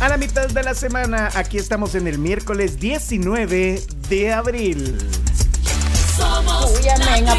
A 0.00 0.08
la 0.08 0.16
mitad 0.16 0.48
de 0.48 0.62
la 0.62 0.74
semana, 0.74 1.28
aquí 1.34 1.58
estamos 1.58 1.96
en 1.96 2.06
el 2.06 2.18
miércoles 2.18 2.78
19 2.78 3.82
de 4.08 4.32
abril. 4.32 4.96
Somos 6.16 6.78
Uy, 6.78 6.88
amén, 6.88 7.24
la 7.24 7.34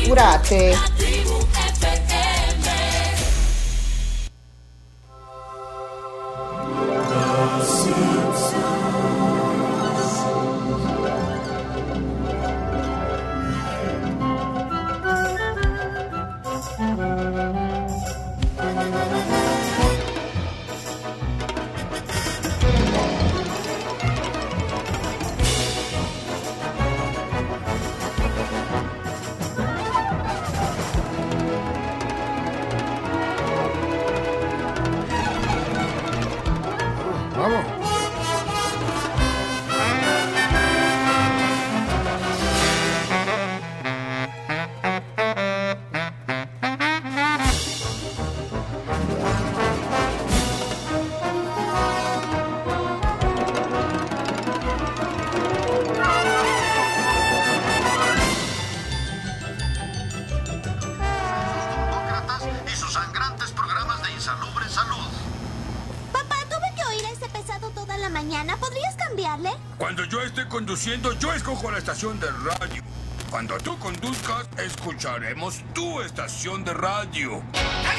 conduciendo, 70.80 71.12
yo 71.20 71.34
escojo 71.34 71.70
la 71.72 71.78
estación 71.78 72.18
de 72.22 72.28
radio. 72.32 72.82
Cuando 73.30 73.58
tú 73.58 73.78
conduzcas, 73.80 74.48
escucharemos 74.58 75.62
tu 75.74 76.00
estación 76.02 76.64
de 76.64 76.74
radio. 76.74 77.44
¡Ay! 77.54 77.98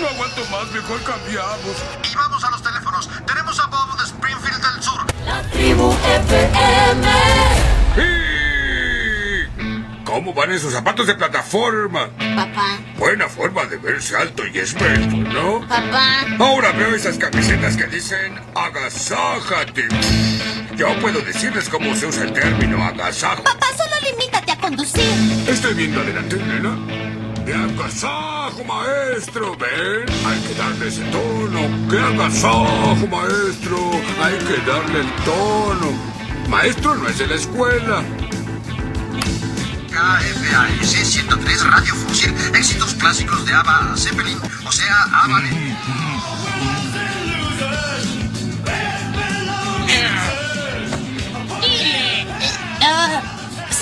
No 0.00 0.08
aguanto 0.08 0.44
más, 0.50 0.70
mejor 0.70 1.02
cambiamos. 1.02 1.82
Y 2.10 2.14
vamos 2.14 2.44
a 2.44 2.50
los 2.52 2.62
teléfonos. 2.62 3.10
Tenemos 3.26 3.58
a 3.58 3.66
Bob 3.66 3.96
de 3.98 4.04
Springfield 4.04 4.62
del 4.62 4.80
Sur. 4.82 5.04
La 5.26 5.42
tribu 5.50 5.92
FM. 5.92 7.08
¡Y! 7.96 10.04
¿Cómo 10.04 10.32
van 10.32 10.52
esos 10.52 10.72
zapatos 10.72 11.08
de 11.08 11.16
plataforma? 11.16 12.08
Papá, 12.36 12.78
Buena 12.98 13.28
forma 13.28 13.64
de 13.64 13.78
verse 13.78 14.16
alto 14.16 14.46
y 14.46 14.58
esbelto, 14.58 15.16
¿no? 15.16 15.66
papá. 15.66 16.23
Ahora 16.38 16.72
veo 16.72 16.94
esas 16.94 17.16
camisetas 17.16 17.76
que 17.76 17.86
dicen 17.86 18.34
agasájate. 18.54 19.88
Yo 20.76 20.88
puedo 21.00 21.20
decirles 21.20 21.68
cómo 21.68 21.94
se 21.94 22.06
usa 22.06 22.24
el 22.24 22.32
término 22.32 22.82
agasajo. 22.84 23.44
Papá, 23.44 23.66
solo 23.76 23.94
limítate 24.10 24.52
a 24.52 24.58
conducir. 24.58 25.04
Estoy 25.48 25.74
viendo 25.74 26.00
adelante, 26.00 26.36
nena. 26.36 26.76
¡Qué 27.44 27.52
agasajo, 27.52 28.64
maestro! 28.64 29.54
¿Ven? 29.56 30.06
Hay 30.26 30.40
que 30.40 30.54
darle 30.54 30.88
ese 30.88 31.02
tono. 31.04 31.60
¡Qué 31.90 31.98
agasajo, 31.98 33.06
maestro! 33.06 33.90
Hay 34.22 34.38
que 34.38 34.56
darle 34.66 35.00
el 35.00 35.12
tono. 35.24 35.92
Maestro 36.48 36.94
no 36.94 37.08
es 37.08 37.18
de 37.18 37.26
la 37.26 37.34
escuela. 37.34 38.02
KFAS 39.90 40.90
103 40.90 41.66
Radio 41.66 41.94
Fusil. 41.94 42.34
Éxitos 42.54 42.94
clásicos 42.94 43.44
de 43.46 43.52
Ava 43.52 43.94
Zeppelin. 43.96 44.38
O 44.66 44.72
sea, 44.72 45.02
Ava 45.12 45.40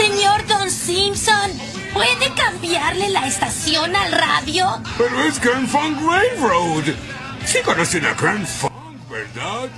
señor 0.07 0.45
Don 0.49 0.69
Simpson, 0.69 1.53
¿puede 1.95 2.35
cambiarle 2.35 3.11
la 3.11 3.29
estación 3.29 3.95
al 3.95 4.11
radio? 4.11 4.67
Pero 4.99 5.23
es 5.23 5.41
Grand 5.41 5.69
Funk 5.69 5.97
Railroad. 6.05 6.85
Sí 7.45 7.59
conocen 7.65 8.07
a 8.07 8.15
Grand 8.15 8.45
Funk, 8.45 8.73
¿verdad? 9.09 9.69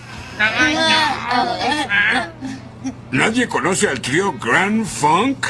¿Nadie 3.10 3.46
conoce 3.48 3.86
al 3.86 4.00
trío 4.00 4.32
Grand 4.38 4.86
Funk? 4.86 5.48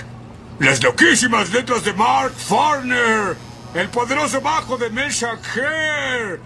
Las 0.58 0.82
loquísimas 0.82 1.50
letras 1.50 1.84
de 1.84 1.92
Mark 1.92 2.34
Farner. 2.36 3.36
El 3.74 3.88
poderoso 3.91 4.41
bajo 4.41 4.76
de 4.76 4.91
Mesha 4.91 5.38
Hare. 5.54 6.41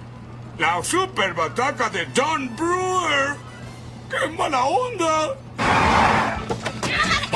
La 0.59 0.85
super 0.85 1.33
bataca 1.33 1.89
de 1.89 2.05
Don 2.07 2.55
Brewer. 2.55 3.37
¡Qué 4.11 4.29
mala 4.37 4.65
onda! 4.65 5.48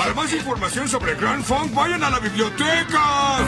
Para 0.03 0.15
más 0.15 0.33
información 0.33 0.89
sobre 0.89 1.15
Grand 1.15 1.45
Funk, 1.45 1.73
vayan 1.75 2.03
a 2.03 2.11
la 2.11 2.19
biblioteca. 2.19 3.39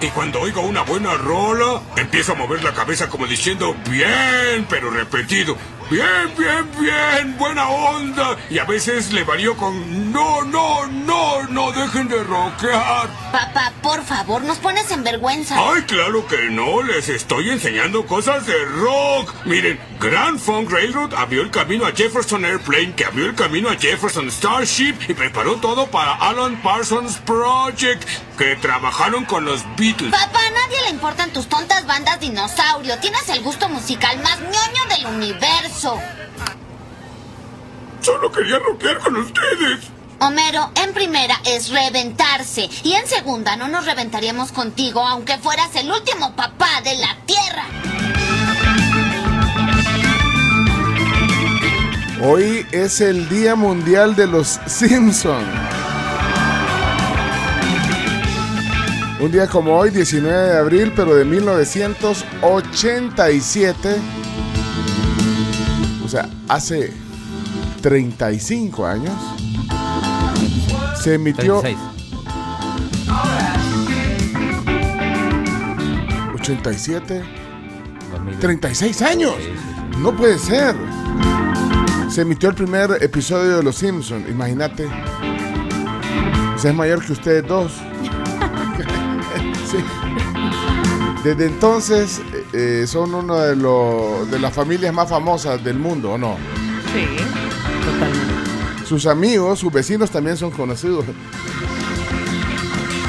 Y 0.00 0.08
cuando 0.08 0.40
oigo 0.40 0.62
una 0.62 0.82
buena 0.82 1.14
rola, 1.14 1.80
empiezo 1.94 2.32
a 2.32 2.34
mover 2.34 2.64
la 2.64 2.72
cabeza 2.72 3.08
como 3.08 3.28
diciendo 3.28 3.76
bien, 3.88 4.66
pero 4.68 4.90
repetido. 4.90 5.56
Bien, 5.88 6.34
bien, 6.36 6.68
bien, 6.80 7.38
buena 7.38 7.68
onda. 7.68 8.36
Y 8.50 8.58
a 8.58 8.64
veces 8.64 9.12
le 9.12 9.22
varío 9.22 9.56
con 9.56 10.12
no, 10.12 10.42
no, 10.42 10.84
no, 10.86 11.44
no 11.44 11.70
dejen 11.70 12.08
de 12.08 12.24
rockear. 12.24 13.08
Papá, 13.30 13.72
por 13.82 14.02
favor, 14.04 14.42
nos 14.42 14.58
pones 14.58 14.90
en 14.90 15.04
vergüenza. 15.04 15.54
Ay, 15.56 15.82
claro 15.82 16.26
que 16.26 16.50
no, 16.50 16.82
les 16.82 17.08
estoy 17.08 17.50
enseñando 17.50 18.04
cosas 18.04 18.46
de 18.46 18.64
rock. 18.64 19.32
Miren, 19.44 19.78
Grand 20.00 20.40
Funk 20.40 20.72
Railroad 20.72 21.14
abrió 21.14 21.42
el 21.42 21.50
camino 21.52 21.86
a 21.86 21.92
Jefferson 21.92 22.44
Airplane, 22.44 22.94
que 22.94 23.04
abrió 23.04 23.26
el 23.26 23.36
camino 23.36 23.68
a 23.68 23.76
Jefferson 23.76 24.28
Starship 24.28 24.96
y 25.08 25.14
preparó 25.14 25.56
todo 25.56 25.86
para 25.86 26.14
Alan 26.14 26.60
Parsons 26.62 27.18
Project, 27.18 28.02
que 28.36 28.56
trabajaron 28.56 29.24
con 29.24 29.44
los 29.44 29.62
Beatles. 29.76 30.10
Papá, 30.10 30.40
a 30.46 30.50
nadie 30.50 30.82
le 30.82 30.90
importan 30.90 31.32
tus 31.32 31.48
tontas 31.48 31.86
bandas 31.86 32.18
dinosaurio. 32.18 32.98
Tienes 32.98 33.28
el 33.28 33.40
gusto 33.42 33.68
musical 33.68 34.18
más 34.18 34.40
ñoño 34.40 34.96
del 34.96 35.06
universo. 35.14 35.75
Solo 38.00 38.32
quería 38.32 38.58
rockear 38.58 38.98
con 38.98 39.16
ustedes. 39.16 39.90
Homero, 40.20 40.70
en 40.82 40.94
primera 40.94 41.38
es 41.44 41.68
reventarse. 41.68 42.70
Y 42.82 42.94
en 42.94 43.06
segunda, 43.06 43.56
no 43.56 43.68
nos 43.68 43.84
reventaríamos 43.84 44.52
contigo, 44.52 45.06
aunque 45.06 45.36
fueras 45.36 45.76
el 45.76 45.90
último 45.90 46.34
papá 46.34 46.80
de 46.82 46.96
la 46.96 47.14
tierra. 47.26 47.64
Hoy 52.22 52.66
es 52.72 53.02
el 53.02 53.28
Día 53.28 53.54
Mundial 53.54 54.16
de 54.16 54.26
los 54.26 54.58
Simpson. 54.66 55.44
Un 59.20 59.30
día 59.30 59.46
como 59.46 59.76
hoy, 59.76 59.90
19 59.90 60.48
de 60.48 60.58
abril, 60.58 60.94
pero 60.96 61.14
de 61.14 61.26
1987. 61.26 63.96
O 66.06 66.08
sea, 66.08 66.30
hace 66.48 66.92
35 67.82 68.86
años. 68.86 69.12
Se 71.02 71.14
emitió 71.14 71.60
36. 71.60 71.96
87. 76.34 77.22
2000. 78.12 78.38
36 78.38 79.02
años. 79.02 79.34
No 79.98 80.14
puede 80.16 80.38
ser. 80.38 80.76
se 82.08 82.20
emitió 82.20 82.50
el 82.50 82.54
primer 82.54 83.02
episodio 83.02 83.56
de 83.56 83.64
Los 83.64 83.74
Simpsons. 83.74 84.30
Imagínate. 84.30 84.86
O 84.86 86.58
sea, 86.58 86.70
es 86.70 86.76
mayor 86.76 87.04
que 87.04 87.14
ustedes 87.14 87.44
dos. 87.48 87.72
Sí. 89.68 89.78
Desde 91.24 91.46
entonces 91.46 92.22
eh, 92.58 92.86
son 92.86 93.14
una 93.14 93.42
de, 93.42 93.56
los- 93.56 94.30
de 94.30 94.38
las 94.38 94.52
familias 94.52 94.92
más 94.94 95.08
famosas 95.10 95.62
del 95.62 95.78
mundo, 95.78 96.12
¿o 96.12 96.18
no? 96.18 96.36
Sí, 96.94 97.04
totalmente. 97.84 98.86
Sus 98.86 99.06
amigos, 99.06 99.58
sus 99.58 99.72
vecinos 99.72 100.10
también 100.10 100.36
son 100.36 100.50
conocidos. 100.52 101.04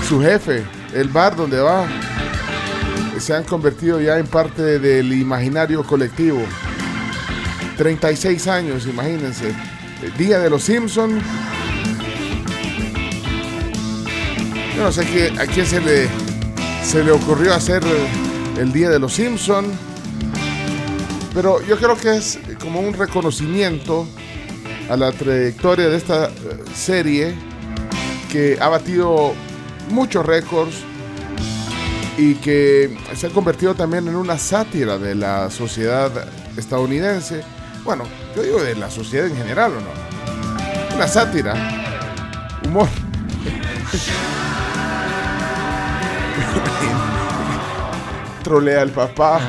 Su 0.07 0.21
jefe, 0.21 0.63
el 0.93 1.07
bar 1.09 1.35
donde 1.35 1.59
va, 1.59 1.85
se 3.19 3.33
han 3.35 3.43
convertido 3.43 4.01
ya 4.01 4.17
en 4.17 4.25
parte 4.27 4.79
del 4.79 5.13
imaginario 5.13 5.83
colectivo. 5.83 6.39
36 7.77 8.47
años, 8.47 8.87
imagínense. 8.87 9.53
El 10.03 10.13
Día 10.17 10.39
de 10.39 10.49
los 10.49 10.63
Simpson. 10.63 11.19
Yo 14.75 14.83
no 14.83 14.91
sé 14.91 15.05
qué- 15.05 15.33
a 15.39 15.45
quién 15.45 15.65
se 15.65 15.79
le, 15.81 16.07
se 16.83 17.03
le 17.03 17.11
ocurrió 17.11 17.53
hacer 17.53 17.83
el 18.59 18.71
Día 18.71 18.89
de 18.89 18.99
los 18.99 19.13
Simpson. 19.13 19.65
Pero 21.33 21.61
yo 21.61 21.77
creo 21.77 21.95
que 21.95 22.17
es 22.17 22.39
como 22.59 22.79
un 22.79 22.93
reconocimiento 22.93 24.07
a 24.89 24.97
la 24.97 25.11
trayectoria 25.11 25.89
de 25.89 25.97
esta 25.97 26.27
eh, 26.27 26.31
serie 26.73 27.35
que 28.31 28.57
ha 28.59 28.69
batido 28.69 29.33
muchos 29.89 30.25
récords 30.25 30.77
y 32.17 32.35
que 32.35 32.97
se 33.15 33.27
ha 33.27 33.29
convertido 33.29 33.75
también 33.75 34.07
en 34.07 34.15
una 34.15 34.37
sátira 34.37 34.97
de 34.97 35.13
la 35.13 35.51
sociedad 35.51 36.11
estadounidense. 36.57 37.43
Bueno, 37.83 38.05
yo 38.35 38.41
digo 38.41 38.63
de 38.63 38.75
la 38.75 38.89
sociedad 38.89 39.27
en 39.27 39.37
general, 39.37 39.73
¿o 39.73 39.81
no? 39.81 40.95
Una 40.95 41.07
sátira, 41.07 41.53
humor. 42.65 42.87
Trolea 48.47 48.81
al 48.81 48.91
papá. 48.91 49.41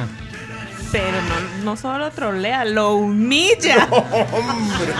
Pero 0.90 1.12
no, 1.22 1.64
no 1.64 1.76
solo 1.76 2.10
trolea, 2.10 2.64
lo 2.64 2.96
humilla. 2.96 3.86
Hombre. 3.92 4.92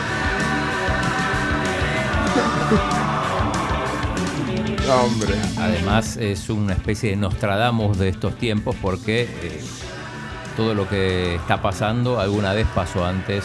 Hombre. 4.89 5.35
Además 5.59 6.17
es 6.17 6.49
una 6.49 6.75
especie 6.75 7.11
de 7.11 7.17
Nostradamus 7.17 7.99
de 7.99 8.09
estos 8.09 8.37
tiempos 8.39 8.77
porque 8.81 9.23
eh, 9.43 9.61
todo 10.57 10.75
lo 10.75 10.89
que 10.89 11.35
está 11.35 11.61
pasando 11.61 12.21
alguna 12.21 12.53
vez 12.53 12.69
pasó 12.73 13.05
antes 13.05 13.43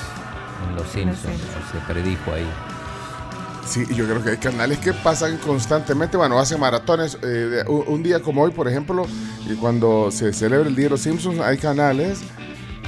en 0.69 0.75
Los 0.75 0.87
Simpsons, 0.89 1.19
Simpsons. 1.19 1.71
se 1.71 1.79
predijo 1.91 2.31
ahí. 2.31 2.45
Sí, 3.65 3.85
yo 3.95 4.05
creo 4.05 4.21
que 4.23 4.31
hay 4.31 4.37
canales 4.37 4.77
que 4.79 4.93
pasan 4.93 5.37
constantemente, 5.37 6.17
bueno, 6.17 6.37
hacen 6.39 6.59
maratones. 6.59 7.17
eh, 7.23 7.63
un, 7.67 7.83
un 7.87 8.03
día 8.03 8.21
como 8.21 8.43
hoy, 8.43 8.51
por 8.51 8.67
ejemplo, 8.67 9.05
y 9.49 9.55
cuando 9.55 10.09
se 10.11 10.33
celebra 10.33 10.67
el 10.67 10.75
Día 10.75 10.85
de 10.85 10.89
los 10.91 11.01
Simpsons, 11.01 11.39
hay 11.39 11.57
canales 11.57 12.19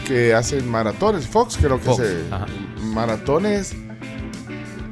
que 0.07 0.33
hacen 0.33 0.69
maratones. 0.69 1.25
Fox 1.27 1.57
creo 1.57 1.77
que 1.79 1.85
Fox, 1.85 1.99
hace 2.01 2.23
ajá. 2.29 2.45
maratones 2.83 3.73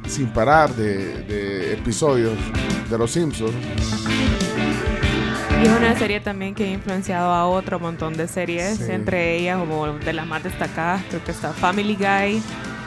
sin 0.08 0.26
parar 0.32 0.74
de, 0.74 1.22
de 1.24 1.72
episodios 1.74 2.32
de 2.90 2.98
los 2.98 3.10
Simpsons. 3.10 3.52
Y 5.62 5.66
es 5.66 5.72
una 5.76 5.96
serie 5.98 6.20
también 6.20 6.54
que 6.54 6.64
ha 6.64 6.70
influenciado 6.72 7.30
a 7.32 7.46
otro 7.46 7.78
montón 7.80 8.14
de 8.14 8.26
series, 8.28 8.78
Sí. 8.78 8.84
entre 8.90 9.36
ellas 9.38 9.58
como 9.58 9.86
de 9.98 10.12
las 10.12 10.26
más 10.26 10.42
destacadas, 10.42 11.02
creo 11.08 11.24
que 11.24 11.30
está 11.30 11.52
Family 11.52 11.94
Guy, 11.96 12.42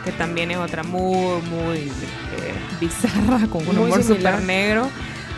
que 0.08 0.14
también 0.14 0.52
es 0.52 0.58
otra 0.58 0.84
muy, 0.84 1.42
muy 1.50 1.78
eh, 1.80 2.54
bizarra, 2.80 3.46
con 3.50 3.68
un 3.68 3.76
Muy 3.76 3.86
humor 3.88 4.04
súper 4.04 4.42
negro. 4.42 4.90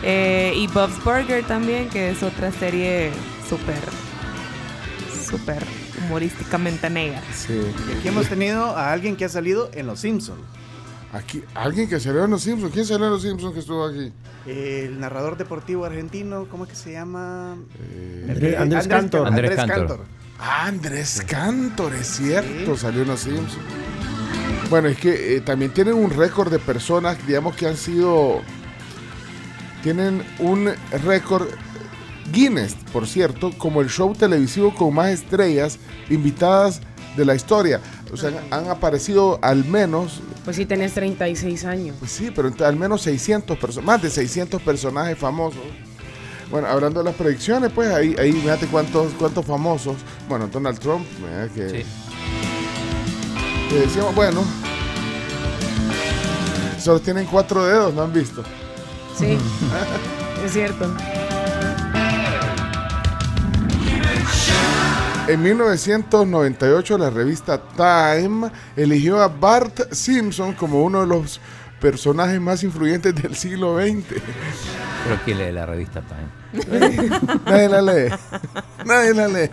Eh, 0.04 0.52
y 0.56 0.68
Bob's 0.68 1.02
Burger 1.04 1.44
también, 1.44 1.88
que 1.88 2.10
es 2.10 2.22
otra 2.22 2.52
serie 2.52 3.10
súper, 3.48 3.80
súper 5.28 5.60
humorísticamente 6.04 6.88
negra. 6.88 7.20
Sí. 7.34 7.52
Y 7.88 7.98
aquí 7.98 8.08
hemos 8.08 8.28
tenido 8.28 8.76
a 8.76 8.92
alguien 8.92 9.16
que 9.16 9.24
ha 9.24 9.28
salido 9.28 9.70
en 9.74 9.88
Los 9.88 9.98
Simpsons. 10.00 10.40
Aquí, 11.12 11.42
alguien 11.56 11.88
que 11.88 11.98
salió 11.98 12.24
en 12.24 12.30
los 12.30 12.42
Simpsons. 12.42 12.72
¿Quién 12.72 12.86
salió 12.86 13.06
en 13.06 13.12
los 13.12 13.22
Simpsons 13.22 13.52
que 13.52 13.58
estuvo 13.58 13.84
aquí? 13.84 14.12
El 14.46 15.00
narrador 15.00 15.36
deportivo 15.36 15.84
argentino, 15.84 16.46
¿cómo 16.48 16.62
es 16.64 16.70
que 16.70 16.76
se 16.76 16.92
llama? 16.92 17.56
Andrés- 18.28 18.56
Andrés 18.56 18.86
Cantor. 18.86 19.26
Andrés 19.26 19.56
Cantor. 19.56 20.04
Ah, 20.38 20.66
Andrés 20.66 21.22
Cantor, 21.26 21.94
es 21.94 22.06
cierto, 22.06 22.76
salió 22.76 23.02
en 23.02 23.08
los 23.08 23.20
Simpsons. 23.20 23.58
Bueno, 24.70 24.88
es 24.88 24.98
que 24.98 25.36
eh, 25.36 25.40
también 25.40 25.72
tienen 25.72 25.94
un 25.94 26.10
récord 26.10 26.50
de 26.50 26.60
personas, 26.60 27.18
digamos, 27.26 27.56
que 27.56 27.66
han 27.66 27.76
sido. 27.76 28.40
Tienen 29.82 30.22
un 30.38 30.70
récord 31.04 31.48
Guinness, 32.32 32.76
por 32.92 33.08
cierto, 33.08 33.50
como 33.58 33.80
el 33.80 33.88
show 33.88 34.14
televisivo 34.14 34.72
con 34.74 34.94
más 34.94 35.08
estrellas 35.08 35.78
invitadas 36.08 36.80
de 37.16 37.24
la 37.24 37.34
historia. 37.34 37.80
O 38.12 38.16
sea, 38.16 38.30
han 38.50 38.68
aparecido 38.68 39.38
al 39.42 39.64
menos, 39.64 40.20
Pues 40.44 40.56
sí, 40.56 40.66
tenés 40.66 40.92
36 40.94 41.64
años. 41.64 41.96
pues 41.98 42.12
sí, 42.12 42.30
pero 42.34 42.52
al 42.64 42.76
menos 42.76 43.02
600 43.02 43.58
personas, 43.58 43.86
más 43.86 44.02
de 44.02 44.10
600 44.10 44.60
personajes 44.62 45.18
famosos. 45.18 45.62
Bueno, 46.50 46.66
hablando 46.68 47.00
de 47.00 47.04
las 47.04 47.14
predicciones, 47.14 47.70
pues 47.72 47.88
ahí, 47.92 48.14
ahí 48.18 48.32
fíjate 48.32 48.66
cuántos, 48.66 49.12
cuántos 49.14 49.44
famosos. 49.46 49.96
Bueno, 50.28 50.48
Donald 50.48 50.78
Trump, 50.78 51.06
¿verdad? 51.22 51.48
que, 51.54 51.82
Sí. 51.82 51.86
Que 53.70 53.78
decíamos, 53.78 54.14
bueno, 54.16 54.44
solo 56.78 57.00
tienen 57.00 57.24
cuatro 57.26 57.64
dedos, 57.64 57.94
¿no 57.94 58.02
han 58.02 58.12
visto? 58.12 58.42
Sí, 59.16 59.38
es 60.44 60.52
cierto. 60.52 60.92
En 65.28 65.40
1998 65.40 66.98
la 66.98 67.10
revista 67.10 67.60
Time 67.76 68.50
eligió 68.74 69.22
a 69.22 69.28
Bart 69.28 69.92
Simpson 69.92 70.54
como 70.54 70.82
uno 70.82 71.02
de 71.02 71.06
los 71.06 71.40
personajes 71.80 72.40
más 72.40 72.64
influyentes 72.64 73.14
del 73.14 73.36
siglo 73.36 73.78
XX. 73.80 74.04
Pero 75.04 75.20
¿quién 75.24 75.38
lee 75.38 75.52
la 75.52 75.66
revista 75.66 76.02
Time? 76.02 76.66
Nadie 77.46 77.68
la 77.68 77.82
lee. 77.82 78.14
Nadie 78.84 79.14
la 79.14 79.28
lee. 79.28 79.50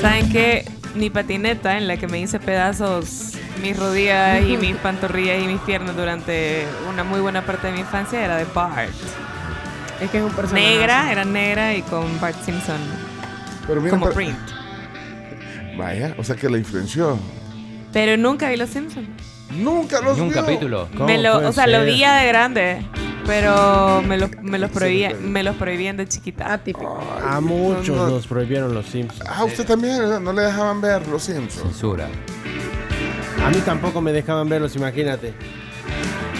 ¿Saben 0.00 0.32
qué? 0.32 0.64
Mi 0.96 1.10
patineta 1.10 1.76
en 1.76 1.86
la 1.88 1.96
que 1.96 2.06
me 2.06 2.18
hice 2.18 2.40
pedazos 2.40 3.32
mis 3.62 3.76
rodillas 3.78 4.42
y 4.46 4.56
mis 4.56 4.76
pantorrillas 4.82 5.42
y 5.42 5.46
mis 5.46 5.60
piernas 5.60 5.96
durante 5.96 6.66
una 6.88 7.04
muy 7.04 7.20
buena 7.20 7.42
parte 7.44 7.68
de 7.68 7.74
mi 7.74 7.80
infancia 7.80 8.24
era 8.24 8.36
de 8.36 8.46
Bart. 8.54 8.90
Es 10.00 10.10
que 10.10 10.18
es 10.18 10.24
un 10.24 10.32
personaje. 10.32 10.66
Negra, 10.66 11.12
era 11.12 11.24
negra 11.24 11.74
y 11.74 11.82
con 11.82 12.20
Bart 12.20 12.36
Simpson 12.44 12.78
Pero 13.66 13.88
como 13.88 14.10
print. 14.10 14.36
Vaya, 15.76 16.14
o 16.18 16.24
sea 16.24 16.36
que 16.36 16.48
la 16.48 16.58
influenció. 16.58 17.18
Pero 17.92 18.16
nunca 18.16 18.48
vi 18.48 18.56
Los 18.56 18.70
Simpsons. 18.70 19.08
Nunca 19.50 20.00
los 20.00 20.16
¿Ni 20.16 20.22
un 20.22 20.28
vio. 20.30 20.42
capítulo? 20.42 20.88
¿Cómo 20.92 21.06
Me 21.06 21.18
lo, 21.18 21.34
puede 21.34 21.46
o 21.46 21.52
sea, 21.52 21.66
lo 21.66 21.84
vi 21.84 21.98
ya 21.98 22.20
de 22.20 22.28
grande, 22.28 22.86
pero 23.26 24.02
me 24.02 24.16
los, 24.18 24.30
me 24.42 24.58
los, 24.58 24.70
Sí, 24.70 24.76
prohibía, 24.78 25.10
sí. 25.10 25.16
me 25.20 25.42
los 25.42 25.56
prohibían 25.56 25.96
de 25.96 26.06
chiquita. 26.08 26.52
Atípico. 26.52 26.98
A 27.26 27.40
muchos 27.40 27.96
no. 27.96 28.08
nos 28.08 28.26
prohibieron 28.26 28.72
los 28.74 28.86
Simpsons. 28.86 29.28
Ah, 29.28 29.44
usted 29.44 29.66
también 29.66 29.98
¿verdad? 29.98 30.20
no 30.20 30.32
le 30.32 30.42
dejaban 30.42 30.80
ver 30.80 31.06
los 31.08 31.22
Simpsons. 31.24 31.62
Censura. 31.72 32.08
A 33.44 33.50
mí 33.50 33.56
tampoco 33.64 34.00
me 34.00 34.12
dejaban 34.12 34.48
verlos, 34.48 34.74
imagínate. 34.76 35.34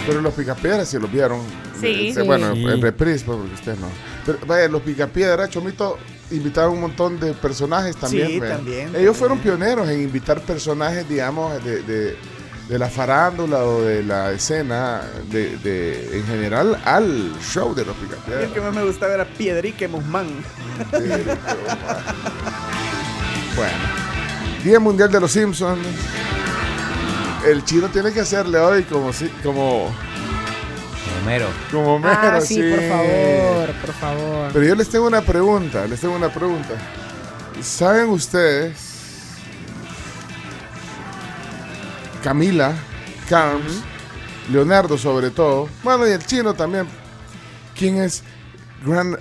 Pero 0.05 0.21
los 0.21 0.33
picapiedras 0.33 0.87
sí 0.87 0.97
los 0.99 1.11
vieron. 1.11 1.41
Sí. 1.79 2.09
Este, 2.09 2.21
Bueno, 2.23 2.53
Sí. 2.53 2.63
en 2.65 2.81
reprise, 2.81 3.23
pues, 3.25 3.37
porque 3.37 3.53
usted 3.53 3.75
no. 3.77 3.87
Pero 4.25 4.39
vaya, 4.47 4.67
los 4.67 4.81
picapiedras, 4.81 5.49
Chomito, 5.49 5.97
invitaron 6.31 6.73
un 6.73 6.81
montón 6.81 7.19
de 7.19 7.33
personajes 7.33 7.95
también. 7.97 8.27
Sí, 8.27 8.39
también, 8.39 8.79
Ellos 8.79 8.91
también. 8.93 9.13
fueron 9.15 9.39
pioneros 9.39 9.87
en 9.89 10.01
invitar 10.01 10.41
personajes, 10.41 11.07
digamos, 11.07 11.63
de, 11.63 11.81
de, 11.83 12.15
de 12.67 12.77
la 12.77 12.89
farándula 12.89 13.59
o 13.63 13.81
de 13.81 14.03
la 14.03 14.31
escena 14.31 15.01
de, 15.31 15.55
de- 15.57 16.17
en 16.19 16.25
general 16.25 16.79
al 16.83 17.33
show 17.41 17.73
de 17.73 17.85
los 17.85 17.95
Y 18.27 18.43
el 18.43 18.51
que 18.51 18.59
más 18.61 18.73
me 18.73 18.83
gustaba 18.83 19.13
era 19.13 19.25
Piedrique 19.25 19.87
pero, 19.87 20.43
bueno, 23.55 23.73
Día 24.63 24.79
Mundial 24.79 25.11
de 25.11 25.19
los 25.19 25.31
Simpsons. 25.31 25.79
El 27.45 27.63
chino 27.63 27.87
tiene 27.87 28.11
que 28.11 28.19
hacerle 28.21 28.59
hoy 28.59 28.83
como 28.83 29.13
si, 29.13 29.27
como, 29.43 29.89
Homero. 31.21 31.47
como 31.71 31.95
Homero, 31.95 32.17
Ah, 32.21 32.41
sí, 32.41 32.61
por 32.61 32.81
favor, 32.89 33.71
por 33.85 33.93
favor. 33.93 34.49
Pero 34.51 34.65
yo 34.65 34.75
les 34.75 34.89
tengo 34.89 35.07
una 35.07 35.21
pregunta, 35.21 35.85
les 35.87 36.01
tengo 36.01 36.15
una 36.15 36.29
pregunta. 36.29 36.73
¿Saben 37.61 38.09
ustedes, 38.09 38.86
Camila, 42.27 42.73
Carms, 43.29 43.79
Leonardo 44.51 44.97
sobre 44.97 45.29
todo, 45.29 45.69
bueno 45.81 46.05
y 46.05 46.11
el 46.11 46.25
chino 46.25 46.53
también, 46.53 46.85
quién 47.73 47.95
es 48.01 48.21
Grand 48.85 49.15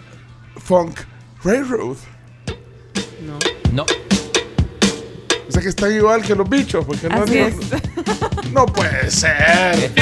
Funk 0.57 0.99
Railroad? 1.45 1.99
No. 3.25 3.39
No. 3.73 3.83
O 3.85 5.53
sea 5.53 5.63
que 5.63 5.69
están 5.69 5.95
igual 5.95 6.23
que 6.23 6.35
los 6.35 6.49
bichos, 6.51 6.85
porque 6.85 7.09
no, 7.09 7.23
Así 7.23 7.39
no- 7.39 7.47
es. 7.47 7.57
no 8.53 8.67
puede 8.67 9.09
ser. 9.09 9.93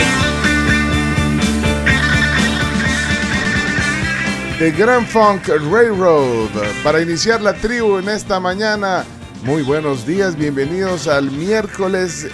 The 4.58 4.70
Grand 4.70 5.06
Funk 5.06 5.49
Railroad. 5.70 6.49
Para 6.82 7.02
iniciar 7.02 7.42
la 7.42 7.52
tribu 7.52 7.99
en 7.99 8.08
esta 8.08 8.40
mañana, 8.40 9.04
muy 9.42 9.61
buenos 9.61 10.06
días, 10.06 10.37
bienvenidos 10.37 11.06
al 11.06 11.30
miércoles 11.30 12.28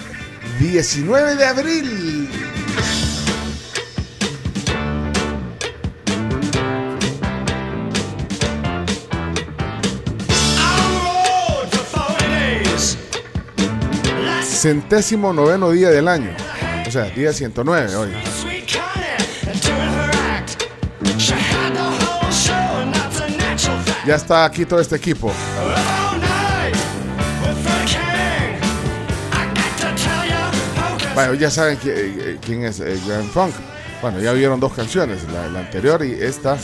19 0.59 1.35
de 1.35 1.45
abril. 1.45 2.29
Centésimo 14.43 15.33
noveno 15.33 15.71
día 15.71 15.89
del 15.89 16.07
año. 16.07 16.29
O 16.87 16.91
sea, 16.91 17.05
día 17.05 17.33
109 17.33 17.95
hoy. 17.95 18.11
Ya 24.05 24.15
está 24.15 24.45
aquí 24.45 24.65
todo 24.65 24.79
este 24.79 24.95
equipo. 24.97 25.31
Bueno, 31.21 31.35
ya 31.35 31.51
saben 31.51 31.77
eh, 31.85 32.37
quién 32.43 32.65
es 32.65 32.79
eh, 32.79 32.99
Grand 33.05 33.29
Funk. 33.29 33.53
Bueno, 34.01 34.19
ya 34.19 34.33
vieron 34.33 34.59
dos 34.59 34.73
canciones, 34.73 35.19
la, 35.31 35.47
la 35.49 35.59
anterior 35.59 36.03
y 36.03 36.13
esta. 36.13 36.57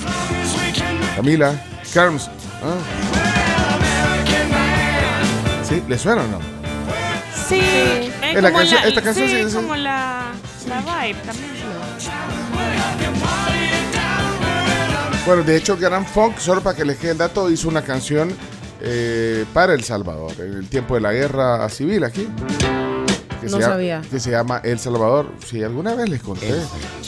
Camila, 1.15 1.63
Carms. 1.93 2.27
¿ah? 2.63 2.75
¿Sí? 5.63 5.83
¿Le 5.87 5.99
suena 5.99 6.23
o 6.23 6.27
no? 6.27 6.39
Sí, 7.47 7.61
es 8.23 8.41
la 8.41 8.51
canción- 8.51 8.81
esta 8.83 9.01
canción 9.03 9.29
sí, 9.29 9.35
sí, 9.43 9.49
sí. 9.51 9.55
como 9.57 9.75
la, 9.75 10.31
la 10.67 10.81
vibe 11.05 11.19
también. 11.23 11.51
Bueno, 15.27 15.43
de 15.43 15.55
hecho, 15.55 15.77
Grand 15.77 16.07
Funk, 16.07 16.39
solo 16.39 16.61
para 16.61 16.75
que 16.75 16.83
les 16.83 16.97
quede 16.97 17.11
el 17.11 17.17
dato, 17.19 17.51
hizo 17.51 17.67
una 17.67 17.83
canción 17.83 18.35
eh, 18.81 19.45
para 19.53 19.75
El 19.75 19.83
Salvador, 19.83 20.31
en 20.39 20.53
el 20.53 20.67
tiempo 20.67 20.95
de 20.95 21.01
la 21.01 21.11
guerra 21.13 21.69
civil 21.69 22.03
aquí. 22.03 22.27
Que 23.47 23.51
No 23.51 23.57
se 23.57 23.61
llama- 23.63 23.73
sabía. 23.73 24.01
Que 24.09 24.19
se 24.19 24.31
llama 24.31 24.61
El 24.63 24.79
Salvador. 24.79 25.31
Sí, 25.45 25.63
alguna 25.63 25.95
vez 25.95 26.09
les 26.09 26.21
conté. 26.21 26.53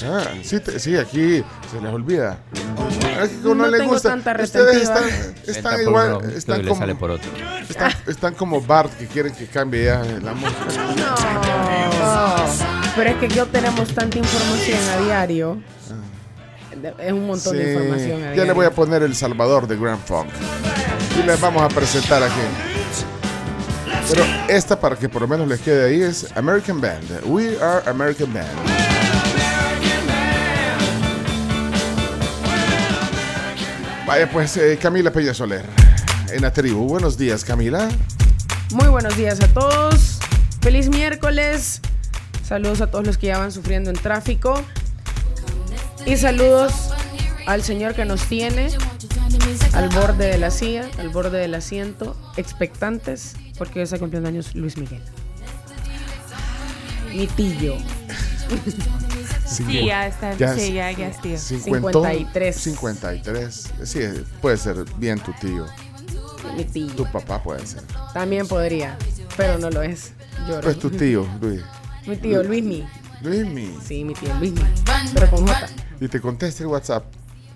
Ah, 0.05 0.21
sí, 0.43 0.59
te- 0.59 0.79
sí, 0.79 0.95
aquí 0.97 1.43
se 1.71 1.81
les 1.81 1.93
olvida. 1.93 2.39
Es 3.21 3.29
que 3.29 3.35
como 3.41 3.55
no, 3.55 3.63
No 3.65 3.67
les 3.71 3.79
tengo 3.81 3.93
gusta. 3.93 4.09
tanta 4.09 4.31
Ustedes 4.41 4.77
están, 4.83 5.03
están 5.45 5.81
igual. 5.81 6.13
uno, 6.23 6.29
Están 6.29 6.63
como, 6.65 6.79
sale 6.79 6.95
por 6.95 7.11
otro. 7.11 7.29
están, 7.69 7.91
están 8.07 8.33
como 8.35 8.61
Bart 8.61 8.91
que 8.97 9.07
quieren 9.07 9.33
que 9.33 9.45
cambie 9.47 9.85
ya 9.85 10.01
la 10.23 10.33
música. 10.33 10.65
No. 10.95 12.35
Pero 12.95 13.09
es 13.09 13.15
que 13.17 13.27
yo 13.29 13.45
tenemos 13.47 13.89
tanta 13.93 14.17
información 14.17 14.79
a 14.97 15.03
diario. 15.05 15.61
Es 16.99 17.11
un 17.11 17.27
montón 17.27 17.57
de 17.57 17.63
Sí, 17.65 17.71
información 17.71 18.17
a 18.17 18.25
ya 18.27 18.31
diario. 18.31 18.45
le 18.45 18.53
voy 18.53 18.65
a 18.65 18.71
poner 18.71 19.03
El 19.03 19.15
Salvador 19.15 19.67
de 19.67 19.75
Grand 19.77 20.01
Funk. 20.03 20.29
Y 21.21 21.23
les 21.27 21.39
vamos 21.41 21.61
a 21.61 21.67
presentar 21.67 22.23
aquí. 22.23 22.33
Pero 24.09 24.23
esta, 24.47 24.79
para 24.79 24.95
que 24.95 25.07
por 25.07 25.21
lo 25.21 25.27
menos 25.27 25.47
les 25.47 25.59
quede 25.59 25.87
ahí, 25.87 26.01
es 26.01 26.35
American 26.35 26.81
Band. 26.81 27.21
We 27.25 27.61
are 27.61 27.87
American 27.87 28.33
Band. 28.33 28.47
Vaya 34.07 34.27
pues, 34.31 34.57
eh, 34.57 34.79
Camila 34.81 35.11
Peña 35.11 35.35
Soler, 35.35 35.63
en 36.31 36.43
la. 36.43 36.87
Buenos 36.87 37.19
días, 37.19 37.43
Camila. 37.43 37.87
Muy 38.71 38.87
buenos 38.87 39.15
días 39.15 39.39
a 39.41 39.47
todos. 39.47 40.17
Feliz 40.61 40.89
miércoles. 40.89 41.79
Saludos 42.43 42.81
a 42.81 42.87
todos 42.87 43.05
los 43.05 43.19
que 43.19 43.27
ya 43.27 43.37
van 43.37 43.51
sufriendo 43.51 43.91
en 43.91 43.95
tráfico. 43.95 44.59
Y 46.07 46.17
saludos 46.17 46.73
al 47.45 47.61
señor 47.61 47.93
que 47.93 48.05
nos 48.05 48.23
tiene 48.23 48.69
al 49.73 49.89
borde 49.89 50.27
de 50.27 50.37
la 50.37 50.51
silla, 50.51 50.89
al 50.97 51.09
borde 51.09 51.37
del 51.37 51.53
asiento, 51.55 52.15
expectantes, 52.37 53.35
porque 53.59 53.79
hoy 53.79 53.83
está 53.83 53.99
cumpliendo 53.99 54.27
años 54.29 54.55
Luis 54.55 54.75
Miguel. 54.77 55.01
Mi 57.13 57.27
tío. 57.27 57.75
Sí, 59.45 59.85
ya 59.85 60.07
está. 60.07 60.35
Ya 60.37 60.55
sí, 60.55 60.61
es- 60.61 60.73
ya, 60.73 60.91
ya 60.91 61.07
es 61.09 61.21
tío. 61.21 61.37
Cincuentón, 61.37 62.03
53. 62.03 62.55
53. 62.55 63.69
Sí, 63.83 63.99
puede 64.41 64.57
ser 64.57 64.85
bien 64.97 65.19
tu 65.19 65.31
tío. 65.33 65.65
Mi 66.55 66.63
tío. 66.63 66.87
Tu 66.95 67.05
papá 67.11 67.41
puede 67.43 67.65
ser. 67.65 67.81
También 68.13 68.47
podría, 68.47 68.97
pero 69.37 69.57
no 69.57 69.69
lo 69.69 69.81
es. 69.83 70.11
Lloro. 70.47 70.61
Pues 70.61 70.79
tu 70.79 70.89
tío, 70.89 71.27
Luis. 71.41 71.61
Mi 72.07 72.15
tío 72.15 72.41
Luismi. 72.43 72.87
Luismi. 73.21 73.77
Sí, 73.85 74.03
mi 74.03 74.13
tío 74.13 74.33
Luismi. 74.35 74.61
Pero 75.13 75.29
con 75.29 75.45
J. 75.47 75.67
Y 75.99 76.07
te 76.07 76.21
contesta 76.21 76.63
el 76.63 76.67
WhatsApp. 76.69 77.03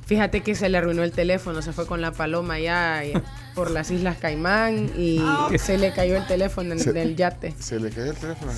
Fíjate 0.06 0.42
que 0.42 0.54
se 0.56 0.68
le 0.70 0.78
arruinó 0.78 1.02
el 1.04 1.12
teléfono, 1.12 1.62
se 1.62 1.72
fue 1.72 1.86
con 1.88 2.02
la 2.02 2.12
paloma 2.12 2.60
ya 2.60 3.04
eh, 3.06 3.14
por 3.56 3.72
las 3.72 3.90
Islas 3.90 4.18
Caimán 4.18 4.92
y 4.98 5.22
se 5.58 5.78
le 5.78 5.94
cayó 5.94 6.18
el 6.18 6.28
teléfono 6.28 6.74
en 6.74 6.80
Se- 6.80 7.02
el 7.02 7.16
yate. 7.16 7.56
Se 7.58 7.80
le 7.80 7.90
cayó 7.90 8.12
el 8.12 8.18
teléfono. 8.18 8.52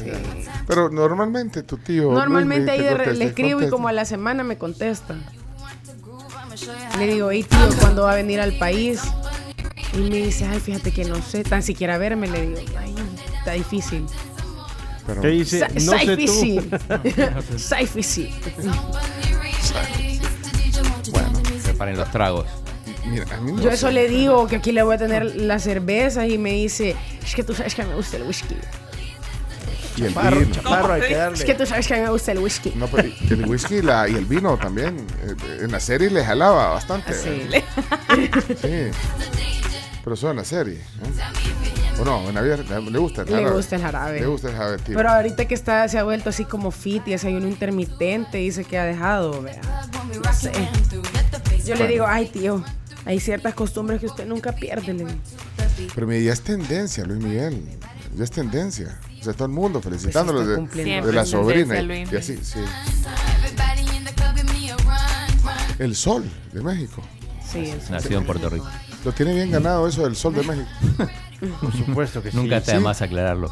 Pero 0.67 0.89
normalmente 0.89 1.61
tu 1.63 1.77
tío. 1.77 2.11
Normalmente 2.11 2.71
ahí 2.71 2.79
contesta, 2.79 3.11
le 3.13 3.25
escribo 3.25 3.61
y 3.61 3.69
como 3.69 3.87
a 3.87 3.91
la 3.91 4.05
semana 4.05 4.43
me 4.43 4.57
contesta. 4.57 5.15
Le 6.97 7.07
digo, 7.07 7.29
hey 7.31 7.43
tío, 7.47 7.69
¿cuándo 7.79 8.03
va 8.03 8.13
a 8.13 8.15
venir 8.15 8.39
al 8.41 8.57
país? 8.57 9.01
Y 9.93 9.97
me 10.09 10.17
dice, 10.17 10.45
ay, 10.45 10.59
fíjate 10.59 10.91
que 10.91 11.05
no 11.05 11.21
sé, 11.21 11.43
tan 11.43 11.61
siquiera 11.63 11.97
verme. 11.97 12.27
Le 12.27 12.47
digo, 12.47 12.59
ay, 12.79 12.95
está 13.37 13.51
difícil. 13.53 14.05
Pero- 15.05 15.21
Te 15.21 15.27
dice, 15.27 15.59
no 15.85 15.91
sé 15.99 16.05
tú. 16.05 16.15
difícil. 16.15 16.71
Está 17.55 17.77
difícil. 17.77 18.33
Preparen 21.75 21.97
los 21.97 22.09
tragos. 22.11 22.47
mira, 23.05 23.25
a 23.35 23.41
mí 23.41 23.51
no 23.51 23.61
Yo 23.61 23.69
eso 23.69 23.91
le 23.91 24.07
digo, 24.07 24.47
que 24.47 24.55
aquí 24.57 24.71
le 24.71 24.81
voy 24.83 24.95
a 24.95 24.97
tener 24.97 25.25
las 25.35 25.63
cervezas 25.63 26.27
y 26.29 26.37
me 26.37 26.51
dice, 26.53 26.95
es 27.23 27.35
que 27.35 27.43
tú 27.43 27.53
sabes 27.53 27.75
que 27.75 27.83
me 27.83 27.95
gusta 27.95 28.17
el 28.17 28.23
whisky. 28.23 28.55
Y 29.97 30.03
el 30.03 30.13
Chaparro, 30.13 30.39
vino. 30.39 30.53
chaparro, 30.55 30.93
hay 30.93 31.01
que 31.01 31.11
Es 31.11 31.17
darle. 31.17 31.45
que 31.45 31.55
tú 31.55 31.65
sabes 31.65 31.87
que 31.87 31.93
a 31.93 31.97
mí 31.97 32.03
me 32.03 32.09
gusta 32.09 32.31
el 32.33 32.39
whisky. 32.39 32.73
No, 32.75 32.87
pero 32.87 33.07
el 33.29 33.45
whisky 33.45 33.75
y, 33.75 33.81
la- 33.81 34.07
y 34.09 34.15
el 34.15 34.25
vino 34.25 34.57
también. 34.57 35.05
eh, 35.23 35.35
En 35.63 35.71
la 35.71 35.79
serie 35.79 36.09
le 36.09 36.23
jalaba 36.25 36.67
bastante. 36.73 37.11
Así. 37.11 37.47
Sí. 38.61 38.91
Pero 40.03 40.13
eso 40.13 40.29
en 40.31 40.37
la 40.37 40.43
serie. 40.43 40.75
¿eh? 40.75 41.99
¿O 42.01 42.03
no? 42.03 42.27
En 42.27 42.35
la 42.35 42.41
vida 42.41 42.57
le 42.57 42.99
gusta 42.99 43.21
el 43.21 43.27
Le 43.27 43.33
jarabe. 43.37 43.55
gusta 43.55 43.75
el 43.77 43.81
jarabe. 43.81 44.19
Le 44.19 44.25
gusta 44.27 44.49
el 44.49 44.55
jarabe, 44.55 44.77
tío. 44.79 44.95
Pero 44.97 45.09
ahorita 45.09 45.45
que 45.45 45.55
está, 45.55 45.87
se 45.87 45.97
ha 45.97 46.03
vuelto 46.03 46.29
así 46.29 46.43
como 46.43 46.71
fit 46.71 47.07
y 47.07 47.11
desayuno 47.11 47.47
intermitente, 47.47 48.37
dice 48.37 48.65
que 48.65 48.77
ha 48.77 48.83
dejado, 48.83 49.41
vea. 49.41 49.61
No 50.23 50.33
sé. 50.33 50.51
Yo 51.65 51.75
le 51.75 51.87
digo, 51.87 52.05
ay 52.07 52.27
tío, 52.27 52.63
hay 53.05 53.19
ciertas 53.19 53.53
costumbres 53.53 53.99
que 53.99 54.07
usted 54.07 54.25
nunca 54.25 54.51
pierde. 54.53 54.93
Le 54.93 55.05
digo. 55.05 55.19
Pero 55.93 56.07
mira, 56.07 56.21
ya 56.21 56.33
es 56.33 56.41
tendencia, 56.41 57.03
Luis 57.05 57.23
Miguel. 57.23 57.61
Ya 58.15 58.23
es 58.23 58.31
tendencia. 58.31 58.99
O 59.19 59.23
sea, 59.23 59.33
todo 59.33 59.45
el 59.45 59.53
mundo 59.53 59.81
felicitándolo 59.81 60.39
Pues 60.39 60.77
está 60.77 61.05
de, 61.05 61.13
la 61.13 61.25
sobrina. 61.25 61.79
Y, 61.79 61.85
Luis. 61.85 62.11
y 62.11 62.15
así, 62.15 62.37
sí. 62.43 62.59
El 65.79 65.95
sol 65.95 66.23
de 66.53 66.61
México. 66.61 67.01
Sí, 67.51 67.69
el- 67.69 67.91
Nació 67.91 68.17
en 68.17 68.25
Puerto 68.25 68.49
Rico. 68.49 68.67
Lo 69.03 69.11
tiene 69.11 69.33
bien 69.33 69.51
ganado 69.51 69.87
eso 69.87 70.03
del 70.03 70.15
sol 70.15 70.33
de 70.35 70.43
México. 70.43 70.67
Por 71.61 71.71
supuesto 71.75 72.21
que 72.23 72.31
sí. 72.31 72.37
Nunca 72.37 72.59
te 72.61 72.67
Sí. 72.71 72.77
da 72.77 72.79
más 72.79 73.01
aclararlo. 73.01 73.49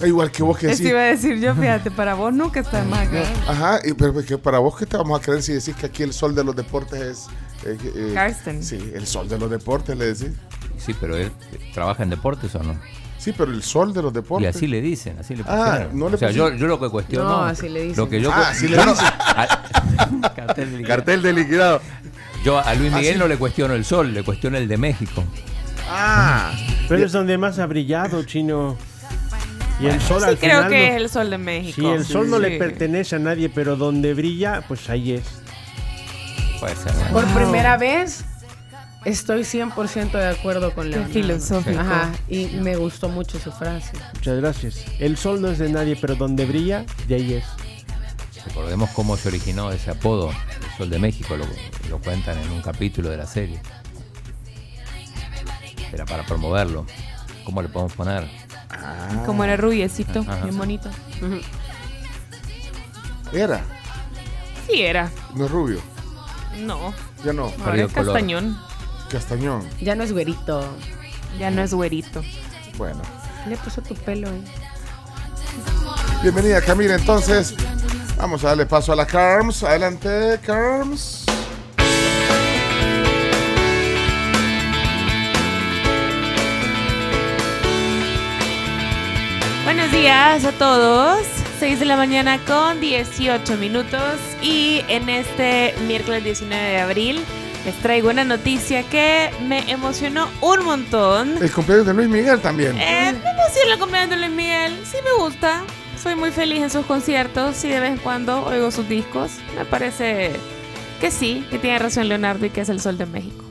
Eh, 0.00 0.08
Igual 0.08 0.30
que 0.30 0.42
vos 0.42 0.56
que 0.58 0.68
Eso 0.70 0.82
sí. 0.82 0.88
iba 0.88 1.00
a 1.00 1.04
decir 1.04 1.38
yo, 1.40 1.54
fíjate, 1.54 1.90
para 1.90 2.14
vos 2.14 2.32
nunca 2.32 2.60
está 2.60 2.82
más. 2.84 3.08
Ajá, 3.48 3.80
y, 3.84 3.92
pero 3.94 4.14
que 4.24 4.38
para 4.38 4.58
vos, 4.58 4.76
¿qué 4.76 4.86
te 4.86 4.96
vamos 4.96 5.20
a 5.20 5.22
creer 5.22 5.42
si 5.42 5.52
decís 5.52 5.74
que 5.74 5.86
aquí 5.86 6.02
el 6.02 6.12
sol 6.12 6.34
de 6.34 6.44
los 6.44 6.54
deportes 6.56 7.00
es. 7.00 7.26
eh, 7.64 7.76
eh, 7.96 8.10
Karsten. 8.14 8.62
Sí, 8.62 8.92
el 8.94 9.06
sol 9.06 9.28
de 9.28 9.38
los 9.38 9.50
deportes, 9.50 9.96
le 9.98 10.14
decís. 10.14 10.36
Sí, 10.78 10.94
pero 11.00 11.16
él 11.16 11.32
eh, 11.52 11.70
trabaja 11.74 12.02
en 12.04 12.10
deportes 12.10 12.54
o 12.54 12.62
no. 12.62 12.78
Sí, 13.18 13.34
pero 13.36 13.50
el 13.50 13.64
sol 13.64 13.92
de 13.92 14.00
los 14.00 14.12
Y 14.12 14.14
deportes. 14.14 14.54
así 14.56 14.68
le 14.68 14.80
dicen, 14.80 15.18
así 15.18 15.34
le 15.34 15.42
Ah, 15.48 15.88
no 15.92 16.08
le 16.08 16.14
o 16.14 16.18
sea, 16.18 16.30
yo, 16.30 16.48
lo 16.50 16.78
que 16.80 16.88
cuestiono. 16.88 17.28
No, 17.28 17.44
así 17.44 17.68
le 17.68 17.82
dicen. 17.82 17.96
Lo 17.96 18.08
que 18.08 18.20
yo 18.20 18.30
Ah, 18.32 18.36
cu- 18.36 18.42
así 18.42 18.68
le 18.68 18.76
yo 18.76 18.84
no- 18.86 18.92
dicen. 18.92 19.06
a- 19.06 20.32
cartel 20.36 20.70
de 20.70 20.76
liquidado. 20.78 20.86
Cartel 20.86 21.22
de 21.22 21.32
liquidado. 21.32 21.80
Yo 22.44 22.58
a 22.58 22.74
Luis 22.74 22.92
Ah, 22.92 22.98
Miguel 22.98 23.18
no 23.18 23.26
le 23.26 23.36
cuestiono 23.36 23.74
el 23.74 23.84
sol, 23.84 24.14
le 24.14 24.22
cuestiono 24.22 24.56
el 24.56 24.68
de 24.68 24.76
México. 24.78 25.24
Ah, 25.90 26.52
Pero 26.88 27.04
es 27.04 27.12
donde 27.12 27.36
más 27.38 27.58
ha 27.58 27.66
brillado, 27.66 28.22
chino. 28.24 28.76
Y 29.80 29.86
el 29.86 30.00
sol 30.00 30.20
Sí, 30.22 30.28
al 30.28 30.38
creo 30.38 30.50
final 30.58 30.70
que 30.70 30.76
no- 30.88 30.94
es 30.96 31.02
el 31.02 31.08
sol 31.08 31.30
de 31.30 31.38
México. 31.38 31.80
Si 31.80 31.86
el 31.86 32.04
sol 32.04 32.28
no 32.30 32.38
le 32.38 32.52
Sí. 32.52 32.58
pertenece 32.58 33.16
a 33.16 33.18
nadie, 33.20 33.48
pero 33.48 33.76
donde 33.76 34.12
brilla, 34.14 34.62
pues 34.66 34.88
ahí 34.90 35.12
es. 35.12 35.22
Puede 36.58 36.74
ser. 36.74 36.92
Por 37.12 37.24
primera 37.26 37.76
vez 37.76 38.24
estoy 39.04 39.44
100% 39.44 40.18
de 40.18 40.26
acuerdo 40.26 40.74
con 40.74 40.84
Qué 40.86 40.90
Leonardo. 40.90 41.12
filosófico. 41.14 41.78
Ajá, 41.78 42.10
y 42.28 42.46
me 42.60 42.74
gustó 42.76 43.08
mucho 43.08 43.38
su 43.38 43.52
frase. 43.52 43.92
Muchas 44.14 44.36
gracias. 44.38 44.84
El 44.98 45.16
sol 45.16 45.40
no 45.40 45.48
es 45.48 45.58
de 45.58 45.68
nadie, 45.68 45.96
pero 46.00 46.16
donde 46.16 46.44
brilla, 46.44 46.84
de 47.06 47.14
ahí 47.14 47.34
es. 47.34 47.44
Recordemos 48.46 48.90
cómo 48.90 49.16
se 49.16 49.28
originó 49.28 49.70
ese 49.70 49.90
apodo, 49.90 50.30
el 50.30 50.76
Sol 50.78 50.90
de 50.90 50.98
México, 50.98 51.36
lo, 51.36 51.44
lo 51.90 51.98
cuentan 51.98 52.38
en 52.38 52.50
un 52.50 52.62
capítulo 52.62 53.10
de 53.10 53.16
la 53.18 53.26
serie. 53.26 53.60
Era 55.92 56.04
para 56.04 56.24
promoverlo. 56.24 56.86
¿Cómo 57.44 57.62
le 57.62 57.68
podemos 57.68 57.92
poner? 57.94 58.28
Como 59.24 59.42
era 59.44 59.56
rubiecito, 59.56 60.20
Ajá. 60.20 60.42
bien 60.44 60.56
bonito. 60.58 60.90
Era, 63.32 63.60
Sí 64.66 64.82
era. 64.82 65.10
no 65.34 65.46
es 65.46 65.50
rubio. 65.50 65.80
No, 66.60 66.92
Ya 67.24 67.32
no. 67.32 67.44
ahora 67.44 67.64
Perdió 67.64 67.86
es 67.86 67.92
color. 67.92 68.06
castañón. 68.14 68.58
Castañón. 69.10 69.68
Ya 69.80 69.94
no 69.94 70.02
es 70.04 70.12
güerito. 70.12 70.66
Ya 71.38 71.50
no 71.50 71.62
es 71.62 71.72
güerito. 71.72 72.22
Bueno. 72.76 73.00
Le 73.48 73.56
puso 73.56 73.80
tu 73.82 73.94
pelo, 73.94 74.28
eh. 74.28 74.42
Bienvenida 76.22 76.60
Camila, 76.60 76.94
entonces. 76.96 77.54
Vamos 78.16 78.42
a 78.44 78.48
darle 78.48 78.66
paso 78.66 78.92
a 78.92 78.96
la 78.96 79.06
Carms. 79.06 79.62
Adelante, 79.62 80.38
Carms. 80.44 81.24
Buenos 89.90 90.02
días 90.02 90.44
a 90.44 90.52
todos. 90.52 91.26
6 91.60 91.80
de 91.80 91.86
la 91.86 91.96
mañana 91.96 92.38
con 92.44 92.78
18 92.78 93.56
minutos. 93.56 94.18
Y 94.42 94.84
en 94.86 95.08
este 95.08 95.74
miércoles 95.86 96.22
19 96.24 96.62
de 96.62 96.78
abril 96.78 97.24
les 97.64 97.74
traigo 97.76 98.10
una 98.10 98.22
noticia 98.22 98.82
que 98.82 99.30
me 99.48 99.60
emocionó 99.70 100.28
un 100.42 100.62
montón. 100.66 101.42
El 101.42 101.50
cumpleaños 101.50 101.86
de 101.86 101.94
Luis 101.94 102.06
Miguel 102.06 102.38
también. 102.40 102.76
Eh, 102.76 103.14
me 103.14 103.30
emociona 103.30 103.72
el 103.72 103.78
cumpleaños 103.78 104.10
de 104.10 104.16
Luis 104.18 104.30
Miguel. 104.30 104.78
Sí 104.84 104.98
me 105.02 105.24
gusta. 105.24 105.62
Soy 106.02 106.16
muy 106.16 106.32
feliz 106.32 106.60
en 106.60 106.70
sus 106.70 106.84
conciertos 106.84 107.64
y 107.64 107.68
de 107.68 107.80
vez 107.80 107.92
en 107.92 107.98
cuando 107.98 108.44
oigo 108.44 108.70
sus 108.70 108.86
discos. 108.90 109.30
Me 109.56 109.64
parece 109.64 110.32
que 111.00 111.10
sí, 111.10 111.46
que 111.48 111.58
tiene 111.58 111.78
razón 111.78 112.08
Leonardo 112.08 112.44
y 112.44 112.50
que 112.50 112.60
es 112.60 112.68
el 112.68 112.80
sol 112.82 112.98
de 112.98 113.06
México. 113.06 113.42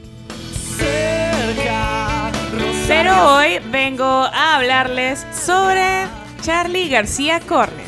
Pero 2.87 3.35
hoy 3.37 3.59
vengo 3.71 4.05
a 4.05 4.57
hablarles 4.57 5.25
sobre 5.33 6.05
Charlie 6.47 6.87
García 6.87 7.45
Corner. 7.45 7.83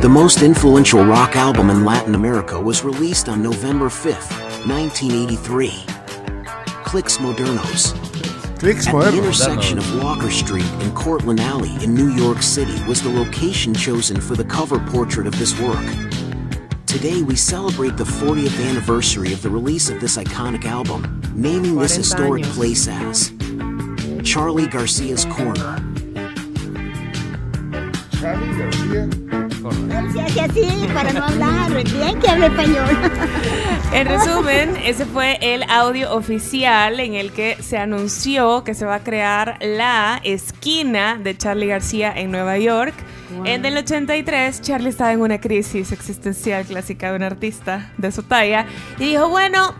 The 0.00 0.08
most 0.08 0.42
influential 0.42 1.04
rock 1.04 1.36
album 1.36 1.70
in 1.70 1.84
Latin 1.84 2.16
America 2.16 2.60
was 2.60 2.82
released 2.82 3.28
on 3.28 3.44
November 3.44 3.86
5th, 3.86 4.66
1983. 4.66 5.84
Clicks 6.82 7.18
Modernos. 7.18 7.94
Clicks 8.58 8.88
At 8.88 8.92
the 8.92 8.98
Modernos. 8.98 9.18
intersection 9.18 9.78
of 9.78 10.02
Walker 10.02 10.32
Street 10.32 10.72
and 10.82 10.92
Cortlandt 10.92 11.38
Alley 11.38 11.76
in 11.84 11.94
New 11.94 12.10
York 12.16 12.42
City 12.42 12.82
was 12.88 13.00
the 13.00 13.10
location 13.10 13.72
chosen 13.72 14.20
for 14.20 14.34
the 14.34 14.44
cover 14.44 14.80
portrait 14.80 15.28
of 15.28 15.38
this 15.38 15.56
work. 15.60 15.86
Today 16.86 17.22
we 17.22 17.36
celebrate 17.36 17.96
the 17.96 18.02
40th 18.02 18.68
anniversary 18.68 19.32
of 19.32 19.42
the 19.42 19.48
release 19.48 19.90
of 19.90 20.00
this 20.00 20.16
iconic 20.16 20.64
album, 20.64 21.22
naming 21.36 21.76
this 21.76 21.94
historic 21.94 22.42
años. 22.42 22.54
place 22.56 22.88
as 22.88 23.30
Charlie 24.22 24.66
Garcia's 24.66 25.24
Corner. 25.26 25.76
Charlie 28.20 28.58
García. 28.58 29.08
Hace 30.26 30.40
así 30.40 30.88
para 30.92 31.12
no 31.12 31.24
hablar, 31.24 31.72
bien 31.84 32.18
que 32.20 32.28
hable 32.28 32.46
español. 32.46 32.88
En 33.92 34.06
resumen, 34.06 34.76
ese 34.84 35.04
fue 35.04 35.36
el 35.40 35.64
audio 35.64 36.14
oficial 36.14 37.00
en 37.00 37.14
el 37.14 37.32
que 37.32 37.56
se 37.60 37.76
anunció 37.76 38.62
que 38.62 38.72
se 38.72 38.86
va 38.86 38.96
a 38.96 39.02
crear 39.02 39.58
la 39.60 40.20
esquina 40.22 41.18
de 41.20 41.36
Charlie 41.36 41.66
García 41.66 42.12
en 42.14 42.30
Nueva 42.30 42.56
York. 42.58 42.94
En 43.44 43.64
el 43.64 43.76
83, 43.76 44.60
Charlie 44.60 44.90
estaba 44.90 45.12
en 45.12 45.20
una 45.20 45.40
crisis 45.40 45.90
existencial 45.90 46.64
clásica 46.66 47.10
de 47.10 47.16
un 47.16 47.24
artista 47.24 47.90
de 47.98 48.12
su 48.12 48.22
talla 48.22 48.64
y 48.96 49.06
dijo, 49.06 49.28
bueno, 49.28 49.74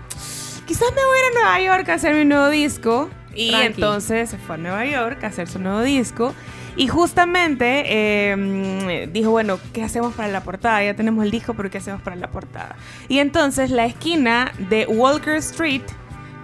quizás 0.66 0.88
me 0.90 1.04
voy 1.04 1.16
a 1.16 1.20
ir 1.20 1.24
a 1.30 1.40
Nueva 1.40 1.76
York 1.76 1.88
a 1.90 1.94
hacer 1.94 2.16
mi 2.16 2.24
nuevo 2.24 2.48
disco. 2.48 3.10
Y 3.34 3.50
Tranqui. 3.50 3.66
entonces 3.66 4.30
se 4.30 4.38
fue 4.38 4.56
a 4.56 4.58
Nueva 4.58 4.84
York 4.86 5.22
a 5.24 5.28
hacer 5.28 5.48
su 5.48 5.58
nuevo 5.58 5.82
disco. 5.82 6.34
Y 6.76 6.88
justamente 6.88 7.84
eh, 7.86 9.08
dijo, 9.12 9.30
bueno, 9.30 9.58
¿qué 9.72 9.82
hacemos 9.82 10.14
para 10.14 10.28
la 10.28 10.42
portada? 10.42 10.82
Ya 10.82 10.94
tenemos 10.94 11.24
el 11.24 11.30
disco, 11.30 11.54
pero 11.54 11.70
¿qué 11.70 11.78
hacemos 11.78 12.00
para 12.00 12.16
la 12.16 12.28
portada? 12.30 12.76
Y 13.08 13.18
entonces 13.18 13.70
la 13.70 13.86
esquina 13.86 14.52
de 14.70 14.86
Walker 14.86 15.34
Street, 15.36 15.82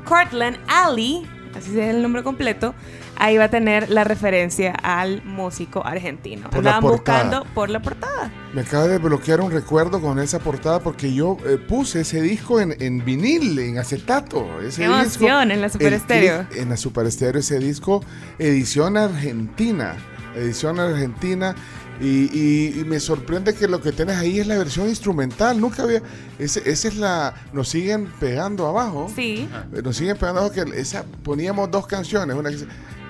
Cortlandt 0.05 0.59
Alley, 0.69 1.27
así 1.57 1.71
es 1.79 1.95
el 1.95 2.03
nombre 2.03 2.23
completo, 2.23 2.75
ahí 3.19 3.37
va 3.37 3.45
a 3.45 3.49
tener 3.51 3.91
la 3.91 4.05
referencia 4.05 4.73
al 4.83 5.23
músico 5.25 5.85
argentino. 5.85 6.49
Por 6.51 6.59
Andaban 6.59 6.81
buscando 6.83 7.45
por 7.55 7.71
la 7.71 7.81
portada. 7.83 8.31
Me 8.55 8.63
acaba 8.63 8.87
de 8.89 8.99
bloquear 8.99 9.41
un 9.41 9.51
recuerdo 9.51 10.01
con 10.01 10.19
esa 10.19 10.39
portada 10.39 10.81
porque 10.81 11.13
yo 11.13 11.37
eh, 11.47 11.57
puse 11.59 12.01
ese 12.01 12.21
disco 12.23 12.61
en, 12.61 12.75
en 12.81 13.05
vinil, 13.05 13.59
en 13.59 13.79
acetato. 13.79 14.61
Ese 14.61 14.83
Qué 14.83 14.85
emoción, 14.87 15.51
en 15.51 15.61
la 15.61 15.69
Super 15.69 15.89
el 15.89 15.95
Estéreo. 15.95 16.47
clip- 16.49 16.57
En 16.63 16.69
la 16.71 16.77
Super 16.77 17.07
Estéreo, 17.07 17.41
ese 17.41 17.59
disco, 17.59 18.03
edición 18.39 18.97
argentina. 18.97 19.95
Edición 20.37 20.79
argentina. 20.81 21.55
Y, 21.99 22.29
y- 22.39 22.81
y 22.81 22.85
me 22.85 23.01
sorprende 23.01 23.55
que 23.55 23.69
lo 23.69 23.81
que 23.81 23.91
tienes 23.91 24.17
ahí 24.19 24.39
es 24.39 24.47
la 24.47 24.59
versión 24.59 24.87
instrumental. 24.87 25.59
Nunca 25.59 25.83
había. 25.83 26.03
Ese, 26.39 26.61
esa 26.71 26.89
es 26.89 26.97
la. 26.97 27.33
Nos 27.55 27.71
siguen 27.71 28.07
pegando 28.21 28.67
abajo. 28.67 29.11
Sí. 29.17 29.49
Nos 29.83 29.97
siguen 29.97 30.19
pegando 30.19 30.41
abajo 30.41 30.55
que 30.55 30.79
esa 30.79 31.05
poníamos 31.23 31.71
dos 31.71 31.87
canciones. 31.87 32.37
Una 32.37 32.51
que 32.51 32.59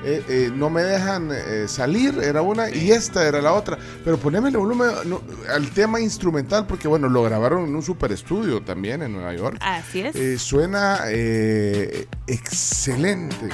eh, 0.04 0.22
eh, 0.28 0.50
no 0.54 0.70
me 0.70 0.82
dejan 0.82 1.30
eh, 1.32 1.66
salir, 1.68 2.18
era 2.22 2.42
una, 2.42 2.70
y 2.70 2.90
esta 2.92 3.26
era 3.26 3.40
la 3.40 3.52
otra. 3.52 3.78
Pero 4.04 4.18
poneme 4.18 4.48
el 4.50 4.56
volumen 4.56 4.88
no, 5.06 5.20
al 5.52 5.70
tema 5.70 6.00
instrumental, 6.00 6.66
porque 6.66 6.86
bueno, 6.88 7.08
lo 7.08 7.22
grabaron 7.22 7.64
en 7.64 7.74
un 7.74 7.82
super 7.82 8.12
estudio 8.12 8.60
también 8.62 9.02
en 9.02 9.12
Nueva 9.12 9.34
York. 9.34 9.58
Así 9.60 10.00
es. 10.00 10.14
Eh, 10.14 10.38
suena 10.38 11.00
eh, 11.08 12.06
excelente. 12.26 13.48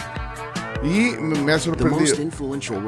Y 0.82 1.12
me 1.20 1.52
ha 1.52 1.58
sorprendido. 1.60 2.16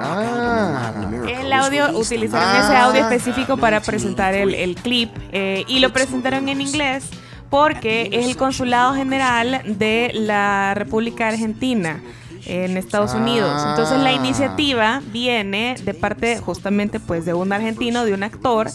Ah. 0.00 0.92
El 1.28 1.52
audio, 1.52 1.96
utilizaron 1.96 2.48
Ah. 2.48 2.60
ese 2.64 2.76
audio 2.76 3.02
específico 3.08 3.56
para 3.56 3.80
presentar 3.80 4.34
el, 4.34 4.52
el 4.54 4.74
clip 4.74 5.10
eh, 5.32 5.64
y 5.68 5.78
lo 5.78 5.92
presentaron 5.92 6.48
en 6.48 6.60
inglés 6.60 7.04
porque 7.50 8.08
es 8.10 8.26
el 8.26 8.36
consulado 8.36 8.94
general 8.94 9.62
de 9.78 10.10
la 10.12 10.74
República 10.74 11.28
Argentina 11.28 12.00
en 12.46 12.76
Estados 12.76 13.14
Unidos. 13.14 13.52
Entonces 13.70 13.98
la 13.98 14.11
Ah. 14.11 14.12
iniciativa 14.12 15.02
viene 15.12 15.76
de 15.85 15.94
parte 15.94 16.38
justamente 16.38 17.00
pues 17.00 17.24
de 17.24 17.35
un 17.35 17.52
argentino, 17.52 18.04
de 18.04 18.14
un 18.14 18.22
actor 18.22 18.68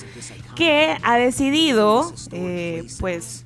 que 0.55 0.97
ha 1.03 1.17
decidido 1.17 2.11
eh, 2.31 2.85
pues 2.99 3.45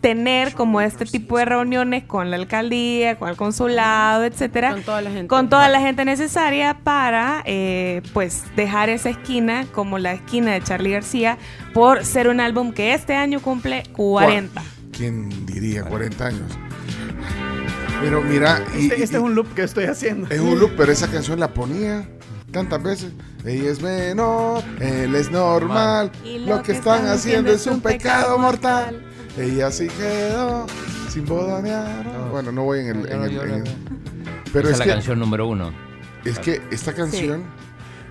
tener 0.00 0.52
como 0.52 0.82
este 0.82 1.06
tipo 1.06 1.38
de 1.38 1.46
reuniones 1.46 2.04
con 2.04 2.30
la 2.30 2.36
alcaldía, 2.36 3.16
con 3.18 3.30
el 3.30 3.36
consulado, 3.36 4.24
etcétera, 4.24 4.72
Con 4.72 4.82
toda 4.82 5.00
la 5.00 5.10
gente. 5.10 5.28
con 5.28 5.48
toda 5.48 5.68
la 5.70 5.80
gente 5.80 6.04
necesaria 6.04 6.76
para 6.84 7.42
eh, 7.46 8.02
pues 8.12 8.44
dejar 8.54 8.90
esa 8.90 9.08
esquina 9.08 9.64
como 9.72 9.96
la 9.98 10.12
esquina 10.12 10.52
de 10.52 10.62
Charlie 10.62 10.90
García 10.92 11.38
por 11.72 12.04
ser 12.04 12.28
un 12.28 12.40
álbum 12.40 12.72
que 12.72 12.92
este 12.92 13.14
año 13.16 13.40
cumple 13.40 13.82
40. 13.94 14.62
¿Quién 14.92 15.46
diría 15.46 15.84
40 15.84 16.26
años? 16.26 16.52
Pero 18.00 18.22
mira, 18.22 18.62
y- 18.74 18.84
Este, 18.84 19.02
este 19.02 19.16
y- 19.16 19.16
es 19.18 19.22
un 19.22 19.34
loop 19.34 19.54
que 19.54 19.62
estoy 19.62 19.84
haciendo. 19.84 20.28
Es 20.30 20.40
un 20.40 20.58
loop, 20.58 20.72
pero 20.76 20.92
esa 20.92 21.08
canción 21.08 21.40
la 21.40 21.52
ponía 21.54 22.08
tantas 22.50 22.82
veces. 22.82 23.12
Ella 23.44 23.70
es 23.70 23.80
menor, 23.82 24.62
él 24.80 25.14
es 25.14 25.30
normal. 25.30 26.10
Y 26.24 26.38
Lo, 26.40 26.62
que 26.62 26.72
están 26.72 27.06
haciendo 27.06 27.50
es 27.52 27.66
un 27.66 27.80
pecado 27.80 28.38
mortal. 28.38 29.02
Ella 29.38 29.70
sí 29.70 29.88
quedó 29.88 30.66
sin 31.08 31.24
bodanear. 31.26 32.04
Bueno, 32.30 32.52
no 32.52 32.64
voy 32.64 32.80
en 32.80 32.86
el. 32.88 32.96
en 33.10 33.22
el- 33.22 33.38
en 33.38 33.50
el- 33.50 33.64
pero 34.52 34.68
Esa 34.68 34.72
es 34.74 34.78
la 34.78 34.84
que, 34.84 34.90
canción 34.92 35.18
número 35.18 35.48
uno. 35.48 35.72
es 36.24 36.38
que 36.38 36.62
esta 36.70 36.92
canción 36.92 37.42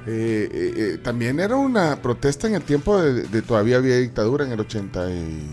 eh, 0.06 0.50
eh, 0.52 0.74
eh, 0.76 0.98
también 1.02 1.40
era 1.40 1.56
una 1.56 1.96
protesta 2.02 2.48
en 2.48 2.56
el 2.56 2.64
tiempo 2.64 3.02
de, 3.02 3.24
de 3.24 3.42
todavía 3.42 3.78
había 3.78 3.96
dictadura 3.98 4.46
en 4.46 4.52
el 4.52 4.60
80 4.60 5.10
y... 5.10 5.48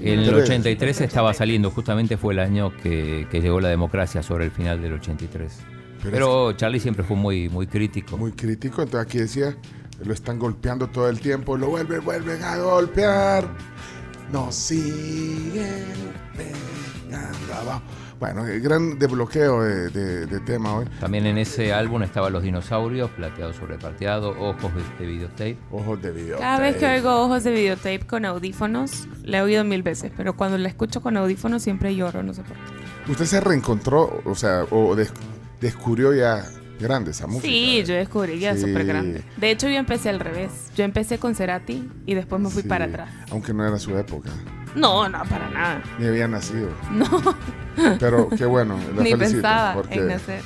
En 0.00 0.20
el 0.20 0.34
83 0.34 1.00
estaba 1.00 1.32
saliendo, 1.32 1.70
justamente 1.70 2.16
fue 2.16 2.34
el 2.34 2.40
año 2.40 2.76
que, 2.76 3.26
que 3.30 3.40
llegó 3.40 3.60
la 3.60 3.68
democracia 3.68 4.22
sobre 4.22 4.44
el 4.44 4.50
final 4.50 4.82
del 4.82 4.94
83. 4.94 5.58
Pero 6.02 6.12
Pero, 6.12 6.52
Charlie 6.52 6.80
siempre 6.80 7.04
fue 7.04 7.16
muy, 7.16 7.48
muy 7.48 7.66
crítico. 7.66 8.16
Muy 8.16 8.32
crítico, 8.32 8.82
entonces 8.82 9.08
aquí 9.08 9.18
decía, 9.18 9.56
lo 10.04 10.12
están 10.12 10.38
golpeando 10.38 10.88
todo 10.88 11.08
el 11.08 11.20
tiempo, 11.20 11.56
lo 11.56 11.68
vuelven, 11.68 12.04
vuelven 12.04 12.42
a 12.42 12.58
golpear. 12.58 13.48
Nos 14.32 14.54
siguen 14.54 15.84
pegando 16.36 17.54
abajo. 17.54 17.82
Bueno, 18.18 18.46
el 18.46 18.60
gran 18.62 18.98
desbloqueo 18.98 19.62
de, 19.62 19.90
de- 19.90 20.26
de 20.26 20.40
tema 20.40 20.74
hoy. 20.76 20.86
También 21.00 21.26
en 21.26 21.36
ese 21.36 21.74
álbum 21.74 22.02
estaban 22.02 22.32
los 22.32 22.42
dinosaurios, 22.42 23.10
plateado 23.10 23.52
sobre 23.52 23.76
plateado, 23.76 24.30
ojos 24.40 24.72
de, 24.74 24.82
de 25.04 25.12
videotape. 25.12 25.58
Ojos 25.70 26.00
de 26.00 26.12
video. 26.12 26.38
Cada 26.38 26.58
vez 26.58 26.76
que 26.76 26.86
oigo 26.86 27.14
ojos 27.14 27.44
de 27.44 27.50
videotape 27.50 28.00
con 28.06 28.24
audífonos, 28.24 29.06
la 29.22 29.38
he 29.38 29.42
oído 29.42 29.64
mil 29.64 29.82
veces, 29.82 30.10
pero 30.16 30.34
cuando 30.34 30.56
la 30.56 30.68
escucho 30.68 31.02
con 31.02 31.16
audífonos 31.18 31.62
siempre 31.62 31.94
lloro, 31.94 32.22
no 32.22 32.32
sé 32.32 32.42
por 32.42 32.56
qué. 32.56 33.12
Usted 33.12 33.26
se 33.26 33.40
reencontró, 33.40 34.22
o 34.24 34.34
sea, 34.34 34.64
o 34.70 34.96
des- 34.96 35.12
descubrió 35.60 36.14
ya 36.14 36.42
grande 36.80 37.10
esa 37.10 37.26
música. 37.26 37.46
Sí, 37.48 37.84
yo 37.86 37.94
descubrí 37.94 38.38
ya 38.38 38.54
Sí. 38.54 38.62
súper 38.62 38.86
grande. 38.86 39.22
De 39.36 39.50
hecho, 39.50 39.68
yo 39.68 39.76
empecé 39.76 40.08
al 40.08 40.20
revés. 40.20 40.50
Yo 40.74 40.84
empecé 40.84 41.18
con 41.18 41.34
Cerati 41.34 41.86
y 42.06 42.14
después 42.14 42.40
me 42.40 42.48
fui 42.48 42.62
Sí, 42.62 42.68
para 42.68 42.86
atrás. 42.86 43.10
Aunque 43.30 43.52
no 43.52 43.66
era 43.66 43.78
su 43.78 43.96
época, 43.96 44.30
No, 44.76 45.08
no, 45.08 45.24
para 45.24 45.50
nada. 45.50 45.82
ni 45.98 46.06
había 46.06 46.28
nacido. 46.28 46.68
No. 46.92 47.08
Pero 47.98 48.28
qué 48.28 48.44
bueno. 48.46 48.78
la 48.96 49.02
Ni 49.02 49.14
pensaba 49.16 49.74
porque, 49.74 49.94
en 49.96 50.08
nacer. 50.08 50.42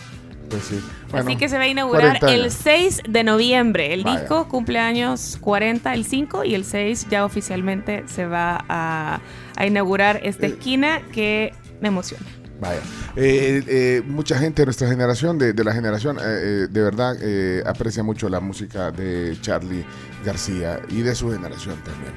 Pues 0.48 0.64
sí. 0.64 0.82
Bueno, 1.10 1.26
Así 1.28 1.36
que 1.36 1.48
se 1.48 1.56
va 1.58 1.62
a 1.64 1.68
inaugurar 1.68 2.18
40 2.18 2.26
años. 2.26 2.44
el 2.44 2.50
6 2.50 3.00
de 3.08 3.22
noviembre. 3.24 3.92
El 3.94 4.02
Vaya. 4.02 4.20
disco 4.20 4.48
cumpleaños 4.48 5.38
40 5.40 5.94
el 5.94 6.04
5 6.04 6.44
y 6.44 6.54
el 6.54 6.64
6 6.64 7.06
ya 7.08 7.24
oficialmente 7.24 8.04
se 8.06 8.26
va 8.26 8.64
a, 8.68 9.20
a 9.56 9.66
inaugurar 9.66 10.16
Eh. 10.16 10.20
esta 10.24 10.46
esquina 10.46 11.02
que 11.12 11.52
me 11.80 11.88
emociona. 11.88 12.26
Vaya. 12.60 12.80
Eh, 13.16 13.62
eh, 13.66 14.02
mucha 14.06 14.36
gente 14.38 14.62
de 14.62 14.66
nuestra 14.66 14.88
generación, 14.88 15.38
de, 15.38 15.52
de 15.52 15.64
la 15.64 15.72
generación, 15.72 16.18
eh, 16.18 16.22
eh, 16.24 16.66
de 16.68 16.82
verdad 16.82 17.16
eh, 17.22 17.62
aprecia 17.64 18.02
mucho 18.02 18.28
la 18.28 18.40
música 18.40 18.90
de 18.90 19.38
Charlie 19.40 19.84
García 20.24 20.80
y 20.88 21.00
de 21.02 21.14
su 21.14 21.30
generación 21.30 21.76
también. 21.84 22.12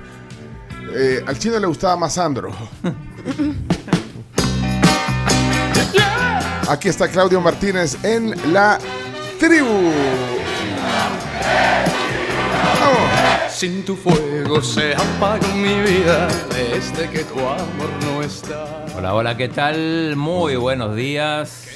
Eh, 0.92 1.24
al 1.26 1.40
chino 1.40 1.60
le 1.60 1.68
gustaba 1.68 1.96
más 1.96 2.14
Sandro. 2.14 2.52
Aquí 6.70 6.90
está 6.90 7.08
Claudio 7.08 7.40
Martínez 7.42 8.04
en 8.04 8.54
la 8.54 8.78
tribu. 9.40 9.92
Sin 13.50 13.86
tu 13.86 13.96
fuego 13.96 14.62
se 14.62 14.94
apaga 14.94 15.48
mi 15.56 15.80
vida 15.82 16.28
desde 16.50 17.10
que 17.10 17.24
tu 17.24 17.40
amor 17.40 17.90
no 18.04 18.22
está. 18.22 18.86
Hola, 18.98 19.14
hola, 19.14 19.38
¿qué 19.38 19.48
tal? 19.48 20.16
Muy 20.18 20.56
buenos 20.58 20.96
días. 20.96 21.73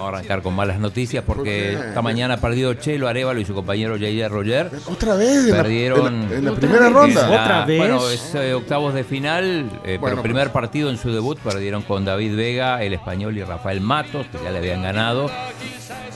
Vamos 0.00 0.14
a 0.14 0.18
arrancar 0.18 0.42
con 0.42 0.54
malas 0.54 0.78
noticias 0.78 1.22
porque 1.26 1.74
esta 1.74 2.00
mañana 2.02 2.34
ha 2.34 2.36
perdido 2.38 2.72
Chelo 2.74 3.06
Arevalo 3.08 3.38
y 3.40 3.44
su 3.44 3.54
compañero 3.54 3.94
J.J. 3.98 4.28
Roger. 4.28 4.70
Otra 4.86 5.14
vez. 5.16 5.44
en 5.44 5.50
la- 5.50 5.56
Perdieron 5.56 6.06
en 6.14 6.30
la, 6.30 6.36
en 6.38 6.44
la 6.46 6.52
primera 6.54 6.88
ronda. 6.88 7.28
la- 7.28 7.42
¿Otra 7.42 7.64
vez? 7.66 7.78
Bueno, 7.78 8.08
es 8.08 8.34
eh, 8.34 8.54
octavos 8.54 8.94
de 8.94 9.04
final, 9.04 9.70
eh, 9.84 9.98
Bueno, 10.00 10.16
pero 10.16 10.22
primer 10.22 10.50
partido 10.52 10.90
en 10.90 10.96
su 10.98 11.12
debut 11.12 11.38
perdieron 11.40 11.82
con 11.82 12.04
David 12.04 12.34
Vega, 12.36 12.82
el 12.82 12.94
español 12.94 13.36
y 13.36 13.42
Rafael 13.44 13.80
Matos, 13.80 14.26
que 14.32 14.38
ya 14.42 14.50
le 14.50 14.58
habían 14.58 14.82
ganado. 14.82 15.30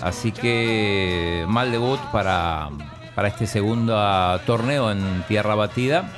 Así 0.02 0.32
que 0.32 1.44
mal 1.48 1.70
debut 1.70 2.00
para, 2.12 2.68
para 3.14 3.28
este 3.28 3.46
segundo 3.46 3.94
ah, 3.98 4.40
torneo 4.46 4.90
en 4.90 5.24
tierra 5.28 5.54
batida. 5.54 6.10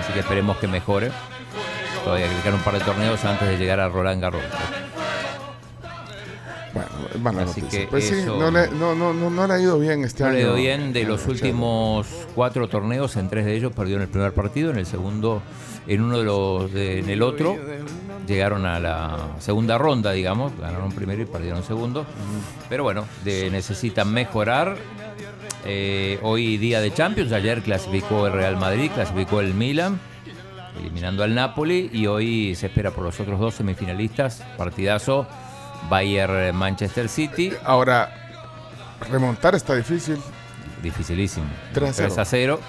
Así 0.00 0.12
que 0.12 0.20
esperemos 0.20 0.56
que 0.58 0.66
mejore. 0.68 1.10
Todavía 2.04 2.28
que 2.28 2.34
le 2.34 2.40
quedan 2.40 2.54
un 2.56 2.60
par 2.62 2.74
de 2.74 2.80
torneos 2.80 3.24
antes 3.24 3.48
de 3.48 3.56
llegar 3.56 3.80
a 3.80 3.88
Roland 3.88 4.20
Garros. 4.20 4.42
Bueno, 6.74 6.88
mala 7.22 7.42
Así 7.42 7.60
noticia. 7.60 7.80
que 7.82 7.86
Pues 7.86 8.08
sí, 8.08 8.16
no 8.26 8.50
le, 8.50 8.68
no, 8.68 8.94
no, 8.94 9.14
no, 9.14 9.30
no 9.30 9.46
le 9.46 9.52
ha 9.54 9.60
ido 9.60 9.78
bien 9.78 10.02
este 10.04 10.24
No 10.24 10.30
año. 10.30 10.36
le 10.36 10.42
ha 10.42 10.46
ido 10.46 10.54
bien. 10.56 10.92
De 10.92 11.04
los 11.04 11.26
últimos 11.26 12.06
cuatro 12.34 12.68
torneos, 12.68 13.16
en 13.16 13.28
tres 13.28 13.44
de 13.44 13.54
ellos 13.56 13.72
perdió 13.72 13.96
en 13.96 14.02
el 14.02 14.08
primer 14.08 14.32
partido, 14.32 14.70
en 14.72 14.78
el 14.78 14.86
segundo, 14.86 15.40
en 15.86 16.02
uno 16.02 16.18
de 16.18 16.24
los, 16.24 16.72
de- 16.72 16.98
en 16.98 17.08
el 17.10 17.22
otro, 17.22 17.56
llegaron 18.26 18.66
a 18.66 18.80
la 18.80 19.18
segunda 19.38 19.78
ronda, 19.78 20.10
digamos, 20.12 20.52
ganaron 20.58 20.90
primero 20.90 21.22
y 21.22 21.26
perdieron 21.26 21.62
segundo. 21.62 22.04
Pero 22.68 22.82
bueno, 22.82 23.04
de- 23.24 23.50
necesitan 23.50 24.12
mejorar. 24.12 24.76
Eh, 25.66 26.18
hoy 26.22 26.56
día 26.58 26.80
de 26.80 26.92
Champions, 26.92 27.32
ayer 27.32 27.62
clasificó 27.62 28.26
el 28.26 28.32
Real 28.32 28.56
Madrid, 28.56 28.90
clasificó 28.92 29.40
el 29.40 29.54
Milan, 29.54 29.98
eliminando 30.80 31.22
al 31.22 31.34
Napoli, 31.34 31.88
y 31.92 32.06
hoy 32.06 32.54
se 32.56 32.66
espera 32.66 32.90
por 32.90 33.04
los 33.04 33.18
otros 33.20 33.38
dos 33.40 33.54
semifinalistas, 33.54 34.42
partidazo. 34.58 35.26
Bayern 35.88 36.54
Manchester 36.56 37.08
City. 37.08 37.52
Ahora, 37.64 38.10
remontar 39.10 39.54
está 39.54 39.74
difícil, 39.74 40.18
Dificilísimo. 40.82 41.46
3 41.72 41.88
a 41.90 41.92
0. 41.92 42.08
3 42.08 42.18
a 42.18 42.24
0. 42.26 42.60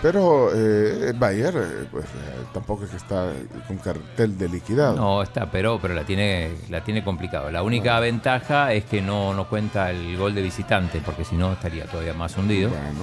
pero 0.00 0.50
eh, 0.54 1.08
el 1.10 1.18
Bayern 1.18 1.58
eh, 1.58 1.86
pues, 1.90 2.04
eh, 2.04 2.08
tampoco 2.54 2.84
es 2.84 2.90
que 2.90 2.96
está 2.96 3.32
con 3.66 3.78
cartel 3.78 4.38
de 4.38 4.48
liquidado. 4.48 4.94
No, 4.96 5.22
está, 5.22 5.50
pero, 5.50 5.80
pero 5.82 5.94
la 5.94 6.04
tiene, 6.04 6.52
la 6.70 6.84
tiene 6.84 7.02
complicado. 7.02 7.50
La 7.50 7.62
única 7.64 7.98
ventaja 7.98 8.72
es 8.72 8.84
que 8.84 9.02
no, 9.02 9.34
no 9.34 9.48
cuenta 9.48 9.90
el 9.90 10.16
gol 10.16 10.34
de 10.34 10.42
visitante, 10.42 11.00
porque 11.04 11.24
si 11.24 11.34
no 11.34 11.52
estaría 11.54 11.86
todavía 11.86 12.14
más 12.14 12.36
hundido. 12.36 12.70
Bueno, 12.70 13.00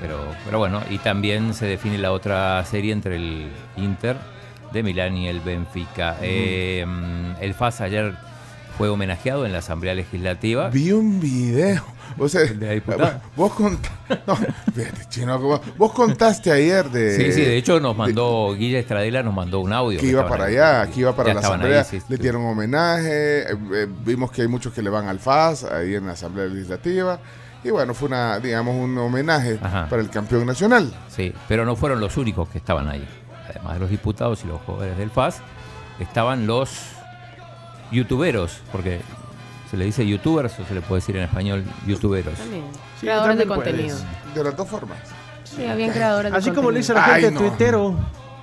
Pero, 0.00 0.18
pero 0.46 0.58
bueno, 0.58 0.82
y 0.88 0.98
también 0.98 1.52
se 1.52 1.66
define 1.66 1.98
la 1.98 2.12
otra 2.12 2.64
serie 2.64 2.92
entre 2.92 3.16
el 3.16 3.50
Inter 3.76 4.16
de 4.72 4.82
Milán 4.82 5.16
y 5.16 5.28
el 5.28 5.40
Benfica. 5.40 6.16
Eh, 6.22 6.84
el 7.40 7.54
FAS 7.54 7.80
ayer 7.80 8.14
fue 8.76 8.88
homenajeado 8.88 9.44
en 9.44 9.52
la 9.52 9.58
Asamblea 9.58 9.94
Legislativa. 9.94 10.70
vi 10.70 10.92
un 10.92 11.20
video. 11.20 11.82
O 12.16 12.28
sea, 12.28 12.40
¿El 12.42 12.58
de 12.58 12.82
la 12.96 13.20
vos 13.36 13.52
no, 13.60 14.38
chino, 15.10 15.40
como- 15.40 15.60
vos 15.76 15.92
contaste 15.92 16.50
ayer 16.50 16.88
de 16.88 17.14
Sí, 17.16 17.32
sí, 17.32 17.40
de 17.42 17.56
hecho 17.56 17.80
nos 17.80 17.96
mandó, 17.96 18.54
Guilla 18.54 18.78
Estradela 18.78 19.22
nos 19.22 19.34
mandó 19.34 19.60
un 19.60 19.72
audio. 19.72 20.00
que 20.00 20.06
iba 20.06 20.26
para 20.26 20.44
ahí. 20.46 20.56
allá, 20.56 20.86
que 20.90 21.00
iba 21.00 21.14
para 21.14 21.34
la 21.34 21.40
asamblea, 21.40 21.80
ahí, 21.80 21.84
sí, 21.84 22.00
le 22.08 22.16
dieron 22.16 22.44
homenaje, 22.46 23.42
eh, 23.42 23.56
eh, 23.74 23.86
vimos 24.04 24.30
que 24.30 24.42
hay 24.42 24.48
muchos 24.48 24.72
que 24.72 24.80
le 24.82 24.90
van 24.90 25.06
al 25.06 25.18
FAS 25.18 25.64
ahí 25.64 25.94
en 25.96 26.06
la 26.06 26.12
asamblea 26.12 26.46
legislativa 26.46 27.20
y 27.62 27.70
bueno, 27.70 27.92
fue 27.92 28.08
una, 28.08 28.38
digamos, 28.38 28.74
un 28.74 28.96
homenaje 28.96 29.58
Ajá. 29.60 29.86
para 29.90 30.00
el 30.00 30.08
campeón 30.10 30.46
nacional. 30.46 30.92
Sí, 31.08 31.32
pero 31.46 31.64
no 31.66 31.76
fueron 31.76 32.00
los 32.00 32.16
únicos 32.16 32.48
que 32.48 32.58
estaban 32.58 32.88
ahí. 32.88 33.06
Además 33.48 33.74
de 33.74 33.80
los 33.80 33.90
diputados 33.90 34.44
y 34.44 34.48
los 34.48 34.60
jugadores 34.62 34.96
del 34.98 35.10
FAS, 35.10 35.40
estaban 35.98 36.46
los 36.46 36.70
youtuberos, 37.90 38.60
porque 38.72 39.00
se 39.70 39.76
le 39.76 39.84
dice 39.84 40.06
youtubers 40.06 40.58
o 40.60 40.64
se 40.64 40.74
le 40.74 40.80
puede 40.80 41.00
decir 41.00 41.16
en 41.16 41.24
español 41.24 41.64
youtuberos. 41.86 42.34
También. 42.38 42.64
Sí, 43.00 43.06
creadores 43.06 43.38
de 43.38 43.46
puedes. 43.46 43.64
contenido. 43.64 43.98
De 44.34 44.44
las 44.44 44.56
dos 44.56 44.68
formas. 44.68 44.98
Sí, 45.44 45.66
habían 45.66 45.90
creadores 45.92 46.32
de 46.32 46.38
Así 46.38 46.50
como 46.50 46.70
le 46.70 46.78
dice 46.78 46.92
la 46.94 47.02
gente 47.02 47.26
Ay, 47.28 47.32
no. 47.34 47.40
tuitero. 47.40 47.94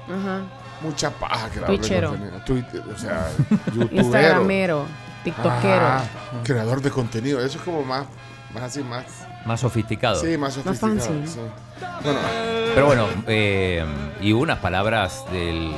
Ajá. 0.07 0.41
Mucha 0.81 1.09
paja 1.09 1.49
que 1.49 1.59
Twitchero. 1.61 2.15
Twitter, 2.45 2.83
o 2.93 2.97
sea, 2.97 3.27
youtubero. 3.73 3.89
Instagramero, 3.95 4.85
tiktokero. 5.23 5.85
Ajá, 5.85 6.03
creador 6.43 6.81
de 6.81 6.91
contenido, 6.91 7.39
eso 7.43 7.57
es 7.57 7.63
como 7.63 7.83
más, 7.83 8.05
más 8.53 8.63
así, 8.63 8.83
más, 8.83 9.05
Más 9.45 9.60
sofisticado. 9.62 10.19
sí, 10.19 10.38
más 10.38 10.58
Más 10.65 10.77
sofisticado. 10.77 11.19
fancy. 11.19 11.31
sí. 11.31 11.39
Bueno, 12.03 12.19
Pero 12.73 12.86
bueno, 12.88 13.08
eh, 13.27 13.86
y 14.21 14.31
unas 14.34 14.60
palabras 14.60 15.23
del 15.31 15.71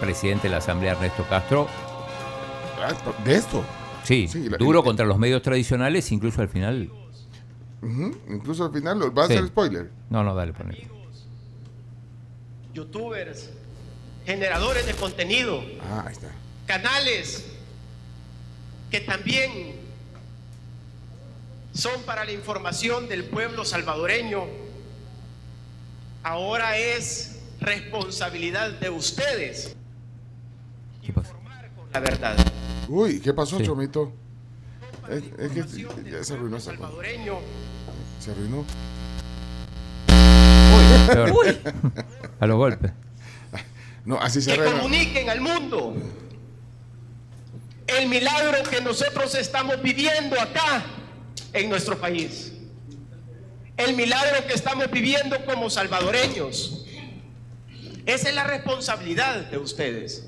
presidente 0.00 0.48
de 0.48 0.52
la 0.52 0.58
Asamblea, 0.58 0.92
Ernesto 0.92 1.24
Castro. 1.28 1.68
ah, 2.82 2.92
de 3.24 3.34
esto, 3.34 3.62
Sí, 4.02 4.26
duro 4.58 4.82
contra 4.82 5.04
los 5.06 5.18
medios 5.18 5.42
tradicionales, 5.42 6.10
incluso 6.10 6.40
al 6.42 6.48
final. 6.48 6.90
incluso 8.28 8.64
al 8.64 8.72
final, 8.72 9.16
¿va 9.16 9.24
a 9.24 9.26
Sí. 9.28 9.34
ser 9.34 9.46
spoiler? 9.46 9.90
No, 10.10 10.24
no, 10.24 10.34
dale, 10.34 10.52
ponele. 10.52 10.88
youtubers, 12.74 13.50
generadores 14.26 14.86
de 14.86 14.94
contenido, 14.94 15.62
Ah, 15.82 16.04
ahí 16.06 16.12
está. 16.12 16.28
canales 16.66 17.46
que 18.90 19.00
también 19.00 19.79
son 21.72 22.02
para 22.02 22.24
la 22.24 22.32
información 22.32 23.08
del 23.08 23.24
pueblo 23.24 23.64
salvadoreño. 23.64 24.44
Ahora 26.22 26.76
es 26.76 27.38
responsabilidad 27.60 28.70
de 28.72 28.90
ustedes 28.90 29.74
¿Qué 31.04 31.12
pasa? 31.12 31.32
la 31.92 32.00
verdad. 32.00 32.36
Uy, 32.88 33.20
¿qué 33.20 33.32
pasó, 33.32 33.58
Sí. 33.58 33.64
Chomito? 33.64 34.12
Es, 35.08 35.22
es 35.38 35.52
que 35.52 36.10
ya 36.10 36.22
se 36.24 36.34
arruinó 36.34 36.56
esa 36.58 36.70
cosa. 36.72 36.82
Salvadoreño 36.88 37.38
Se 38.20 38.30
arruinó. 38.32 38.64
Peor. 41.06 41.58
A 42.40 42.46
los 42.46 42.56
golpes. 42.56 42.92
No, 44.04 44.18
así 44.18 44.40
se 44.40 44.54
que 44.54 44.60
arregla. 44.60 44.78
comuniquen 44.80 45.28
al 45.28 45.40
mundo 45.42 45.94
el 47.86 48.08
milagro 48.08 48.62
que 48.70 48.80
nosotros 48.80 49.34
estamos 49.34 49.80
viviendo 49.82 50.40
acá 50.40 50.82
en 51.52 51.68
nuestro 51.68 51.98
país. 51.98 52.52
El 53.76 53.96
milagro 53.96 54.46
que 54.46 54.54
estamos 54.54 54.90
viviendo 54.90 55.44
como 55.44 55.70
salvadoreños. 55.70 56.84
Esa 58.06 58.28
es 58.28 58.34
la 58.34 58.44
responsabilidad 58.44 59.46
de 59.50 59.58
ustedes. 59.58 60.26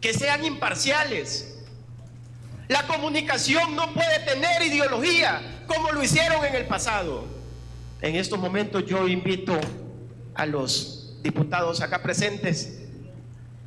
Que 0.00 0.12
sean 0.12 0.44
imparciales. 0.44 1.58
La 2.68 2.86
comunicación 2.86 3.76
no 3.76 3.92
puede 3.94 4.18
tener 4.20 4.62
ideología 4.62 5.62
como 5.66 5.92
lo 5.92 6.02
hicieron 6.02 6.44
en 6.44 6.54
el 6.54 6.66
pasado. 6.66 7.24
En 8.02 8.16
estos 8.16 8.38
momentos 8.38 8.84
yo 8.86 9.08
invito 9.08 9.58
a 10.34 10.46
los 10.46 11.16
diputados 11.22 11.80
acá 11.80 12.02
presentes 12.02 12.80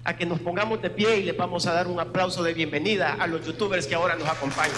a 0.04 0.16
que 0.16 0.26
nos 0.26 0.40
pongamos 0.40 0.82
de 0.82 0.90
pie 0.90 1.18
y 1.18 1.24
les 1.24 1.36
vamos 1.36 1.66
a 1.66 1.74
dar 1.74 1.88
un 1.88 2.00
aplauso 2.00 2.44
de 2.44 2.54
bienvenida 2.54 3.18
a 3.20 3.28
los 3.28 3.46
youtubers 3.46 3.86
que 3.86 3.96
ahora 3.96 4.16
nos 4.16 4.28
acompañan. 4.28 4.76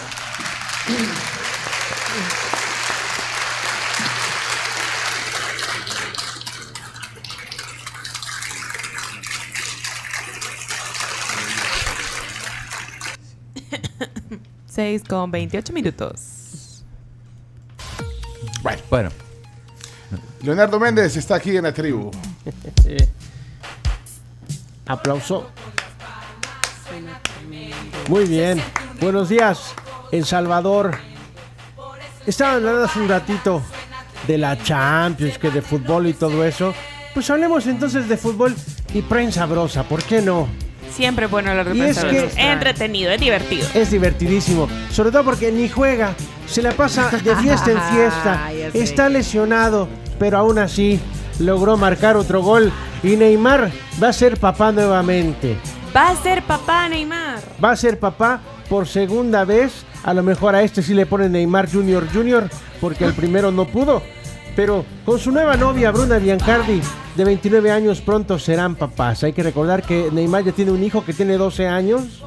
Seis 14.67 15.03
con 15.07 15.29
28 15.31 15.73
minutos. 15.73 16.83
Bueno, 18.63 18.81
Bueno, 18.89 19.09
Leonardo 20.41 20.79
Méndez 20.79 21.15
está 21.17 21.35
aquí 21.35 21.55
en 21.57 21.63
la 21.63 21.73
tribu. 21.73 22.11
Aplauso. 24.85 25.49
Muy 28.07 28.25
bien. 28.25 28.61
Buenos 28.99 29.29
días, 29.29 29.73
El 30.11 30.25
Salvador. 30.25 30.97
Estaban 32.25 32.55
hablando 32.57 32.83
hace 32.83 32.99
un 32.99 33.09
ratito 33.09 33.61
de 34.27 34.37
la 34.37 34.61
Champions, 34.61 35.37
que 35.37 35.49
de 35.49 35.61
fútbol 35.61 36.07
y 36.07 36.13
todo 36.13 36.43
eso. 36.43 36.73
Pues 37.13 37.29
hablemos 37.29 37.65
entonces 37.67 38.07
de 38.07 38.17
fútbol 38.17 38.55
y 38.93 39.01
prensa 39.01 39.45
brosa, 39.45 39.83
¿por 39.83 40.03
qué 40.03 40.21
no? 40.21 40.47
Siempre 40.93 41.25
bueno 41.27 41.51
hablar 41.51 41.69
de 41.69 41.77
Y 41.77 41.81
es 41.81 41.97
prensa. 41.97 42.09
que- 42.09 42.25
Es 42.25 42.37
entretenido, 42.37 43.11
es 43.11 43.19
divertido. 43.19 43.67
Es 43.73 43.91
divertidísimo, 43.91 44.67
sobre 44.91 45.11
todo 45.11 45.23
porque 45.23 45.51
ni 45.51 45.67
juega, 45.69 46.13
se 46.47 46.61
la 46.61 46.71
pasa 46.71 47.09
de 47.09 47.35
fiesta 47.37 47.71
en 47.71 47.81
fiesta, 47.95 48.51
está 48.73 49.09
lesionado, 49.09 49.87
pero 50.19 50.37
aún 50.37 50.59
así 50.59 50.99
logró 51.39 51.77
marcar 51.77 52.17
otro 52.17 52.41
gol 52.43 52.71
y 53.03 53.15
Neymar 53.15 53.71
va 54.01 54.09
a 54.09 54.13
ser 54.13 54.37
papá 54.37 54.71
nuevamente. 54.71 55.57
Va 55.95 56.09
a 56.09 56.15
ser 56.15 56.41
papá 56.43 56.87
Neymar. 56.87 57.39
Va 57.61 57.71
a 57.71 57.75
ser 57.75 57.99
papá 57.99 58.39
por 58.69 58.87
segunda 58.87 59.43
vez, 59.43 59.83
a 60.03 60.13
lo 60.13 60.23
mejor 60.23 60.55
a 60.55 60.63
este 60.63 60.81
sí 60.81 60.93
le 60.93 61.05
pone 61.05 61.27
Neymar 61.27 61.69
Junior 61.69 62.07
Junior, 62.13 62.49
porque 62.79 63.03
el 63.03 63.13
primero 63.13 63.51
no 63.51 63.65
pudo. 63.65 64.01
Pero 64.55 64.85
con 65.05 65.19
su 65.19 65.31
nueva 65.31 65.57
novia, 65.57 65.91
Bruna 65.91 66.17
Biancardi, 66.17 66.81
de 67.17 67.25
29 67.25 67.71
años, 67.71 67.99
pronto 67.99 68.39
serán 68.39 68.75
papás. 68.75 69.23
Hay 69.23 69.33
que 69.33 69.43
recordar 69.43 69.83
que 69.83 70.09
Neymar 70.13 70.45
ya 70.45 70.53
tiene 70.53 70.71
un 70.71 70.81
hijo 70.81 71.03
que 71.03 71.13
tiene 71.13 71.35
12 71.35 71.67
años. 71.67 72.23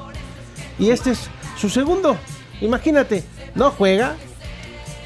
Y 0.78 0.90
este 0.90 1.12
es 1.12 1.30
su 1.56 1.70
segundo. 1.70 2.18
Imagínate, 2.60 3.24
no 3.54 3.70
juega, 3.70 4.14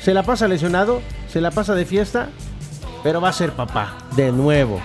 se 0.03 0.14
la 0.14 0.25
pasa 0.25 0.49
lesionado, 0.49 1.01
se 1.29 1.40
la 1.40 1.53
pasa 1.53 1.77
de 1.77 1.85
fiesta, 1.85 2.31
pero 3.05 3.21
va 3.21 3.29
a 3.29 3.33
ser 3.33 3.53
papá, 3.53 3.99
de 4.16 4.33
nuevo. 4.33 4.81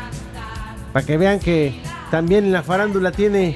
Para 0.92 1.06
que 1.06 1.18
vean 1.18 1.40
que 1.40 1.82
también 2.14 2.52
la 2.52 2.62
farándula 2.62 3.12
tiene 3.12 3.56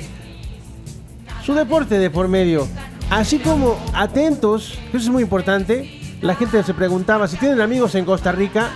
su 1.45 1.53
deporte 1.53 1.99
de 1.99 2.09
por 2.09 2.27
medio. 2.27 2.67
Así 3.11 3.37
como 3.37 3.77
atentos, 3.93 4.79
eso 4.89 4.97
es 4.97 5.09
muy 5.09 5.21
importante. 5.21 6.01
La 6.21 6.33
gente 6.33 6.63
se 6.63 6.73
preguntaba 6.73 7.27
si 7.27 7.37
tienen 7.37 7.61
amigos 7.61 7.93
en 7.93 8.03
Costa 8.03 8.31
Rica, 8.31 8.71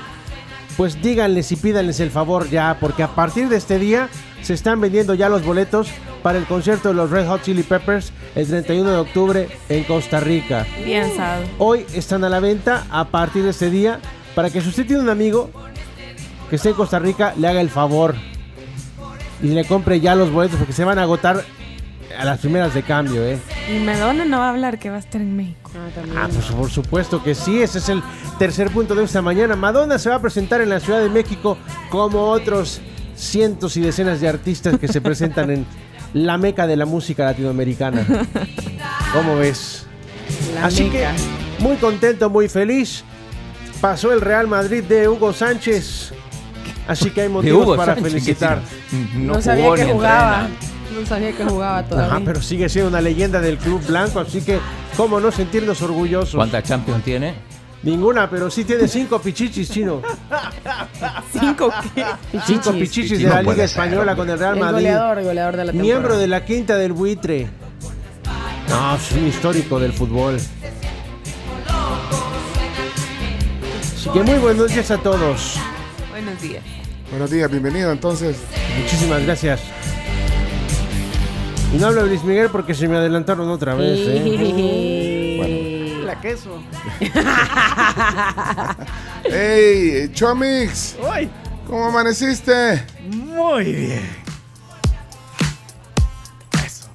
pues 0.78 1.02
díganles 1.02 1.52
y 1.52 1.56
pídanles 1.56 2.00
el 2.00 2.12
favor 2.12 2.48
ya, 2.48 2.78
porque 2.80 3.02
a 3.02 3.08
partir 3.16 3.50
de 3.50 3.58
este 3.58 3.80
día 3.80 4.08
se 4.44 4.54
están 4.54 4.80
vendiendo 4.80 5.16
ya 5.16 5.30
los 5.30 5.44
boletos 5.44 5.88
para 6.22 6.38
el 6.38 6.46
concierto 6.46 6.90
de 6.90 6.94
los 6.94 7.10
Red 7.10 7.26
Hot 7.26 7.42
Chili 7.42 7.64
Peppers 7.64 8.14
el 8.36 8.46
31 8.46 8.88
de 8.88 8.98
octubre 8.98 9.50
en 9.68 9.84
Costa 9.86 10.20
Rica. 10.20 10.68
Bien 10.86 11.12
sabe. 11.16 11.48
Hoy 11.58 11.88
están 11.96 12.24
a 12.24 12.30
la 12.30 12.40
venta 12.40 12.86
a 12.92 13.06
partir 13.06 13.42
de 13.42 13.50
este 13.50 13.72
día 13.72 14.00
para 14.36 14.52
que 14.52 14.62
si 14.62 14.70
usted 14.70 14.86
tiene 14.86 15.02
un 15.02 15.10
amigo 15.10 15.50
que 16.52 16.58
esté 16.58 16.70
en 16.70 16.76
Costa 16.76 17.00
Rica, 17.00 17.34
le 17.36 17.48
haga 17.48 17.62
el 17.62 17.72
favor 17.72 18.14
y 19.42 19.48
le 19.48 19.66
compre 19.66 20.00
ya 20.00 20.16
los 20.16 20.32
boletos 20.32 20.58
porque 20.58 20.74
se 20.74 20.84
van 20.84 21.00
a 21.00 21.04
agotar 21.04 21.44
a 22.18 22.26
las 22.26 22.40
primeras 22.40 22.74
de 22.74 22.84
cambio, 22.84 23.24
¿eh? 23.26 23.40
Y 23.74 23.80
Madonna 23.80 24.26
no 24.26 24.40
va 24.40 24.48
a 24.48 24.50
hablar 24.50 24.78
que 24.80 24.90
va 24.90 24.98
a 24.98 25.00
estar 25.00 25.22
en 25.22 25.36
México. 25.36 25.72
Ah, 26.18 26.28
pues 26.32 26.46
por 26.48 26.70
supuesto 26.70 27.24
que 27.24 27.34
sí, 27.36 27.62
ese 27.62 27.80
es 27.80 27.90
el 27.90 28.04
tercer 28.38 28.70
punto 28.70 28.94
de 28.96 29.04
esta 29.06 29.22
mañana. 29.22 29.56
Madonna 29.56 29.98
se 29.98 30.10
va 30.10 30.16
a 30.16 30.22
presentar 30.22 30.62
en 30.62 30.70
la 30.70 30.80
Ciudad 30.80 31.02
de 31.02 31.10
México 31.10 31.58
como 31.90 32.24
otros 32.30 32.82
cientos 33.16 33.78
y 33.78 33.82
decenas 33.82 34.20
de 34.20 34.28
artistas 34.28 34.78
que 34.78 34.88
se 34.88 35.00
presentan 35.02 35.52
en 35.52 35.66
la 36.14 36.38
meca 36.38 36.68
de 36.68 36.76
la 36.76 36.86
música 36.86 37.24
latinoamericana. 37.26 38.06
¿Cómo 39.14 39.38
ves? 39.38 39.86
La 40.54 40.66
Así 40.66 40.84
meca. 40.84 41.14
que 41.16 41.64
muy 41.64 41.78
contento, 41.78 42.30
muy 42.30 42.50
feliz. 42.50 43.04
Pasó 43.80 44.12
el 44.12 44.22
Real 44.22 44.48
Madrid 44.48 44.84
de 44.84 45.08
Hugo 45.08 45.32
Sánchez. 45.34 46.14
Así 46.88 47.10
que 47.12 47.22
hay 47.22 47.30
motivos 47.30 47.64
Hugo 47.66 47.76
para 47.78 47.96
Sánchez, 47.96 48.12
felicitar. 48.12 48.60
que 48.62 48.90
si 48.90 49.18
no 49.18 49.34
No, 49.36 49.42
sabía 49.42 49.64
jugó 49.66 49.76
que 49.76 49.86
jugaba. 49.86 50.48
No 51.00 51.06
sabía 51.06 51.32
que 51.32 51.46
jugaba 51.46 51.84
todavía. 51.84 52.16
Ajá, 52.16 52.22
pero 52.26 52.42
sigue 52.42 52.68
siendo 52.68 52.90
una 52.90 53.00
leyenda 53.02 53.40
del 53.40 53.58
club 53.58 53.82
blanco, 53.88 54.20
así 54.20 54.42
que 54.42 54.60
cómo 54.98 55.20
no 55.20 55.32
sentirnos 55.32 55.82
orgullosos. 55.82 56.36
¿Cuántas 56.36 56.64
Champions 56.64 57.04
tiene? 57.04 57.34
Ninguna, 57.84 58.30
pero 58.30 58.50
sí 58.52 58.64
tiene 58.64 58.88
cinco 58.88 59.20
pichichis, 59.20 59.72
chino. 59.72 60.02
¿Cinco 61.40 61.72
qué? 61.96 62.06
Cinco 62.46 62.72
pichichis 62.74 63.18
de 63.20 63.24
No 63.26 63.34
la 63.36 63.42
Liga 63.42 63.56
ser, 63.56 63.64
Española 63.66 64.16
con 64.16 64.30
el 64.30 64.38
Real 64.38 64.54
El 64.56 64.60
Madrid. 64.60 64.76
goleador, 64.88 65.18
el 65.20 65.24
goleador 65.26 65.58
de 65.58 65.66
la 65.66 65.72
temporada. 65.72 65.94
Miembro 66.00 66.18
de 66.20 66.28
la 66.28 66.46
quinta 66.46 66.78
del 66.78 66.92
buitre. 66.94 67.48
No, 68.70 68.96
es 68.96 69.12
un 69.14 69.28
histórico 69.28 69.80
del 69.80 69.94
fútbol. 69.94 70.38
Así 73.96 74.10
que 74.10 74.24
muy 74.24 74.38
buenos 74.40 74.72
días 74.72 74.92
a 74.92 74.98
todos. 74.98 75.56
Buenos 76.24 76.42
días. 76.42 76.64
Buenos 77.10 77.32
días, 77.32 77.50
bienvenido 77.50 77.92
entonces. 77.92 78.38
Muchísimas 78.80 79.24
gracias. 79.24 79.60
Y 81.74 81.78
no 81.78 81.88
hablo 81.88 82.04
de 82.04 82.10
Luis 82.10 82.24
Miguel 82.24 82.50
porque 82.52 82.76
se 82.76 82.88
me 82.88 82.96
adelantaron 82.96 83.50
otra 83.50 83.74
vez. 83.74 84.00
¿eh? 84.04 86.00
La 86.06 86.22
queso. 86.22 86.62
¡Hey, 89.24 90.12
Chomix! 90.14 90.96
¡Uy! 91.02 91.28
¿Cómo 91.66 91.86
amaneciste? 91.86 92.86
Muy 93.10 93.74
bien. 93.74 94.08
Eso. 96.64 96.88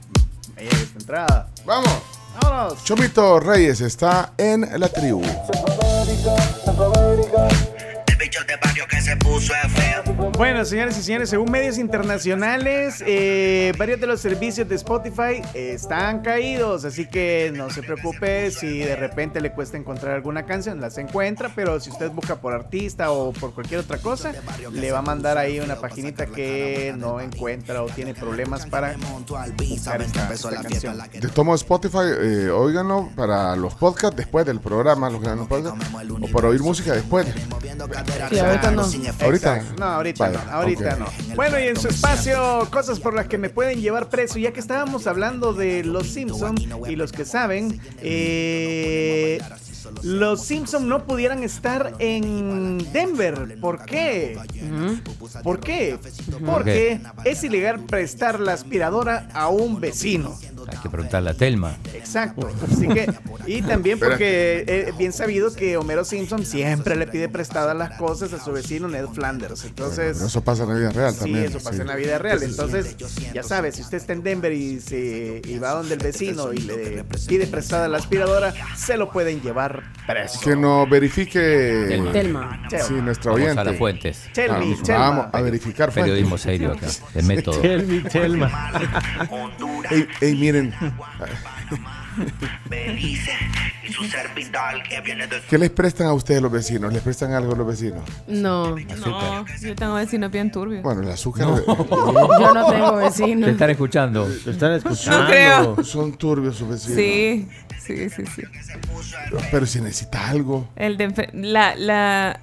Me 0.54 0.62
llega 0.62 0.76
esta 0.76 0.98
entrada. 1.00 1.48
¡Vamos! 1.64 1.98
¡Vámonos! 2.40 2.84
Chomito 2.84 3.40
Reyes 3.40 3.80
está 3.80 4.34
en 4.38 4.68
la 4.78 4.88
tribu. 4.88 5.22
Bueno, 10.36 10.64
señores 10.64 10.98
y 10.98 11.02
señores, 11.02 11.30
según 11.30 11.50
medios 11.50 11.78
internacionales, 11.78 13.02
eh, 13.06 13.72
varios 13.78 14.00
de 14.00 14.06
los 14.06 14.20
servicios 14.20 14.68
de 14.68 14.74
Spotify 14.74 15.42
están 15.54 16.20
caídos, 16.20 16.84
así 16.84 17.06
que 17.06 17.52
no 17.54 17.70
se 17.70 17.82
preocupe 17.82 18.50
si 18.50 18.78
de 18.78 18.96
repente 18.96 19.40
le 19.40 19.52
cuesta 19.52 19.76
encontrar 19.76 20.14
alguna 20.14 20.44
canción, 20.44 20.80
las 20.80 20.98
encuentra, 20.98 21.50
pero 21.54 21.80
si 21.80 21.90
usted 21.90 22.10
busca 22.10 22.36
por 22.36 22.52
artista 22.52 23.10
o 23.10 23.32
por 23.32 23.54
cualquier 23.54 23.80
otra 23.80 23.98
cosa, 23.98 24.32
le 24.72 24.92
va 24.92 24.98
a 24.98 25.02
mandar 25.02 25.38
ahí 25.38 25.60
una 25.60 25.76
paginita 25.76 26.26
que 26.26 26.94
no 26.96 27.20
encuentra 27.20 27.82
o 27.82 27.86
tiene 27.86 28.14
problemas 28.14 28.66
para 28.66 28.94
buscar 29.56 30.02
esta, 30.02 30.32
esta 30.32 30.62
canción. 30.62 30.98
Te 31.10 31.28
tomo 31.28 31.54
Spotify, 31.54 31.98
eh, 32.20 32.50
óiganlo 32.50 33.10
para 33.16 33.56
los 33.56 33.74
podcasts 33.74 34.16
después 34.16 34.46
del 34.46 34.60
programa, 34.60 35.10
los 35.10 35.20
que 35.20 35.28
podcasts, 35.48 35.86
o 36.20 36.28
para 36.32 36.48
oír 36.48 36.62
música 36.62 36.92
después. 36.92 37.26
Sí, 38.30 38.38
ahorita 38.38 38.70
no. 38.76 38.82
Ahorita. 38.82 39.56
Exacto. 39.56 39.74
No, 39.78 39.84
ahorita 39.86 40.28
no, 40.28 40.38
ahorita 40.50 40.96
no. 40.96 41.06
Bueno, 41.34 41.58
y 41.58 41.64
en 41.64 41.76
su 41.78 41.88
espacio, 41.88 42.68
cosas 42.70 43.00
por 43.00 43.14
las 43.14 43.26
que 43.26 43.38
me 43.38 43.50
pueden 43.50 43.80
llevar 43.80 44.08
preso, 44.08 44.38
ya 44.38 44.52
que 44.52 44.60
estábamos 44.60 45.06
hablando 45.06 45.52
de 45.52 45.84
los 45.84 46.08
Simpson 46.08 46.56
y 46.88 46.96
los 46.96 47.12
que 47.12 47.24
saben, 47.24 47.80
eh, 48.00 49.40
los 50.02 50.44
Simpson 50.44 50.88
no 50.88 51.04
pudieran 51.04 51.42
estar 51.42 51.94
en 51.98 52.78
Denver. 52.92 53.58
¿Por 53.60 53.84
qué? 53.84 54.38
¿Por 55.42 55.60
qué? 55.60 55.98
Porque 56.44 57.00
es 57.24 57.44
ilegal 57.44 57.80
prestar 57.84 58.40
la 58.40 58.52
aspiradora 58.52 59.28
a 59.32 59.48
un 59.48 59.80
vecino. 59.80 60.38
Hay 60.68 60.78
que 60.78 60.90
preguntarle 60.90 61.30
a 61.30 61.34
Telma. 61.34 61.76
Exacto. 61.94 62.48
Así 62.70 62.88
que, 62.88 63.12
y 63.46 63.62
también 63.62 63.98
porque 63.98 64.64
es 64.66 64.96
bien 64.96 65.12
sabido 65.12 65.52
que 65.54 65.76
Homero 65.76 66.04
Simpson 66.04 66.44
siempre 66.44 66.96
le 66.96 67.06
pide 67.06 67.28
prestadas 67.28 67.76
las 67.76 67.98
cosas 67.98 68.32
a 68.32 68.42
su 68.42 68.52
vecino 68.52 68.88
Ned 68.88 69.06
Flanders. 69.08 69.64
Entonces, 69.64 70.16
Pero 70.16 70.26
eso 70.26 70.40
pasa 70.42 70.64
en 70.64 70.70
la 70.70 70.74
vida 70.76 70.90
real 70.90 71.12
sí, 71.12 71.18
también. 71.20 71.44
eso 71.44 71.58
pasa 71.58 71.72
sí. 71.74 71.80
en 71.80 71.86
la 71.86 71.96
vida 71.96 72.18
real. 72.18 72.42
Entonces, 72.42 72.96
ya 73.32 73.42
sabes, 73.42 73.76
si 73.76 73.82
usted 73.82 73.98
está 73.98 74.12
en 74.12 74.22
Denver 74.22 74.52
y, 74.52 74.80
se, 74.80 75.42
y 75.44 75.58
va 75.58 75.70
donde 75.70 75.94
el 75.94 76.00
vecino 76.02 76.52
y 76.52 76.58
le 76.58 77.04
pide 77.26 77.46
prestada 77.46 77.88
la 77.88 77.98
aspiradora, 77.98 78.52
se 78.76 78.96
lo 78.96 79.10
pueden 79.10 79.40
llevar 79.40 79.82
preso. 80.06 80.40
Que 80.40 80.56
nos 80.56 80.88
verifique 80.88 81.86
Telma. 81.88 82.12
Telma. 82.12 82.68
sí, 82.86 82.94
nuestra 82.94 83.32
Vamos 83.32 83.44
oyente. 83.44 83.60
a 83.60 83.64
las 83.64 83.76
fuentes. 83.76 84.30
Me, 84.36 84.48
Vamos, 84.48 84.82
tell 84.82 84.96
vamos 84.96 85.26
a 85.32 85.40
verificar 85.42 85.92
fuentes. 85.92 86.12
Periodismo 86.12 86.38
serio 86.38 86.72
acá, 86.72 86.86
de 87.14 87.22
método. 87.22 87.60
Telmi, 87.60 88.00
Telma. 88.02 88.72
Ey, 89.90 90.08
ey, 90.20 90.34
miren. 90.62 90.74
¿Qué 95.48 95.58
les 95.58 95.70
prestan 95.70 96.06
a 96.08 96.12
ustedes 96.12 96.42
los 96.42 96.50
vecinos? 96.50 96.92
¿Les 96.92 97.02
prestan 97.02 97.32
algo 97.32 97.52
a 97.52 97.56
los 97.56 97.66
vecinos? 97.66 98.02
No, 98.26 98.76
No, 98.76 99.44
yo 99.60 99.74
tengo 99.74 99.94
vecinos 99.94 100.30
bien 100.30 100.50
turbios. 100.50 100.82
Bueno, 100.82 101.02
el 101.02 101.10
azúcar. 101.10 101.46
yo 101.66 102.54
no 102.54 102.66
tengo 102.70 102.98
Te 102.98 103.04
vecinos. 103.04 103.50
están 103.50 103.70
escuchando. 103.70 104.28
Lo 104.44 104.50
están 104.52 104.72
escuchando. 104.72 105.20
No 105.20 105.26
creo. 105.26 105.84
Son 105.84 106.12
turbios 106.14 106.56
sus 106.56 106.68
vecinos. 106.68 106.96
Sí, 106.96 107.48
sí, 107.78 108.08
sí, 108.10 108.24
sí. 108.34 108.42
Pero 109.50 109.66
si 109.66 109.80
necesita 109.80 110.28
algo. 110.28 110.68
El 110.76 110.96
de 110.96 111.30
la, 111.34 111.74
la, 111.76 112.40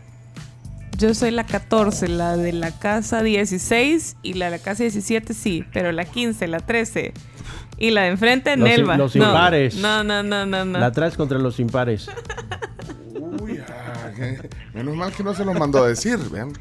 yo 0.97 1.13
soy 1.13 1.31
la 1.31 1.45
14, 1.45 2.07
la 2.07 2.37
de 2.37 2.53
la 2.53 2.71
casa 2.71 3.23
16 3.23 4.17
y 4.23 4.33
la 4.35 4.45
de 4.45 4.51
la 4.51 4.59
casa 4.59 4.83
17 4.83 5.33
sí, 5.33 5.65
pero 5.73 5.91
la 5.91 6.05
15, 6.05 6.47
la 6.47 6.59
13 6.59 7.13
y 7.77 7.91
la 7.91 8.03
de 8.03 8.07
enfrente 8.09 8.55
Los- 8.57 8.69
Nelva. 8.69 8.97
los 8.97 9.15
no, 9.15 9.25
impares. 9.25 9.75
no, 9.77 10.03
no, 10.03 10.23
no, 10.23 10.45
no, 10.45 10.65
no. 10.65 10.79
La 10.79 10.91
traes 10.91 11.15
contra 11.15 11.37
los 11.39 11.59
impares. 11.59 12.07
Uy, 13.41 13.59
ah, 13.67 14.11
menos 14.73 14.95
mal 14.95 15.11
que 15.11 15.23
no 15.23 15.33
se 15.33 15.43
los 15.45 15.57
mandó 15.57 15.83
a 15.83 15.87
decir, 15.87 16.17
vean. 16.31 16.53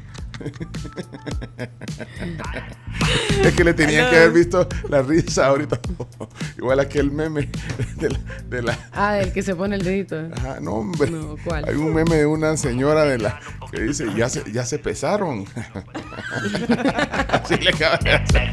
Es 3.43 3.53
que 3.53 3.63
le 3.63 3.73
tenían 3.73 4.09
que 4.09 4.15
haber 4.17 4.31
visto 4.31 4.67
la 4.89 5.01
risa 5.01 5.47
ahorita. 5.47 5.79
Igual 6.57 6.79
aquel 6.79 7.11
meme 7.11 7.49
de 7.97 8.09
la, 8.09 8.19
de 8.49 8.61
la- 8.61 8.77
Ah, 8.93 9.19
el 9.19 9.33
que 9.33 9.41
se 9.41 9.55
pone 9.55 9.75
el 9.75 9.83
dedito. 9.83 10.15
Ajá, 10.35 10.59
no, 10.61 10.73
hombre. 10.73 11.09
No, 11.11 11.35
¿cuál? 11.43 11.65
Hay 11.67 11.75
un 11.75 11.93
meme 11.93 12.15
de 12.15 12.25
una 12.25 12.55
señora 12.57 13.03
de 13.05 13.17
la 13.19 13.39
que 13.71 13.81
dice, 13.81 14.05
ya 14.15 14.29
se, 14.29 14.49
ya 14.51 14.65
se 14.65 14.79
pesaron. 14.79 15.45
Así 17.29 17.55
le 17.57 17.69
acaba 17.71 17.97
de 17.97 18.11
hacer. 18.13 18.49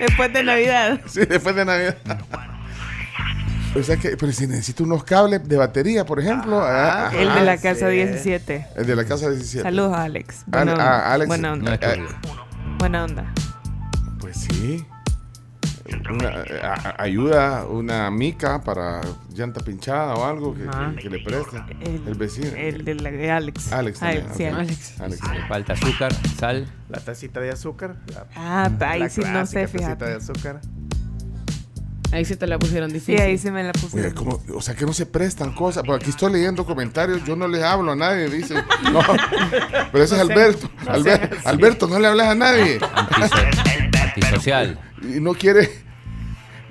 Después 0.00 0.32
de 0.32 0.42
Navidad. 0.44 1.00
Sí, 1.06 1.20
después 1.26 1.54
de 1.56 1.64
Navidad. 1.64 1.96
O 3.76 3.82
sea 3.82 3.96
que, 3.96 4.16
pero 4.16 4.32
si 4.32 4.46
necesito 4.46 4.82
unos 4.84 5.04
cables 5.04 5.46
de 5.46 5.56
batería, 5.56 6.04
por 6.04 6.18
ejemplo. 6.20 6.60
ah, 6.62 7.10
El 7.14 7.32
de 7.34 7.40
la 7.44 7.56
casa 7.58 7.88
17. 7.88 8.66
El 8.76 8.86
de 8.86 8.96
la 8.96 9.04
casa 9.04 9.28
17. 9.30 9.62
Saludos 9.62 9.92
a 9.94 10.02
Alex. 10.04 10.44
Ale- 10.50 10.72
Buena 10.72 10.72
onda. 10.72 10.84
ah, 11.04 11.12
Alex. 11.12 11.28
Buena 11.28 11.52
onda. 11.52 11.74
Eh, 11.74 12.06
Buena 12.78 13.04
onda. 13.04 13.32
Pues 14.20 14.36
sí. 14.38 14.84
Una, 16.10 16.28
eh, 16.42 16.60
a- 16.62 16.74
a- 16.98 17.02
ayuda 17.02 17.64
una 17.66 18.10
mica 18.10 18.62
para 18.62 19.00
llanta 19.32 19.60
pinchada 19.60 20.14
o 20.14 20.24
algo 20.24 20.54
que, 20.54 20.68
Ajá. 20.68 20.92
que- 20.96 21.02
que 21.02 21.10
le 21.10 21.18
preste. 21.20 21.56
El, 21.80 22.14
vecino. 22.14 22.48
El 22.56 22.84
de, 22.84 22.94
la, 22.94 23.10
de 23.10 23.30
Alex. 23.30 23.72
Alex 23.72 24.02
Ay, 24.02 24.18
también, 24.18 24.36
sí. 24.36 24.44
Alex. 24.44 25.00
Alex. 25.00 25.20
Le 25.32 25.46
falta 25.48 25.72
azúcar, 25.74 26.12
sal. 26.38 26.66
La 26.88 27.00
tacita 27.00 27.40
de 27.40 27.50
azúcar. 27.50 27.96
la- 28.14 28.26
Ah, 28.36 28.70
ahí 28.80 29.00
la 29.00 29.08
sí 29.08 29.20
no 29.22 29.46
sé, 29.46 29.62
tacita 29.62 29.78
fíjate. 29.78 30.04
de 30.06 30.14
azúcar. 30.16 30.60
Ahí 32.10 32.24
sí 32.24 32.36
te 32.36 32.46
la 32.46 32.58
pusieron 32.58 32.88
Sí, 32.90 32.94
difícil. 32.94 33.20
ahí 33.20 33.36
sí 33.38 33.50
me 33.50 33.62
la 33.62 33.72
¿cómo? 34.14 34.40
o 34.54 34.60
sea 34.62 34.74
que 34.74 34.86
no 34.86 34.92
se 34.94 35.04
prestan 35.06 35.54
cosas. 35.54 35.82
Porque 35.86 36.04
aquí 36.04 36.10
estoy 36.10 36.32
leyendo 36.32 36.64
comentarios, 36.64 37.22
yo 37.24 37.36
no 37.36 37.46
les 37.48 37.62
hablo 37.62 37.92
a 37.92 37.96
nadie, 37.96 38.28
dice. 38.28 38.54
No, 38.92 39.00
pero 39.92 40.04
ese 40.04 40.14
es 40.16 40.24
No 40.24 40.32
Alberto. 40.32 40.70
no. 40.86 40.92
Alberto, 41.44 41.86
no 41.88 41.98
le 41.98 42.06
hablas 42.08 42.28
a 42.28 42.34
nadie. 42.34 42.78
Antisocial. 44.02 44.78
Y 45.02 45.20
no 45.20 45.34
quiere. 45.34 45.68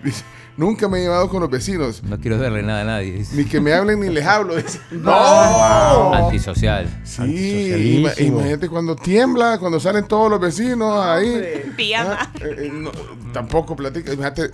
dice, 0.04 0.23
Nunca 0.58 0.88
me 0.89 0.97
he 0.97 1.02
llevado 1.02 1.30
con 1.30 1.39
los 1.41 1.52
vecinos. 1.52 2.02
No 2.04 2.19
quiero 2.19 2.39
darle 2.39 2.63
nada 2.63 2.82
a 2.82 2.86
nadie. 2.86 3.12
dice. 3.13 3.36
Ni 3.36 3.45
que 3.45 3.62
me 3.62 3.73
hablen 3.73 4.00
ni 4.00 4.10
les 4.10 4.26
hablo. 4.28 4.56
dice. 4.56 4.80
Wow. 4.91 6.13
Antisocial. 6.15 6.89
Sí, 7.04 8.04
imagínate 8.17 8.67
cuando 8.67 8.95
tiembla, 8.95 9.60
cuando 9.60 9.80
salen 9.80 10.08
todos 10.08 10.32
los 10.32 10.39
vecinos 10.39 11.06
ahí. 11.06 11.71
Pijama. 11.78 12.17
Ah, 12.21 12.32
eh, 12.41 12.56
eh, 12.58 12.69
no, 12.73 12.89
tampoco 13.34 13.76
platica. 13.76 14.12
Imagínate, 14.13 14.50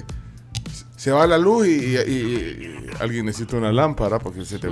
se 1.04 1.12
va 1.12 1.28
la 1.28 1.38
luz 1.38 1.68
y, 1.68 1.72
y- 1.72 1.98
y- 1.98 2.08
y 2.08 2.88
alguien 3.02 3.26
necesita 3.26 3.58
una 3.58 3.74
lámpara 3.74 4.20
porque 4.20 4.46
se 4.46 4.58
te. 4.58 4.70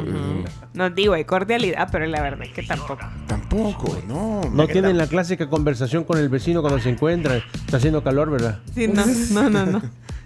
No 0.74 0.90
digo, 0.90 1.14
hay 1.14 1.26
cordialidad, 1.26 1.90
pero 1.92 2.06
la 2.06 2.22
verdad 2.22 2.44
es 2.48 2.54
que 2.54 2.64
tampoco. 2.64 3.00
Tampoco, 3.28 3.98
no. 4.08 4.42
No 4.50 4.66
tienen 4.68 4.98
la 4.98 5.08
clásica 5.08 5.50
conversación 5.50 6.06
con 6.06 6.18
el 6.18 6.30
vecino 6.30 6.62
cuando 6.62 6.80
se 6.80 6.90
encuentran. 6.90 7.42
Está 7.66 7.78
haciendo 7.78 8.02
calor, 8.02 8.32
¿verdad? 8.32 8.60
Sí, 8.74 8.88
no, 8.88 9.04
no, 9.32 9.50
no, 9.50 9.66
no. 9.66 9.82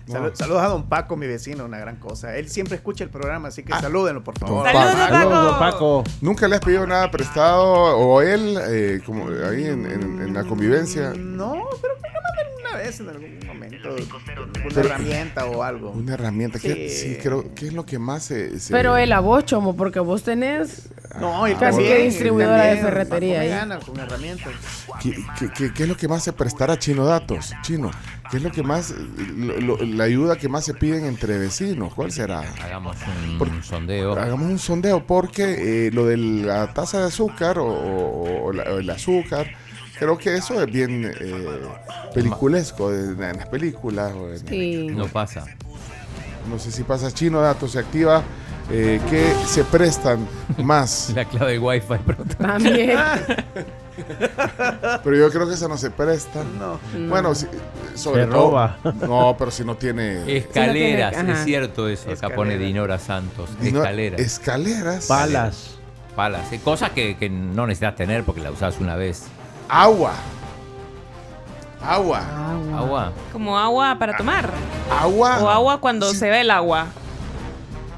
Salud- 0.08 0.36
Saludos 0.36 0.62
a 0.62 0.68
don 0.68 0.88
Paco, 0.88 1.18
mi 1.18 1.26
vecino, 1.26 1.65
una 1.65 1.80
gran 1.80 1.96
cosa. 1.96 2.38
Él 2.38 2.48
siempre 2.50 2.76
escucha 2.76 3.04
el 3.04 3.10
programa, 3.10 3.48
así 3.48 3.63
que 3.63 3.74
salúdenlo, 3.74 4.24
por 4.24 4.38
favor. 4.38 4.63
Don 4.63 4.74
Paco. 4.74 5.58
Paco. 5.60 6.04
¿Nunca 6.22 6.48
le 6.48 6.54
has 6.58 6.62
pedido 6.62 6.86
nada 6.86 7.10
prestado 7.10 7.63
o 7.98 8.22
él, 8.22 8.56
eh, 8.70 9.02
como 9.04 9.26
ahí 9.30 9.65
en, 9.65 9.88
en- 9.89 10.22
en 10.22 10.34
la 10.36 10.44
convivencia? 10.44 11.13
No, 11.18 11.56
pero 11.82 11.96
vez 12.75 12.99
en 12.99 13.09
algún 13.09 13.39
momento. 13.45 13.95
Una 14.65 14.79
herramienta 14.81 15.45
o 15.45 15.63
algo. 15.63 15.91
Una 15.91 16.13
herramienta. 16.13 16.59
¿Qué, 16.59 16.89
Sí. 16.89 17.15
sí, 17.15 17.17
creo, 17.21 17.53
¿qué 17.55 17.67
es 17.67 17.73
lo 17.73 17.85
que 17.85 17.99
más 17.99 18.23
se. 18.23 18.59
se- 18.59 18.71
Pero 18.73 18.97
él 18.97 19.11
a 19.11 19.19
vos, 19.19 19.45
chomo, 19.45 19.75
porque 19.75 19.99
vos 19.99 20.23
tenés 20.23 20.89
No, 21.19 21.47
y 21.47 21.55
casi 21.55 21.79
que 21.83 21.97
distribuidora 22.03 22.63
de 22.65 22.77
ferretería 22.77 23.41
ahí. 23.41 23.49
gana 23.49 23.79
con 23.79 23.99
herramientas. 23.99 24.53
¿Qué, 25.01 25.15
qué- 25.39 25.49
qué- 25.55 25.73
qué 25.73 25.83
es 25.83 25.89
lo 25.89 25.97
que 25.97 26.07
más 26.07 26.23
se 26.23 26.33
prestará 26.33 26.77
Chino 26.77 27.05
Datos? 27.05 27.53
Chino, 27.61 27.91
¿qué 28.31 28.38
es 28.38 28.43
lo 28.43 28.51
que 28.51 28.63
más, 28.63 28.93
lo- 29.35 29.59
lo- 29.59 29.77
la 29.77 30.03
ayuda 30.05 30.35
que 30.38 30.49
más 30.49 30.65
se 30.65 30.73
piden 30.73 31.05
entre 31.05 31.38
vecinos? 31.38 31.93
¿Cuál 31.93 32.11
será? 32.11 32.41
Hagamos 32.63 32.97
un, 33.39 33.63
sondeo. 33.63 34.13
Hagamos 34.13 34.47
un 34.49 34.59
sondeo 34.59 35.05
porque 35.05 35.88
eh, 35.88 35.91
lo 35.91 36.05
de 36.05 36.17
la 36.17 36.73
tasa 36.73 36.99
de 36.99 37.05
azúcar 37.07 37.59
o, 37.59 37.65
o- 37.67 38.45
o 38.45 38.53
la- 38.53 38.63
o 38.63 38.79
el 38.79 38.89
azúcar, 38.89 39.47
creo 39.97 40.17
que 40.17 40.36
eso 40.36 40.62
es 40.62 40.71
bien 40.71 41.05
eh, 41.19 41.62
peliculesco 42.13 42.91
en, 42.93 43.21
en 43.21 43.38
las 43.38 43.47
películas. 43.47 44.13
o 44.13 44.29
en- 44.31 44.47
Sí. 44.47 44.88
No 44.91 45.08
pasa. 45.08 45.45
No 46.49 46.60
sé 46.60 46.71
si 46.71 46.84
pasa 46.84 47.12
Chino 47.12 47.41
Datos, 47.41 47.71
se 47.71 47.79
activa. 47.79 48.21
Eh, 48.71 48.99
que 49.12 49.31
se 49.47 49.63
prestan 49.63 50.27
más. 50.58 51.12
La 51.15 51.23
clave 51.25 51.53
de 51.53 51.60
Wi-Fi. 51.60 51.95
pero- 52.05 52.23
También. 52.38 52.97
Pero 55.03 55.15
yo 55.15 55.29
creo 55.31 55.47
que 55.47 55.53
eso 55.53 55.67
no 55.69 55.77
se 55.77 55.89
presta. 55.89 56.43
No. 56.60 56.79
Bueno, 57.08 57.34
si- 57.34 57.47
sobre 57.93 58.23
Se 58.25 58.29
todo. 58.29 58.49
roba. 58.51 58.77
No, 59.08 59.36
pero 59.38 59.51
si 59.51 59.63
no 59.63 59.75
tiene. 59.75 60.23
Escaleras, 60.38 61.15
es 61.15 61.43
cierto 61.45 61.88
eso. 61.88 62.12
Acá 62.12 62.29
pone 62.36 62.58
Dinora 62.58 62.99
Santos. 62.99 63.49
Dino- 63.62 63.79
Escaleras. 63.79 64.19
Escaleras. 64.19 65.05
Palas. 65.05 65.75
Palas. 66.15 66.51
eh, 66.51 66.60
Cosas 66.63 66.91
que, 66.91 67.15
que 67.17 67.29
no 67.29 67.67
necesitas 67.67 67.95
tener 67.95 68.23
porque 68.23 68.41
la 68.41 68.51
usas 68.51 68.79
una 68.79 68.95
vez. 68.95 69.23
Agua. 69.69 70.13
Agua. 71.82 72.21
Agua. 72.75 73.12
Como 73.32 73.58
agua 73.58 73.95
para 73.99 74.17
tomar. 74.17 74.49
Agua. 74.99 75.39
O 75.41 75.49
agua 75.49 75.80
cuando 75.80 76.13
se 76.13 76.30
ve 76.30 76.41
el 76.41 76.51
agua. 76.51 76.88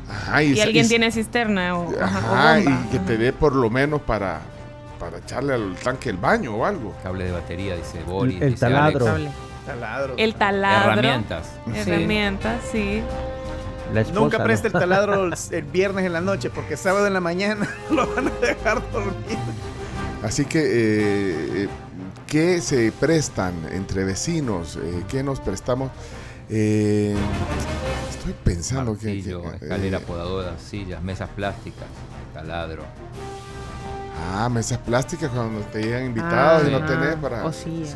Ajá, 0.09 0.43
Y, 0.43 0.59
alguien 0.59 0.85
y- 0.85 0.89
tiene 0.89 1.11
cisterna 1.11 1.77
o, 1.77 1.89
ajá, 2.01 2.19
o 2.31 2.35
Ajá, 2.35 2.55
bomba. 2.57 2.71
y 2.85 2.87
que 2.89 2.99
te 2.99 3.17
dé 3.17 3.33
por 3.33 3.53
lo 3.55 3.69
menos 3.69 4.01
para, 4.01 4.39
para 4.99 5.17
echarle 5.19 5.53
al 5.53 5.75
tanque 5.75 6.09
el 6.09 6.17
baño 6.17 6.55
o 6.55 6.65
algo. 6.65 6.93
Cable 7.03 7.25
de 7.25 7.31
batería, 7.33 7.75
dice 7.75 8.01
Boris. 8.03 8.41
El 8.41 8.51
dice 8.51 8.59
taladro. 8.65 9.07
Alex. 9.13 9.33
Taladro. 9.65 10.13
El 10.17 10.35
taladro. 10.35 10.91
Herramientas. 10.93 11.51
Herramientas, 11.73 12.61
sí. 12.71 13.03
La 13.93 14.01
esposa, 14.01 14.19
Nunca 14.19 14.37
¿no? 14.37 14.43
preste 14.45 14.67
el 14.67 14.73
taladro 14.73 15.25
el, 15.25 15.33
el 15.51 15.63
viernes 15.63 16.05
en 16.05 16.13
la 16.13 16.21
noche 16.21 16.49
porque 16.49 16.75
sábado 16.77 17.07
en 17.07 17.13
la 17.13 17.21
mañana 17.21 17.67
lo 17.89 18.07
van 18.15 18.27
a 18.27 18.45
dejar 18.45 18.81
dormir. 18.91 19.37
Así 20.23 20.45
que, 20.45 20.59
eh, 20.59 21.63
eh, 21.63 21.67
¿qué 22.25 22.59
se 22.61 22.91
prestan 22.91 23.53
entre 23.71 24.03
vecinos? 24.03 24.77
Eh, 24.81 25.03
¿Qué 25.07 25.21
nos 25.23 25.39
prestamos? 25.39 25.91
Eh, 26.49 27.15
estoy 28.09 28.33
pensando 28.43 28.97
que... 28.97 29.07
Martillo, 29.13 29.41
que, 29.43 29.47
eh, 29.49 29.59
escalera 29.61 29.99
podadora, 29.99 30.57
sillas, 30.57 31.01
mesas 31.03 31.29
plásticas, 31.29 31.85
taladro. 32.33 32.83
ah, 34.33 34.49
mesas 34.49 34.79
plásticas 34.79 35.29
cuando 35.29 35.59
te 35.67 35.83
llegan 35.83 36.05
invitados 36.07 36.67
y 36.67 36.71
no 36.71 36.77
Ah, 36.77 36.85
tenés 36.85 37.15
para... 37.17 37.45
O 37.45 37.53
sillas. 37.53 37.95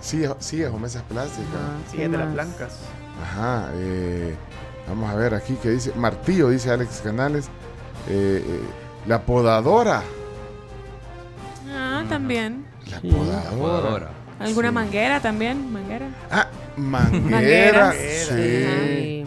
Sillas, 0.00 0.36
sillas 0.38 0.72
o 0.72 0.78
mesas 0.78 1.02
plásticas. 1.08 1.46
Sí, 1.90 1.96
de 1.98 2.08
las 2.08 2.32
blancas. 2.32 2.76
Ajá, 3.20 3.70
eh, 3.74 4.36
vamos 4.86 5.10
a 5.10 5.16
ver 5.16 5.34
aquí 5.34 5.54
que 5.54 5.70
dice, 5.70 5.92
martillo, 5.96 6.50
dice 6.50 6.70
Alex 6.70 7.00
Canales, 7.02 7.46
eh, 8.08 8.44
eh, 8.46 8.60
la 9.08 9.22
podadora, 9.22 9.98
Ah, 10.00 10.02
también. 12.08 12.66
la 12.90 13.00
Sí. 13.00 13.08
podadora. 13.08 14.10
¿Alguna 14.38 14.70
manguera 14.72 15.20
también? 15.20 15.72
¿Manguera? 15.72 16.06
Ah, 16.30 16.46
manguera, 16.76 17.92
sí, 17.92 19.24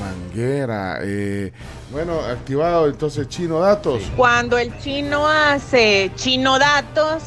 manguera, 0.00 0.98
eh, 1.02 1.52
bueno, 1.92 2.20
activado 2.20 2.88
entonces 2.88 3.28
Chino 3.28 3.60
Datos, 3.60 4.02
Cuando 4.16 4.58
el 4.58 4.76
chino 4.78 5.26
hace 5.28 6.10
chino 6.16 6.58
datos, 6.58 7.22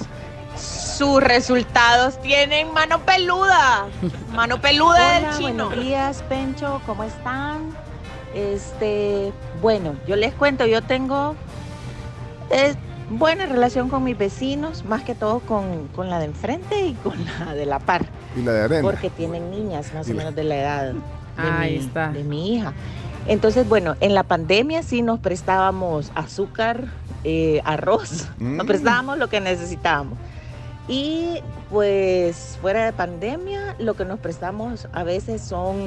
sus 0.57 1.23
resultados 1.23 2.21
tienen 2.21 2.71
mano 2.73 2.99
peluda. 2.99 3.87
Mano 4.35 4.59
peluda 4.61 5.19
del 5.19 5.37
chino. 5.37 5.67
buenos 5.69 5.83
días, 5.85 6.23
Pencho, 6.29 6.81
¿cómo 6.85 7.03
están? 7.05 7.71
Este, 8.35 9.31
bueno, 9.61 9.95
yo 10.07 10.15
les 10.15 10.33
cuento, 10.33 10.65
yo 10.65 10.81
tengo 10.81 11.35
eh, 12.49 12.75
buena 13.11 13.45
relación 13.45 13.89
con 13.89 14.03
mis 14.03 14.17
vecinos, 14.17 14.85
más 14.85 15.03
que 15.03 15.15
todo 15.15 15.39
con, 15.39 15.87
con 15.89 16.09
la 16.09 16.19
de 16.19 16.25
enfrente 16.25 16.85
y 16.87 16.93
con 16.93 17.13
la 17.39 17.53
de 17.53 17.65
la 17.65 17.79
par, 17.79 18.05
y 18.35 18.41
la 18.41 18.51
de 18.53 18.61
arena. 18.63 18.81
porque 18.81 19.09
tienen 19.09 19.51
niñas 19.51 19.93
más 19.93 20.07
Y 20.07 20.11
o 20.11 20.13
la- 20.15 20.17
menos 20.19 20.35
de 20.35 20.43
la 20.43 20.55
edad 20.55 20.93
de, 20.93 20.99
Ahí 21.37 21.77
mi, 21.77 21.85
está. 21.85 22.09
de 22.11 22.23
mi 22.23 22.55
hija. 22.55 22.73
Entonces, 23.27 23.67
bueno, 23.69 23.95
en 24.01 24.13
la 24.15 24.23
pandemia 24.23 24.81
sí 24.83 25.01
nos 25.01 25.19
prestábamos 25.19 26.11
azúcar, 26.15 26.85
eh, 27.23 27.61
arroz, 27.65 28.27
nos 28.39 28.65
Mm. 28.65 28.67
prestábamos 28.67 29.17
lo 29.19 29.29
que 29.29 29.39
necesitábamos. 29.39 30.17
Y 30.87 31.37
pues 31.69 32.57
fuera 32.61 32.83
de 32.85 32.91
pandemia, 32.93 33.75
lo 33.79 33.93
que 33.93 34.03
nos 34.05 34.19
prestamos 34.19 34.87
a 34.93 35.03
veces 35.03 35.41
son 35.41 35.77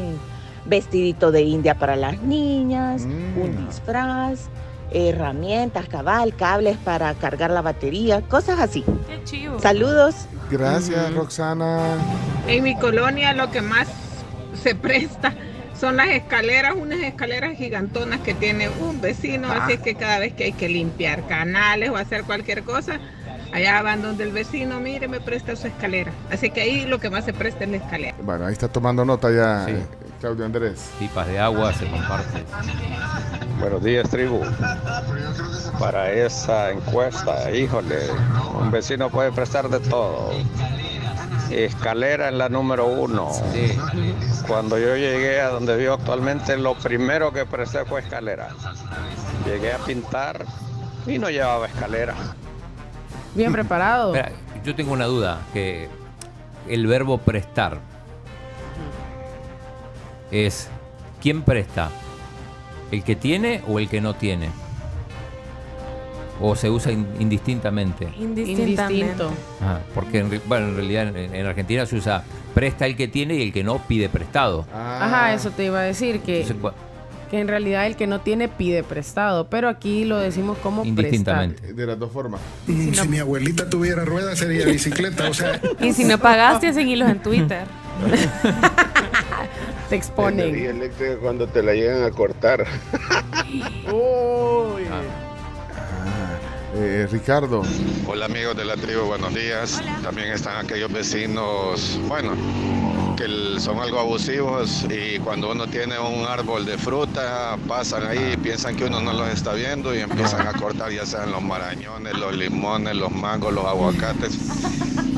vestidito 0.65 1.31
de 1.33 1.43
India 1.43 1.75
para 1.75 1.97
las 1.97 2.23
niñas, 2.23 3.03
Mm. 3.03 3.39
un 3.41 3.67
disfraz, 3.67 4.49
herramientas, 4.91 5.89
cabal, 5.89 6.35
cables 6.37 6.77
para 6.79 7.15
cargar 7.15 7.51
la 7.51 7.63
batería, 7.63 8.23
cosas 8.23 8.61
así. 8.61 8.85
Qué. 9.07 9.51
Saludos. 9.61 10.15
Gracias 10.51 11.15
Roxana. 11.15 11.97
En 12.47 12.63
mi 12.63 12.77
colonia 12.77 13.33
lo 13.33 13.51
que 13.51 13.63
más 13.63 13.89
se 14.63 14.75
presta 14.75 15.35
son 15.79 15.97
las 15.97 16.09
escaleras, 16.09 16.75
unas 16.77 17.01
escaleras 17.01 17.57
gigantonas 17.57 18.21
que 18.21 18.35
tiene 18.35 18.69
un 18.69 19.01
vecino, 19.01 19.51
así 19.51 19.73
es 19.75 19.81
que 19.81 19.95
cada 19.97 20.19
vez 20.19 20.33
que 20.35 20.45
hay 20.45 20.53
que 20.53 20.69
limpiar 20.69 21.27
canales 21.27 21.91
o 21.91 21.97
hacer 21.97 22.25
cualquier 22.25 22.63
cosa, 22.63 23.01
Allá 23.55 23.83
van 23.83 24.03
donde 24.03 24.25
el 24.25 24.33
vecino, 24.33 24.81
mire, 24.81 25.07
me 25.07 25.21
presta 25.21 25.55
su 25.55 25.69
escalera. 25.69 26.11
Así 26.29 26.51
que 26.51 26.63
ahí 26.63 26.87
lo 26.87 26.99
que 26.99 27.09
más 27.09 27.25
se 27.25 27.33
presta 27.33 27.63
es 27.63 27.71
la 27.71 27.77
escalera. 27.77 28.17
Bueno, 28.21 28.47
ahí 28.47 28.53
está 28.53 28.67
tomando 28.67 29.05
nota 29.05 29.31
ya 29.31 29.67
eh, 29.69 29.87
Claudio 30.25 30.47
Andrés. 30.47 30.91
Pipas 30.99 31.27
de 31.27 31.39
agua 31.39 31.75
se 31.75 31.87
comparten. 31.87 32.47
Buenos 33.61 33.85
días, 33.85 34.09
tribu. 34.09 34.41
Para 35.79 36.11
esa 36.13 36.71
encuesta, 36.71 37.51
híjole, 37.51 37.99
un 38.59 38.71
vecino 38.71 39.11
puede 39.11 39.33
prestar 39.33 39.69
de 39.69 39.81
todo. 39.81 40.31
Escalera 41.51 42.29
en 42.31 42.39
la 42.39 42.49
número 42.49 42.87
uno. 42.87 43.33
Cuando 44.49 44.79
yo 44.79 44.97
llegué 44.97 45.43
a 45.43 45.51
donde 45.51 45.77
vivo 45.77 45.93
actualmente, 45.93 46.57
lo 46.57 46.75
primero 46.75 47.31
que 47.31 47.45
presté 47.45 47.85
fue 47.85 48.01
escalera. 48.01 48.49
Llegué 49.45 49.75
a 49.75 49.79
pintar 49.79 50.47
y 51.07 51.19
no 51.19 51.29
llevaba 51.29 51.67
escalera. 51.67 52.15
Bien 53.35 53.53
preparado. 53.53 54.15
Espera, 54.15 54.35
yo 54.65 54.75
tengo 54.75 54.95
una 54.95 55.05
duda, 55.05 55.43
que 55.53 55.91
el 56.67 56.87
verbo 56.87 57.19
prestar 57.19 57.79
es 60.35 60.69
¿quién 61.23 61.43
presta? 61.43 61.91
¿El 62.91 63.03
que 63.03 63.17
tiene 63.17 63.63
o 63.69 63.79
el 63.79 63.89
que 63.89 64.01
no 64.01 64.15
tiene? 64.15 64.49
¿O 66.41 66.57
se 66.57 66.69
usa 66.69 66.91
in- 66.93 67.07
indistintamente? 67.21 68.09
Indistinto. 68.19 69.31
Ah, 69.63 69.79
porque 69.95 70.19
en, 70.19 70.41
bueno, 70.47 70.69
en 70.69 70.75
realidad 70.77 71.09
en, 71.17 71.35
en 71.35 71.47
Argentina 71.47 71.87
se 71.87 71.97
usa 71.97 72.25
presta 72.55 72.87
el 72.87 72.97
que 72.97 73.07
tiene 73.09 73.35
y 73.37 73.43
el 73.43 73.53
que 73.53 73.63
no 73.65 73.79
pide 73.79 74.09
prestado. 74.09 74.67
Ajá, 74.75 75.33
eso 75.33 75.51
te 75.51 75.65
iba 75.67 75.79
a 75.79 75.83
decir, 75.83 76.21
que, 76.21 76.43
Entonces, 76.43 76.73
que 77.31 77.39
en 77.41 77.49
realidad 77.49 77.87
el 77.87 77.95
que 77.97 78.07
no 78.09 78.21
tiene 78.21 78.49
pide 78.49 78.83
prestado, 78.83 79.49
pero 79.49 79.69
aquí 79.69 80.05
lo 80.05 80.19
decimos 80.19 80.59
como 80.59 80.83
prestar. 80.83 81.05
Indistintamente. 81.05 81.73
De 81.73 81.87
las 81.87 81.99
dos 81.99 82.11
formas. 82.13 82.41
Mm, 82.67 82.93
Si 82.93 83.09
mi 83.09 83.19
abuelita 83.19 83.71
tuviera 83.71 84.05
ruedas 84.05 84.39
sería 84.39 84.67
bicicleta, 84.67 85.29
o 85.31 85.35
sea. 85.35 85.61
Y 85.81 85.93
si 85.93 86.05
no 86.05 86.19
pagaste, 86.19 86.69
hacen 86.69 86.89
hilos 86.89 87.09
en 87.09 87.21
Twitter. 87.21 87.65
Te 89.89 89.97
exponen. 89.97 90.49
Energía 90.49 90.71
eléctrica 90.71 91.17
cuando 91.19 91.47
te 91.47 91.63
la 91.63 91.75
llegan 91.75 92.05
a 92.05 92.11
cortar. 92.11 92.65
Uy. 93.93 94.85
Eh, 96.77 97.07
Ricardo. 97.11 97.63
Hola 98.07 98.25
amigos 98.25 98.57
de 98.57 98.65
la 98.65 98.77
tribu, 98.77 99.03
buenos 99.03 99.33
días. 99.35 99.81
También 100.03 100.33
están 100.33 100.65
aquellos 100.65 100.91
vecinos, 100.91 102.01
bueno, 102.09 102.33
que 103.17 103.61
son 103.61 103.79
algo 103.79 104.01
abusivos 104.01 104.85
y 104.91 105.19
cuando 105.21 105.53
uno 105.53 105.69
tiene 105.69 105.99
un 106.01 106.27
árbol 106.27 106.65
de 106.67 106.77
fruta, 106.77 107.57
pasan 107.69 108.07
ahí 108.07 108.33
y 108.33 108.37
piensan 108.37 108.75
que 108.77 108.87
uno 108.87 109.01
no 109.01 109.13
los 109.13 109.29
está 109.29 109.53
viendo 109.53 109.95
y 109.95 110.01
empiezan 110.01 110.49
a 110.49 110.53
cortar 110.55 110.91
ya 110.91 111.07
sean 111.07 111.31
los 111.31 111.43
marañones, 111.43 112.15
los 112.19 112.35
limones, 112.35 112.97
los 112.97 113.13
mangos, 113.13 113.53
los 113.53 113.65
aguacates. 113.65 114.37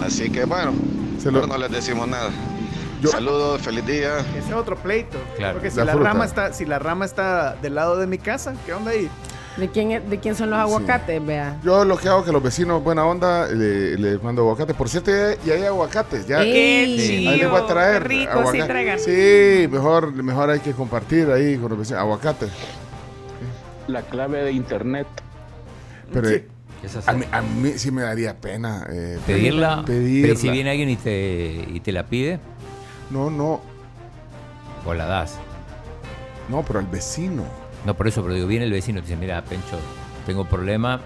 Así 0.03 0.29
que 0.29 0.45
bueno, 0.45 0.75
pero 1.25 1.47
no 1.47 1.57
les 1.57 1.71
decimos 1.71 2.07
nada. 2.07 2.31
Saludos, 3.05 3.61
feliz 3.63 3.87
día. 3.87 4.19
Ese 4.37 4.49
es 4.49 4.53
otro 4.55 4.77
pleito. 4.77 5.19
Claro. 5.37 5.55
Porque 5.55 5.71
si 5.71 5.77
La 5.77 5.95
rama 5.95 6.25
está, 6.25 6.53
si 6.53 6.65
la 6.65 6.79
rama 6.79 7.05
está 7.05 7.55
del 7.57 7.75
lado 7.75 7.97
de 7.97 8.07
mi 8.07 8.19
casa, 8.19 8.55
¿qué 8.65 8.73
onda 8.73 8.91
ahí? 8.93 9.09
¿De 9.57 9.69
quién, 9.71 9.91
es- 9.93 10.09
¿De 10.11 10.19
quién 10.19 10.35
son 10.35 10.51
los 10.51 10.59
aguacates? 10.59 11.25
Vea. 11.25 11.59
Yo 11.65 11.85
lo 11.85 11.97
que 11.97 12.09
hago 12.09 12.21
es 12.21 12.27
que 12.27 12.33
los 12.33 12.43
vecinos, 12.43 12.83
buena 12.83 13.05
onda, 13.07 13.47
le- 13.49 13.97
les 13.97 14.23
mando 14.23 14.43
aguacates. 14.43 14.77
Por 14.77 14.89
cierto, 14.89 15.11
ya, 15.11 15.35
ya 15.47 15.55
hay 15.55 15.65
aguacates. 15.65 16.27
Ya, 16.27 16.41
¡Qué 16.43 16.95
Sí. 16.99 17.27
Ahí 17.27 17.39
les 17.39 17.51
voy 17.51 17.61
a 17.63 17.67
traer. 17.67 18.03
¡Qué 18.03 18.09
rico! 18.09 18.33
aguacate. 18.33 18.61
Sí, 18.63 18.67
traigan. 18.69 18.99
Sí, 18.99 19.69
mejor, 19.71 20.13
mejor 20.13 20.51
hay 20.51 20.61
que 20.61 20.73
compartir 20.73 21.31
ahí 21.31 21.57
con 21.57 21.71
los 21.71 21.79
vecinos. 21.79 22.01
Aguacates. 22.03 22.51
La 23.89 24.03
clave 24.03 24.43
de 24.43 24.53
internet. 24.53 25.07
Pero 26.13 26.29
¿Qué 26.29 26.45
es 26.85 26.97
hacer? 26.97 27.15
a, 27.15 27.17
mí, 27.17 27.25
a 27.33 27.41
mí 27.43 27.73
sí 27.77 27.91
me 27.91 28.03
daría 28.03 28.37
pena 28.37 28.87
eh, 28.91 29.19
¿Pedirla? 29.27 29.85
pedirla. 29.87 30.29
Pero 30.29 30.39
si 30.41 30.51
viene 30.51 30.71
alguien 30.71 30.91
y 30.91 30.97
te, 30.97 31.65
y 31.73 31.81
te 31.81 31.93
la 31.93 32.05
pide, 32.07 32.39
No, 33.11 33.31
no, 33.31 33.61
o 34.85 34.95
la 34.95 35.07
das. 35.07 35.39
no, 36.49 36.63
pero 36.63 36.79
al 36.79 36.87
vecino. 36.87 37.45
No, 37.85 37.95
por 37.95 38.09
eso, 38.09 38.23
pero 38.23 38.35
digo, 38.35 38.47
viene 38.47 38.65
el 38.65 38.73
vecino 38.73 38.99
y 38.99 39.03
dice, 39.03 39.17
mira, 39.17 39.43
Pencho, 39.43 39.79
tengo 40.27 40.45
problema, 40.45 41.01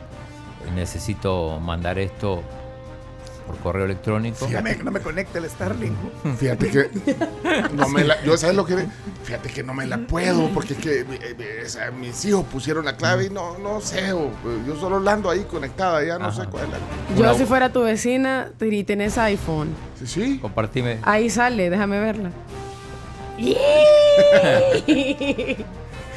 necesito 0.74 1.58
mandar 1.60 1.98
esto 1.98 2.42
por 3.50 3.58
correo 3.62 3.84
electrónico. 3.84 4.48
No 4.50 4.62
me, 4.62 4.76
no 4.76 4.90
me 4.90 5.00
conecta 5.00 5.38
el 5.38 5.48
Starlink. 5.50 5.94
Fíjate 6.38 6.70
que 6.70 6.90
no 7.74 7.88
me 7.88 8.04
la, 8.04 8.22
yo 8.22 8.36
sabes 8.36 8.56
lo 8.56 8.64
que 8.64 8.76
fíjate 9.24 9.48
que 9.50 9.62
no 9.62 9.74
me 9.74 9.86
la 9.86 9.98
puedo 9.98 10.48
porque 10.50 10.74
es 10.74 10.78
que 10.80 11.00
eh, 11.00 11.06
eh, 11.38 11.66
mis 11.98 12.24
hijos 12.24 12.44
pusieron 12.46 12.84
la 12.84 12.96
clave 12.96 13.26
y 13.26 13.30
no 13.30 13.58
no 13.58 13.80
sé 13.80 14.12
o, 14.12 14.26
eh, 14.26 14.30
yo 14.66 14.76
solo 14.78 15.08
ando 15.10 15.30
ahí 15.30 15.44
conectada 15.50 16.02
ya 16.04 16.18
no 16.18 16.32
sé 16.32 16.42
cuál 16.50 16.64
es 16.64 16.70
la- 16.70 17.14
Yo 17.16 17.22
Una- 17.22 17.34
si 17.34 17.44
fuera 17.44 17.70
tu 17.72 17.82
vecina 17.82 18.50
y 18.60 18.84
tenés 18.84 19.18
iPhone, 19.18 19.68
sí 19.98 20.06
sí 20.06 20.38
Compartime. 20.40 20.98
ahí 21.02 21.30
sale, 21.30 21.70
déjame 21.70 22.00
verla. 22.00 22.30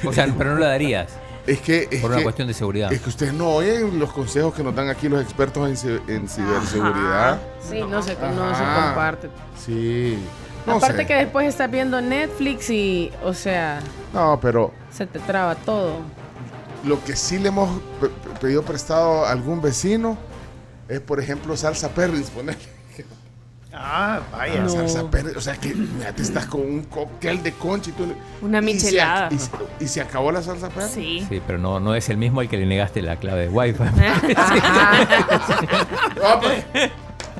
O 0.06 0.12
sea, 0.12 0.28
pero 0.38 0.56
no 0.56 0.60
la 0.60 0.68
darías. 0.68 1.18
Es 1.46 1.60
que 1.62 1.88
es 1.91 2.02
Por 2.02 2.10
una 2.12 2.18
que- 2.20 2.24
cuestión 2.24 2.48
de 2.48 2.54
seguridad. 2.54 2.91
es 2.94 3.02
que 3.02 3.10
ustedes 3.10 3.34
no 3.34 3.50
oyen 3.50 4.00
los 4.00 4.12
consejos 4.14 4.54
que 4.54 4.64
nos 4.64 4.74
dan 4.76 4.89
aquí 4.89 5.10
los 5.10 5.22
expertos 5.22 5.84
en, 5.84 6.02
en 6.08 6.28
ciberseguridad 6.30 7.39
Sí, 7.70 7.80
no 7.82 8.02
se, 8.02 8.16
no 8.16 8.56
se 8.56 8.64
Ajá. 8.64 8.86
comparte. 8.86 9.30
sí 9.58 10.18
no 10.66 10.76
Aparte 10.78 10.98
sé. 11.00 11.06
que 11.08 11.16
después 11.16 11.46
estás 11.48 11.70
viendo 11.70 12.00
Netflix 12.02 12.70
y, 12.70 13.12
o 13.24 13.34
sea, 13.34 13.82
no 14.14 14.39
pero 14.41 14.72
se 14.91 15.06
te 15.06 15.20
traba 15.20 15.56
todo. 15.56 15.98
lo 16.86 17.04
que 17.04 17.16
sí 17.18 17.38
le 17.39 17.50
hemos 17.50 17.70
pe- 18.00 18.08
pe- 18.08 18.39
pedido 18.39 18.62
prestado 18.64 19.26
a 19.26 19.32
algún 19.32 19.62
vecino 19.62 20.18
es 20.88 21.02
por 21.02 21.20
ejemplo 21.20 21.58
salsa 21.58 21.89
perris 21.89 22.30
ponerle 22.30 22.62
Ah, 23.76 24.21
vaya. 24.32 24.63
Ah, 24.65 24.69
Salsa 24.69 25.09
Perry, 25.09 25.32
o 25.36 25.41
sea 25.41 25.55
que 25.55 25.74
mira, 25.74 26.13
te 26.13 26.21
estás 26.21 26.45
con 26.45 26.61
un 26.61 26.84
cóctel 26.84 27.41
de 27.41 27.53
concha 27.53 27.89
y 27.89 27.93
tú 27.93 28.05
le- 28.05 28.15
Una 28.45 28.59
y 28.59 28.80
se 28.80 28.89
ac- 28.89 28.91
michelada. 28.91 29.30
Y 29.32 29.39
se, 29.39 29.49
y 29.80 29.88
se 29.88 30.01
acabó 30.01 30.32
la 30.32 30.43
salsa 30.43 30.69
Perry. 30.69 30.89
Sí. 30.93 31.26
Sí, 31.28 31.41
pero 31.47 31.57
no, 31.57 31.80
no 31.80 31.95
es 31.95 32.07
el 32.09 32.17
mismo 32.17 32.39
al 32.41 32.49
que 32.49 32.57
le 32.57 32.65
negaste 32.67 33.01
la 33.01 33.15
clave 33.17 33.47
de 33.47 33.49
Wi-Fi. 33.49 33.84
No, 36.15 36.39
pues, 36.39 36.65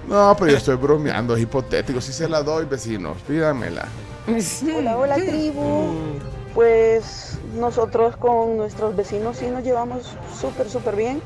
no, 0.08 0.36
pero 0.38 0.52
yo 0.52 0.58
estoy 0.58 0.76
bromeando, 0.76 1.36
es 1.36 1.44
hipotético. 1.44 2.02
Si 2.02 2.12
se 2.12 2.28
la 2.28 2.42
doy, 2.44 2.66
vecinos, 2.66 3.18
pídamela. 3.28 3.88
Hola, 4.78 4.98
hola 4.98 5.16
tribu. 5.16 5.94
Pues 6.54 7.38
nosotros 7.56 8.16
con 8.18 8.58
nuestros 8.58 8.96
vecinos 8.96 9.38
sí 9.38 9.48
nos 9.48 9.64
llevamos 9.64 10.16
súper, 10.40 10.70
súper 10.70 10.96
bien. 10.96 11.22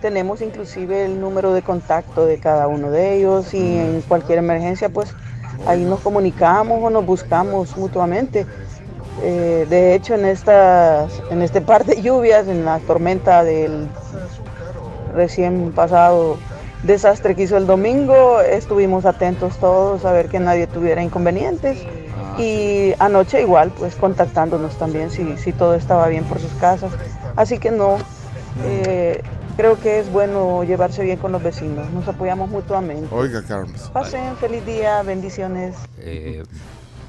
Tenemos 0.00 0.42
inclusive 0.42 1.04
el 1.04 1.20
número 1.20 1.52
de 1.52 1.62
contacto 1.62 2.24
de 2.24 2.38
cada 2.38 2.68
uno 2.68 2.90
de 2.90 3.16
ellos 3.16 3.52
y 3.52 3.78
en 3.78 4.00
cualquier 4.02 4.38
emergencia 4.38 4.88
pues 4.88 5.12
ahí 5.66 5.84
nos 5.84 6.00
comunicamos 6.00 6.82
o 6.82 6.90
nos 6.90 7.04
buscamos 7.04 7.76
mutuamente. 7.76 8.46
Eh, 9.22 9.66
de 9.68 9.94
hecho 9.94 10.14
en 10.14 10.24
estas, 10.24 11.20
en 11.30 11.42
este 11.42 11.60
par 11.60 11.84
de 11.84 12.00
lluvias, 12.00 12.46
en 12.46 12.64
la 12.64 12.78
tormenta 12.78 13.42
del 13.42 13.88
recién 15.14 15.72
pasado 15.72 16.36
desastre 16.84 17.34
que 17.34 17.42
hizo 17.42 17.56
el 17.56 17.66
domingo, 17.66 18.40
estuvimos 18.40 19.04
atentos 19.04 19.56
todos 19.58 20.04
a 20.04 20.12
ver 20.12 20.28
que 20.28 20.38
nadie 20.38 20.68
tuviera 20.68 21.02
inconvenientes. 21.02 21.78
Y 22.38 22.94
anoche 23.00 23.42
igual, 23.42 23.72
pues 23.76 23.96
contactándonos 23.96 24.78
también 24.78 25.10
si, 25.10 25.36
si 25.38 25.52
todo 25.52 25.74
estaba 25.74 26.06
bien 26.06 26.22
por 26.22 26.38
sus 26.38 26.52
casas. 26.52 26.92
Así 27.34 27.58
que 27.58 27.72
no, 27.72 27.96
eh, 28.64 29.22
creo 29.58 29.78
que 29.80 29.98
es 29.98 30.10
bueno 30.12 30.62
llevarse 30.62 31.02
bien 31.02 31.18
con 31.18 31.32
los 31.32 31.42
vecinos, 31.42 31.90
nos 31.90 32.06
apoyamos 32.06 32.48
mutuamente. 32.48 33.12
Oiga, 33.12 33.42
Carmen. 33.42 33.74
Pasen 33.92 34.36
feliz 34.36 34.64
día, 34.64 35.02
bendiciones. 35.02 35.74
Eh, 35.98 36.44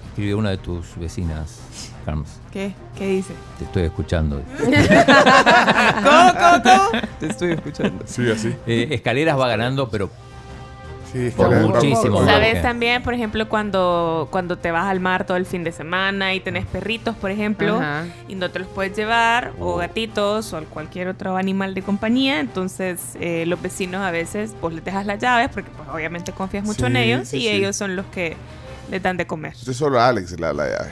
escribe 0.07 0.33
una 0.33 0.49
de 0.49 0.57
tus 0.57 0.97
vecinas, 0.97 1.59
Carms. 2.05 2.39
¿Qué? 2.51 2.73
¿Qué 2.97 3.05
dice? 3.05 3.35
Te 3.59 3.65
estoy 3.65 3.83
escuchando. 3.83 4.41
¿Cómo, 4.57 6.33
cómo, 6.33 6.63
cómo? 6.63 7.01
Te 7.19 7.27
estoy 7.27 7.51
escuchando. 7.51 8.03
Sí, 8.07 8.31
así. 8.31 8.55
Eh, 8.65 8.87
escaleras 8.89 9.39
va 9.39 9.47
ganando, 9.47 9.87
pero 9.89 10.09
Sí, 11.12 11.32
por 11.36 11.49
muchísimo. 11.55 12.24
¿Sabes 12.24 12.62
también, 12.62 13.01
por 13.01 13.14
ejemplo, 13.16 13.49
cuando, 13.49 14.28
cuando 14.32 14.57
te 14.57 14.70
vas 14.72 14.86
al 14.86 14.99
mar 14.99 15.26
todo 15.26 15.38
el 15.38 15.45
fin 15.47 15.64
de 15.64 15.72
semana 15.72 16.34
y 16.36 16.39
tenés 16.39 16.66
perritos, 16.68 17.16
por 17.16 17.32
ejemplo, 17.32 17.78
Ajá. 17.78 18.05
y 18.28 18.36
no 18.36 18.51
te 18.51 18.60
los 18.60 18.68
puedes 18.68 18.95
llevar, 18.95 19.53
o 19.60 19.76
gatitos, 19.78 20.53
o 20.53 20.64
cualquier 20.66 21.07
otro 21.07 21.36
animal 21.36 21.74
de 21.74 21.82
compañía, 21.82 22.39
entonces 22.39 22.99
eh, 23.20 23.45
los 23.47 23.60
vecinos 23.62 24.01
a 24.01 24.12
veces 24.12 24.53
pues 24.62 24.76
les 24.76 24.84
dejas 24.86 25.05
las 25.07 25.20
llaves 25.20 25.49
porque 25.53 25.72
pues 25.76 25.89
obviamente 25.89 26.32
confías 26.32 26.64
mucho 26.64 26.86
en 26.86 26.93
Sí, 26.93 26.99
ellos 26.99 27.28
sí, 27.28 27.38
y 27.38 27.41
sí. 27.41 27.47
ellos 27.49 27.76
son 27.76 27.95
los 27.95 28.05
que 28.07 28.38
les 28.91 29.01
dan 29.01 29.18
de 29.18 29.26
comer. 29.26 29.53
Usted 29.53 29.74
solo 29.74 29.99
a 29.99 30.10
Alex 30.10 30.39
la, 30.39 30.53
la 30.53 30.68
llave. 30.68 30.89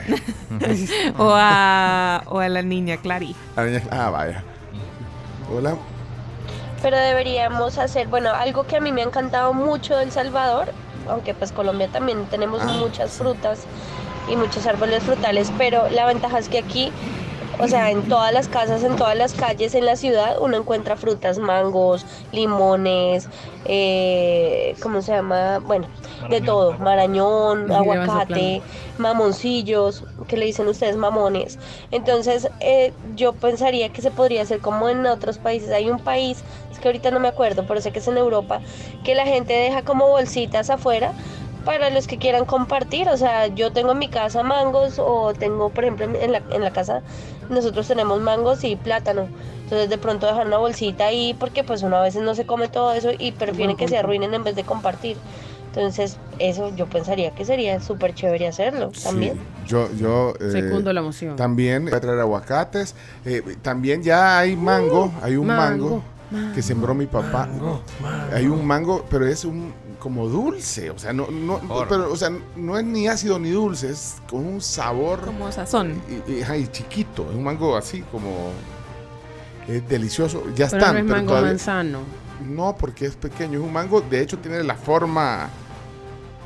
o, 1.18 1.32
a, 1.36 2.22
o 2.26 2.38
a 2.40 2.48
la 2.48 2.62
niña 2.62 2.96
Clary. 2.96 3.36
La 3.56 3.64
niña- 3.66 3.82
Ah, 3.90 4.10
vaya. 4.10 4.42
Hola. 5.52 5.76
Pero 6.82 6.96
deberíamos 6.96 7.78
hacer, 7.78 8.08
bueno, 8.08 8.30
algo 8.30 8.64
que 8.64 8.76
a 8.76 8.80
mí 8.80 8.92
me 8.92 9.02
ha 9.02 9.04
encantado 9.04 9.52
mucho 9.52 9.96
de 9.96 10.04
El 10.04 10.12
Salvador, 10.12 10.72
aunque 11.08 11.34
pues 11.34 11.52
Colombia 11.52 11.88
también 11.88 12.26
tenemos 12.26 12.62
Ah, 12.62 12.72
muchas 12.78 13.12
frutas 13.12 13.66
y 14.28 14.36
muchos 14.36 14.66
árboles 14.66 15.02
frutales, 15.02 15.50
pero 15.58 15.88
la 15.90 16.06
ventaja 16.06 16.38
es 16.38 16.48
que 16.48 16.58
aquí 16.58 16.92
O 17.60 17.66
sea, 17.66 17.90
en 17.90 18.06
todas 18.08 18.32
las 18.32 18.46
casas, 18.46 18.84
en 18.84 18.94
todas 18.94 19.16
las 19.16 19.34
calles, 19.34 19.74
en 19.74 19.84
la 19.84 19.96
ciudad, 19.96 20.36
uno 20.40 20.56
encuentra 20.56 20.96
frutas, 20.96 21.38
mangos, 21.38 22.06
limones, 22.30 23.28
eh, 23.64 24.76
¿cómo 24.80 25.02
se 25.02 25.10
llama? 25.12 25.58
Bueno, 25.58 25.88
de 26.30 26.40
todo, 26.40 26.78
marañón, 26.78 27.72
aguacate, 27.72 28.62
mamoncillos, 28.96 30.04
que 30.28 30.36
le 30.36 30.44
dicen 30.46 30.68
ustedes 30.68 30.96
mamones. 30.96 31.58
Entonces, 31.90 32.48
eh, 32.60 32.92
yo 33.16 33.32
pensaría 33.32 33.88
que 33.88 34.02
se 34.02 34.12
podría 34.12 34.42
hacer 34.42 34.60
como 34.60 34.88
en 34.88 35.04
otros 35.06 35.38
países. 35.38 35.70
Hay 35.72 35.90
un 35.90 35.98
país, 35.98 36.44
es 36.78 36.82
que 36.82 36.88
ahorita 36.88 37.10
no 37.10 37.18
me 37.20 37.28
acuerdo, 37.28 37.64
pero 37.66 37.80
sé 37.80 37.90
que 37.90 37.98
es 37.98 38.08
en 38.08 38.16
Europa, 38.16 38.60
que 39.04 39.14
la 39.14 39.26
gente 39.26 39.52
deja 39.52 39.82
como 39.82 40.08
bolsitas 40.08 40.70
afuera 40.70 41.12
para 41.64 41.90
los 41.90 42.06
que 42.06 42.18
quieran 42.18 42.44
compartir. 42.44 43.08
O 43.08 43.16
sea, 43.16 43.48
yo 43.48 43.72
tengo 43.72 43.92
en 43.92 43.98
mi 43.98 44.08
casa 44.08 44.42
mangos 44.44 44.98
o 44.98 45.34
tengo, 45.34 45.70
por 45.70 45.84
ejemplo, 45.84 46.06
en 46.06 46.32
la, 46.32 46.42
en 46.50 46.62
la 46.62 46.72
casa 46.72 47.02
nosotros 47.50 47.88
tenemos 47.88 48.20
mangos 48.20 48.62
y 48.62 48.76
plátano. 48.76 49.28
Entonces 49.64 49.90
de 49.90 49.98
pronto 49.98 50.26
dejar 50.26 50.46
una 50.46 50.58
bolsita 50.58 51.06
ahí 51.06 51.34
porque 51.38 51.64
pues 51.64 51.82
uno 51.82 51.96
a 51.96 52.02
veces 52.02 52.22
no 52.22 52.34
se 52.34 52.46
come 52.46 52.68
todo 52.68 52.92
eso 52.92 53.10
y 53.18 53.32
prefieren 53.32 53.76
que 53.76 53.88
se 53.88 53.98
arruinen 53.98 54.32
en 54.32 54.44
vez 54.44 54.54
de 54.54 54.64
compartir. 54.64 55.18
Entonces 55.66 56.16
eso 56.38 56.74
yo 56.74 56.86
pensaría 56.86 57.32
que 57.32 57.44
sería 57.44 57.78
súper 57.80 58.14
chévere 58.14 58.46
hacerlo 58.46 58.90
también. 59.02 59.34
Sí, 59.34 59.40
yo, 59.66 59.88
yo 59.92 60.34
eh, 60.40 60.92
la 60.92 61.02
moción. 61.02 61.36
También 61.36 61.84
voy 61.84 61.94
a 61.94 62.00
traer 62.00 62.18
aguacates. 62.20 62.94
eh, 63.26 63.42
también 63.60 64.02
ya 64.02 64.38
hay 64.38 64.56
mango, 64.56 65.12
hay 65.22 65.36
un 65.36 65.46
mango, 65.46 65.90
mango, 65.90 66.02
que 66.54 66.62
sembró 66.62 66.94
mi 66.94 67.06
papá. 67.06 67.48
Hay 68.32 68.46
un 68.46 68.66
mango, 68.66 69.04
pero 69.10 69.26
es 69.26 69.44
un 69.44 69.72
como 69.98 70.28
dulce, 70.28 70.90
o 70.90 70.98
sea, 70.98 71.12
no, 71.12 71.26
no, 71.28 71.60
pero, 71.88 72.12
o 72.12 72.16
sea, 72.16 72.30
no 72.54 72.78
es 72.78 72.84
ni 72.84 73.08
ácido 73.08 73.38
ni 73.40 73.50
dulce, 73.50 73.90
es 73.90 74.16
con 74.30 74.46
un 74.46 74.60
sabor 74.60 75.22
Como 75.22 75.50
sazón. 75.50 76.00
y, 76.28 76.32
y- 76.34 76.42
ajá, 76.42 76.56
y 76.56 76.68
chiquito, 76.68 77.26
es 77.30 77.36
un 77.36 77.42
mango 77.42 77.76
así 77.76 78.02
como 78.12 78.50
es 79.66 79.86
delicioso. 79.88 80.44
Ya 80.54 80.68
Pero 80.68 80.78
están, 80.78 80.94
no 80.94 80.98
es 81.00 81.04
pero 81.04 81.16
mango 81.16 81.28
todavía- 81.30 81.48
manzano. 81.50 81.98
no, 82.46 82.76
porque 82.78 83.06
es 83.06 83.16
pequeño, 83.16 83.58
es 83.58 83.64
un 83.64 83.72
mango, 83.72 84.00
de 84.00 84.20
hecho 84.20 84.38
tiene 84.38 84.62
la 84.62 84.76
forma 84.76 85.48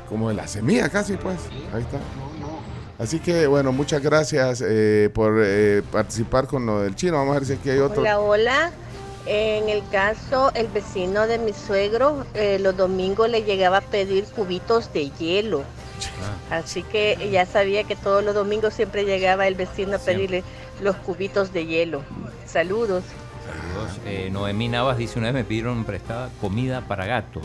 como 0.09 0.29
de 0.29 0.35
la 0.35 0.47
semilla 0.47 0.89
casi, 0.89 1.13
pues. 1.17 1.37
Ahí 1.73 1.81
está. 1.83 1.99
Así 2.99 3.19
que 3.19 3.47
bueno, 3.47 3.71
muchas 3.71 4.01
gracias 4.01 4.63
eh, 4.65 5.09
por 5.13 5.33
eh, 5.43 5.81
participar 5.91 6.47
con 6.47 6.65
lo 6.65 6.81
del 6.81 6.95
chino. 6.95 7.13
Vamos 7.17 7.35
a 7.35 7.39
ver 7.39 7.45
si 7.47 7.53
aquí 7.53 7.69
hay 7.69 7.79
otro. 7.79 8.01
Hola, 8.01 8.19
hola. 8.19 8.71
En 9.25 9.69
el 9.69 9.81
caso, 9.89 10.51
el 10.53 10.67
vecino 10.67 11.27
de 11.27 11.37
mi 11.37 11.53
suegro, 11.53 12.25
eh, 12.33 12.57
los 12.59 12.75
domingos 12.75 13.29
le 13.29 13.43
llegaba 13.43 13.77
a 13.77 13.81
pedir 13.81 14.25
cubitos 14.25 14.91
de 14.91 15.09
hielo. 15.11 15.63
Así 16.49 16.83
que 16.83 17.29
ya 17.31 17.45
sabía 17.45 17.85
que 17.85 17.95
todos 17.95 18.23
los 18.23 18.35
domingos 18.35 18.73
siempre 18.73 19.05
llegaba 19.05 19.47
el 19.47 19.55
vecino 19.55 19.95
a 19.95 19.99
pedirle 19.99 20.43
los 20.81 20.95
cubitos 20.97 21.53
de 21.53 21.65
hielo. 21.65 22.01
Saludos. 22.45 23.03
Saludos. 23.45 23.99
Eh, 24.05 24.29
Noemí 24.31 24.67
Navas 24.67 24.97
dice 24.97 25.19
una 25.19 25.27
vez 25.29 25.35
me 25.35 25.43
pidieron 25.45 25.85
prestada 25.85 26.29
comida 26.41 26.81
para 26.81 27.05
gatos. 27.05 27.43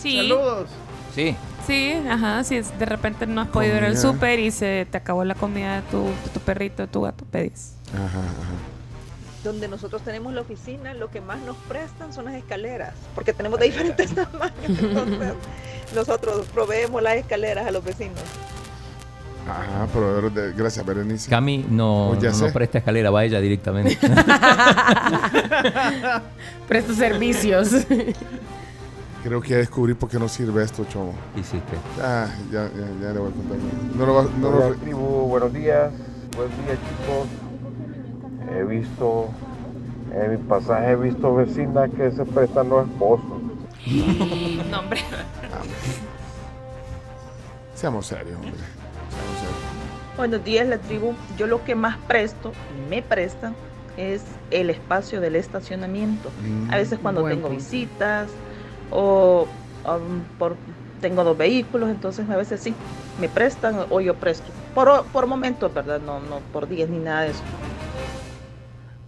Sí. 0.00 0.16
Saludos. 0.16 0.68
Sí. 1.14 1.36
Sí, 1.66 1.94
ajá, 2.08 2.44
si 2.44 2.56
es- 2.56 2.76
de 2.78 2.84
repente 2.86 3.26
no 3.26 3.40
has 3.40 3.48
podido 3.48 3.76
ir 3.76 3.84
al 3.84 3.96
súper 3.96 4.38
y 4.38 4.50
se 4.50 4.86
te 4.90 4.98
acabó 4.98 5.24
la 5.24 5.34
comida 5.34 5.76
de 5.76 5.82
tu, 5.90 6.04
de 6.04 6.30
tu 6.34 6.40
perrito, 6.40 6.82
de 6.82 6.88
tu 6.88 7.00
gato, 7.02 7.24
pedís. 7.30 7.74
Ajá, 7.92 8.04
ajá. 8.04 8.22
Donde 9.46 9.68
nosotros 9.68 10.02
tenemos 10.02 10.34
la 10.34 10.40
oficina, 10.40 10.92
lo 10.92 11.08
que 11.08 11.20
más 11.20 11.38
nos 11.42 11.56
prestan 11.68 12.12
son 12.12 12.24
las 12.24 12.34
escaleras, 12.34 12.94
porque 13.14 13.32
tenemos 13.32 13.60
de 13.60 13.66
diferentes 13.66 14.12
tamaños. 14.14 14.52
Entonces, 14.68 15.34
nosotros 15.94 16.46
proveemos 16.52 17.00
las 17.00 17.14
escaleras 17.14 17.64
a 17.64 17.70
los 17.70 17.84
vecinos. 17.84 18.18
Ajá, 19.48 19.86
proveedor 19.92 20.32
de- 20.32 20.52
gracias, 20.52 20.84
Berenice. 20.84 21.30
Cami 21.30 21.64
no, 21.70 22.14
Pues 22.18 22.22
ya 22.36 22.44
no, 22.46 22.52
presta 22.52 22.78
escalera, 22.78 23.12
va 23.12 23.24
ella 23.24 23.40
directamente. 23.40 23.96
Presta 26.66 26.92
servicios. 26.94 27.70
Creo 29.22 29.40
que 29.40 29.50
ya 29.50 29.56
descubrí 29.58 29.94
por 29.94 30.08
qué 30.08 30.18
no 30.18 30.28
sirve 30.28 30.64
esto, 30.64 30.84
chomo. 30.86 31.14
Hiciste. 31.36 31.76
Ah, 32.02 32.26
ya, 32.50 32.64
ya, 32.64 32.88
ya 33.00 33.12
le 33.12 33.18
voy 33.20 33.30
a 33.30 33.32
contar. 33.32 33.58
No 33.94 34.06
lo 34.06 34.14
va, 34.14 34.22
no 34.40 34.48
Hola, 34.48 34.68
lo- 34.70 34.74
tribu, 34.74 35.00
buenos 35.28 35.52
días. 35.52 35.92
Buen 36.36 36.48
día, 36.48 36.74
chicos. 36.74 37.28
He 38.50 38.64
visto, 38.64 39.28
en 40.14 40.30
mi 40.30 40.36
pasaje 40.36 40.92
he 40.92 40.96
visto 40.96 41.34
vecinas 41.34 41.90
que 41.96 42.10
se 42.10 42.24
prestan 42.24 42.68
los 42.68 42.88
esposos. 42.88 43.26
no, 44.70 44.78
hombre. 44.80 45.00
Seamos 47.74 48.06
serios, 48.06 48.36
hombre. 48.36 48.52
Seamos 48.52 49.38
serios. 49.38 50.16
Buenos 50.16 50.44
días, 50.44 50.66
la 50.66 50.78
tribu. 50.78 51.12
Yo 51.36 51.46
lo 51.46 51.62
que 51.64 51.74
más 51.74 51.98
presto, 52.06 52.52
y 52.76 52.88
me 52.90 53.02
prestan, 53.02 53.54
es 53.96 54.22
el 54.50 54.70
espacio 54.70 55.20
del 55.20 55.36
estacionamiento. 55.36 56.30
Mm, 56.42 56.70
A 56.72 56.76
veces 56.76 56.98
cuando 57.00 57.24
tengo 57.24 57.48
punto. 57.48 57.56
visitas 57.56 58.28
o 58.90 59.46
um, 59.84 60.20
por, 60.38 60.56
tengo 61.00 61.24
dos 61.24 61.36
vehículos, 61.36 61.90
entonces 61.90 62.28
a 62.30 62.36
veces 62.36 62.60
sí, 62.60 62.74
me 63.20 63.28
prestan 63.28 63.86
o 63.90 64.00
yo 64.00 64.14
presto. 64.14 64.50
Por, 64.74 65.04
por 65.06 65.26
momentos, 65.26 65.72
¿verdad? 65.72 66.00
No, 66.00 66.20
no 66.20 66.40
por 66.52 66.68
días 66.68 66.88
ni 66.88 66.98
nada 66.98 67.22
de 67.22 67.30
eso. 67.30 67.42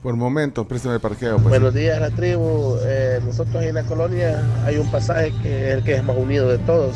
Por 0.03 0.15
momentos, 0.15 0.67
préstame 0.67 0.95
el 0.97 1.01
parqueo. 1.01 1.37
Pues, 1.37 1.49
Buenos 1.49 1.75
días, 1.75 2.01
la 2.01 2.11
tribu. 2.11 2.77
Eh, 2.85 3.21
nosotros 3.25 3.63
en 3.65 3.75
la 3.75 3.83
colonia 3.83 4.43
hay 4.65 4.77
un 4.77 4.89
pasaje 4.91 5.33
que 5.43 5.69
es 5.71 5.75
el 5.79 5.83
que 5.85 5.97
es 5.97 6.05
más 6.05 6.17
unido 6.17 6.49
de 6.49 6.59
todos. 6.59 6.95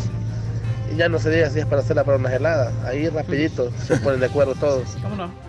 Y 0.92 0.96
ya 0.96 1.08
no 1.08 1.18
se 1.18 1.30
diga 1.30 1.50
si 1.50 1.58
es 1.58 1.66
para 1.66 1.80
hacerla 1.82 2.04
para 2.04 2.18
unas 2.18 2.32
heladas. 2.32 2.72
Ahí 2.84 3.08
rapidito 3.08 3.70
se 3.86 3.96
ponen 3.96 4.20
de 4.20 4.26
acuerdo 4.26 4.54
todos. 4.54 4.84
¿Cómo 5.02 5.16
no? 5.16 5.30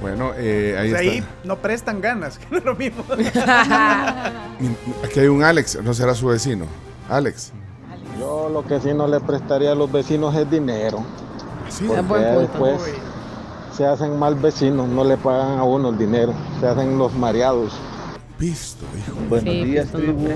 Bueno, 0.00 0.32
eh, 0.36 0.76
ahí 0.76 0.88
O 0.92 0.96
sea, 0.96 1.00
está. 1.02 1.12
ahí 1.12 1.24
no 1.44 1.58
prestan 1.58 2.00
ganas, 2.00 2.36
que 2.40 2.46
no 2.50 2.58
es 2.58 2.64
lo 2.64 2.74
mismo. 2.74 3.04
Aquí 5.04 5.20
hay 5.20 5.28
un 5.28 5.44
Alex, 5.44 5.78
no 5.80 5.94
será 5.94 6.12
su 6.16 6.26
vecino. 6.26 6.64
Alex. 7.08 7.52
Yo 8.18 8.48
lo 8.52 8.66
que 8.66 8.80
sí 8.80 8.92
no 8.94 9.06
le 9.06 9.20
prestaría 9.20 9.70
a 9.70 9.74
los 9.76 9.92
vecinos 9.92 10.34
es 10.34 10.50
dinero. 10.50 11.04
Sí, 11.68 11.84
porque 11.86 12.00
es 12.00 12.08
buen 12.08 12.24
punto. 12.48 12.66
después 12.66 12.82
se 13.76 13.86
hacen 13.86 14.18
mal 14.18 14.34
vecinos, 14.34 14.88
no 14.88 15.04
le 15.04 15.16
pagan 15.16 15.58
a 15.58 15.64
uno 15.64 15.88
el 15.90 15.98
dinero, 15.98 16.32
se 16.60 16.66
hacen 16.66 16.98
los 16.98 17.14
mareados. 17.14 17.72
Visto, 18.38 18.84
hijo. 18.98 19.16
Buenos 19.28 19.54
Sí, 19.54 19.64
días, 19.64 19.88
pues, 19.90 20.02
tribu. 20.04 20.28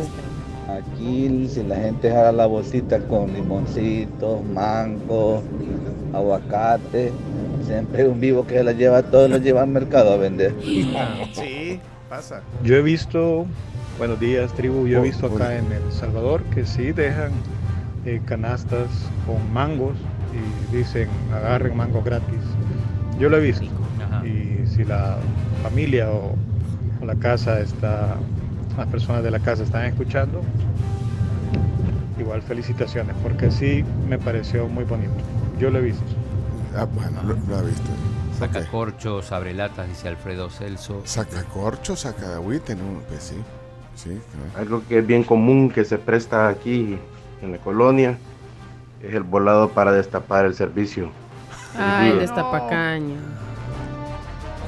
Aquí, 0.69 1.49
si 1.49 1.63
la 1.63 1.77
gente 1.77 2.11
jala 2.11 2.33
la 2.33 2.47
bolsita 2.47 2.99
con 3.01 3.33
limoncitos, 3.33 4.43
mango, 4.53 5.43
aguacate, 6.13 7.13
siempre 7.67 8.03
hay 8.03 8.09
un 8.09 8.21
vivo 8.21 8.47
que 8.47 8.63
la 8.63 8.73
lleva, 8.73 9.03
todos 9.03 9.31
los 9.31 9.41
lleva 9.43 9.63
al 9.63 9.69
mercado 9.69 10.13
a 10.13 10.17
vender. 10.17 10.55
Sí, 11.35 11.81
pasa. 12.09 12.41
Yo 12.63 12.77
he 12.77 12.83
visto, 12.83 13.47
buenos 13.99 14.19
días 14.21 14.53
tribu, 14.55 14.87
yo 14.87 14.99
he 14.99 15.01
Oh, 15.01 15.03
visto 15.05 15.27
acá 15.27 15.57
en 15.57 15.71
El 15.73 15.93
Salvador 15.93 16.43
que 16.55 16.65
sí 16.67 16.93
dejan 16.93 17.33
eh, 18.05 18.21
canastas 18.25 18.89
con 19.27 19.53
mangos 19.53 19.97
y 20.73 20.77
dicen 20.77 21.09
agarren 21.35 21.77
mango 21.77 22.03
gratis. 22.03 22.41
Yo 23.19 23.29
lo 23.29 23.37
he 23.39 23.41
visto. 23.41 23.67
Ajá. 24.05 24.27
Y 24.27 24.67
si 24.67 24.85
la 24.85 25.17
familia 25.63 26.11
o, 26.11 26.35
o 27.01 27.05
la 27.05 27.15
casa 27.17 27.61
está, 27.61 28.17
las 28.77 28.87
personas 28.89 29.23
de 29.23 29.31
la 29.31 29.39
casa 29.41 29.63
están 29.63 29.87
escuchando, 29.87 30.43
igual 32.19 32.43
felicitaciones, 32.43 33.15
porque 33.23 33.51
sí 33.51 33.85
me 34.09 34.19
pareció 34.19 34.69
muy 34.69 34.85
bonito. 34.85 35.13
Yo 35.59 35.71
lo 35.71 35.79
he 35.79 35.83
visto. 35.83 36.05
Ah, 36.77 36.85
bueno, 36.85 37.23
lo, 37.23 37.35
lo 37.49 37.57
ha 37.59 37.63
visto. 37.63 37.89
Saca 38.39 38.59
Ok. 38.61 38.67
corchos, 38.71 39.33
abre 39.33 39.55
latas, 39.55 39.89
dice 39.89 40.09
Alfredo 40.09 40.51
Celso. 40.51 41.01
Saca 41.05 41.43
corcho, 41.45 41.97
saca 41.97 42.35
agüita 42.35 42.73
en 42.73 42.81
un. 42.83 43.01
Pues 43.09 43.23
sí. 43.23 43.37
Sí, 43.95 44.11
claro. 44.11 44.61
Algo 44.61 44.83
que 44.87 44.99
es 44.99 45.07
bien 45.07 45.25
común 45.25 45.71
que 45.71 45.87
se 45.87 45.97
presta 45.97 46.49
aquí 46.49 46.99
en 47.41 47.53
la 47.53 47.57
colonia 47.59 48.19
es 49.03 49.15
el 49.15 49.23
volado 49.23 49.71
para 49.71 49.91
destapar 49.93 50.45
el 50.45 50.55
servicio. 50.55 51.11
Ay, 51.79 52.09
Ayuda. 52.11 52.21
destapacaña. 52.23 53.17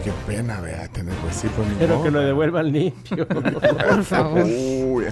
Qué 0.05 0.13
pena, 0.27 0.61
vea, 0.61 0.87
tener 0.89 1.15
pues 1.17 1.35
sí, 1.37 1.49
pues 1.57 1.67
Pero 1.79 2.03
que 2.03 2.11
lo 2.11 2.21
devuelvan 2.21 2.71
limpio. 2.73 3.27
Por 3.29 4.05
favor. 4.05 4.43
Uy, 4.45 5.05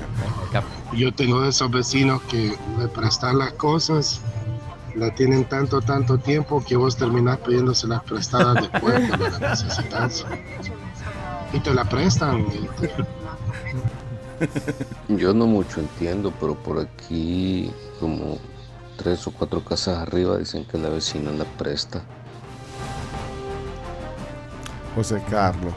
Yo 0.97 1.13
tengo 1.13 1.41
de 1.43 1.49
esos 1.49 1.71
vecinos 1.71 2.23
que 2.23 2.55
me 2.79 2.87
prestan 2.89 3.39
las 3.39 3.53
cosas, 3.55 4.21
la 4.95 5.13
tienen 5.15 5.45
tanto, 5.45 5.81
tanto 5.81 6.19
tiempo 6.19 6.65
que 6.65 6.77
vos 6.77 6.97
terminás 6.97 7.39
pidiéndose 7.39 7.89
las 7.89 8.03
prestadas 8.05 8.63
después 8.71 9.09
cuando 9.09 9.29
las 9.29 9.41
necesitas. 9.41 10.25
Y 11.53 11.59
te 11.61 11.75
la 11.75 11.85
prestan. 11.85 12.47
y 12.53 12.69
te- 12.81 12.93
Yo 15.09 15.35
no 15.35 15.47
mucho 15.47 15.81
entiendo, 15.81 16.33
pero 16.41 16.55
por 16.55 16.79
aquí 16.79 17.71
como 18.01 18.39
tres 18.97 19.27
o 19.27 19.31
cuatro 19.33 19.63
casas 19.65 19.99
arriba 19.99 20.37
dicen 20.39 20.65
que 20.65 20.79
la 20.79 20.89
vecina 20.89 21.31
la 21.31 21.45
presta. 21.45 22.03
José 24.95 25.23
Carlos. 25.31 25.75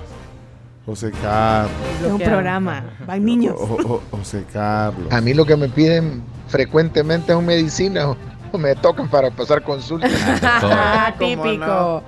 José 0.85 1.11
Carlos. 1.21 1.71
Es 2.03 2.11
un 2.11 2.19
programa. 2.19 2.83
Van 3.05 3.23
niños. 3.23 3.55
O- 3.57 3.93
o- 3.95 4.01
José 4.11 4.45
Carlos. 4.51 5.11
A 5.11 5.21
mí 5.21 5.33
lo 5.33 5.45
que 5.45 5.55
me 5.55 5.67
piden 5.69 6.23
frecuentemente 6.47 7.33
es 7.33 7.41
medicina 7.41 8.09
o, 8.09 8.57
me 8.57 8.75
tocan 8.75 9.07
para 9.09 9.29
pasar 9.29 9.61
consultas. 9.63 10.11
Ah, 10.41 11.13
¿Cómo 11.17 11.43
típico. 11.43 11.65
no? 11.65 12.03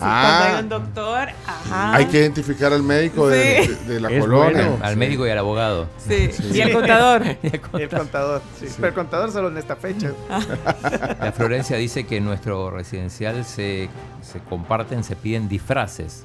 Ah. 0.00 0.38
Cuando 0.38 0.56
hay 0.56 0.62
un 0.62 0.68
doctor, 0.68 1.28
ajá. 1.46 1.94
Hay 1.96 2.06
que 2.06 2.18
identificar 2.18 2.72
al 2.72 2.82
médico 2.82 3.28
de, 3.28 3.62
Sí. 3.64 3.68
de- 3.86 3.94
de 3.94 4.00
la 4.00 4.10
Es 4.10 4.20
colonia. 4.20 4.68
bueno. 4.68 4.84
Al 4.84 4.96
médico 4.96 5.26
y 5.26 5.30
al 5.30 5.38
abogado. 5.38 5.88
Sí. 6.06 6.30
Y 6.52 6.60
el 6.60 6.72
contador. 6.74 7.22
Y 7.42 7.48
el 7.82 7.88
contador, 7.90 8.42
sí. 8.58 8.66
Pero 8.76 8.88
el 8.88 8.94
contador 8.94 9.32
solo 9.32 9.48
en 9.48 9.58
esta 9.58 9.76
fecha. 9.76 10.12
La 11.20 11.32
Florencia 11.32 11.76
dice 11.76 12.06
que 12.06 12.16
en 12.18 12.24
nuestro 12.24 12.70
residencial 12.70 13.44
se, 13.44 13.88
se 14.22 14.38
comparten, 14.40 15.02
se 15.04 15.16
piden 15.16 15.48
disfraces 15.48 16.24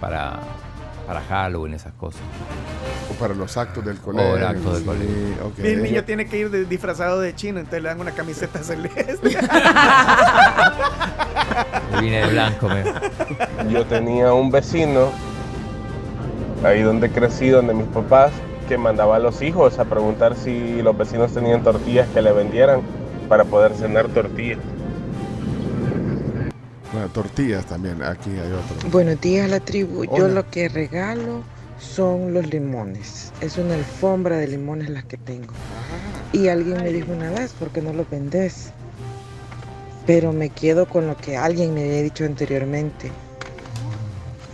para, 0.00 0.38
para 1.08 1.22
Halloween, 1.22 1.74
esas 1.74 1.92
cosas. 1.94 2.20
O 3.10 3.14
para 3.18 3.32
los 3.34 3.56
actos 3.56 3.82
del 3.84 3.98
colegio. 3.98 4.32
O 4.32 4.36
el 4.36 4.44
acto 4.46 4.70
del 4.74 4.80
sí, 4.80 4.84
colegio. 4.86 5.46
ok. 5.46 5.58
Mi 5.58 5.74
niño 5.76 6.04
tiene 6.04 6.26
que 6.26 6.36
ir 6.38 6.50
de- 6.50 6.66
disfrazado 6.66 7.18
de 7.20 7.34
chino, 7.34 7.58
entonces 7.58 7.82
le 7.82 7.88
dan 7.88 7.98
una 8.00 8.12
camiseta 8.12 8.62
celeste. 8.62 9.16
Viene 12.00 12.20
de 12.20 12.26
blanco, 12.28 12.68
me- 12.68 12.84
Yo 13.72 13.84
tenía 13.86 14.32
un 14.34 14.50
vecino 14.50 15.10
ahí 16.64 16.82
donde 16.82 17.10
crecí, 17.10 17.48
donde 17.48 17.72
mis 17.74 17.86
papás, 17.86 18.30
que 18.68 18.76
mandaba 18.76 19.16
a 19.16 19.18
los 19.18 19.40
hijos 19.42 19.78
a 19.78 19.86
preguntar 19.86 20.36
si 20.36 20.82
los 20.82 20.96
vecinos 20.96 21.32
tenían 21.32 21.62
tortillas 21.62 22.06
que 22.08 22.20
le 22.20 22.32
vendieran 22.32 22.82
para 23.28 23.44
poder 23.44 23.72
cenar 23.74 24.08
tortillas. 24.08 24.58
Bueno, 26.98 27.12
tortillas 27.12 27.64
también, 27.64 28.02
aquí 28.02 28.28
hay 28.30 28.50
otro. 28.50 28.90
Buenos 28.90 29.20
días, 29.20 29.48
la 29.48 29.60
tribu. 29.60 30.04
Yo 30.16 30.26
lo 30.26 30.50
que 30.50 30.68
regalo 30.68 31.44
son 31.78 32.34
los 32.34 32.48
limones. 32.48 33.32
Es 33.40 33.56
una 33.56 33.74
alfombra 33.74 34.36
de 34.36 34.48
limones 34.48 34.90
las 34.90 35.04
que 35.04 35.16
tengo. 35.16 35.54
Y 36.32 36.48
alguien 36.48 36.82
me 36.82 36.92
dijo 36.92 37.12
una 37.12 37.30
vez, 37.30 37.52
¿por 37.52 37.68
qué 37.70 37.82
no 37.82 37.92
los 37.92 38.10
vendes? 38.10 38.72
Pero 40.08 40.32
me 40.32 40.50
quedo 40.50 40.88
con 40.88 41.06
lo 41.06 41.16
que 41.16 41.36
alguien 41.36 41.72
me 41.72 41.84
había 41.84 42.02
dicho 42.02 42.24
anteriormente, 42.24 43.12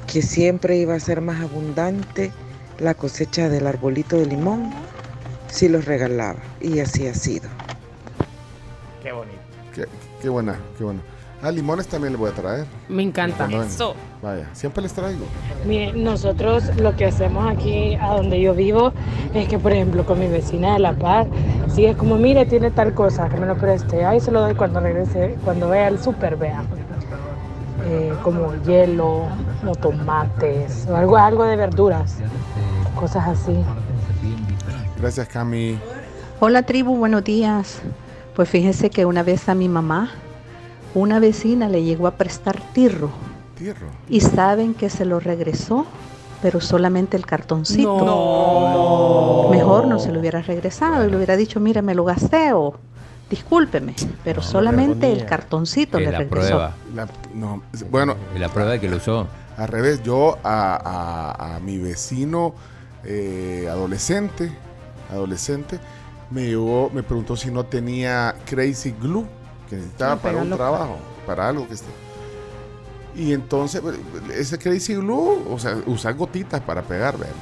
que 0.07 0.20
siempre 0.20 0.76
iba 0.76 0.95
a 0.95 1.01
ser 1.01 1.22
más 1.22 1.40
abundante 1.40 2.30
la 2.78 2.92
cosecha 2.92 3.49
del 3.49 3.66
arbolito 3.66 4.18
de 4.18 4.26
limón 4.26 4.70
si 5.49 5.70
los 5.70 5.86
regalaba. 5.86 6.42
Y 6.61 6.80
así 6.80 7.07
ha 7.07 7.14
sido. 7.14 7.49
Qué 9.03 9.12
bonito. 9.12 9.38
Qué, 9.74 9.86
qué 10.20 10.28
buena, 10.28 10.59
qué 10.76 10.84
buena. 10.84 11.01
Ah, 11.45 11.51
limones 11.51 11.86
también 11.86 12.14
le 12.14 12.18
voy 12.18 12.30
a 12.30 12.32
traer. 12.32 12.64
Me 12.88 13.03
encanta. 13.03 13.47
Eso. 13.51 13.95
Vaya, 14.22 14.49
siempre 14.55 14.82
les 14.82 14.95
traigo. 14.95 15.26
Mire, 15.66 15.92
nosotros 15.92 16.74
lo 16.78 16.97
que 16.97 17.05
hacemos 17.05 17.47
aquí 17.47 17.97
a 17.97 18.14
donde 18.14 18.40
yo 18.40 18.55
vivo 18.55 18.95
es 19.34 19.47
que, 19.47 19.59
por 19.59 19.72
ejemplo, 19.72 20.07
con 20.07 20.18
mi 20.18 20.26
vecina 20.26 20.72
de 20.72 20.78
La 20.78 20.95
Paz, 20.95 21.26
si 21.68 21.84
es 21.84 21.99
como, 21.99 22.16
mire, 22.16 22.47
tiene 22.47 22.70
tal 22.70 22.95
cosa, 22.95 23.28
que 23.28 23.36
me 23.36 23.45
lo 23.45 23.59
preste, 23.59 24.07
ahí 24.07 24.20
se 24.20 24.30
lo 24.30 24.40
doy 24.40 24.55
cuando 24.55 24.80
regrese, 24.80 25.36
cuando 25.45 25.68
vaya 25.68 25.88
al 25.88 26.03
súper, 26.03 26.36
vea. 26.36 26.64
Eh, 27.88 28.14
como 28.22 28.55
hielo, 28.64 29.26
o 29.68 29.74
tomates, 29.82 30.86
o 30.88 30.97
algo, 30.97 31.18
algo 31.18 31.45
de 31.45 31.57
verduras, 31.57 32.20
cosas 32.99 33.28
así. 33.28 33.55
Gracias, 34.99 35.28
Cami. 35.28 35.78
Hola 36.40 36.62
tribu, 36.62 36.97
buenos 36.97 37.22
días. 37.22 37.82
Pues 38.34 38.49
fíjense 38.49 38.88
que 38.88 39.05
una 39.05 39.22
vez 39.22 39.47
a 39.51 39.55
mi 39.55 39.68
mamá, 39.68 40.11
una 40.95 41.18
vecina 41.18 41.68
le 41.68 41.82
llegó 41.82 42.07
a 42.07 42.12
prestar 42.12 42.61
tirro 42.72 43.11
Tierra. 43.59 43.86
y 44.09 44.20
saben 44.20 44.74
que 44.74 44.90
se 44.90 45.05
lo 45.05 45.20
regresó, 45.20 45.86
pero 46.42 46.61
solamente 46.61 47.16
el 47.16 47.26
cartoncito. 47.26 48.05
No. 48.05 49.49
Mejor 49.51 49.86
no 49.86 49.99
se 49.99 50.12
lo 50.12 50.20
hubiera 50.20 50.42
regresado 50.42 51.05
y 51.07 51.11
le 51.11 51.16
hubiera 51.16 51.36
dicho, 51.36 51.61
mire, 51.61 51.82
me 51.82 51.95
lo 51.95 52.05
gasté 52.05 52.53
o 52.53 52.74
discúlpeme, 53.30 53.95
pero 54.22 54.42
solamente 54.42 55.11
el 55.11 55.24
cartoncito 55.24 55.99
le 55.99 56.11
la 56.12 56.18
regresó. 56.18 56.47
prueba. 56.49 56.74
La- 56.95 57.09
no, 57.34 57.62
bueno. 57.90 58.14
Y 58.34 58.38
la 58.38 58.49
prueba 58.49 58.72
de 58.72 58.80
que 58.80 58.88
lo 58.88 58.97
usó. 58.99 59.26
Al 59.57 59.68
revés, 59.68 60.03
yo 60.03 60.38
a, 60.45 61.32
a- 61.34 61.57
a 61.57 61.61
mi 61.61 61.78
vecino 61.78 62.55
eh, 63.05 63.66
adolescente, 63.70 64.51
adolescente, 65.11 65.78
me 66.30 66.42
llegó, 66.47 66.90
me 66.92 67.03
preguntó 67.03 67.36
si 67.36 67.51
no 67.51 67.64
tenía 67.64 68.34
Crazy 68.47 68.95
Glue, 69.01 69.24
que 69.75 69.81
necesitaba 69.81 70.16
para 70.16 70.39
un 70.39 70.51
trabajo, 70.51 70.99
para 71.27 71.49
algo 71.49 71.66
que 71.68 71.75
esté. 71.75 71.89
Y 73.16 73.33
entonces, 73.33 73.81
pues, 73.81 73.97
ese 74.37 74.59
Crazy 74.59 74.95
Glue, 74.97 75.45
o 75.49 75.59
sea, 75.59 75.77
usar 75.87 76.14
gotitas 76.14 76.61
para 76.61 76.83
pegar, 76.83 77.16
¿verdad? 77.16 77.35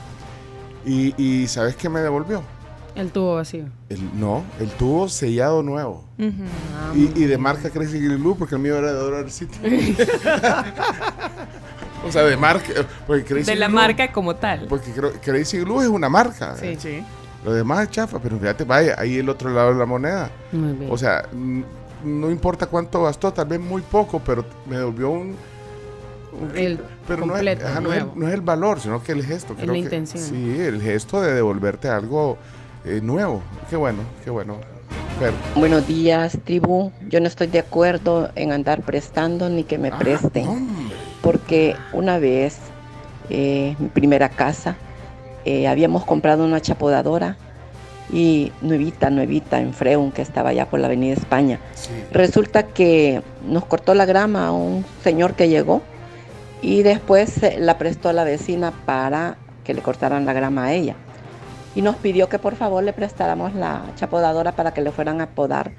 Y, 0.85 1.15
y 1.23 1.47
¿sabes 1.49 1.77
qué 1.77 1.89
me 1.89 2.01
devolvió? 2.01 2.43
El 2.95 3.11
tubo 3.11 3.37
vacío. 3.37 3.65
El, 3.89 4.21
no, 4.21 4.43
el 4.61 4.69
tubo 4.69 5.09
sellado 5.09 5.63
nuevo. 5.63 6.05
Ah, 6.21 6.93
Y, 6.95 7.05
y 7.23 7.25
de 7.25 7.39
marca 7.39 7.71
Crazy 7.71 7.99
Glue, 7.99 8.37
porque 8.37 8.57
el 8.57 8.61
mío 8.61 8.77
era 8.77 8.89
de 8.93 8.99
Dollar 8.99 9.31
City. 9.31 9.57
o 12.07 12.13
sea, 12.13 12.23
de 12.25 12.37
marca. 12.37 12.67
Porque 13.07 13.25
Crazy 13.25 13.45
De 13.51 13.57
la 13.57 13.69
Glue- 13.69 13.75
marca 13.75 14.13
como 14.13 14.37
tal. 14.37 14.67
Porque 14.69 14.91
creo- 14.93 15.13
Crazy 15.23 15.59
Glue 15.61 15.83
es 15.83 15.89
una 15.89 16.09
marca. 16.09 16.57
Sí, 16.57 16.77
sí. 16.79 17.03
Lo 17.45 17.53
demás 17.55 17.85
es 17.85 17.91
chafa, 17.91 18.19
pero 18.21 18.39
fíjate, 18.39 18.65
vaya, 18.65 18.95
ahí 18.99 19.19
el 19.19 19.29
otro 19.29 19.51
lado 19.51 19.73
de 19.73 19.79
la 19.79 19.87
moneda. 19.87 20.31
Muy 20.53 20.73
bien. 20.75 20.91
O 20.93 20.99
sea, 20.99 21.25
no 22.05 22.31
importa 22.31 22.67
cuánto 22.67 23.03
gastó, 23.05 23.33
tal 23.33 23.47
vez 23.47 23.61
muy 23.61 23.83
poco, 23.83 24.21
pero 24.25 24.45
me 24.67 24.77
devolvió 24.77 25.11
un. 25.11 25.37
un- 26.41 26.57
El 26.57 26.81
pero 27.07 27.27
no 27.27 27.37
es, 27.37 27.63
ajá, 27.65 27.81
no, 27.81 27.93
es, 27.93 28.01
nuevo. 28.05 28.13
no 28.17 28.29
es 28.29 28.35
el 28.35 28.41
valor, 28.41 28.81
sino 28.81 29.03
que 29.03 29.13
el 29.13 29.25
gesto. 29.25 29.53
Es 29.55 29.59
creo 29.61 29.69
la 29.69 29.73
que- 29.75 29.79
intención. 29.81 30.23
Sí, 30.23 30.57
el 30.61 30.81
gesto 30.81 31.21
de 31.21 31.35
devolverte 31.35 31.89
algo 31.89 32.39
eh, 32.85 33.01
nuevo. 33.03 33.43
Qué 33.71 33.77
bueno, 33.77 33.99
qué 34.25 34.31
bueno. 34.31 34.57
Fer. 35.19 35.33
Buenos 35.55 35.87
días, 35.87 36.39
tribu. 36.45 36.91
Yo 37.09 37.21
no 37.21 37.27
estoy 37.27 37.47
de 37.49 37.59
acuerdo 37.59 38.31
en 38.35 38.51
andar 38.53 38.83
prestando 38.83 39.49
ni 39.51 39.63
que 39.65 39.79
me 39.79 39.89
Ah, 39.89 39.99
presten. 39.99 40.47
Porque 41.21 41.77
una 41.93 42.19
vez, 42.19 42.59
eh, 43.31 43.77
mi 43.79 43.89
primera 43.89 44.29
casa, 44.31 44.75
eh, 45.45 45.69
habíamos 45.69 46.05
comprado 46.05 46.45
una 46.45 46.61
chapodadora 46.61 47.37
y 48.11 48.53
nuevita, 48.61 49.11
nuevita, 49.11 49.61
en 49.61 49.73
Freun, 49.73 50.13
que 50.13 50.23
estaba 50.23 50.51
allá 50.51 50.69
por 50.69 50.81
la 50.81 50.87
Avenida 50.87 51.15
España. 51.15 51.59
Resulta 52.13 52.65
que 52.65 53.23
nos 53.47 53.65
cortó 53.65 53.95
la 53.95 54.05
grama 54.05 54.53
un 54.53 54.85
señor 55.03 55.35
que 55.35 55.49
llegó 55.49 55.83
y 56.61 56.83
después 56.83 57.41
la 57.59 57.79
prestó 57.79 58.09
a 58.09 58.13
la 58.13 58.25
vecina 58.25 58.73
para 58.85 59.37
que 59.65 59.75
le 59.75 59.83
cortaran 59.83 60.27
la 60.27 60.33
grama 60.33 60.67
a 60.67 60.73
ella. 60.73 60.95
Y 61.75 61.83
nos 61.83 61.97
pidió 61.97 62.29
que 62.29 62.39
por 62.39 62.55
favor 62.55 62.85
le 62.85 62.93
prestáramos 62.93 63.55
la 63.55 63.83
chapodadora 63.97 64.53
para 64.53 64.75
que 64.75 64.83
le 64.83 64.93
fueran 64.93 65.21
a 65.21 65.31
podar 65.31 65.73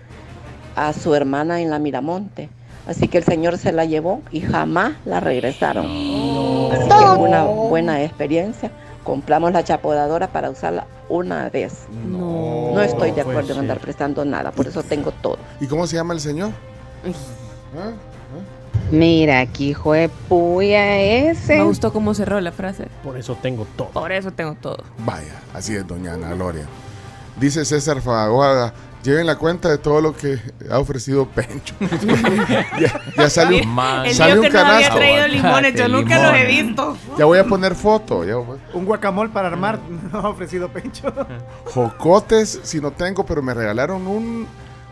a 0.76 0.92
su 0.94 1.14
hermana 1.14 1.62
en 1.62 1.70
la 1.70 1.80
Miramonte. 1.80 2.50
Así 2.88 3.08
que 3.08 3.20
el 3.20 3.24
señor 3.24 3.58
se 3.58 3.72
la 3.72 3.86
llevó 3.86 4.22
y 4.32 4.42
jamás 4.42 4.94
la 5.06 5.20
regresaron. 5.20 5.86
Así 5.86 6.90
que 6.90 7.06
fue 7.16 7.30
una 7.30 7.44
buena 7.44 8.04
experiencia. 8.04 8.72
Compramos 9.04 9.52
la 9.52 9.64
chapodadora 9.64 10.28
para 10.28 10.50
usarla 10.50 10.88
una 11.10 11.50
vez. 11.50 11.86
No, 12.08 12.82
estoy 12.82 13.12
de 13.12 13.22
acuerdo 13.22 13.54
en 13.54 13.60
andar 13.60 13.80
prestando 13.80 14.24
nada, 14.26 14.52
por 14.52 14.68
eso 14.68 14.84
tengo 14.84 15.12
todo. 15.12 15.38
¿Y 15.60 15.68
cómo 15.68 15.86
se 15.88 15.98
llama 15.98 16.14
el 16.14 16.20
señor? 16.22 16.52
¿Ah? 17.78 17.92
Mira, 18.92 19.40
aquí 19.42 19.70
hijo 19.70 19.94
de 19.94 20.10
puya 20.10 21.00
ese. 21.00 21.58
Me 21.58 21.64
gustó 21.64 21.92
cómo 21.92 22.14
cerró 22.14 22.40
la 22.42 22.52
frase. 22.52 22.88
Por 23.04 23.18
eso 23.18 23.36
tengo 23.42 23.66
todo. 23.76 23.90
Por 23.90 24.12
eso 24.12 24.32
tengo 24.32 24.56
todo. 24.56 24.84
Vaya, 25.00 25.42
así 25.54 25.76
es, 25.76 25.86
doña 25.86 26.14
Ana 26.14 26.34
Gloria. 26.34 26.66
Dice 27.40 27.66
César 27.66 28.02
Faguada, 28.02 28.74
lleven 29.04 29.26
la 29.28 29.38
cuenta 29.38 29.70
de 29.70 29.78
todo 29.78 30.02
lo 30.02 30.16
que 30.16 30.40
ha 30.72 30.80
ofrecido 30.80 31.28
Pencho. 31.28 31.76
ya, 32.80 33.02
ya 33.18 33.30
salió, 33.30 33.62
El 34.06 34.14
salió 34.16 34.36
un 34.38 34.42
que 34.42 34.50
nos 34.50 34.62
había 34.64 34.90
canasto. 34.90 34.96
traído 34.96 35.28
limones, 35.28 35.76
yo 35.76 35.88
nunca 35.88 36.22
los 36.32 36.40
he 36.42 36.46
visto. 36.46 36.98
Ya 37.18 37.26
voy 37.26 37.40
a 37.40 37.46
poner 37.46 37.76
foto. 37.76 38.24
ya 38.24 38.36
voy- 38.36 38.58
Un 38.74 38.86
guacamole 38.86 39.30
para 39.32 39.48
armar, 39.50 39.80
nos 40.12 40.24
ha 40.24 40.30
ofrecido 40.30 40.70
Pencho. 40.70 41.14
Jocotes, 41.66 42.60
si 42.64 42.80
no 42.80 42.92
tengo, 42.92 43.26
pero 43.26 43.42
me 43.42 43.54
regalaron 43.54 44.08
un 44.08 44.48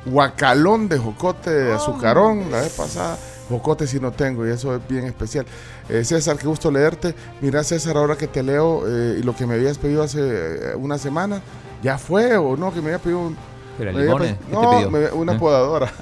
guacalón 0.05 0.89
de 0.89 0.97
jocote 0.97 1.49
de 1.51 1.73
azucarón 1.73 2.51
la 2.51 2.61
vez 2.61 2.73
pasada. 2.73 3.17
Jocote 3.49 3.85
si 3.85 3.99
no 3.99 4.11
tengo, 4.11 4.47
y 4.47 4.51
eso 4.51 4.73
es 4.75 4.81
bien 4.87 5.05
especial. 5.05 5.45
Eh, 5.89 6.05
César, 6.05 6.37
qué 6.37 6.47
gusto 6.47 6.71
leerte. 6.71 7.13
Mira, 7.41 7.63
César, 7.63 7.97
ahora 7.97 8.15
que 8.15 8.27
te 8.27 8.41
leo 8.43 8.83
eh, 8.87 9.17
y 9.19 9.23
lo 9.23 9.35
que 9.35 9.45
me 9.45 9.55
habías 9.55 9.77
pedido 9.77 10.03
hace 10.03 10.19
eh, 10.21 10.75
una 10.75 10.97
semana, 10.97 11.41
¿ya 11.83 11.97
fue 11.97 12.37
o 12.37 12.55
no? 12.55 12.73
Que 12.73 12.79
me 12.79 12.87
había 12.87 12.99
pedido 12.99 13.19
un. 13.19 13.50
Pedido- 13.77 14.17
¿Qué 14.19 14.27
te 14.33 14.51
no, 14.51 14.69
pidió? 14.89 15.15
una 15.15 15.33
¿Eh? 15.33 15.39
podadora. 15.39 15.91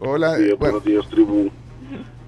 Hola. 0.00 0.36
Sí, 0.36 0.42
bueno, 0.44 0.56
buenos 0.58 0.84
días, 0.84 1.06
tribu. 1.08 1.50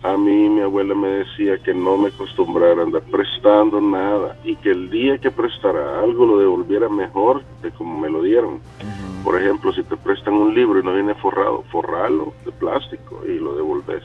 A 0.03 0.17
mí 0.17 0.49
mi 0.49 0.63
abuela 0.63 0.95
me 0.95 1.09
decía 1.09 1.59
que 1.63 1.75
no 1.75 1.99
me 1.99 2.09
acostumbrara 2.09 2.81
a 2.81 2.85
andar 2.85 3.03
prestando 3.03 3.81
nada 3.83 4.35
y 4.45 4.57
que 4.57 4.71
el 4.71 4.89
día 4.91 5.19
que 5.19 5.31
prestara 5.31 6.01
algo 6.01 6.25
lo 6.25 6.39
devolviera 6.39 6.89
mejor 6.89 7.43
de 7.63 7.71
como 7.73 7.99
me 8.01 8.09
lo 8.09 8.23
dieron. 8.23 8.61
Por 9.23 9.39
ejemplo, 9.41 9.71
si 9.75 9.83
te 9.83 9.99
prestan 9.99 10.33
un 10.35 10.55
libro 10.55 10.81
y 10.81 10.83
no 10.83 10.95
viene 10.95 11.15
forrado, 11.17 11.63
forralo 11.71 12.33
de 12.47 12.53
plástico 12.53 13.21
y 13.29 13.39
lo 13.39 13.55
devolves. 13.55 14.03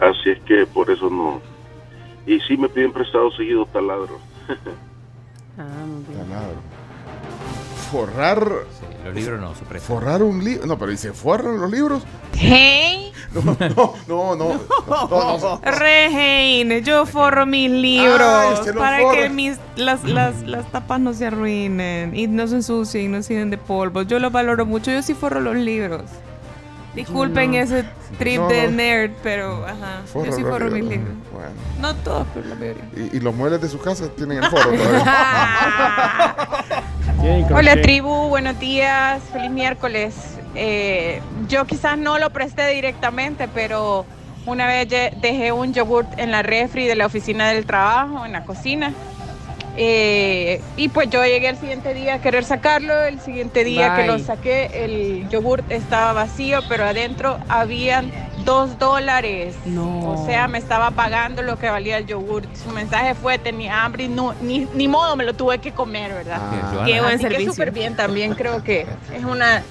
Así 0.00 0.28
es 0.30 0.40
que 0.40 0.66
por 0.66 0.90
eso 0.90 1.08
no. 1.08 1.40
Y 2.26 2.38
sí 2.40 2.58
me 2.58 2.68
piden 2.68 2.92
prestado 2.92 3.30
seguido 3.32 3.64
taladro. 3.66 4.18
Ah, 5.60 5.84
muy 5.84 6.04
bien. 6.14 6.20
taladro. 6.28 6.54
Forrar. 7.90 8.46
los 9.04 9.14
libros 9.14 9.40
no 9.40 9.54
se 9.54 9.64
prestan. 9.64 9.96
Forrar 9.96 10.22
un 10.22 10.44
libro. 10.44 10.66
No, 10.66 10.78
pero 10.78 10.90
dice, 10.90 11.12
¿forran 11.12 11.58
los 11.60 11.70
libros? 11.70 12.02
Hey. 12.34 13.12
No, 13.34 13.42
no, 13.42 13.56
no, 13.60 14.36
no. 14.36 14.60
no, 15.10 15.38
no. 15.38 16.78
Yo 16.80 17.04
forro 17.06 17.44
mis 17.46 17.70
libros 17.70 18.66
lo 18.66 18.74
para 18.80 19.00
forra. 19.00 19.18
que 19.22 19.28
mis, 19.30 19.58
las, 19.76 20.04
las, 20.04 20.42
las 20.42 20.70
tapas 20.72 20.98
no 21.00 21.12
se 21.12 21.26
arruinen 21.26 22.16
y 22.16 22.26
no 22.26 22.46
se 22.46 22.56
ensucien 22.56 23.04
y 23.06 23.08
no 23.08 23.22
se 23.22 23.34
llenen 23.34 23.50
de 23.50 23.58
polvo. 23.58 24.02
Yo 24.02 24.18
lo 24.18 24.30
valoro 24.30 24.64
mucho, 24.66 24.90
yo 24.90 25.02
sí 25.02 25.14
forro 25.14 25.40
los 25.40 25.56
libros. 25.56 26.04
Disculpen 26.94 27.50
No. 27.52 27.58
ese 27.58 27.84
trip 28.18 28.38
No, 28.40 28.48
de 28.48 28.64
no. 28.68 28.76
nerd, 28.76 29.10
pero 29.22 29.64
ajá, 29.66 30.02
Forra 30.06 30.26
yo 30.30 30.32
sí 30.32 30.40
los 30.42 30.50
forro 30.50 30.70
mis 30.70 30.84
libros. 30.84 31.14
Bueno. 31.32 31.50
No 31.80 31.94
todos, 31.96 32.26
pero 32.34 32.48
la 32.48 32.54
mayoría. 32.54 32.84
Y, 32.96 33.16
y 33.18 33.20
los 33.20 33.34
muebles 33.34 33.60
de 33.60 33.68
su 33.68 33.78
casa 33.78 34.08
tienen 34.16 34.42
el 34.42 34.50
foro 34.50 34.70
todavía. 34.70 36.46
Hola 37.54 37.76
tribu, 37.82 38.28
buenos 38.28 38.58
días, 38.58 39.22
feliz 39.24 39.50
miércoles. 39.50 40.14
Eh, 40.54 41.20
yo 41.46 41.66
quizás 41.66 41.98
no 41.98 42.18
lo 42.18 42.30
presté 42.30 42.66
directamente, 42.68 43.48
pero 43.48 44.06
una 44.46 44.66
vez 44.66 44.88
dejé 45.20 45.52
un 45.52 45.74
yogurt 45.74 46.18
en 46.18 46.30
la 46.30 46.42
refri 46.42 46.86
de 46.86 46.96
la 46.96 47.04
oficina 47.04 47.50
del 47.50 47.66
trabajo, 47.66 48.24
en 48.24 48.32
la 48.32 48.46
cocina. 48.46 48.94
Eh, 49.80 50.60
y 50.76 50.88
pues 50.88 51.08
yo 51.08 51.24
llegué 51.24 51.50
el 51.50 51.56
siguiente 51.56 51.94
día 51.94 52.14
a 52.14 52.20
querer 52.20 52.44
sacarlo, 52.44 53.00
el 53.00 53.20
siguiente 53.20 53.62
día 53.62 53.94
que 53.94 54.08
lo 54.08 54.18
saqué 54.18 54.70
el 54.84 55.28
yogurt 55.28 55.70
estaba 55.70 56.12
vacío, 56.12 56.58
pero 56.68 56.84
adentro 56.84 57.38
habían 57.48 58.10
dos 58.44 58.76
dólares. 58.80 59.54
No. 59.66 60.10
O 60.10 60.26
sea, 60.26 60.48
me 60.48 60.58
estaba 60.58 60.90
pagando 60.90 61.42
lo 61.42 61.60
que 61.60 61.70
valía 61.70 61.96
el 61.98 62.06
yogurt. 62.06 62.52
Su 62.56 62.70
mensaje 62.70 63.14
fue, 63.14 63.38
tenía 63.38 63.84
hambre 63.84 64.04
y 64.04 64.08
no, 64.08 64.34
ni, 64.42 64.66
ni 64.74 64.88
modo, 64.88 65.14
me 65.14 65.24
lo 65.24 65.34
tuve 65.34 65.58
que 65.58 65.70
comer, 65.70 66.12
¿verdad? 66.12 66.40
Ah. 66.40 66.82
Qué 66.84 67.00
buen 67.00 67.14
Así 67.14 67.22
servicio. 67.22 67.52
súper 67.52 67.70
bien 67.70 67.94
también, 67.94 68.34
creo 68.34 68.64
que 68.64 68.84
es 69.14 69.24
una... 69.24 69.62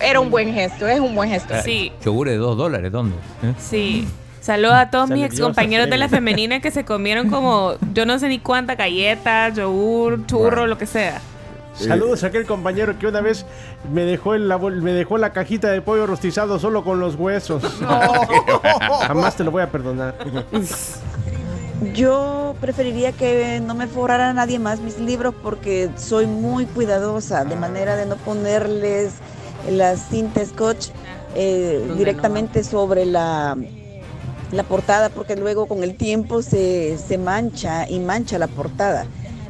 Era 0.00 0.20
un 0.20 0.30
buen 0.30 0.52
gesto, 0.52 0.86
es 0.86 1.00
un 1.00 1.14
buen 1.14 1.30
gesto. 1.30 1.54
Sí. 1.64 1.92
Yogur 2.04 2.28
de 2.28 2.36
dos 2.36 2.56
dólares, 2.58 2.92
¿dónde? 2.92 3.16
¿Eh? 3.42 3.54
Sí. 3.58 4.06
Saludos 4.42 4.74
a 4.74 4.90
todos 4.90 5.08
mis 5.08 5.20
Sale 5.20 5.28
Dios, 5.28 5.38
excompañeros 5.38 5.88
de 5.88 5.98
la 5.98 6.08
femenina 6.08 6.60
que 6.60 6.72
se 6.72 6.84
comieron 6.84 7.30
como 7.30 7.74
yo 7.94 8.04
no 8.06 8.18
sé 8.18 8.28
ni 8.28 8.40
cuánta 8.40 8.74
galletas, 8.74 9.54
yogur, 9.54 10.26
churro, 10.26 10.66
lo 10.66 10.76
que 10.76 10.86
sea. 10.86 11.20
Saludos 11.74 12.24
a 12.24 12.26
aquel 12.26 12.44
compañero 12.44 12.98
que 12.98 13.06
una 13.06 13.20
vez 13.20 13.46
me 13.92 14.02
dejó, 14.02 14.34
en 14.34 14.48
la, 14.48 14.58
me 14.58 14.92
dejó 14.92 15.16
la 15.16 15.32
cajita 15.32 15.70
de 15.70 15.80
pollo 15.80 16.06
rostizado 16.06 16.58
solo 16.58 16.82
con 16.82 16.98
los 16.98 17.14
huesos. 17.14 17.62
Jamás 19.06 19.36
te 19.36 19.44
lo 19.44 19.52
voy 19.52 19.62
a 19.62 19.70
perdonar. 19.70 20.16
Yo 21.94 22.56
preferiría 22.60 23.12
que 23.12 23.62
no 23.64 23.76
me 23.76 23.86
forrara 23.86 24.32
nadie 24.32 24.58
más 24.58 24.80
mis 24.80 24.98
libros 24.98 25.34
porque 25.40 25.88
soy 25.96 26.26
muy 26.26 26.66
cuidadosa, 26.66 27.44
de 27.44 27.54
manera 27.54 27.94
de 27.94 28.06
no 28.06 28.16
ponerles 28.16 29.14
la 29.70 29.96
cinta 29.96 30.44
scotch 30.44 30.88
eh, 31.34 31.92
directamente 31.96 32.62
sobre 32.64 33.06
la, 33.06 33.56
la 34.52 34.62
portada, 34.62 35.08
porque 35.08 35.34
luego 35.36 35.66
con 35.66 35.82
el 35.82 35.96
tiempo 35.96 36.42
se, 36.42 36.96
se 36.98 37.18
mancha 37.18 37.88
y 37.88 37.98
mancha 38.00 38.38
la 38.38 38.46
portada. 38.48 39.06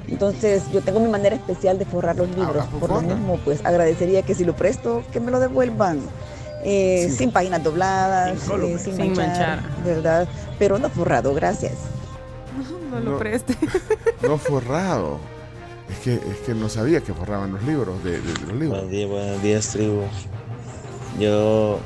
Entonces 0.09 0.63
yo 0.73 0.81
tengo 0.83 1.01
mi 1.01 1.09
manera 1.09 1.35
especial 1.37 1.79
de 1.79 1.85
forrar 1.85 2.17
los 2.17 2.29
libros. 2.31 2.65
Por 2.81 2.91
lo 2.91 3.01
mismo, 3.03 3.39
pues 3.45 3.65
agradecería 3.65 4.23
que 4.23 4.35
si 4.35 4.45
lo 4.45 4.55
presto, 4.55 5.03
que 5.13 5.21
me 5.21 5.31
lo 5.31 5.41
devuelvan. 5.41 6.01
eh, 6.65 7.07
Sí. 7.11 7.17
Sin 7.17 7.33
páginas 7.33 7.63
dobladas, 7.65 8.45
Incólume. 8.45 8.75
eh, 8.75 8.79
sin, 8.79 8.95
Sin 8.97 9.07
manchar, 9.17 9.63
manchar. 9.63 9.85
¿verdad? 9.85 10.29
Pero 10.59 10.79
no 10.79 10.89
forrado, 10.91 11.35
gracias. 11.35 11.73
No 12.93 13.01
lo 13.01 13.11
No. 13.13 13.19
preste. 13.19 13.57
No 14.23 14.37
forrado. 14.39 15.19
Es 15.91 15.99
que, 15.99 16.15
es 16.15 16.39
que 16.47 16.55
no 16.55 16.69
sabía 16.69 17.01
que 17.01 17.13
forraban 17.15 17.53
los 17.53 17.63
libros 17.65 18.03
de, 18.05 18.13
de- 18.13 18.19
de 18.21 18.41
los 18.41 18.53
libros. 18.53 18.69
Buenos 18.71 18.91
días, 18.91 19.09
buenos 19.11 19.43
días, 19.43 19.69
tribu. 19.69 20.03
Yo 21.19 21.79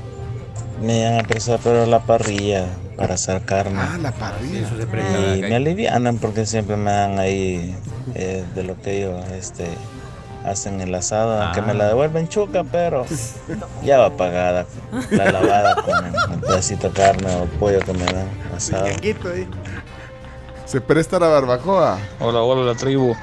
me 0.82 1.06
han 1.06 1.26
prestado 1.26 1.58
pero 1.62 1.86
la 1.86 2.00
parrilla 2.00 2.66
para 2.96 3.14
hacer 3.14 3.42
carne. 3.42 3.78
Ah, 3.78 3.98
la 4.00 4.12
parrilla. 4.12 4.60
Eso 4.60 4.76
se 4.76 5.38
Y 5.38 5.42
me 5.42 5.56
alivianan 5.56 6.18
porque 6.18 6.46
siempre 6.46 6.76
me 6.76 6.90
dan 6.90 7.18
ahí 7.18 7.74
eh, 8.14 8.44
de 8.54 8.62
lo 8.62 8.80
que 8.80 8.98
ellos 8.98 9.24
este, 9.32 9.68
hacen 10.44 10.80
el 10.80 10.94
asado, 10.94 11.42
aunque 11.42 11.62
me 11.62 11.74
la 11.74 11.88
devuelven 11.88 12.28
chuca, 12.28 12.64
pero 12.64 13.04
ya 13.84 13.98
va 13.98 14.16
pagada 14.16 14.66
la 15.10 15.32
lavada 15.32 15.76
con 15.82 16.34
el 16.34 16.40
pedacito 16.40 16.88
de 16.88 16.94
carne 16.94 17.34
o 17.34 17.44
pollo 17.58 17.80
que 17.80 17.92
me 17.92 18.04
dan 18.04 18.28
asado. 18.54 18.86
Se 20.64 20.80
presta 20.80 21.18
la 21.18 21.28
barbacoa. 21.28 21.98
Hola, 22.18 22.40
hola 22.40 22.72
la 22.72 22.74
tribu. 22.74 23.14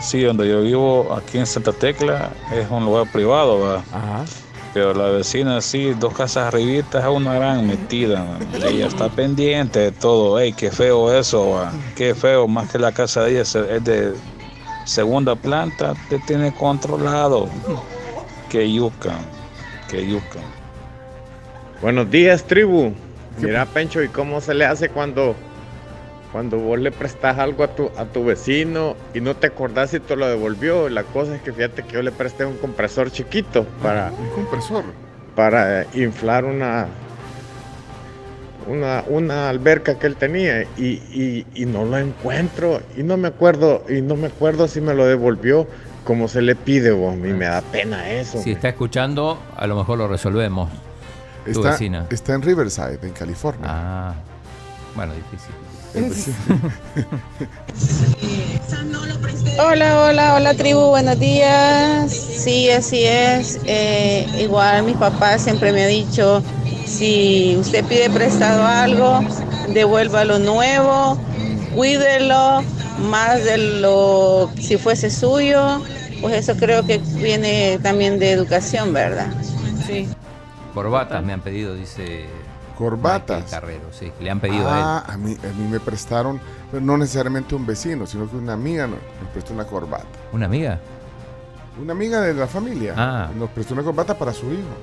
Sí, 0.00 0.22
donde 0.22 0.48
yo 0.48 0.62
vivo, 0.62 1.12
aquí 1.12 1.38
en 1.38 1.46
Santa 1.46 1.72
Tecla, 1.72 2.30
es 2.52 2.70
un 2.70 2.84
lugar 2.84 3.10
privado, 3.10 3.58
¿va? 3.60 4.24
Pero 4.74 4.94
la 4.94 5.08
vecina, 5.08 5.60
sí, 5.60 5.94
dos 5.98 6.12
casas 6.12 6.52
arribitas, 6.52 7.02
es 7.02 7.10
una 7.10 7.34
gran 7.34 7.66
metida. 7.66 8.22
man. 8.22 8.46
Ella 8.66 8.86
está 8.86 9.08
pendiente 9.08 9.78
de 9.78 9.92
todo. 9.92 10.38
Ey, 10.38 10.52
qué 10.52 10.70
feo 10.70 11.12
eso. 11.12 11.66
Qué 11.96 12.14
feo. 12.14 12.46
Más 12.46 12.70
que 12.70 12.78
la 12.78 12.92
casa 12.92 13.24
de 13.24 13.30
ella 13.32 13.42
es 13.42 13.84
de 13.84 14.14
segunda 14.84 15.36
planta, 15.36 15.94
te 16.08 16.18
tiene 16.20 16.52
controlado. 16.52 17.48
Qué 18.48 18.72
yuca, 18.72 19.18
qué 19.88 20.06
yuca. 20.06 20.40
Buenos 21.82 22.10
días, 22.10 22.44
tribu. 22.44 22.92
Mira, 23.38 23.66
Pencho, 23.66 24.02
¿y 24.02 24.08
cómo 24.08 24.40
se 24.40 24.54
le 24.54 24.64
hace 24.64 24.88
cuando, 24.88 25.36
cuando 26.32 26.58
vos 26.58 26.78
le 26.78 26.92
prestas 26.92 27.38
algo 27.38 27.64
a 27.64 27.68
tu, 27.68 27.90
a 27.96 28.04
tu 28.04 28.24
vecino 28.24 28.96
y 29.14 29.20
no 29.20 29.34
te 29.36 29.46
acordás 29.46 29.90
si 29.90 30.00
te 30.00 30.14
lo 30.16 30.26
devolvió? 30.28 30.88
La 30.88 31.02
cosa 31.04 31.34
es 31.36 31.42
que 31.42 31.52
fíjate 31.52 31.82
que 31.84 31.92
yo 31.94 32.02
le 32.02 32.12
presté 32.12 32.44
un 32.44 32.56
compresor 32.58 33.10
chiquito 33.10 33.64
para, 33.82 34.12
Un 34.18 34.28
compresor. 34.30 34.84
para 35.34 35.86
inflar 35.94 36.44
una, 36.44 36.86
una, 38.66 39.04
una 39.08 39.48
alberca 39.48 39.98
que 39.98 40.06
él 40.06 40.16
tenía 40.16 40.62
y, 40.76 40.84
y- 41.12 41.46
y 41.54 41.64
no 41.66 41.84
lo 41.84 41.96
encuentro 41.98 42.82
y 42.96 43.02
no 43.02 43.16
me 43.16 43.28
acuerdo 43.28 43.84
y 43.88 44.02
no 44.02 44.14
me 44.16 44.26
acuerdo 44.26 44.68
si 44.68 44.80
me 44.80 44.94
lo 44.94 45.06
devolvió 45.06 45.66
como 46.04 46.28
se 46.28 46.42
le 46.42 46.54
pide 46.56 46.90
vos 46.90 47.14
y 47.14 47.18
me 47.18 47.44
da 47.46 47.60
pena 47.62 48.10
eso 48.10 48.38
Si 48.42 48.52
está 48.52 48.68
escuchando, 48.70 49.38
a 49.56 49.66
lo 49.66 49.76
mejor 49.76 49.98
lo 49.98 50.08
resolvemos. 50.08 50.70
Tu 51.44 51.50
Está, 51.52 51.70
vecina. 51.70 52.06
está 52.10 52.34
en 52.34 52.42
Riverside, 52.42 52.98
en 53.02 53.12
California. 53.12 53.64
Ah, 53.64 54.14
bueno, 54.94 55.14
difícil. 55.14 55.54
Hola, 59.58 60.02
hola, 60.02 60.34
hola 60.34 60.54
tribu, 60.54 60.88
buenos 60.88 61.18
días. 61.18 62.12
Sí, 62.12 62.70
así 62.70 63.04
es. 63.04 63.58
Eh, 63.64 64.26
igual 64.40 64.84
mi 64.84 64.92
papá 64.94 65.38
siempre 65.38 65.72
me 65.72 65.84
ha 65.84 65.86
dicho, 65.86 66.42
si 66.84 67.56
usted 67.58 67.84
pide 67.86 68.10
prestado 68.10 68.64
algo, 68.64 69.20
devuélvalo 69.72 70.38
nuevo, 70.38 71.18
cuídelo, 71.74 72.62
más 73.08 73.42
de 73.44 73.56
lo 73.80 74.50
si 74.60 74.76
fuese 74.76 75.10
suyo. 75.10 75.82
Pues 76.20 76.34
eso 76.34 76.54
creo 76.56 76.84
que 76.84 76.98
viene 76.98 77.78
también 77.82 78.18
de 78.18 78.32
educación, 78.32 78.92
¿verdad? 78.92 79.32
Sí. 79.86 80.06
Corbatas 80.74 81.24
me 81.24 81.32
han 81.32 81.40
pedido, 81.40 81.74
dice. 81.74 82.26
Corbatas. 82.78 83.42
Michael 83.44 83.60
Carrero, 83.60 83.84
sí, 83.92 84.12
que 84.16 84.24
le 84.24 84.30
han 84.30 84.40
pedido 84.40 84.68
a 84.70 84.76
él. 84.78 84.84
ah, 84.84 85.04
a 85.08 85.16
mí, 85.16 85.36
a 85.42 85.52
mí 85.58 85.68
me 85.68 85.80
prestaron, 85.80 86.40
pero 86.70 86.82
no 86.84 86.96
necesariamente 86.96 87.54
un 87.54 87.66
vecino, 87.66 88.06
sino 88.06 88.30
que 88.30 88.36
una 88.36 88.52
amiga 88.52 88.86
nos, 88.86 88.98
nos 89.20 89.30
prestó 89.32 89.52
una 89.52 89.64
corbata. 89.64 90.06
¿Una 90.32 90.46
amiga? 90.46 90.78
Una 91.82 91.92
amiga 91.92 92.20
de 92.20 92.34
la 92.34 92.46
familia 92.46 92.94
Ah. 92.96 93.30
nos 93.36 93.50
prestó 93.50 93.74
una 93.74 93.82
corbata 93.82 94.16
para 94.16 94.32
su 94.32 94.46
hijo. 94.52 94.76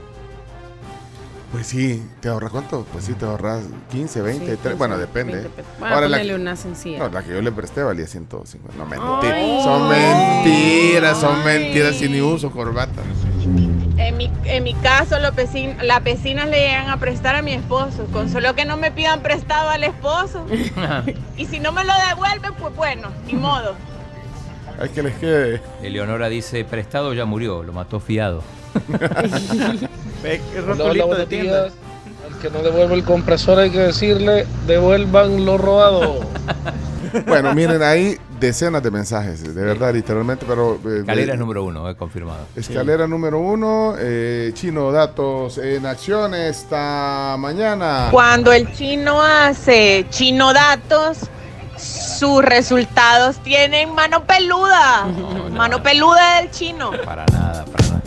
Pues 1.52 1.68
sí, 1.68 2.06
¿te 2.20 2.28
ahorras 2.28 2.52
cuánto? 2.52 2.86
Pues 2.92 3.06
sí, 3.06 3.14
te 3.14 3.24
ahorras 3.26 3.64
15, 3.90 4.22
20, 4.22 4.40
Sí, 4.52 4.58
30, 4.62 4.78
bueno, 4.78 4.96
15, 4.96 5.08
depende. 5.08 5.34
20 5.34 5.50
pesos. 5.56 5.72
Bueno, 5.80 6.08
la, 6.10 6.36
una 6.36 6.56
sencilla. 6.58 7.00
no, 7.00 7.10
la 7.10 7.24
que 7.24 7.30
yo 7.34 7.42
le 7.42 7.52
presté 7.54 7.82
valía 7.82 8.08
150. 8.08 8.78
No, 8.78 8.86
mentira. 8.86 9.64
Son 9.64 9.88
mentiras, 9.88 11.18
son 11.18 11.46
mentiras 11.46 12.02
y 12.02 12.10
ni 12.10 12.20
uso 12.20 12.52
corbata. 12.52 13.02
En 13.98 14.18
mi, 14.18 14.30
en 14.44 14.64
mi 14.64 14.74
caso, 14.74 15.20
los 15.20 15.34
las 15.84 16.04
vecinas 16.04 16.50
le 16.50 16.60
llegan 16.60 16.90
a 16.90 16.98
prestar 16.98 17.36
a 17.36 17.42
mi 17.42 17.54
esposo, 17.54 18.06
con 18.12 18.30
solo 18.30 18.54
que 18.54 18.66
no 18.66 18.76
me 18.76 18.92
pidan 18.92 19.22
prestado 19.22 19.70
al 19.70 19.84
esposo. 19.84 20.46
y 21.38 21.46
si 21.46 21.60
no 21.60 21.72
me 21.72 21.84
lo 21.84 21.94
devuelven, 22.10 22.54
pues 22.56 22.76
bueno, 22.76 23.10
ni 23.26 23.34
modo. 23.34 23.76
Hay 24.80 24.90
que 24.90 25.02
les 25.02 25.16
quede. 25.16 25.62
Eleonora 25.82 26.28
dice, 26.28 26.66
prestado 26.66 27.14
ya 27.14 27.26
murió, 27.26 27.64
lo 27.64 27.72
mató 27.72 28.00
fiado. 28.02 28.44
Hola, 30.80 31.16
de 31.16 31.26
días. 31.26 31.74
Al 32.26 32.40
que 32.42 32.50
no 32.50 32.60
devuelve 32.60 32.96
el 32.96 33.04
compresor 33.04 33.60
hay 33.60 33.70
que 33.70 33.80
decirle, 33.80 34.46
devuelvan 34.68 35.46
lo 35.46 35.58
robado. 35.58 36.20
Bueno, 37.26 37.54
miren, 37.54 37.82
hay 37.84 38.18
decenas 38.40 38.84
de 38.84 38.92
mensajes, 38.92 39.56
de 39.56 39.62
verdad, 39.62 39.94
literalmente, 39.94 40.46
pero... 40.48 40.80
eh, 40.86 41.04
Calera 41.06 41.34
eh, 41.34 41.38
número 41.38 41.64
uno, 41.64 41.90
he 41.90 41.96
confirmado. 41.96 42.46
Escalera 42.56 43.08
número 43.08 43.40
uno, 43.40 43.96
eh, 43.98 44.52
Chino 44.54 44.92
Datos 44.92 45.58
en 45.58 45.86
acción 45.86 46.34
esta 46.34 47.36
mañana. 47.40 48.10
Cuando 48.12 48.52
el 48.52 48.72
chino 48.74 49.22
hace 49.22 50.06
chino 50.10 50.54
datos, 50.54 51.20
sus 51.78 52.44
resultados 52.44 53.38
tienen 53.44 53.94
mano 53.94 54.24
peluda. 54.26 55.06
Mano 55.52 55.82
peluda 55.82 56.42
del 56.42 56.52
chino. 56.52 56.92
Para 57.06 57.26
nada, 57.28 57.66
para 57.66 57.88
nada. 57.88 58.02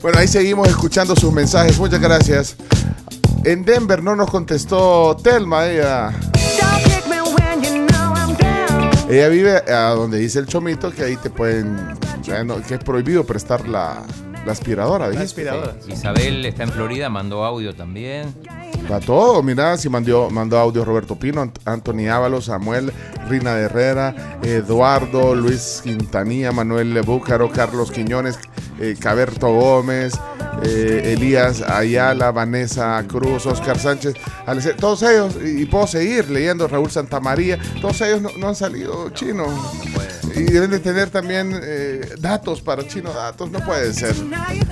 Bueno, 0.00 0.18
ahí 0.18 0.28
seguimos 0.28 0.68
escuchando 0.68 1.16
sus 1.16 1.32
mensajes. 1.32 1.78
Muchas 1.78 2.00
gracias. 2.00 2.56
En 3.44 3.64
Denver 3.64 4.02
no 4.02 4.16
nos 4.16 4.30
contestó 4.30 5.16
Telma, 5.22 5.66
ella. 5.66 6.12
Ella 9.08 9.28
vive 9.28 9.56
a 9.70 9.90
donde 9.90 10.18
dice 10.18 10.38
el 10.38 10.46
chomito 10.46 10.90
que 10.90 11.04
ahí 11.04 11.16
te 11.16 11.28
pueden, 11.30 11.76
que 12.66 12.74
es 12.74 12.80
prohibido 12.82 13.24
prestar 13.24 13.68
la, 13.68 14.02
la 14.46 14.52
aspiradora. 14.52 15.08
La 15.08 15.20
aspiradora. 15.20 15.76
Isabel 15.88 16.44
está 16.46 16.62
en 16.64 16.70
Florida, 16.70 17.08
mandó 17.10 17.44
audio 17.44 17.74
también. 17.74 18.34
Va 18.90 19.00
todo, 19.00 19.42
mira, 19.42 19.76
si 19.76 19.88
mandó, 19.88 20.30
mandó 20.30 20.58
audio 20.58 20.84
Roberto 20.84 21.18
Pino, 21.18 21.42
Ant- 21.42 21.58
Anthony 21.64 22.08
Ábalos, 22.10 22.46
Samuel, 22.46 22.92
Rina 23.28 23.58
Herrera, 23.58 24.38
Eduardo, 24.42 25.34
Luis 25.34 25.80
Quintanilla, 25.82 26.52
Manuel 26.52 27.00
Búcaro, 27.02 27.50
Carlos 27.50 27.90
Quiñones, 27.90 28.38
eh, 28.80 28.96
Caberto 28.98 29.48
Gómez, 29.52 30.14
eh, 30.64 31.12
Elías 31.12 31.62
Ayala, 31.62 32.30
Vanessa 32.30 33.02
Cruz, 33.06 33.46
Oscar 33.46 33.78
Sánchez, 33.78 34.14
todos 34.78 35.02
ellos, 35.02 35.36
y, 35.44 35.62
y 35.62 35.66
puedo 35.66 35.86
seguir 35.86 36.30
leyendo, 36.30 36.68
Raúl 36.68 36.90
Santamaría, 36.90 37.58
todos 37.80 38.00
ellos 38.00 38.22
no, 38.22 38.30
no 38.38 38.48
han 38.48 38.56
salido 38.56 39.10
chino. 39.10 39.46
Y 40.36 40.42
deben 40.42 40.70
de 40.70 40.80
tener 40.80 41.10
también 41.10 41.56
eh, 41.62 42.00
datos 42.18 42.60
para 42.60 42.84
chino, 42.86 43.12
datos, 43.12 43.52
no 43.52 43.60
puede 43.60 43.92
ser. 43.92 44.14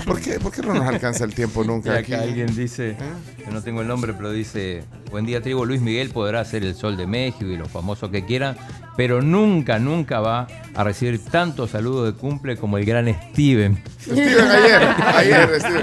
¿Por 0.04 0.20
qué, 0.20 0.40
por 0.40 0.50
qué 0.50 0.60
no 0.60 0.74
nos 0.74 0.86
alcanza 0.86 1.24
el 1.24 1.34
tiempo 1.34 1.62
nunca 1.62 1.94
aquí? 1.94 2.14
acá 2.14 2.24
alguien 2.24 2.52
dice, 2.56 2.96
que 3.36 3.50
no 3.50 3.62
tengo 3.62 3.80
el 3.80 3.86
nombre, 3.86 4.12
pero 4.12 4.32
dice, 4.32 4.82
buen 5.12 5.24
día 5.24 5.40
tribu, 5.40 5.64
Luis 5.64 5.80
Miguel 5.80 6.10
podrá 6.10 6.44
ser 6.44 6.64
el 6.64 6.74
sol 6.74 6.96
de 6.96 7.06
México 7.06 7.44
y 7.44 7.56
lo 7.56 7.66
famoso 7.66 8.10
que 8.10 8.24
quieran, 8.24 8.56
pero 8.96 9.22
nunca, 9.22 9.78
nunca 9.78 10.18
va 10.18 10.48
a 10.74 10.82
recibir 10.82 11.24
tantos 11.24 11.70
saludos 11.70 12.12
de 12.12 12.18
cumple 12.18 12.56
como 12.56 12.76
el 12.76 12.84
gran 12.84 13.06
Steven. 13.30 13.80
Steven, 14.00 14.50
ayer, 14.50 14.82
ayer, 15.14 15.50
Steven. 15.60 15.81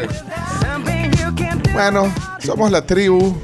Bueno, 1.73 2.13
somos 2.39 2.71
la 2.71 2.85
tribu 2.85 3.35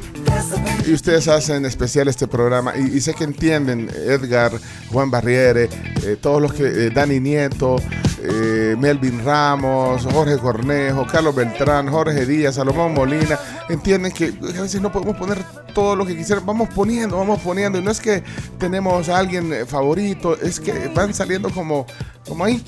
y 0.85 0.93
ustedes 0.93 1.27
hacen 1.27 1.65
especial 1.65 2.07
este 2.07 2.27
programa. 2.27 2.75
Y, 2.75 2.99
sé 3.01 3.13
que 3.13 3.23
entienden 3.23 3.89
Edgar, 3.89 4.51
Juan 4.91 5.09
Barriere, 5.09 5.69
eh, 6.03 6.17
todos 6.21 6.41
los 6.41 6.53
que, 6.53 6.63
eh, 6.65 6.89
Dani 6.89 7.19
Nieto, 7.19 7.77
eh, 8.21 8.75
Melvin 8.77 9.23
Ramos, 9.23 10.05
Jorge 10.05 10.37
Cornejo, 10.37 11.05
Carlos 11.07 11.35
Beltrán, 11.35 11.87
Jorge 11.87 12.25
Díaz, 12.25 12.55
Salomón 12.55 12.93
Molina, 12.93 13.39
entienden 13.69 14.11
que 14.11 14.33
a 14.57 14.61
veces 14.61 14.81
no 14.81 14.91
podemos 14.91 15.15
poner 15.17 15.43
todo 15.73 15.95
lo 15.95 16.05
que 16.05 16.15
quisieran, 16.15 16.45
vamos 16.45 16.69
poniendo, 16.73 17.17
vamos 17.17 17.41
poniendo. 17.41 17.79
Y 17.79 17.81
no 17.81 17.91
es 17.91 17.99
que 17.99 18.23
tenemos 18.59 19.09
a 19.09 19.17
alguien 19.17 19.65
favorito, 19.67 20.37
es 20.39 20.59
que 20.59 20.89
van 20.93 21.13
saliendo 21.13 21.49
como, 21.49 21.85
como 22.27 22.45
ahí. 22.45 22.63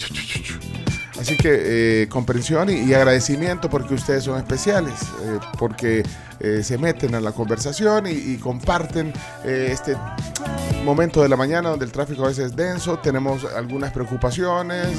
Así 1.19 1.35
que 1.35 2.03
eh, 2.03 2.07
comprensión 2.09 2.69
y, 2.69 2.93
agradecimiento 2.93 3.69
porque 3.69 3.95
ustedes 3.95 4.23
son 4.23 4.37
especiales, 4.37 4.93
eh, 5.23 5.39
porque 5.57 6.03
eh, 6.39 6.61
se 6.63 6.77
meten 6.77 7.15
a 7.15 7.19
la 7.19 7.31
conversación 7.31 8.05
y, 8.05 8.11
y 8.11 8.37
comparten 8.37 9.11
eh, 9.43 9.69
este 9.71 9.95
momento 10.85 11.21
de 11.23 11.29
la 11.29 11.35
mañana 11.35 11.69
donde 11.69 11.85
el 11.85 11.91
tráfico 11.91 12.23
a 12.23 12.27
veces 12.27 12.45
es 12.51 12.55
denso, 12.55 12.99
tenemos 12.99 13.43
algunas 13.45 13.91
preocupaciones, 13.91 14.89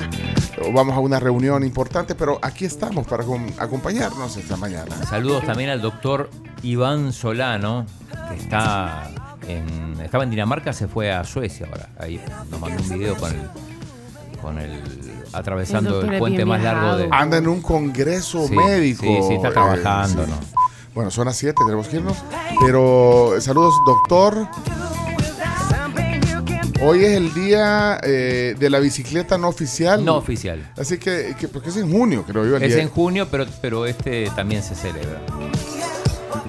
o 0.61 0.73
vamos 0.73 0.97
a 0.97 1.01
una 1.01 1.21
reunión 1.21 1.63
importante, 1.63 2.15
pero 2.17 2.39
aquí 2.43 2.65
estamos 2.65 3.07
para 3.07 3.23
acom- 3.25 3.53
acompañarnos 3.59 4.37
esta 4.37 4.57
mañana. 4.57 4.97
Saludos 5.09 5.45
también 5.47 5.71
al 5.71 5.81
doctor 5.81 6.31
Iván 6.63 7.13
Solano, 7.13 7.87
que 8.29 8.37
está 8.43 9.09
en, 9.47 10.01
estaba 10.01 10.25
en 10.25 10.31
Dinamarca, 10.31 10.73
se 10.73 10.89
fue 10.89 11.13
a 11.13 11.23
Suecia 11.23 11.69
ahora. 11.71 11.89
Ahí 11.99 12.21
nos 12.51 12.61
mandó 12.61 12.83
un 12.83 12.89
video 12.99 13.17
con 13.17 13.31
el, 13.31 13.41
con 14.41 14.59
el 14.59 14.81
atravesando 15.33 16.01
El 16.03 16.19
puente 16.19 16.45
más 16.45 16.63
largo 16.63 16.97
de. 16.97 17.09
Anda 17.11 17.37
en 17.39 17.49
un 17.49 17.61
congreso 17.61 18.47
Sí, 18.49 18.55
médico. 18.55 19.03
sí, 19.03 19.19
sí, 19.29 19.35
está 19.35 19.49
eh, 19.49 19.53
trabajando, 19.53 20.25
sí. 20.25 20.31
¿no? 20.31 20.37
Bueno, 20.95 21.11
son 21.11 21.27
las 21.27 21.37
7, 21.37 21.55
tenemos 21.65 21.87
que 21.89 21.97
irnos. 21.97 22.17
Pero 22.61 23.37
eh, 23.37 23.41
saludos, 23.41 23.75
doctor. 23.87 24.49
Hoy 26.81 27.05
es 27.05 27.13
el 27.17 27.35
día 27.35 27.99
eh, 28.05 28.55
de 28.59 28.71
la 28.71 28.79
bicicleta 28.79 29.37
no 29.37 29.49
oficial. 29.49 30.05
No 30.05 30.15
oficial. 30.17 30.71
Así 30.79 30.97
que, 30.99 31.35
que- 31.39 31.49
porque 31.49 31.71
es 31.71 31.77
en 31.77 31.91
junio, 31.91 32.25
creo 32.27 32.47
yo. 32.47 32.57
El 32.57 32.63
Es 32.63 32.75
día. 32.75 32.83
en 32.85 32.89
junio, 32.89 33.27
pero, 33.31 33.47
pero 33.61 33.85
este 33.85 34.31
también 34.37 34.63
se 34.63 34.77
celebra. 34.77 35.21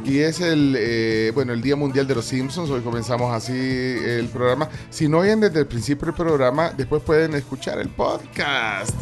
Y 0.09 0.21
es 0.21 0.41
el, 0.41 0.75
eh, 0.75 1.31
bueno, 1.35 1.53
el 1.53 1.61
Día 1.61 1.75
Mundial 1.75 2.07
de 2.07 2.15
los 2.15 2.25
Simpsons. 2.25 2.71
Hoy 2.71 2.81
comenzamos 2.81 3.31
así 3.31 3.53
el 3.53 4.27
programa. 4.29 4.67
Si 4.89 5.07
no 5.07 5.19
oyen 5.19 5.39
desde 5.39 5.59
el 5.59 5.67
principio 5.67 6.07
del 6.07 6.15
programa, 6.15 6.71
después 6.75 7.03
pueden 7.03 7.35
escuchar 7.35 7.77
el 7.77 7.89
podcast. 7.89 8.95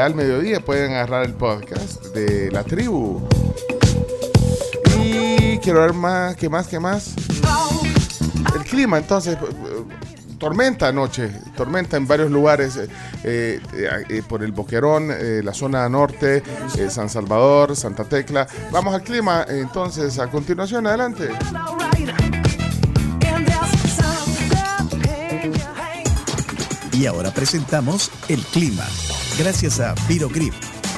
Al 0.00 0.14
mediodía 0.14 0.60
pueden 0.60 0.92
agarrar 0.92 1.24
el 1.24 1.34
podcast 1.34 2.14
de 2.14 2.52
la 2.52 2.62
tribu. 2.62 3.20
Y 5.02 5.58
quiero 5.58 5.80
ver 5.80 5.92
más, 5.92 6.36
¿qué 6.36 6.48
más, 6.48 6.68
qué 6.68 6.78
más? 6.78 7.14
El 8.54 8.62
clima, 8.62 8.98
entonces, 8.98 9.36
tormenta 10.38 10.88
anoche, 10.88 11.28
tormenta 11.56 11.96
en 11.96 12.06
varios 12.06 12.30
lugares, 12.30 12.76
eh, 12.76 12.88
eh, 13.24 13.60
eh, 14.08 14.22
por 14.26 14.42
el 14.42 14.52
Boquerón, 14.52 15.08
la 15.44 15.52
zona 15.52 15.88
norte, 15.88 16.42
San 16.88 17.08
Salvador, 17.08 17.76
Santa 17.76 18.04
Tecla. 18.04 18.46
Vamos 18.70 18.94
al 18.94 19.02
clima, 19.02 19.44
entonces, 19.48 20.18
a 20.18 20.30
continuación, 20.30 20.86
adelante. 20.86 21.28
Y 26.92 27.06
ahora 27.06 27.30
presentamos 27.30 28.10
el 28.28 28.40
clima. 28.40 28.84
Gracias 29.38 29.78
a 29.78 29.94
Virogrip, 30.08 30.54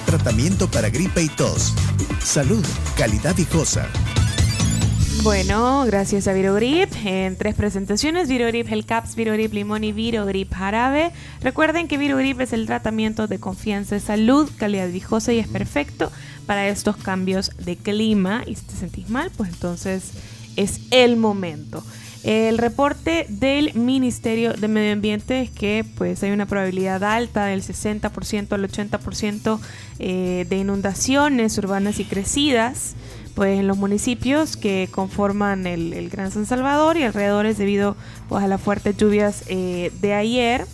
tratamiento 0.06 0.70
para 0.70 0.88
gripe 0.88 1.22
y 1.22 1.28
tos. 1.28 1.74
Salud, 2.22 2.64
calidad 2.96 3.34
viejosa. 3.34 3.86
Bueno, 5.22 5.84
gracias 5.84 6.26
a 6.28 6.32
Virogrip 6.32 6.88
en 7.04 7.36
tres 7.36 7.54
presentaciones, 7.54 8.26
Virogrip 8.26 8.66
Gel 8.66 8.86
Caps, 8.86 9.16
Virogrip 9.16 9.52
Limón 9.52 9.84
y 9.84 9.92
Virogrip 9.92 10.50
Jarabe. 10.50 11.12
Recuerden 11.42 11.88
que 11.88 11.98
Virogrip 11.98 12.40
es 12.40 12.54
el 12.54 12.64
tratamiento 12.64 13.26
de 13.26 13.38
confianza 13.38 13.96
de 13.96 14.00
salud, 14.00 14.50
calidad 14.56 14.88
viejosa 14.88 15.34
y 15.34 15.38
es 15.38 15.46
perfecto 15.46 16.10
para 16.46 16.68
estos 16.68 16.96
cambios 16.96 17.50
de 17.58 17.76
clima. 17.76 18.44
Y 18.46 18.54
si 18.54 18.64
te 18.64 18.74
sentís 18.76 19.10
mal, 19.10 19.30
pues 19.36 19.50
entonces 19.50 20.12
es 20.56 20.80
el 20.90 21.18
momento. 21.18 21.84
El 22.22 22.56
reporte 22.56 23.26
del 23.28 23.74
Ministerio 23.74 24.54
de 24.54 24.68
Medio 24.68 24.92
Ambiente 24.92 25.42
es 25.42 25.50
que 25.50 25.84
pues 25.96 26.22
hay 26.22 26.30
una 26.30 26.46
probabilidad 26.46 27.04
alta 27.04 27.44
del 27.44 27.62
60% 27.62 28.52
al 28.52 28.70
80% 28.70 29.60
eh, 29.98 30.46
de 30.48 30.56
inundaciones 30.56 31.58
urbanas 31.58 31.98
y 32.00 32.04
crecidas 32.04 32.94
pues 33.34 33.58
en 33.58 33.66
los 33.66 33.76
municipios 33.76 34.56
que 34.56 34.88
conforman 34.90 35.66
el, 35.66 36.08
Gran 36.10 36.30
San 36.30 36.46
Salvador 36.46 36.96
y 36.96 37.04
alrededores 37.04 37.58
debido 37.58 37.96
pues 38.28 38.44
a 38.44 38.48
las 38.48 38.60
fuertes 38.60 38.96
lluvias 38.96 39.44
eh, 39.48 39.92
de 40.00 40.14
ayer 40.14 40.66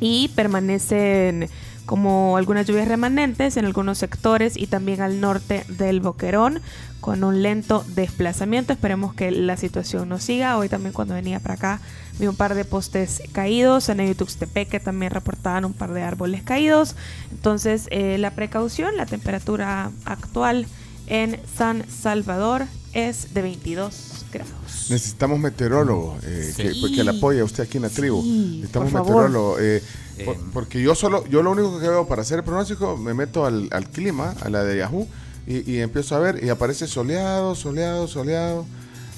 y 0.00 0.28
permanecen 0.34 1.48
como 1.86 2.36
algunas 2.36 2.66
lluvias 2.66 2.88
remanentes 2.88 3.56
en 3.56 3.64
algunos 3.64 3.98
sectores 3.98 4.56
y 4.56 4.66
también 4.66 5.00
al 5.00 5.20
norte 5.20 5.64
del 5.68 6.00
Boquerón 6.00 6.60
con 7.00 7.22
un 7.22 7.42
lento 7.42 7.84
desplazamiento. 7.94 8.72
Esperemos 8.72 9.14
que 9.14 9.30
la 9.30 9.56
situación 9.56 10.08
no 10.08 10.18
siga. 10.18 10.58
Hoy 10.58 10.68
también 10.68 10.92
cuando 10.92 11.14
venía 11.14 11.38
para 11.38 11.54
acá 11.54 11.80
vi 12.18 12.26
un 12.26 12.36
par 12.36 12.54
de 12.54 12.64
postes 12.64 13.22
caídos. 13.32 13.88
En 13.88 14.00
el 14.00 14.16
Tuxtepeque 14.16 14.80
también 14.80 15.12
reportaban 15.12 15.64
un 15.64 15.72
par 15.72 15.92
de 15.92 16.02
árboles 16.02 16.42
caídos. 16.42 16.96
Entonces 17.30 17.86
eh, 17.90 18.18
la 18.18 18.32
precaución, 18.32 18.96
la 18.96 19.06
temperatura 19.06 19.92
actual 20.04 20.66
en 21.06 21.40
San 21.56 21.84
Salvador 21.90 22.64
es 22.92 23.34
de 23.34 23.42
22 23.42 24.24
grados. 24.32 24.86
Necesitamos 24.90 25.38
meteorólogo 25.38 26.16
eh, 26.22 26.52
que, 26.56 26.72
Sí. 26.72 26.94
que 26.94 27.04
le 27.04 27.10
apoye 27.10 27.40
a 27.40 27.44
usted 27.44 27.64
aquí 27.64 27.76
en 27.78 27.82
la 27.84 27.88
tribu. 27.90 28.22
Sí, 28.22 28.56
Necesitamos 28.60 28.90
por 28.92 29.00
favor. 29.04 29.14
meteorólogo. 29.24 29.58
eh, 29.60 29.82
Eh, 30.18 30.24
por- 30.24 30.36
porque 30.52 30.80
yo 30.80 30.94
solo, 30.94 31.26
yo 31.26 31.42
lo 31.42 31.50
único 31.50 31.78
que 31.78 31.88
veo 31.88 32.06
para 32.08 32.22
hacer 32.22 32.38
el 32.38 32.44
pronóstico, 32.44 32.96
me 32.96 33.12
meto 33.12 33.44
al, 33.44 33.68
al 33.70 33.90
clima, 33.90 34.34
a 34.40 34.48
la 34.48 34.64
de 34.64 34.78
Yahoo, 34.78 35.06
y, 35.46 35.70
y 35.70 35.80
empiezo 35.80 36.16
a 36.16 36.20
ver, 36.20 36.42
y 36.42 36.48
aparece 36.48 36.86
soleado, 36.86 37.54
soleado, 37.54 38.08
soleado. 38.08 38.64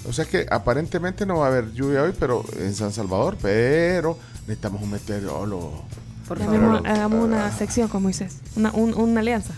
O 0.09 0.12
sea 0.12 0.24
que 0.24 0.47
aparentemente 0.51 1.24
no 1.24 1.39
va 1.39 1.45
a 1.47 1.49
haber 1.51 1.72
lluvia 1.72 2.03
hoy, 2.03 2.12
pero 2.18 2.45
en 2.59 2.74
San 2.74 2.93
Salvador, 2.93 3.36
pero 3.41 4.18
necesitamos 4.49 4.82
un 4.82 4.91
meteorólogo. 4.91 5.84
Por 6.26 6.43
Hagamos, 6.43 6.78
favor. 6.80 6.89
hagamos 6.89 7.24
una 7.24 7.57
sección 7.57 7.86
con 7.89 8.03
Moisés, 8.03 8.34
una, 8.57 8.72
un- 8.72 8.95
una 8.95 9.20
alianza, 9.20 9.55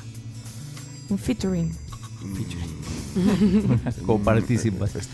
un 1.08 1.18
featuring. 1.18 1.74
Coparticipación. 4.06 5.04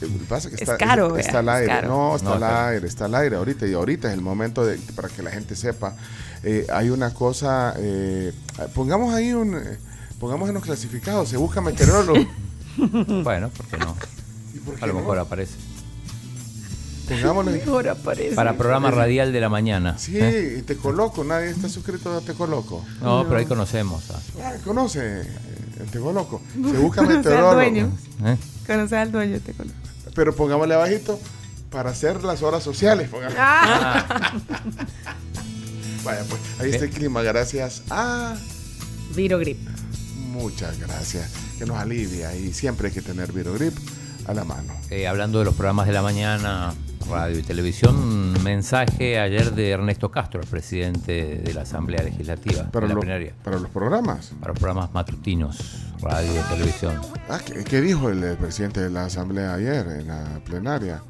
Lo 0.00 0.08
que 0.08 0.24
pasa 0.28 0.48
es 0.48 0.56
que 0.56 0.64
Es 0.64 0.68
está, 0.68 0.76
caro, 0.76 1.16
está 1.16 1.38
al 1.38 1.48
es 1.48 1.54
aire. 1.70 1.86
No, 1.86 2.16
está 2.16 2.28
No, 2.30 2.34
al 2.34 2.42
está- 2.42 2.68
aire, 2.68 2.86
está 2.88 3.04
al 3.04 3.14
aire 3.14 3.36
ahorita. 3.36 3.66
Y 3.68 3.72
ahorita 3.74 4.08
es 4.08 4.14
el 4.14 4.20
momento 4.20 4.64
de, 4.66 4.76
para 4.96 5.08
que 5.08 5.22
la 5.22 5.30
gente 5.30 5.54
sepa. 5.54 5.94
Eh, 6.42 6.66
hay 6.72 6.90
una 6.90 7.14
cosa, 7.14 7.74
eh, 7.78 8.32
pongamos 8.74 9.14
ahí 9.14 9.32
un, 9.32 9.54
eh, 9.56 9.78
pongamos 10.18 10.48
en 10.48 10.54
los 10.54 10.64
clasificados, 10.64 11.28
se 11.28 11.36
busca 11.36 11.60
meteorólogo. 11.60 12.18
Bueno, 13.22 13.50
¿por 13.50 13.66
qué 13.66 13.76
no? 13.76 13.94
¿Y 14.54 14.58
por 14.60 14.74
qué 14.76 14.84
A 14.84 14.86
lo 14.86 14.94
no? 14.94 15.00
mejor 15.00 15.18
aparece. 15.18 15.52
Pongámosle. 17.06 17.62
Ahora 17.66 17.92
aparece. 17.92 18.34
Para 18.34 18.56
programa 18.56 18.90
radial 18.90 19.30
de 19.30 19.40
la 19.40 19.50
mañana. 19.50 19.98
Sí, 19.98 20.16
¿eh? 20.18 20.56
y 20.58 20.62
te 20.62 20.76
coloco. 20.76 21.22
Nadie 21.22 21.50
está 21.50 21.68
suscrito 21.68 22.16
a 22.16 22.22
Te 22.22 22.32
Coloco. 22.32 22.82
No, 23.02 23.24
pero 23.24 23.36
ahí 23.40 23.44
conocemos. 23.44 24.04
ah. 24.10 24.18
Ah, 24.42 24.52
conoce 24.64 25.22
el 25.82 25.90
Te 25.90 25.98
Coloco. 25.98 26.40
Se 26.54 26.78
busca 26.78 27.00
Conoce 27.02 27.12
al 27.14 27.18
meteorólogo. 27.18 27.54
dueño. 27.54 27.90
¿Eh? 28.24 28.36
Conocer 28.66 28.98
al 28.98 29.12
dueño, 29.12 29.38
te 29.40 29.52
conozco. 29.52 29.78
Pero 30.14 30.34
pongámosle 30.36 30.74
abajito 30.74 31.18
para 31.70 31.90
hacer 31.90 32.22
las 32.22 32.42
horas 32.42 32.62
sociales. 32.62 33.10
Ah. 33.38 34.32
Vaya, 36.04 36.24
pues 36.28 36.40
ahí 36.60 36.70
está 36.70 36.84
el 36.84 36.90
clima. 36.90 37.22
Gracias 37.22 37.82
a. 37.90 38.34
Virogrip. 39.14 39.58
Muchas 40.30 40.78
gracias. 40.78 41.30
Que 41.58 41.66
nos 41.66 41.76
alivia 41.78 42.34
y 42.34 42.52
siempre 42.52 42.88
hay 42.88 42.94
que 42.94 43.02
tener 43.02 43.32
Virogrip 43.32 43.74
a 44.26 44.34
la 44.34 44.44
mano. 44.44 44.72
Eh, 44.90 45.06
hablando 45.06 45.38
de 45.38 45.44
los 45.44 45.54
programas 45.54 45.86
de 45.86 45.92
la 45.92 46.02
mañana, 46.02 46.74
radio 47.08 47.38
y 47.38 47.42
televisión, 47.42 47.96
un 47.96 48.42
mensaje 48.42 49.18
ayer 49.18 49.52
de 49.52 49.70
Ernesto 49.70 50.10
Castro, 50.10 50.40
el 50.40 50.46
presidente 50.48 51.36
de 51.36 51.54
la 51.54 51.62
Asamblea 51.62 52.02
Legislativa, 52.02 52.70
Para, 52.70 52.86
de 52.86 52.88
la 52.90 52.94
lo- 52.94 53.00
plenaria. 53.00 53.34
para 53.42 53.58
los 53.58 53.70
programas. 53.70 54.32
Para 54.40 54.52
los 54.52 54.58
programas 54.58 54.92
matutinos, 54.92 55.58
radio 56.00 56.30
y 56.34 56.52
televisión. 56.54 57.00
Ah, 57.28 57.40
¿qué, 57.44 57.64
qué 57.64 57.80
dijo 57.80 58.08
el, 58.08 58.36
presidente 58.36 58.80
de 58.80 58.90
la 58.90 59.04
Asamblea 59.06 59.54
ayer 59.54 59.86
en 59.86 60.08
la 60.08 60.40
plenaria? 60.44 61.02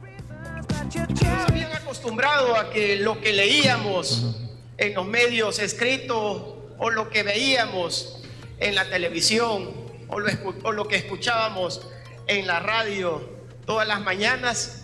Nos 0.95 1.49
habían 1.51 1.73
acostumbrado 1.73 2.57
a 2.57 2.71
que 2.71 2.97
lo 2.97 3.21
que 3.21 3.33
leíamos 3.33 4.37
en 4.79 4.95
los 4.95 5.07
medios 5.07 5.59
escritos 5.59 6.43
o 6.79 6.91
lo 6.91 7.09
que 7.11 7.23
veíamos 7.23 8.23
en 8.59 8.75
la 8.75 8.89
televisión 8.89 9.71
o 10.09 10.19
lo, 10.19 10.29
escu- 10.29 10.55
o 10.65 10.73
lo 10.73 10.89
que 10.89 10.97
escuchábamos 10.97 11.87
en 12.27 12.47
la 12.47 12.61
radio 12.61 13.31
todas 13.67 13.87
las 13.87 14.01
mañanas, 14.01 14.82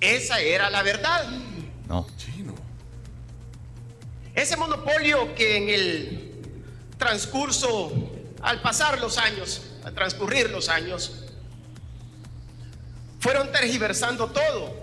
esa 0.00 0.40
era 0.40 0.70
la 0.70 0.82
verdad. 0.82 1.26
No. 1.88 2.06
Ese 4.34 4.56
monopolio 4.56 5.34
que 5.34 5.56
en 5.56 5.68
el 5.68 6.32
transcurso, 6.96 7.92
al 8.40 8.60
pasar 8.62 9.00
los 9.00 9.18
años, 9.18 9.62
al 9.84 9.94
transcurrir 9.94 10.50
los 10.50 10.68
años, 10.68 11.24
fueron 13.18 13.50
tergiversando 13.50 14.28
todo, 14.28 14.76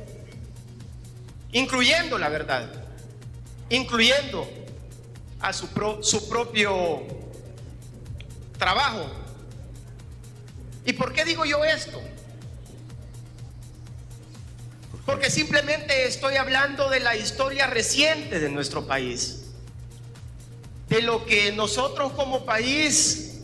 incluyendo 1.54 2.18
la 2.18 2.28
verdad, 2.28 2.70
incluyendo 3.70 4.46
a 5.40 5.54
su, 5.54 5.68
pro- 5.70 6.04
su 6.04 6.28
propio 6.28 7.04
trabajo. 8.58 9.06
¿Y 10.86 10.92
por 10.94 11.14
qué 11.14 11.24
digo 11.24 11.46
yo 11.46 11.64
esto? 11.64 12.02
Porque 15.06 15.30
simplemente 15.30 16.08
estoy 16.08 16.36
hablando 16.36 16.90
de 16.90 17.00
la 17.00 17.16
historia 17.16 17.68
reciente 17.68 18.40
de 18.40 18.50
nuestro 18.50 18.88
país, 18.88 19.46
de 20.90 21.02
lo 21.02 21.26
que 21.26 21.52
nosotros 21.52 22.14
como 22.14 22.46
país 22.46 23.42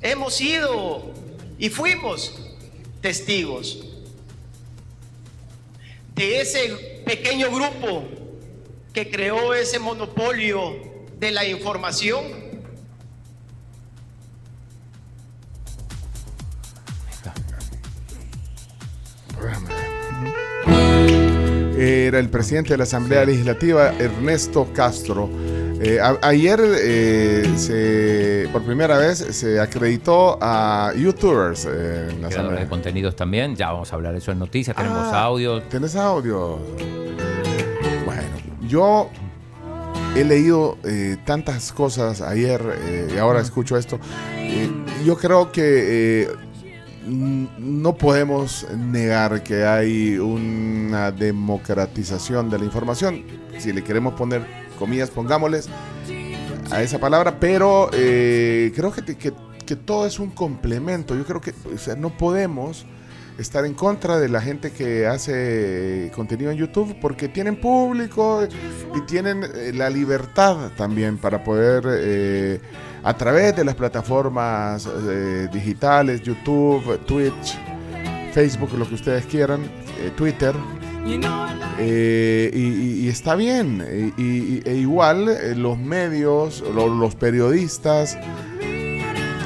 hemos 0.00 0.34
sido 0.34 1.12
y 1.58 1.68
fuimos 1.68 2.34
testigos 3.02 3.84
de 6.14 6.40
ese 6.40 7.02
pequeño 7.04 7.50
grupo 7.50 8.04
que 8.92 9.10
creó 9.10 9.54
ese 9.54 9.78
monopolio 9.78 10.76
de 11.18 11.30
la 11.30 11.46
información. 11.46 12.47
Era 21.78 22.18
el 22.18 22.28
presidente 22.28 22.70
de 22.70 22.78
la 22.78 22.82
Asamblea 22.84 23.24
Legislativa, 23.24 23.92
Ernesto 23.98 24.68
Castro. 24.74 25.28
Eh, 25.80 26.00
a- 26.00 26.18
ayer, 26.22 26.60
eh, 26.82 27.52
se, 27.56 28.48
por 28.52 28.62
primera 28.62 28.98
vez, 28.98 29.18
se 29.18 29.60
acreditó 29.60 30.36
a 30.40 30.92
YouTubers 30.96 31.66
eh, 31.66 32.08
en 32.10 32.22
la 32.22 32.28
Creadores 32.30 32.60
de 32.60 32.66
contenidos 32.66 33.14
también, 33.14 33.54
ya 33.54 33.70
vamos 33.70 33.92
a 33.92 33.94
hablar 33.94 34.12
de 34.12 34.18
eso 34.18 34.32
en 34.32 34.40
noticias, 34.40 34.76
tenemos 34.76 34.98
Ah, 35.12 35.22
audio. 35.22 35.62
¿Tenés 35.62 35.94
audio? 35.94 36.58
Bueno, 38.04 38.22
yo 38.66 39.08
he 40.16 40.24
leído 40.24 40.78
eh, 40.84 41.16
tantas 41.24 41.70
cosas 41.70 42.22
ayer 42.22 42.60
y 43.14 43.18
ahora 43.18 43.40
escucho 43.40 43.76
esto. 43.76 44.00
Yo 45.04 45.16
creo 45.16 45.52
que 45.52 46.28
no 47.08 47.96
podemos 47.96 48.66
negar 48.76 49.42
que 49.42 49.64
hay 49.64 50.18
una 50.18 51.10
democratización 51.10 52.50
de 52.50 52.58
la 52.58 52.64
información. 52.64 53.24
Si 53.58 53.72
le 53.72 53.82
queremos 53.82 54.14
poner 54.14 54.46
comillas, 54.78 55.10
pongámosles 55.10 55.68
a 56.70 56.82
esa 56.82 56.98
palabra, 56.98 57.38
pero 57.40 57.90
eh, 57.92 58.72
creo 58.74 58.92
que, 58.92 59.02
que- 59.16 59.32
que 59.66 59.76
todo 59.76 60.06
es 60.06 60.18
un 60.18 60.30
complemento. 60.30 61.14
Yo 61.14 61.24
creo 61.26 61.40
que 61.42 61.52
no 61.98 62.08
podemos 62.16 62.86
estar 63.38 63.64
en 63.66 63.74
contra 63.74 64.18
de 64.18 64.28
la 64.30 64.40
gente 64.40 64.70
que 64.72 65.06
hace 65.06 66.10
contenido 66.14 66.50
en 66.50 66.56
YouTube 66.56 66.96
porque 67.00 67.28
tienen 67.28 67.60
público 67.60 68.48
y 68.96 69.00
tienen 69.02 69.44
eh, 69.44 69.72
la 69.74 69.90
libertad 69.90 70.70
también 70.76 71.18
para 71.18 71.44
poder 71.44 71.84
eh, 71.86 72.60
a 73.02 73.14
través 73.14 73.54
de 73.56 73.64
las 73.64 73.74
plataformas 73.74 74.88
eh, 75.08 75.48
digitales, 75.52 76.20
YouTube, 76.22 76.98
Twitch, 77.06 77.58
Facebook, 78.32 78.70
lo 78.78 78.86
que 78.88 78.94
ustedes 78.94 79.26
quieran, 79.26 79.62
eh, 80.00 80.10
Twitter, 80.16 80.54
eh, 81.78 82.50
y, 82.54 83.08
está 83.08 83.34
bien. 83.34 83.84
Y, 84.18 84.60
e 84.68 84.74
igual 84.74 85.30
los 85.56 85.78
medios, 85.78 86.62
lo- 86.74 86.88
los 86.88 87.14
periodistas, 87.14 88.18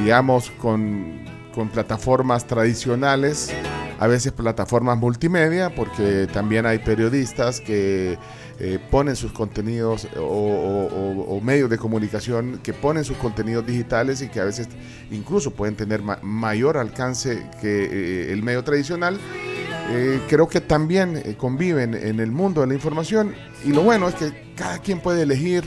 digamos, 0.01 0.51
con, 0.59 1.23
con 1.55 1.69
plataformas 1.69 2.47
tradicionales, 2.47 3.55
a 4.01 4.07
veces 4.09 4.33
plataformas 4.33 4.99
multimedia, 4.99 5.73
porque 5.75 6.27
también 6.33 6.67
hay 6.67 6.79
periodistas 6.79 7.61
que 7.61 8.19
eh, 8.61 8.79
ponen 8.91 9.17
sus 9.17 9.33
contenidos 9.33 10.07
o, 10.19 11.41
medios 11.43 11.69
de 11.71 11.79
comunicación 11.79 12.61
que 12.63 12.73
ponen 12.73 13.05
sus 13.05 13.17
contenidos 13.17 13.67
digitales 13.67 14.23
y 14.23 14.29
que 14.29 14.41
a 14.41 14.45
veces 14.45 14.69
incluso 15.11 15.51
pueden 15.53 15.75
tener 15.75 16.03
ma- 16.03 16.19
mayor 16.23 16.77
alcance 16.79 17.43
que 17.61 17.85
eh, 17.85 18.33
el 18.33 18.43
medio 18.43 18.63
tradicional. 18.63 19.19
Eh, 19.91 20.21
creo 20.29 20.49
que 20.49 20.61
también 20.61 21.17
eh, 21.17 21.35
conviven 21.37 21.95
en 21.95 22.21
el 22.21 22.31
mundo 22.31 22.61
de 22.61 22.69
la 22.69 22.75
información 22.75 23.35
y 23.65 23.73
lo 23.73 23.83
bueno 23.83 24.09
es 24.09 24.15
que 24.15 24.33
cada 24.55 24.79
quien 24.79 25.01
puede 25.01 25.23
elegir 25.23 25.65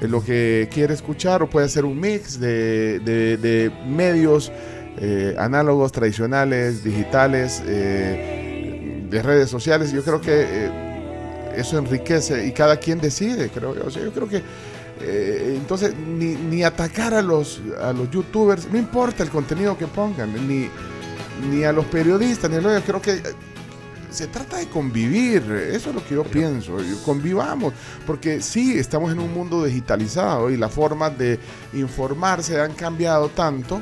lo 0.00 0.24
que 0.24 0.68
quiere 0.72 0.94
escuchar 0.94 1.42
o 1.42 1.50
puede 1.50 1.66
hacer 1.66 1.84
un 1.84 1.98
mix 1.98 2.38
de, 2.38 3.00
de- 3.00 3.36
de 3.36 3.72
medios 3.88 4.52
eh, 5.00 5.34
análogos, 5.38 5.90
tradicionales, 5.92 6.84
digitales, 6.84 7.62
de 7.64 9.22
redes 9.22 9.48
sociales. 9.50 9.90
Yo 9.92 10.02
creo 10.04 10.20
que 10.20 10.70
eso 11.60 11.78
enriquece 11.78 12.46
y 12.46 12.52
cada 12.52 12.76
quien 12.76 13.00
decide, 13.00 13.50
creo 13.50 13.74
yo. 13.74 13.86
O 13.86 13.90
sea, 13.90 14.02
yo 14.02 14.12
creo 14.12 14.28
que 14.28 14.42
eh, 15.00 15.54
entonces 15.56 15.94
ni, 15.96 16.34
ni 16.34 16.64
atacar 16.64 17.14
a 17.14 17.22
los, 17.22 17.60
a 17.80 17.92
los 17.92 18.10
youtubers, 18.10 18.68
no 18.70 18.78
importa 18.78 19.22
el 19.22 19.30
contenido 19.30 19.78
que 19.78 19.86
pongan, 19.86 20.32
ni, 20.48 20.68
ni 21.50 21.64
a 21.64 21.72
los 21.72 21.84
periodistas, 21.86 22.50
ni 22.50 22.56
a 22.56 22.60
los, 22.60 22.82
creo 22.82 23.00
que 23.00 23.12
eh, 23.12 23.22
se 24.10 24.26
trata 24.26 24.56
de 24.56 24.66
convivir, 24.68 25.42
eso 25.70 25.90
es 25.90 25.94
lo 25.94 26.04
que 26.04 26.14
yo 26.14 26.24
pienso, 26.24 26.76
convivamos, 27.04 27.74
porque 28.06 28.40
sí, 28.40 28.78
estamos 28.78 29.12
en 29.12 29.20
un 29.20 29.32
mundo 29.32 29.64
digitalizado 29.64 30.50
y 30.50 30.56
las 30.56 30.72
formas 30.72 31.16
de 31.16 31.38
informarse 31.74 32.60
han 32.60 32.72
cambiado 32.72 33.28
tanto, 33.28 33.80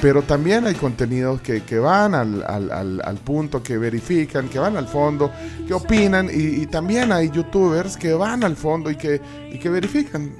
pero 0.00 0.22
también 0.22 0.66
hay 0.66 0.74
contenidos 0.74 1.40
que, 1.40 1.62
que 1.64 1.78
van 1.78 2.14
al, 2.14 2.44
al- 2.46 2.70
al- 2.70 3.02
al 3.04 3.16
punto, 3.16 3.62
que 3.62 3.78
verifican, 3.78 4.48
que 4.48 4.58
van 4.58 4.76
al 4.76 4.86
fondo, 4.86 5.30
que 5.66 5.74
opinan, 5.74 6.28
y, 6.32 6.62
y 6.62 6.66
también 6.66 7.10
hay 7.12 7.30
youtubers 7.30 7.96
que 7.96 8.12
van 8.14 8.44
al 8.44 8.54
fondo 8.56 8.90
y 8.90 8.96
que, 8.96 9.20
y 9.52 9.58
que 9.58 9.68
verifican. 9.68 10.30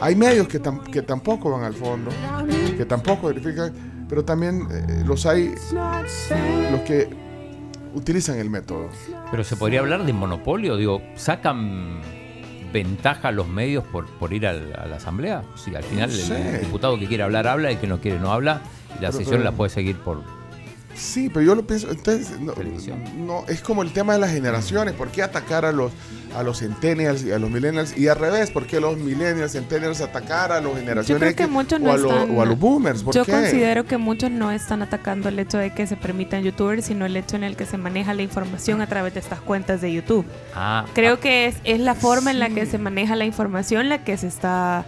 Hay 0.00 0.16
medios 0.16 0.48
que, 0.48 0.62
tam- 0.62 0.82
que 0.82 1.02
tampoco 1.02 1.50
van 1.50 1.64
al 1.64 1.74
fondo, 1.74 2.10
que 2.76 2.86
tampoco 2.86 3.26
verifican, 3.28 3.72
pero 4.08 4.24
también 4.24 4.66
eh, 4.70 5.02
los 5.06 5.26
hay 5.26 5.54
los 6.72 6.80
que 6.86 7.08
utilizan 7.94 8.38
el 8.38 8.48
método. 8.48 8.88
Pero 9.30 9.44
se 9.44 9.56
podría 9.56 9.80
hablar 9.80 10.06
de 10.06 10.12
monopolio, 10.14 10.76
digo, 10.76 11.02
sacan 11.16 12.00
ventaja 12.72 13.32
los 13.32 13.48
medios 13.48 13.84
por, 13.84 14.06
por 14.06 14.32
ir 14.32 14.46
al- 14.46 14.72
a 14.78 14.86
la 14.86 14.96
asamblea. 14.96 15.42
Si 15.56 15.74
al 15.74 15.82
final 15.84 16.10
No 16.28 16.34
el, 16.36 16.60
diputado 16.60 16.98
que 16.98 17.06
quiere 17.06 17.22
hablar 17.22 17.46
habla 17.46 17.70
y 17.70 17.74
el 17.74 17.80
que 17.80 17.86
no 17.86 18.00
quiere 18.00 18.18
no 18.18 18.32
habla, 18.32 18.62
y 18.90 18.94
la 18.94 18.98
Pero- 19.08 19.12
sesión 19.12 19.30
pero- 19.38 19.44
la 19.44 19.52
puede 19.52 19.70
seguir 19.70 19.96
por 19.96 20.22
Sí, 20.94 21.30
pero 21.32 21.46
yo 21.46 21.54
lo 21.54 21.66
pienso, 21.66 21.90
entonces, 21.90 22.38
no, 22.40 22.52
no, 23.16 23.44
es 23.48 23.60
como 23.62 23.82
el 23.82 23.92
tema 23.92 24.12
de 24.14 24.18
las 24.18 24.32
generaciones, 24.32 24.92
¿por 24.92 25.08
qué 25.08 25.22
atacar 25.22 25.64
a 25.64 25.72
los, 25.72 25.92
a 26.34 26.42
los 26.42 26.58
centennials 26.60 27.24
y 27.24 27.32
a 27.32 27.38
los 27.38 27.50
millennials? 27.50 27.96
Y 27.96 28.08
al 28.08 28.16
revés, 28.18 28.50
¿por 28.50 28.66
qué 28.66 28.80
los 28.80 28.96
millennials, 28.98 29.52
centennials 29.52 30.00
atacar 30.00 30.52
a 30.52 30.60
los 30.60 30.74
generaciones 30.78 31.08
Yo 31.08 31.18
creo 31.18 31.34
que 31.36 31.46
muchos 31.46 31.80
o, 31.80 31.82
no 31.82 31.92
a 31.92 31.96
los, 31.96 32.12
están- 32.12 32.36
o 32.36 32.42
a 32.42 32.46
los 32.46 32.58
boomers? 32.58 33.02
¿Por 33.02 33.14
Yo 33.14 33.24
qué? 33.24 33.32
considero 33.32 33.84
que 33.84 33.96
muchos 33.96 34.30
no 34.30 34.50
están 34.50 34.82
atacando 34.82 35.28
el 35.28 35.38
hecho 35.38 35.58
de 35.58 35.72
que 35.72 35.86
se 35.86 35.96
permitan 35.96 36.42
youtubers, 36.42 36.84
sino 36.86 37.06
el 37.06 37.16
hecho 37.16 37.36
en 37.36 37.44
el 37.44 37.56
que 37.56 37.66
se 37.66 37.76
maneja 37.78 38.14
la 38.14 38.22
información 38.22 38.80
a 38.80 38.86
través 38.86 39.14
de 39.14 39.20
estas 39.20 39.40
cuentas 39.40 39.80
de 39.80 39.92
YouTube. 39.92 40.24
Ah, 40.54 40.84
Creo 40.94 41.20
que 41.20 41.46
es, 41.46 41.56
es 41.64 41.80
la 41.80 41.94
forma 41.94 42.30
en 42.30 42.38
la 42.38 42.48
que 42.50 42.66
se 42.66 42.78
maneja 42.78 43.16
la 43.16 43.24
información 43.24 43.88
la 43.88 44.04
que 44.04 44.16
se 44.16 44.26
está, 44.26 44.84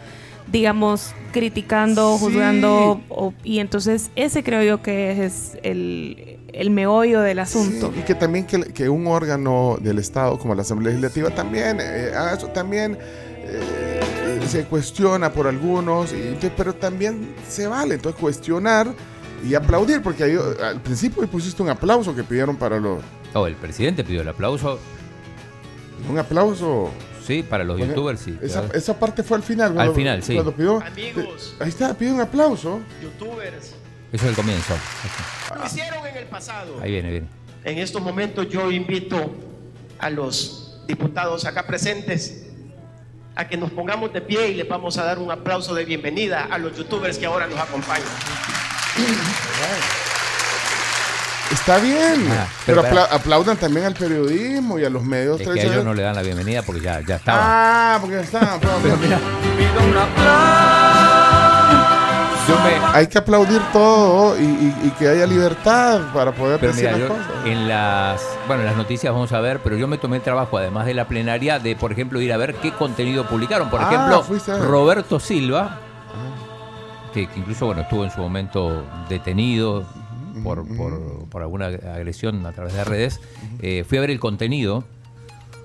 digamos, 0.51 1.14
criticando, 1.32 2.16
Sí. 2.18 2.24
juzgando. 2.24 3.01
o- 3.09 3.32
y 3.45 3.59
entonces 3.59 4.11
ese 4.16 4.43
creo 4.43 4.62
yo 4.62 4.82
que 4.82 5.24
es 5.24 5.57
el, 5.62 6.38
el 6.53 6.70
meollo 6.70 7.20
del 7.20 7.38
asunto. 7.38 7.92
Y 7.96 8.03
que 8.03 8.14
también 8.14 8.46
que, 8.46 8.61
que 8.72 8.88
un 8.88 9.07
órgano 9.07 9.76
del 9.80 9.98
Estado 9.98 10.38
como 10.38 10.55
la 10.55 10.62
Asamblea 10.62 10.90
Legislativa 10.92 11.30
también 11.30 11.78
eh, 11.80 12.12
eso, 12.34 12.48
también 12.48 12.98
eh, 13.00 14.40
se 14.48 14.64
cuestiona 14.64 15.32
por 15.32 15.46
algunos, 15.46 16.12
y 16.12 16.36
pero 16.57 16.74
también 16.74 17.34
se 17.48 17.66
vale 17.66 17.94
entonces 17.94 18.20
cuestionar 18.20 18.92
y 19.48 19.55
aplaudir, 19.55 20.03
porque 20.03 20.24
ahí, 20.24 20.36
al 20.62 20.80
principio 20.80 21.26
pusiste 21.26 21.62
un 21.62 21.68
aplauso 21.70 22.14
que 22.14 22.22
pidieron 22.22 22.57
para 22.57 22.78
los... 22.78 23.00
Oh, 23.34 23.46
el 23.46 23.57
presidente 23.57 24.05
pidió 24.05 24.20
el 24.22 24.28
aplauso. 24.28 24.78
Un 26.09 26.18
aplauso. 26.18 26.90
Sí, 27.26 27.42
para 27.42 27.64
los 27.64 27.78
Bueno, 27.78 27.92
youtubers, 27.94 28.20
sí. 28.20 28.36
Esa, 28.42 28.64
esa 28.74 28.98
parte 28.98 29.22
fue 29.22 29.36
al 29.36 29.42
final. 29.42 29.68
Al 29.70 29.74
cuando- 29.74 29.94
final, 29.94 30.22
sí. 30.22 30.34
Cuando 30.34 30.53
pidió, 30.53 30.80
Amigos. 30.82 31.55
ahí 31.61 31.68
está, 31.68 31.94
pide 31.94 32.12
un 32.12 32.20
aplauso. 32.20 32.80
Youtubers. 33.03 33.74
Eso 34.12 34.24
es 34.24 34.30
el 34.30 34.34
comienzo. 34.36 34.74
Lo 35.56 35.66
hicieron 35.66 36.06
en 36.06 36.16
el 36.16 36.24
pasado. 36.26 36.78
Ahí 36.82 36.90
viene, 36.92 37.10
viene. 37.10 37.26
En 37.64 37.78
estos 37.78 38.02
momentos 38.02 38.48
yo 38.48 38.70
invito 38.70 39.34
a 39.98 40.10
los 40.10 40.80
diputados 40.86 41.44
acá 41.46 41.66
presentes 41.66 42.44
a 43.34 43.48
que 43.48 43.56
nos 43.56 43.70
pongamos 43.70 44.12
de 44.12 44.20
pie 44.20 44.48
y 44.48 44.54
les 44.54 44.68
vamos 44.68 44.98
a 44.98 45.04
dar 45.04 45.18
un 45.18 45.30
aplauso 45.30 45.74
de 45.74 45.84
bienvenida 45.86 46.48
a 46.50 46.58
los 46.58 46.76
youtubers 46.76 47.16
que 47.16 47.24
ahora 47.26 47.46
nos 47.46 47.58
acompañan. 47.58 48.06
Está 51.50 51.78
bien. 51.78 52.28
Ah, 52.30 52.46
pero 52.66 52.82
pero 52.82 52.88
apla- 53.02 53.08
aplaudan 53.14 53.56
también 53.56 53.86
al 53.86 53.94
periodismo 53.94 54.78
y 54.78 54.84
a 54.84 54.90
los 54.90 55.02
medios 55.04 55.40
Es 55.40 55.48
que 55.48 55.60
a 55.60 55.62
ellos 55.62 55.84
no 55.84 55.94
le 55.94 56.02
dan 56.02 56.14
la 56.14 56.22
bienvenida 56.22 56.62
porque 56.62 56.80
ya, 56.82 57.00
ya 57.00 57.16
estaba. 57.16 57.38
Ah, 57.94 57.98
porque 58.00 58.16
Hay 62.95 63.07
que 63.07 63.18
aplaudir 63.18 63.61
todo 63.72 64.38
y, 64.38 64.43
y- 64.45 64.74
y 64.84 64.90
que 64.99 65.09
haya 65.09 65.26
libertad 65.26 66.01
para 66.12 66.32
poder 66.32 66.61
Pero 66.61 66.72
decir 66.72 66.88
mira, 66.90 66.99
las 66.99 67.09
yo 67.09 67.14
cosas. 67.14 67.47
en 67.47 67.68
las, 67.68 68.22
bueno, 68.47 68.62
en 68.62 68.66
las 68.68 68.76
noticias 68.76 69.12
vamos 69.12 69.32
a 69.32 69.40
ver, 69.40 69.61
pero 69.61 69.76
yo 69.76 69.88
me 69.88 69.97
tomé 69.99 70.16
el 70.18 70.22
trabajo, 70.22 70.59
además 70.59 70.84
de 70.86 70.95
la 70.95 71.07
plenaria, 71.09 71.59
de, 71.59 71.74
por 71.76 71.93
ejemplo, 71.93 72.20
ir 72.20 72.32
a 72.32 72.36
ver 72.36 72.55
qué 72.57 72.72
contenido 72.72 73.26
publicaron. 73.26 73.70
Por 73.70 73.80
Ah, 73.80 73.86
ejemplo. 73.90 74.24
Roberto 74.66 75.20
Silva, 75.20 75.78
que, 77.14 77.26
que 77.28 77.38
incluso, 77.38 77.66
bueno, 77.66 77.82
estuvo 77.82 78.05
en 78.05 78.11
su 78.11 78.20
momento 78.20 78.84
detenido 79.09 79.84
por, 80.43 80.66
por- 80.76 81.28
por 81.30 81.43
alguna 81.43 81.66
agresión 81.66 82.45
a 82.47 82.53
través 82.53 82.74
de 82.74 82.84
redes. 82.84 83.20
Eh, 83.61 83.84
fui 83.88 83.99
a 83.99 84.01
ver 84.03 84.11
el 84.11 84.20
contenido 84.20 84.84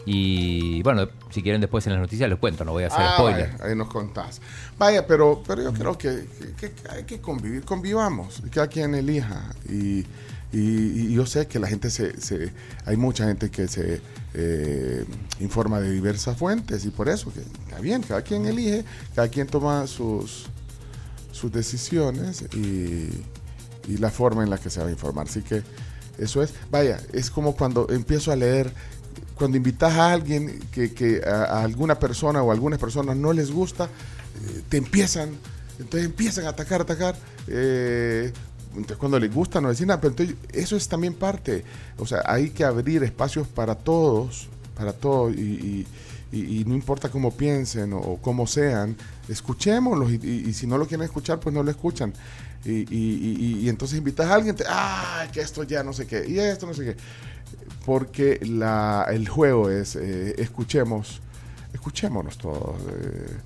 y, 0.09 0.81
bueno, 0.83 1.09
si 1.31 1.43
quieren 1.43 1.59
después 1.59 1.85
en 1.85 1.91
las 1.93 2.01
noticias 2.01 2.29
les 2.29 2.39
cuento, 2.39 2.63
no 2.63 2.71
voy 2.71 2.85
a 2.85 2.87
hacer 2.87 3.01
Ah, 3.01 3.15
spoiler. 3.17 3.51
vaya, 3.51 3.65
ahí 3.65 3.75
nos 3.75 3.89
contás. 3.89 4.39
Vaya, 4.79 5.05
pero, 5.05 5.43
pero 5.45 5.61
yo 5.63 5.73
creo 5.73 5.97
que, 5.97 6.25
que- 6.57 6.71
que 6.71 6.89
hay 6.89 7.03
que 7.03 7.19
convivir, 7.19 7.63
convivamos, 7.65 8.41
cada 8.51 8.67
quien 8.67 8.95
elija. 8.95 9.53
Y, 9.69 10.05
y- 10.53 11.07
y 11.09 11.13
yo 11.13 11.25
sé 11.25 11.45
que 11.47 11.59
la 11.59 11.67
gente 11.67 11.89
se, 11.89 12.19
se- 12.21 12.53
hay 12.85 12.95
mucha 12.95 13.25
gente 13.25 13.49
que 13.51 13.67
se 13.67 14.01
eh, 14.33 15.03
informa 15.41 15.81
de 15.81 15.91
diversas 15.91 16.37
fuentes 16.37 16.85
y 16.85 16.89
por 16.89 17.09
eso 17.09 17.33
que 17.33 17.41
está 17.41 17.81
bien, 17.81 18.01
cada 18.03 18.21
quien 18.21 18.45
elige, 18.45 18.85
cada 19.13 19.27
quien 19.27 19.47
toma 19.47 19.87
sus, 19.87 20.45
sus 21.33 21.51
decisiones 21.51 22.43
y, 22.53 23.09
y 23.89 23.97
la 23.97 24.09
forma 24.09 24.43
en 24.43 24.49
la 24.51 24.57
que 24.57 24.69
se 24.69 24.79
va 24.79 24.87
a 24.87 24.91
informar. 24.91 25.27
Así 25.27 25.41
que 25.41 25.63
eso 26.17 26.41
es, 26.41 26.53
vaya, 26.71 26.99
es 27.13 27.29
como 27.29 27.55
cuando 27.55 27.87
empiezo 27.89 28.31
a 28.31 28.35
leer, 28.35 28.71
cuando 29.37 29.57
invitas 29.57 29.93
a 29.93 30.13
alguien 30.13 30.59
que, 30.71 30.93
que 30.93 31.21
a, 31.25 31.43
a 31.59 31.63
alguna 31.63 31.99
persona 31.99 32.41
o 32.43 32.51
a 32.51 32.53
algunas 32.53 32.79
personas 32.79 33.15
no 33.17 33.33
les 33.33 33.51
gusta, 33.51 33.85
eh, 33.85 34.61
te 34.69 34.77
empiezan, 34.77 35.39
entonces 35.79 36.05
empiezan 36.09 36.45
a 36.45 36.49
atacar, 36.49 36.81
atacar. 36.81 37.15
eh, 37.47 38.33
entonces 38.71 38.97
cuando 38.97 39.19
les 39.19 39.33
gusta 39.33 39.61
no 39.61 39.69
decir 39.69 39.87
nada, 39.87 39.99
pero 40.01 40.11
entonces 40.11 40.35
eso 40.53 40.75
es 40.75 40.87
también 40.87 41.15
parte, 41.15 41.63
o 41.97 42.05
sea, 42.05 42.21
hay 42.25 42.51
que 42.51 42.63
abrir 42.63 43.03
espacios 43.03 43.47
para 43.47 43.75
todos, 43.75 44.49
para 44.75 44.93
todos 44.93 45.33
y, 45.35 45.87
no 46.65 46.75
importa 46.75 47.09
cómo 47.09 47.31
piensen 47.35 47.93
o, 47.93 48.17
cómo 48.21 48.45
sean, 48.47 48.95
escuchémoslos 49.29 50.11
y, 50.11 50.15
y- 50.47 50.53
si 50.53 50.67
no 50.67 50.77
lo 50.77 50.85
quieren 50.87 51.05
escuchar, 51.05 51.39
pues 51.39 51.55
no 51.55 51.63
lo 51.63 51.71
escuchan. 51.71 52.13
Y 52.65 53.69
entonces 53.69 53.97
invitas 53.97 54.27
a 54.27 54.35
alguien, 54.35 54.55
te, 54.55 54.63
ah, 54.67 55.27
que 55.31 55.41
esto 55.41 55.63
ya 55.63 55.83
no 55.83 55.93
sé 55.93 56.05
qué, 56.05 56.25
y 56.27 56.37
esto 56.39 56.65
no 56.67 56.73
sé 56.73 56.83
qué. 56.83 56.97
Porque 57.85 58.39
la, 58.45 59.05
el 59.09 59.27
juego 59.29 59.69
es, 59.69 59.95
eh, 59.95 60.35
escuchemos, 60.37 61.21
escuchémonos 61.73 62.37
todos. 62.37 62.75
eh, 62.89 63.37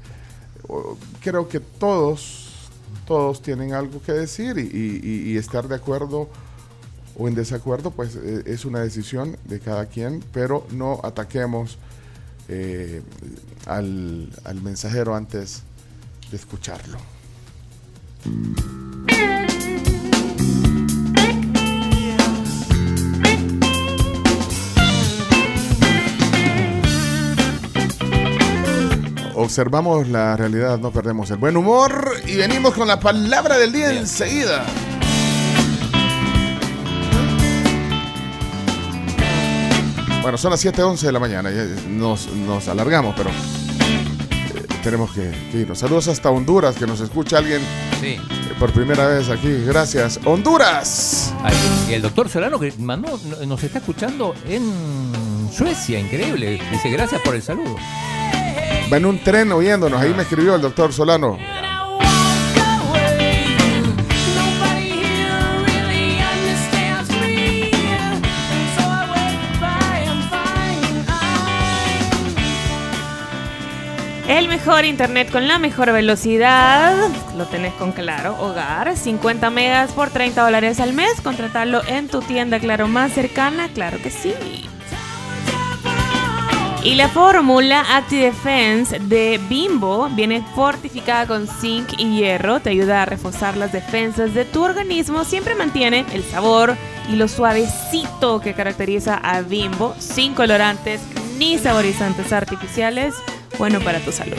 creo 1.21 1.47
que 1.47 1.59
todos, 1.59 2.69
todos 3.05 3.41
tienen 3.41 3.73
algo 3.73 4.01
que 4.01 4.13
decir 4.13 4.57
y, 4.57 5.37
estar 5.37 5.67
de 5.67 5.75
acuerdo 5.75 6.29
o 7.17 7.27
en 7.27 7.35
desacuerdo, 7.35 7.91
pues 7.91 8.15
eh, 8.15 8.43
es 8.45 8.65
una 8.65 8.79
decisión 8.79 9.37
de 9.45 9.59
cada 9.59 9.85
quien, 9.85 10.23
pero 10.33 10.65
no 10.71 10.99
ataquemos 11.03 11.77
al 13.65 14.61
mensajero 14.61 15.15
antes 15.15 15.63
de 16.29 16.37
escucharlo. 16.37 16.97
Observamos 29.41 30.07
la 30.07 30.37
realidad, 30.37 30.77
no 30.79 30.91
perdemos 30.91 31.29
el 31.31 31.37
buen 31.37 31.57
humor 31.57 32.13
y 32.25 32.35
venimos 32.35 32.73
con 32.75 32.87
la 32.87 32.99
palabra 32.99 33.57
del 33.57 33.71
día 33.71 33.91
enseguida. 33.91 34.63
Bueno, 40.21 40.37
son 40.37 40.51
las 40.51 40.63
7.11 40.63 40.99
de 41.01 41.11
la 41.11 41.19
mañana, 41.19 41.49
nos, 41.89 42.27
nos 42.31 42.67
alargamos, 42.67 43.15
pero 43.17 43.31
eh, 43.31 44.65
tenemos 44.83 45.11
que, 45.11 45.31
que 45.51 45.59
irnos. 45.61 45.79
Saludos 45.79 46.07
hasta 46.09 46.29
Honduras, 46.29 46.75
que 46.75 46.85
nos 46.85 47.01
escucha 47.01 47.39
alguien 47.39 47.59
Sí. 47.99 48.07
eh, 48.09 48.19
por 48.59 48.71
primera 48.71 49.07
vez 49.07 49.29
aquí. 49.29 49.51
Gracias. 49.65 50.19
Honduras. 50.23 51.33
Ay, 51.43 51.55
y 51.89 51.93
el 51.93 52.03
doctor 52.03 52.29
Solano 52.29 52.59
que 52.59 52.71
mandó, 52.77 53.19
no- 53.25 53.45
nos 53.47 53.63
está 53.63 53.79
escuchando 53.79 54.35
en 54.47 55.49
Suecia, 55.51 55.99
increíble. 55.99 56.61
Dice, 56.71 56.89
gracias 56.91 57.19
por 57.21 57.33
el 57.33 57.41
saludo. 57.41 57.75
Va 58.91 58.97
en 58.97 59.05
un 59.05 59.19
tren 59.19 59.51
oyéndonos. 59.51 60.01
Ahí 60.01 60.13
me 60.13 60.23
escribió 60.23 60.55
el 60.55 60.61
doctor 60.61 60.91
Solano. 60.91 61.37
El 74.27 74.47
mejor 74.47 74.85
internet 74.85 75.29
con 75.31 75.47
la 75.47 75.59
mejor 75.59 75.91
velocidad, 75.91 76.95
lo 77.37 77.45
tenés 77.45 77.73
con 77.73 77.91
Claro 77.91 78.35
Hogar, 78.39 78.95
50 78.95 79.49
megas 79.49 79.91
por 79.91 80.09
30 80.09 80.41
dólares 80.41 80.79
al 80.79 80.93
mes, 80.93 81.19
contratarlo 81.21 81.81
en 81.85 82.07
tu 82.07 82.21
tienda 82.21 82.59
Claro 82.59 82.87
más 82.87 83.11
cercana, 83.11 83.69
claro 83.73 83.97
que 84.01 84.09
sí. 84.09 84.33
Y 86.83 86.95
la 86.95 87.09
fórmula 87.09 87.97
ActiDefense 87.97 88.97
de 88.97 89.39
Bimbo 89.47 90.09
viene 90.09 90.43
fortificada 90.55 91.27
con 91.27 91.47
zinc 91.47 91.93
y 91.99 92.17
hierro, 92.17 92.59
te 92.59 92.71
ayuda 92.71 93.03
a 93.03 93.05
reforzar 93.05 93.55
las 93.55 93.71
defensas 93.71 94.33
de 94.33 94.45
tu 94.45 94.63
organismo, 94.63 95.23
siempre 95.23 95.53
mantiene 95.53 96.05
el 96.11 96.23
sabor 96.23 96.75
y 97.07 97.17
lo 97.17 97.27
suavecito 97.27 98.41
que 98.41 98.55
caracteriza 98.55 99.17
a 99.17 99.41
Bimbo, 99.41 99.93
sin 99.99 100.33
colorantes 100.33 101.01
ni 101.37 101.59
saborizantes 101.59 102.33
artificiales, 102.33 103.13
bueno 103.59 103.79
para 103.81 103.99
tu 103.99 104.11
salud. 104.11 104.37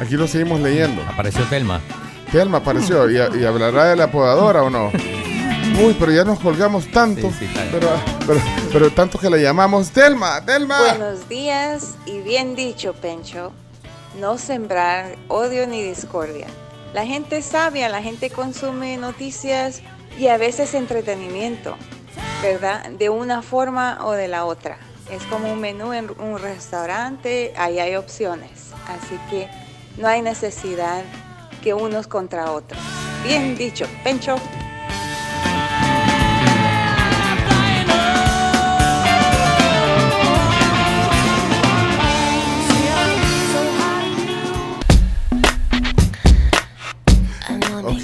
Aquí 0.00 0.14
lo 0.14 0.28
seguimos 0.28 0.60
leyendo. 0.60 1.02
Apareció 1.02 1.42
Telma. 1.46 1.80
Telma 2.30 2.58
apareció. 2.58 3.10
¿Y, 3.10 3.16
y 3.16 3.44
hablará 3.44 3.86
de 3.86 3.96
la 3.96 4.12
podadora 4.12 4.62
o 4.62 4.70
no? 4.70 4.92
Uy, 5.78 5.94
pero 5.98 6.10
ya 6.10 6.24
nos 6.24 6.40
colgamos 6.40 6.90
tanto. 6.90 7.30
pero, 7.70 7.88
pero, 8.26 8.40
pero 8.72 8.90
tanto 8.90 9.18
que 9.18 9.28
le 9.28 9.42
llamamos 9.42 9.90
Telma, 9.90 10.42
Telma. 10.44 10.78
Buenos 10.78 11.28
días 11.28 11.96
y 12.06 12.20
bien 12.20 12.56
dicho, 12.56 12.94
Pencho. 12.94 13.52
No 14.18 14.38
sembrar 14.38 15.16
odio 15.28 15.66
ni 15.66 15.82
discordia. 15.82 16.46
La 16.94 17.04
gente 17.04 17.38
es 17.38 17.44
sabia, 17.44 17.90
la 17.90 18.00
gente 18.00 18.30
consume 18.30 18.96
noticias 18.96 19.82
y 20.18 20.28
a 20.28 20.38
veces 20.38 20.72
entretenimiento, 20.72 21.76
¿verdad? 22.40 22.88
De 22.92 23.10
una 23.10 23.42
forma 23.42 23.98
o 24.02 24.12
de 24.12 24.28
la 24.28 24.46
otra. 24.46 24.78
Es 25.10 25.22
como 25.24 25.52
un 25.52 25.60
menú 25.60 25.92
en 25.92 26.10
un 26.18 26.38
restaurante, 26.38 27.52
ahí 27.58 27.80
hay 27.80 27.96
opciones. 27.96 28.70
Así 28.88 29.18
que 29.28 29.50
no 29.98 30.08
hay 30.08 30.22
necesidad 30.22 31.02
que 31.62 31.74
unos 31.74 32.06
contra 32.06 32.50
otros. 32.50 32.80
Bien 33.24 33.58
dicho, 33.58 33.86
Pencho. 34.02 34.36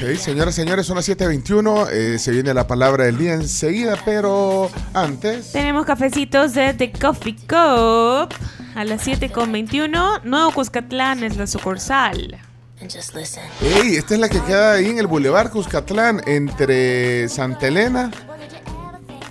Ok, 0.02 0.16
señoras 0.16 0.54
y 0.54 0.62
señores, 0.62 0.84
son 0.84 0.96
las 0.96 1.08
7.21. 1.08 1.88
eh, 1.92 2.18
se 2.18 2.32
viene 2.32 2.52
la 2.52 2.66
palabra 2.66 3.04
del 3.04 3.18
día 3.18 3.34
enseguida, 3.34 3.96
pero 4.04 4.68
antes. 4.94 5.52
Tenemos 5.52 5.86
cafecitos 5.86 6.54
de 6.54 6.74
The 6.74 6.90
Coffee 6.90 7.36
Cup 7.36 8.34
a 8.74 8.84
las 8.84 9.06
7.21. 9.06 10.24
Nuevo 10.24 10.50
Cuscatlán 10.50 11.22
es 11.22 11.36
la 11.36 11.46
sucursal. 11.46 12.36
Ey, 12.80 13.94
esta 13.94 14.14
es 14.14 14.20
la 14.20 14.28
que 14.28 14.40
queda 14.40 14.72
ahí 14.72 14.86
en 14.86 14.98
el 14.98 15.06
Boulevard 15.06 15.50
Cuscatlán, 15.50 16.20
entre 16.26 17.28
Santa 17.28 17.68
Elena, 17.68 18.10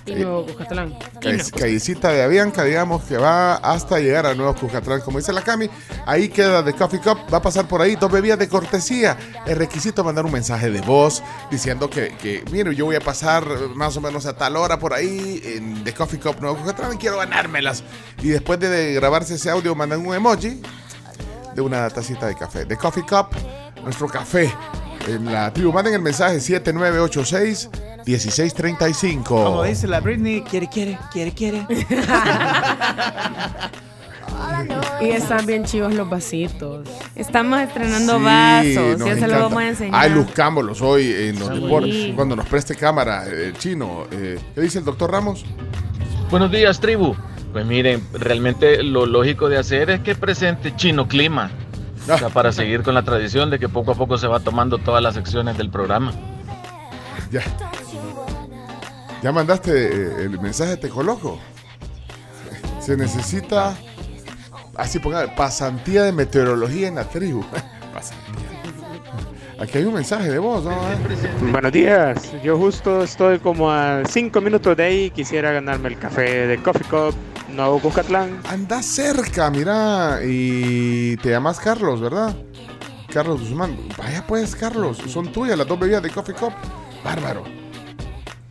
Y 0.04 0.14
Nuevo 0.16 0.44
Cuscatlán. 0.46 0.98
calle- 1.20 1.50
callecita 1.52 2.10
de 2.10 2.22
Avianca, 2.22 2.64
digamos, 2.64 3.04
que 3.04 3.16
va 3.16 3.54
hasta 3.54 4.00
llegar 4.00 4.26
a 4.26 4.34
Nuevo 4.34 4.54
Cuscatlán. 4.54 5.00
Como 5.00 5.18
dice 5.18 5.32
la 5.32 5.42
Cami, 5.42 5.70
ahí 6.06 6.28
queda 6.28 6.64
The 6.64 6.72
Coffee 6.72 7.00
Cup, 7.00 7.18
va 7.32 7.38
a 7.38 7.42
pasar 7.42 7.68
por 7.68 7.80
ahí, 7.80 7.94
dos 7.96 8.10
bebidas 8.10 8.38
de 8.38 8.48
cortesía. 8.48 9.16
El 9.46 9.56
requisito 9.56 10.02
mandar 10.02 10.24
un 10.24 10.32
mensaje 10.32 10.70
de 10.70 10.80
voz 10.80 11.22
diciendo 11.50 11.88
que, 11.88 12.16
que, 12.16 12.44
mire, 12.50 12.74
yo 12.74 12.84
voy 12.86 12.96
a 12.96 13.00
pasar 13.00 13.46
más 13.74 13.96
o 13.96 14.00
menos 14.00 14.26
a 14.26 14.32
tal 14.36 14.56
hora 14.56 14.78
por 14.78 14.92
ahí 14.92 15.40
en 15.44 15.84
The 15.84 15.94
Coffee 15.94 16.18
Cup 16.18 16.40
Nuevo 16.40 16.56
Cuscatlán 16.56 16.94
y 16.94 16.96
quiero 16.96 17.18
ganármelas. 17.18 17.84
Y 18.22 18.28
después 18.30 18.58
de 18.58 18.94
grabarse 18.94 19.34
ese 19.34 19.50
audio, 19.50 19.74
mandan 19.74 20.04
un 20.04 20.14
emoji 20.14 20.60
de 21.54 21.60
una 21.62 21.88
tacita 21.90 22.26
de 22.26 22.34
café. 22.34 22.64
The 22.66 22.76
Coffee 22.76 23.04
Cup, 23.04 23.28
nuestro 23.84 24.08
café. 24.08 24.52
En 25.06 25.32
la 25.32 25.52
tribu, 25.52 25.72
manden 25.72 25.94
el 25.94 26.00
mensaje 26.02 26.40
7986-1635. 28.06 29.22
Como 29.24 29.62
dice 29.64 29.86
la 29.86 30.00
Britney, 30.00 30.42
quiere, 30.42 30.68
quiere, 30.68 30.98
quiere, 31.12 31.32
quiere. 31.32 31.66
Y 35.00 35.08
están 35.10 35.44
bien 35.46 35.64
chivos 35.64 35.92
los 35.94 36.08
vasitos. 36.08 36.88
Estamos 37.16 37.60
estrenando 37.60 38.18
Sí, 38.18 38.24
vasos, 38.24 38.98
nos 38.98 39.08
ya 39.08 39.14
se 39.14 39.18
encanta. 39.18 39.26
lo 39.28 39.42
vamos 39.42 39.62
a 39.62 39.68
enseñar. 39.68 40.00
Ay, 40.00 40.10
luzcámoslos 40.10 40.80
hoy 40.80 41.12
en 41.12 41.38
los 41.40 41.48
deportes. 41.60 42.12
Cuando 42.14 42.36
nos 42.36 42.46
preste 42.46 42.76
cámara, 42.76 43.26
eh, 43.26 43.46
el 43.48 43.58
chino. 43.58 44.04
eh, 44.12 44.38
¿Qué 44.54 44.60
dice 44.60 44.78
el 44.78 44.84
doctor 44.84 45.10
Ramos? 45.10 45.44
Buenos 46.30 46.50
días, 46.52 46.78
tribu. 46.80 47.14
Pues 47.52 47.66
miren, 47.66 48.06
realmente 48.12 48.82
lo 48.84 49.04
lógico 49.06 49.48
de 49.48 49.58
hacer 49.58 49.90
es 49.90 50.00
que 50.00 50.14
presente 50.14 50.74
Chino 50.76 51.08
Clima. 51.08 51.50
O 52.12 52.18
sea, 52.18 52.30
para 52.30 52.50
seguir 52.50 52.82
con 52.82 52.94
la 52.94 53.02
tradición 53.04 53.48
de 53.50 53.60
que 53.60 53.68
poco 53.68 53.92
a 53.92 53.94
poco 53.94 54.18
se 54.18 54.26
va 54.26 54.40
tomando 54.40 54.78
todas 54.78 55.00
las 55.02 55.14
secciones 55.14 55.56
del 55.56 55.70
programa. 55.70 56.12
Ya. 57.30 57.42
¿Ya 59.22 59.30
mandaste 59.30 59.70
eh, 59.70 60.24
el 60.24 60.40
mensaje 60.40 60.76
te 60.76 60.88
coloco? 60.88 61.38
Se 62.80 62.96
necesita, 62.96 63.76
así 64.76 64.98
ponga, 64.98 65.32
pasantía 65.36 66.02
de 66.02 66.12
meteorología 66.12 66.88
en 66.88 66.96
la 66.96 67.04
tribu. 67.04 67.44
Pasantía. 67.94 68.48
Aquí 69.60 69.78
hay 69.78 69.84
un 69.84 69.94
mensaje 69.94 70.28
de 70.28 70.40
voz, 70.40 70.64
¿no? 70.64 70.76
Buenos 71.52 71.70
días, 71.70 72.32
yo 72.42 72.58
justo 72.58 73.04
estoy 73.04 73.38
como 73.38 73.70
a 73.70 74.02
5 74.04 74.40
minutos 74.40 74.76
de 74.76 74.82
ahí, 74.82 75.10
quisiera 75.10 75.52
ganarme 75.52 75.90
el 75.90 75.98
café 75.98 76.48
de 76.48 76.60
Coffee 76.60 76.88
Cup, 76.88 77.14
Nuevo 77.48 77.78
Cuscatlán. 77.78 78.40
Anda 78.48 78.82
cerca, 78.82 79.50
mira, 79.50 80.18
y 80.24 81.16
te 81.18 81.30
llamas 81.30 81.60
Carlos, 81.60 82.00
¿verdad? 82.00 82.34
Carlos 83.12 83.40
Guzmán. 83.40 83.76
Vaya 83.96 84.24
pues, 84.26 84.56
Carlos, 84.56 84.98
son 85.06 85.30
tuyas 85.30 85.56
las 85.56 85.68
dos 85.68 85.78
bebidas 85.78 86.02
de 86.02 86.10
Coffee 86.10 86.34
Cup. 86.34 86.52
Bárbaro. 87.04 87.61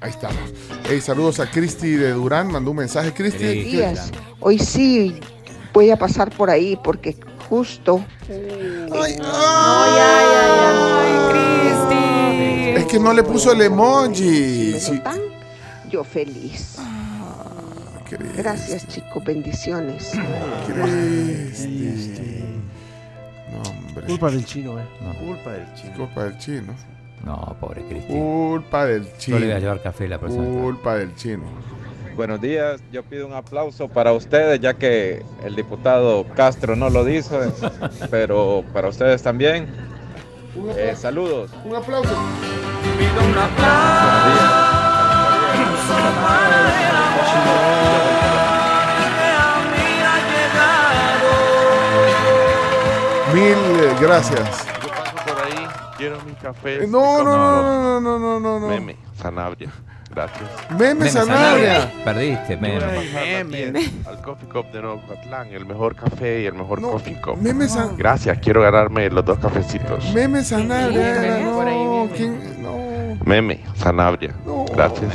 Ahí 0.02 0.10
estamos. 0.10 0.40
Hey, 0.84 1.00
saludos 1.00 1.40
a 1.40 1.50
Cristi 1.50 1.92
de 1.92 2.12
Durán, 2.14 2.52
mandó 2.52 2.72
un 2.72 2.78
mensaje. 2.78 3.14
Cristi. 3.14 3.46
Buenos 3.46 3.66
días. 3.66 4.12
Hoy 4.40 4.58
sí 4.58 5.20
voy 5.72 5.92
a 5.92 5.96
pasar 5.96 6.36
por 6.36 6.50
ahí 6.50 6.76
porque 6.84 7.16
justo. 7.48 8.04
Es 12.76 12.86
que 12.86 13.00
no 13.00 13.14
le 13.14 13.22
puso 13.22 13.52
el 13.52 13.62
emoji. 13.62 14.80
Sí. 14.80 15.00
Yo 15.92 16.04
feliz. 16.04 16.78
Cristi. 18.10 18.38
Gracias, 18.38 18.88
chicos. 18.88 19.24
Bendiciones. 19.24 20.14
Cristi. 20.66 22.44
No, 23.52 23.62
hombre. 23.70 24.06
Culpa 24.08 24.32
del 24.32 24.46
chino, 24.46 24.80
eh. 24.80 24.86
Culpa 25.20 25.52
del 25.52 25.72
chino. 25.76 25.94
Culpa 25.96 26.24
del 26.24 26.38
chino. 26.40 26.74
No, 27.26 27.56
pobre 27.60 27.84
Cristi. 27.84 28.14
Culpa 28.14 28.86
del 28.86 29.06
chino. 29.18 29.38
Yo 29.38 29.40
le 29.40 29.48
voy 29.48 29.56
a 29.56 29.60
llevar 29.60 29.82
café 29.82 30.08
la 30.08 30.20
próxima 30.20 30.44
vez. 30.44 30.62
Culpa 30.62 30.96
del 30.96 31.16
chino. 31.16 31.44
Buenos 32.16 32.42
días, 32.42 32.84
yo 32.92 33.04
pido 33.04 33.26
un 33.26 33.34
aplauso 33.34 33.88
para 33.88 34.12
ustedes, 34.12 34.60
ya 34.60 34.74
que 34.74 35.24
el 35.46 35.56
diputado 35.56 36.26
Castro 36.36 36.76
no 36.76 36.90
lo 36.90 37.06
dice, 37.06 37.52
pero 38.12 38.66
para 38.74 38.90
ustedes 38.90 39.24
también. 39.24 39.68
Eh, 40.76 40.94
saludos. 40.98 41.52
Un 41.64 41.76
aplauso. 41.76 42.14
Pido 42.98 43.22
un 43.24 43.32
Mil 53.34 53.54
eh, 53.54 53.96
gracias. 54.02 54.71
Quiero 56.02 56.18
mi 56.26 56.34
café. 56.34 56.84
Eh, 56.84 56.88
No, 56.88 57.24
no, 57.24 57.38
no, 57.38 58.02
no, 58.02 58.02
no, 58.02 58.20
no, 58.20 58.40
no, 58.40 58.60
no. 58.60 58.68
Meme, 58.68 58.98
Sanabria. 59.22 59.70
Gracias. 60.10 60.50
Meme 60.78 61.08
Sanabria. 61.10 61.90
Perdiste, 62.04 62.58
meme. 62.58 63.44
Meme. 63.46 63.90
Al 64.06 64.22
Coffee 64.22 64.50
Cup 64.50 64.66
de 64.74 64.82
Nuevo 64.82 65.02
Catlán, 65.08 65.48
el 65.54 65.66
mejor 65.66 65.96
café 65.96 66.42
y 66.42 66.46
el 66.48 66.54
mejor 66.54 66.82
Coffee 66.82 67.22
Cup. 67.22 67.38
Meme 67.42 67.68
San- 67.70 67.96
Gracias, 67.96 68.38
quiero 68.40 68.62
ganarme 68.62 69.10
los 69.10 69.24
dos 69.24 69.38
cafecitos. 69.40 70.12
Meme 70.14 70.44
Sanabria. 70.44 71.00
Meme, 71.22 71.44
No, 71.44 72.10
¿quién? 72.16 72.62
No. 72.62 72.78
Meme, 73.26 73.62
Sanabria. 73.76 74.34
Gracias. 74.74 75.14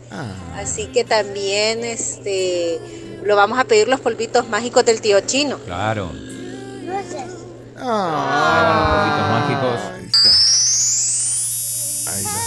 Así 0.56 0.86
que 0.86 1.04
también 1.04 1.84
este, 1.84 2.80
lo 3.24 3.36
vamos 3.36 3.58
a 3.58 3.64
pedir 3.64 3.88
los 3.88 4.00
polvitos 4.00 4.48
mágicos 4.48 4.84
del 4.84 5.00
tío 5.00 5.20
chino. 5.20 5.58
Claro. 5.66 6.10
Ah, 7.84 9.46
Polvitos 9.48 9.80
Ahí 12.08 12.20
está. 12.22 12.38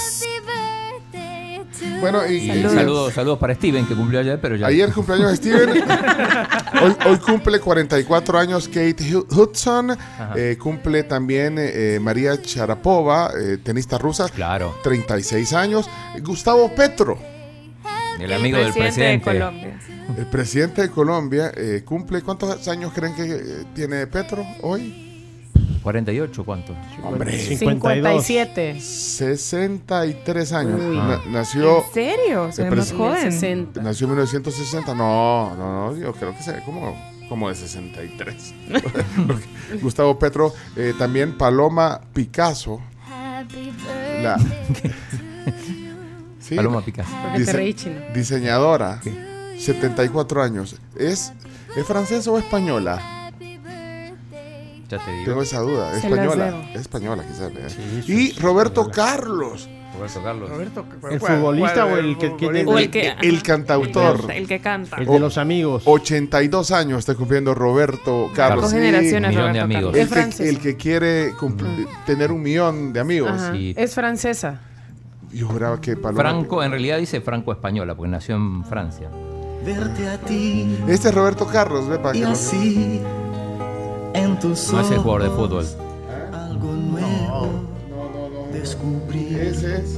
Bueno, 1.99 2.26
y 2.27 2.47
mágicos. 2.47 2.73
Saludos, 2.73 3.14
saludos 3.14 3.39
para 3.39 3.56
Steven, 3.56 3.85
que 3.88 3.95
cumplió 3.95 4.19
ayer, 4.19 4.39
pero 4.39 4.56
ya. 4.56 4.68
Ayer 4.68 4.91
cumpleaños 4.93 5.31
de 5.31 5.38
Steven. 5.38 5.69
hoy, 6.84 6.95
hoy 7.07 7.18
cumple 7.19 7.60
44 7.60 8.38
años 8.39 8.68
Kate 8.68 8.95
Hu- 8.97 9.26
Hudson. 9.35 9.97
Eh, 10.35 10.57
cumple 10.60 11.03
también 11.03 11.56
eh, 11.57 11.99
María 12.02 12.35
Sharapova, 12.35 13.31
eh, 13.39 13.57
tenista 13.64 13.97
rusa. 13.97 14.30
Claro. 14.30 14.76
36 14.84 15.53
años. 15.53 15.89
Gustavo 16.22 16.73
Petro. 16.76 17.18
El 18.19 18.31
amigo 18.34 18.57
del 18.57 18.72
presidente. 18.73 19.30
de 19.31 19.39
Colombia. 19.39 19.80
El 20.18 20.26
presidente 20.27 20.82
de 20.84 20.90
Colombia 20.90 21.52
eh, 21.56 21.82
cumple. 21.86 22.22
¿Cuántos 22.22 22.68
años 22.68 22.91
creen 22.94 23.15
que 23.15 23.23
eh, 23.23 23.65
tiene 23.73 24.06
Petro 24.07 24.45
hoy? 24.61 25.02
48, 25.84 26.44
¿cuánto? 26.45 26.76
Hombre. 27.03 27.38
57. 27.40 28.80
63 28.82 30.53
años. 30.53 30.80
Nació. 31.27 31.77
¿En 31.86 31.94
serio? 31.94 32.52
Se 32.52 32.64
ve 32.64 32.72
más 32.72 32.91
joven. 32.91 33.32
60. 33.32 33.82
Nació 33.82 34.06
en 34.06 34.11
1960. 34.14 34.95
No, 34.95 35.56
no, 35.56 35.91
no. 35.91 35.98
Yo 35.98 36.11
creo 36.14 36.36
que 36.36 36.41
se 36.44 36.53
ve 36.53 36.61
como, 36.65 36.95
como 37.30 37.49
de 37.49 37.56
63. 37.56 38.53
Gustavo 39.82 40.18
Petro. 40.18 40.53
eh, 40.76 40.94
también 40.98 41.38
Paloma 41.38 42.02
Picasso. 42.14 42.82
La. 44.22 44.38
Sí, 46.40 46.56
Paloma 46.56 46.82
Picasso. 46.86 47.10
¿Por 47.23 47.32
qué 47.34 47.40
Dise- 47.40 47.53
reí, 47.53 47.73
chino? 47.73 47.95
Diseñadora. 49.56 49.90
74 49.95 50.44
años. 50.44 50.76
¿Es, 50.98 51.34
¿Es 51.76 51.86
francesa 51.86 52.30
o 52.32 52.38
española? 52.38 53.32
Ya 54.88 54.99
te 55.03 55.11
digo. 55.11 55.26
Tengo 55.26 55.41
esa 55.41 55.60
duda. 55.61 55.91
Se 55.99 56.07
Española. 56.07 56.69
española, 56.76 57.23
quizás. 57.27 57.52
¿eh? 57.52 57.69
Sí, 58.06 58.14
y 58.14 58.27
sí, 58.32 58.40
Roberto 58.40 58.82
española. 58.82 59.11
Carlos. 59.18 59.69
Roberto 59.98 60.22
Carlos. 60.23 60.49
Roberto, 60.49 60.86
¿El 61.10 61.19
futbolista 61.22 61.86
o 61.86 61.95
el 61.98 62.18
que 62.18 62.30
tiene- 62.32 62.61
el 62.61 62.91
que, 62.91 63.14
El 63.22 63.41
cantautor. 63.41 64.26
El, 64.30 64.32
el 64.41 64.48
que 64.48 64.60
canta. 64.60 64.98
El 64.98 65.06
de 65.07 65.19
los 65.19 65.38
amigos. 65.38 65.84
82 65.86 66.72
años 66.72 66.99
está 66.99 67.15
cumpliendo 67.15 67.56
Roberto 67.56 68.30
Carlos. 68.36 68.64
Dos 68.64 68.72
Sí, 68.72 68.77
generaciones, 68.77 69.30
millón 69.32 69.53
de 69.53 69.60
Roberto 69.61 69.64
amigos. 69.64 70.10
Carlos. 70.10 70.11
El 70.14 70.30
Es 70.30 70.36
que, 70.38 70.49
el 70.49 70.60
que 70.60 70.76
quiere 70.76 71.34
tener 72.06 72.32
un 72.32 72.41
millón 72.41 72.91
de 72.94 72.99
amigos. 72.99 73.32
Sí. 73.53 73.73
Es 73.77 73.95
francesa. 73.95 74.60
Yo 75.32 75.48
juraba 75.48 75.80
que 75.82 75.95
Paloma. 75.98 76.22
Franco, 76.22 76.61
en 76.61 76.72
realidad 76.72 76.98
dice 76.99 77.22
franco-española, 77.22 77.95
porque 77.95 78.11
nació 78.11 78.36
en 78.36 78.64
Francia. 78.65 79.10
Verte 79.65 80.07
a 80.07 80.17
ti 80.17 80.77
Este 80.87 81.09
es 81.09 81.15
Roberto 81.15 81.45
Carlos, 81.47 81.87
ve 81.87 81.97
para 81.97 82.13
que 82.13 82.19
lo- 82.19 82.29
así 82.29 83.01
en 84.13 84.39
tus 84.39 84.71
No 84.71 84.79
ese 84.79 84.93
es 84.93 84.99
ojos 84.99 85.03
jugador 85.03 85.23
de 85.23 85.29
fútbol. 85.35 85.65
algo 86.33 86.71
nuevo 86.71 87.49
descubrí. 88.53 89.35
Ese 89.35 89.77
es. 89.77 89.97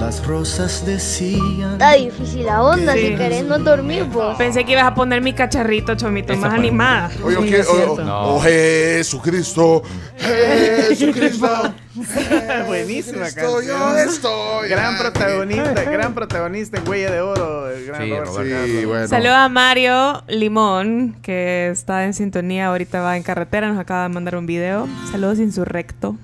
Las 0.00 0.26
rosas 0.26 0.84
decían 0.86 1.72
Está 1.72 1.92
difícil 1.92 2.46
la 2.46 2.62
onda, 2.62 2.94
Sí. 2.94 3.08
si 3.08 3.16
querés 3.16 3.44
no 3.44 3.58
dormir 3.58 4.04
vos. 4.04 4.36
Pensé 4.38 4.64
que 4.64 4.72
ibas 4.72 4.84
a 4.84 4.94
poner 4.94 5.20
mi 5.20 5.34
cacharrito, 5.34 5.94
Chomito, 5.94 6.32
Esa 6.32 6.40
más 6.42 6.50
fue. 6.50 6.58
animada. 6.58 7.10
Oye, 7.22 7.36
Sí, 7.36 7.48
¿qué? 7.50 7.58
es 7.60 7.68
Oh, 7.68 7.92
oh, 7.92 8.00
No. 8.02 8.20
oh, 8.36 8.40
Jesucristo, 8.40 9.82
Jesucristo. 10.18 11.74
Buenísima 12.66 13.24
canción. 13.30 13.62
yo 13.66 13.96
estoy. 13.98 14.68
Gran 14.70 14.94
aquí. 14.94 15.02
protagonista, 15.02 15.82
gran 15.84 16.14
protagonista 16.14 16.78
en 16.78 16.88
Huella 16.88 17.10
de 17.10 17.20
Oro. 17.20 17.70
El 17.70 17.84
gran 17.86 18.02
Sí, 18.02 18.10
Roberto 18.10 18.32
Roberto. 18.32 18.50
Carlos. 18.56 18.78
Sí, 18.80 18.84
bueno. 18.86 19.08
Saludos 19.08 19.34
a 19.36 19.48
Mario 19.48 20.22
Limón, 20.28 21.16
que 21.22 21.68
está 21.68 22.04
en 22.04 22.14
sintonía, 22.14 22.66
ahorita 22.68 23.00
va 23.02 23.16
en 23.16 23.22
carretera, 23.22 23.68
nos 23.68 23.78
acaba 23.78 24.04
de 24.04 24.08
mandar 24.08 24.36
un 24.36 24.46
video. 24.46 24.88
Saludos 25.12 25.38
insurrecto. 25.40 26.16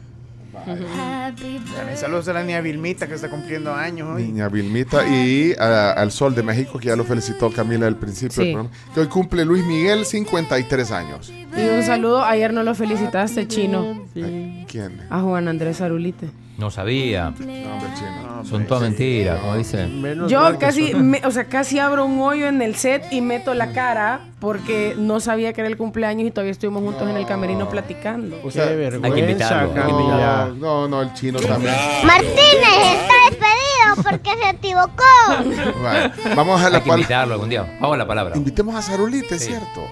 También 0.66 1.96
saludos 1.96 2.26
a 2.28 2.32
la 2.32 2.42
niña 2.42 2.60
Vilmita 2.60 3.06
que 3.06 3.14
está 3.14 3.30
cumpliendo 3.30 3.72
años 3.72 4.08
hoy. 4.16 4.24
Niña 4.24 4.48
Vilmita 4.48 5.06
y 5.06 5.54
a- 5.58 5.92
al 5.92 6.10
Sol 6.10 6.34
de 6.34 6.42
México, 6.42 6.78
que 6.78 6.88
ya 6.88 6.96
lo 6.96 7.04
felicitó 7.04 7.50
Camila 7.50 7.86
al 7.86 7.96
principio 7.96 8.42
Sí. 8.42 8.52
del. 8.52 8.68
Que 8.92 9.00
hoy 9.00 9.06
cumple 9.06 9.44
Luis 9.44 9.64
Miguel, 9.64 10.04
53 10.04 10.90
años. 10.90 11.30
Y 11.30 11.68
un 11.68 11.82
saludo, 11.84 12.24
ayer 12.24 12.52
no 12.52 12.62
lo 12.64 12.74
felicitaste, 12.74 13.46
chino, 13.46 14.04
¿Quién? 14.12 15.00
a 15.08 15.20
Juan 15.20 15.48
Andrés 15.48 15.80
Arulite. 15.80 16.28
No 16.58 16.70
sabía. 16.70 17.34
No. 17.38 18.44
Son 18.46 18.64
todas 18.66 18.82
mentiras, 18.84 19.40
como 19.40 19.56
dice. 19.56 19.86
Menos 19.88 20.30
Yo 20.30 20.58
casi, 20.58 20.94
me- 20.94 21.20
o 21.24 21.30
sea, 21.30 21.44
casi 21.44 21.78
abro 21.78 22.04
un 22.06 22.18
hoyo 22.20 22.46
en 22.46 22.62
el 22.62 22.76
set 22.76 23.04
y 23.10 23.20
meto 23.20 23.52
la 23.54 23.72
cara 23.72 24.20
porque 24.40 24.94
no 24.96 25.20
sabía 25.20 25.52
que 25.52 25.60
era 25.60 25.68
el 25.68 25.76
cumpleaños 25.76 26.26
y 26.26 26.30
todavía 26.30 26.52
estuvimos 26.52 26.82
juntos 26.82 27.08
en 27.10 27.16
el 27.16 27.26
camerino 27.26 27.68
platicando. 27.68 28.38
O 28.44 28.50
sea, 28.50 28.68
Qué 28.68 28.76
vergüenza, 28.76 29.06
hay 29.08 29.12
que 29.12 29.20
invitarlo, 29.30 29.68
hay 29.68 29.74
que 29.74 29.80
Camila. 29.80 30.48
No, 30.56 30.88
no, 30.88 31.02
el 31.02 31.12
chino 31.12 31.38
también. 31.40 31.74
Martínez 32.04 33.00
está 33.00 33.14
despedido 33.30 34.02
porque 34.10 34.30
se 34.42 34.50
equivocó. 34.50 35.82
Vale, 35.82 36.12
Vamos 36.34 36.60
a 36.62 36.70
la 36.70 36.78
Hay 36.78 36.82
que 36.84 36.90
invitarlo 36.90 37.34
algún 37.34 37.48
día. 37.50 37.62
Vamos 37.80 37.94
a 37.94 37.98
la 37.98 38.06
palabra. 38.06 38.36
Invitemos 38.36 38.74
a 38.74 38.80
Zarulita, 38.82 39.34
es 39.34 39.42
Sí. 39.42 39.48
cierto. 39.48 39.82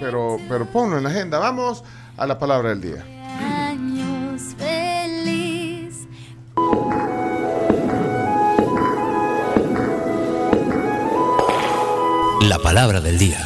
Pero, 0.00 0.36
pero 0.48 0.66
ponlo 0.66 0.98
en 0.98 1.04
la 1.04 1.10
agenda. 1.10 1.38
Vamos 1.38 1.84
a 2.16 2.26
la 2.26 2.38
palabra 2.38 2.70
del 2.70 2.80
día. 2.80 3.04
La 12.48 12.58
palabra 12.58 13.00
del 13.00 13.18
día. 13.18 13.38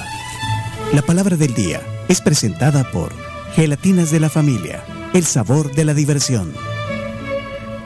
La 0.94 1.02
palabra 1.02 1.36
del 1.36 1.52
día 1.52 1.82
es 2.08 2.22
presentada 2.22 2.90
por 2.90 3.12
Gelatinas 3.54 4.10
de 4.10 4.20
la 4.20 4.30
Familia, 4.30 4.82
el 5.12 5.24
sabor 5.26 5.70
de 5.72 5.84
la 5.84 5.92
diversión. 5.92 6.54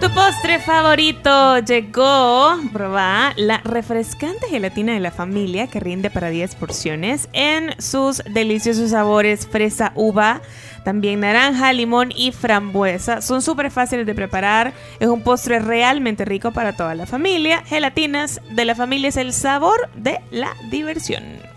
Tu 0.01 0.09
postre 0.15 0.59
favorito 0.61 1.59
llegó, 1.59 2.57
probá 2.73 3.35
la 3.37 3.59
refrescante 3.59 4.47
gelatina 4.49 4.95
de 4.95 5.01
la 5.01 5.11
familia 5.11 5.67
que 5.67 5.79
rinde 5.79 6.09
para 6.09 6.31
10 6.31 6.55
porciones 6.55 7.29
en 7.35 7.79
sus 7.79 8.23
deliciosos 8.25 8.93
sabores 8.93 9.47
fresa, 9.47 9.93
uva, 9.95 10.41
también 10.85 11.21
naranja, 11.21 11.75
limón 11.75 12.13
y 12.17 12.33
frambuesa. 12.33 13.21
Son 13.21 13.43
súper 13.43 13.71
fáciles 13.71 14.07
de 14.07 14.15
preparar, 14.15 14.73
es 15.01 15.09
un 15.09 15.23
postre 15.23 15.59
realmente 15.59 16.25
rico 16.25 16.51
para 16.51 16.75
toda 16.75 16.95
la 16.95 17.05
familia. 17.05 17.63
Gelatinas 17.67 18.41
de 18.51 18.65
la 18.65 18.75
familia 18.75 19.11
es 19.11 19.19
el 19.19 19.35
sabor 19.35 19.91
de 19.97 20.19
la 20.31 20.57
diversión. 20.71 21.50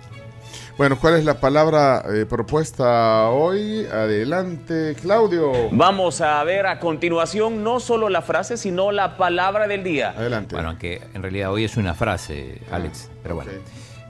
Bueno, 0.75 0.97
¿cuál 0.99 1.15
es 1.15 1.23
la 1.23 1.39
palabra 1.39 2.03
eh, 2.11 2.25
propuesta 2.25 3.29
hoy? 3.29 3.85
Adelante, 3.85 4.95
Claudio. 4.99 5.69
Vamos 5.71 6.19
a 6.19 6.43
ver 6.43 6.65
a 6.65 6.79
continuación 6.79 7.63
no 7.63 7.79
solo 7.79 8.09
la 8.09 8.23
frase, 8.23 8.57
sino 8.57 8.91
la 8.91 9.15
palabra 9.15 9.67
del 9.67 9.83
día. 9.83 10.15
Adelante. 10.17 10.55
Bueno, 10.55 10.69
aunque 10.69 10.99
en 11.13 11.21
realidad 11.21 11.51
hoy 11.51 11.65
es 11.65 11.77
una 11.77 11.93
frase, 11.93 12.59
Alex. 12.71 13.11
Pero 13.21 13.35
bueno. 13.35 13.51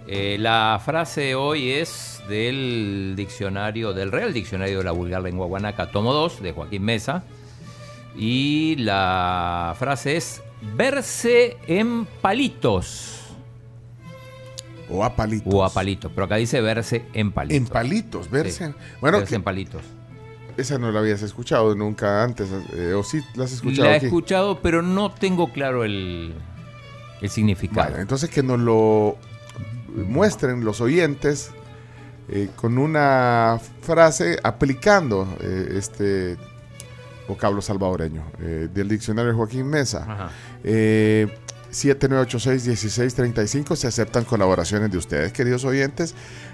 Eh, 0.07 0.37
la 0.39 0.81
frase 0.83 1.35
hoy 1.35 1.71
es 1.71 2.21
del 2.29 3.13
diccionario, 3.17 3.91
del 3.91 4.11
Real 4.11 4.31
Diccionario 4.31 4.77
de 4.77 4.83
la 4.85 4.91
Vulgar 4.91 5.21
Lengua 5.21 5.47
Guanaca, 5.47 5.91
tomo 5.91 6.13
2, 6.13 6.41
de 6.41 6.53
Joaquín 6.53 6.83
Mesa. 6.83 7.23
Y 8.15 8.77
la 8.77 9.75
frase 9.77 10.15
es 10.15 10.41
verse 10.77 11.57
en 11.67 12.05
palitos. 12.05 13.22
O 14.89 15.03
a 15.03 15.15
palitos. 15.15 15.53
O 15.53 15.63
a 15.63 15.69
palitos, 15.69 16.11
pero 16.13 16.25
acá 16.25 16.35
dice 16.35 16.59
verse 16.61 17.05
en 17.13 17.31
palitos. 17.31 17.57
En 17.57 17.65
palitos, 17.67 18.29
verse. 18.29 18.67
Sí, 18.67 18.73
Bueno, 19.01 19.17
verse 19.19 19.29
que- 19.31 19.35
en 19.35 19.43
palitos. 19.43 19.81
esa 20.57 20.77
no 20.77 20.91
la 20.91 20.99
habías 20.99 21.21
escuchado 21.21 21.73
nunca 21.75 22.23
antes. 22.23 22.49
eh, 22.73 22.93
o 22.93 23.03
sí 23.03 23.21
la 23.35 23.45
has 23.45 23.53
escuchado 23.53 23.87
La 23.87 23.93
he 23.93 23.97
aquí. 23.97 24.05
escuchado, 24.07 24.59
pero 24.61 24.81
no 24.81 25.11
tengo 25.11 25.51
claro 25.51 25.83
el, 25.83 26.33
el 27.21 27.29
significado. 27.29 27.89
Vale, 27.91 28.01
entonces 28.01 28.29
que 28.29 28.43
nos 28.43 28.59
lo 28.59 29.17
muestren 29.95 30.63
los 30.65 30.81
oyentes 30.81 31.51
eh, 32.29 32.49
con 32.55 32.77
una 32.77 33.59
frase 33.81 34.37
aplicando 34.43 35.27
eh, 35.41 35.73
este 35.77 36.37
vocablo 37.27 37.61
salvadoreño 37.61 38.21
del 38.37 38.87
diccionario 38.89 39.33
Joaquín 39.35 39.67
Mesa. 39.67 40.05
Ajá. 40.07 40.29
Eh, 41.73 41.95
7986-1635 41.95 43.75
se 43.75 43.87
aceptan 43.87 44.23
colaboraciones 44.25 44.91
de 44.91 44.97
ustedes, 44.97 45.33
queridos 45.33 45.65
oyentes. 45.65 46.13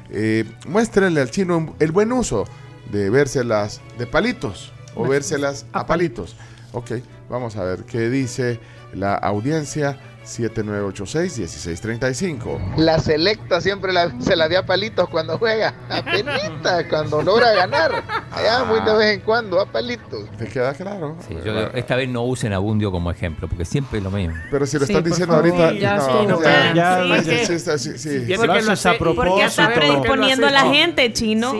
Eh, 0.10 0.46
muéstrenle 0.68 1.22
al 1.22 1.30
chino 1.30 1.76
el 1.80 1.92
buen 1.92 2.12
uso 2.14 2.46
de 2.92 3.10
vérselas 3.10 3.82
de 3.98 4.08
palitos 4.08 4.72
o 4.96 5.08
vérselas 5.08 5.66
a 5.74 5.86
palitos. 5.86 6.36
Ok, 6.72 6.92
vamos 7.30 7.56
a 7.58 7.64
ver 7.64 7.84
qué 7.84 8.10
dice 8.10 8.60
la 8.94 9.16
audiencia 9.16 10.00
7986-1635. 10.38 12.76
La 12.78 13.00
selecta 13.00 13.62
siempre 13.62 13.94
la- 13.94 14.14
se 14.20 14.36
la 14.36 14.48
dio 14.48 14.60
a 14.60 14.66
palitos 14.66 15.08
cuando 15.10 15.38
juega. 15.38 15.74
Apenita, 15.90 16.88
cuando 16.90 17.22
logra 17.22 17.52
ganar. 17.54 18.04
Allá 18.32 18.64
muy 18.66 18.80
de 18.82 18.94
vez 18.96 19.16
en 19.16 19.22
cuando, 19.22 19.60
a 19.60 19.66
palitos. 19.66 20.30
¿Te 20.38 20.48
queda 20.48 20.74
claro? 20.74 21.18
Sí, 21.28 21.36
yo 21.44 21.54
digo, 21.56 21.70
esta 21.74 21.96
vez 21.96 22.10
no 22.10 22.24
usen 22.24 22.54
Abundio 22.54 22.92
como 22.92 23.12
ejemplo, 23.12 23.48
porque 23.48 23.66
siempre 23.66 23.98
es 24.00 24.04
lo 24.04 24.12
mismo. 24.12 24.36
Pero 24.52 24.66
si 24.66 24.78
lo 24.80 24.86
Sí, 24.86 24.94
están 24.94 25.04
diciendo 25.10 25.36
favor. 25.36 25.50
ahorita. 25.50 25.74
Ya, 25.80 25.96
no, 25.98 26.06
sí, 26.06 26.12
no 26.28 26.42
ya, 26.44 26.74
ya, 26.74 27.24
Sí, 27.24 27.46
sí, 27.60 27.78
sí, 27.78 27.98
sí. 27.98 28.34
Porque 28.36 29.44
a 29.44 29.48
está 29.48 29.74
predisponiendo 29.74 30.48
a 30.48 30.52
la 30.52 30.62
gente, 30.72 31.12
chino. 31.14 31.54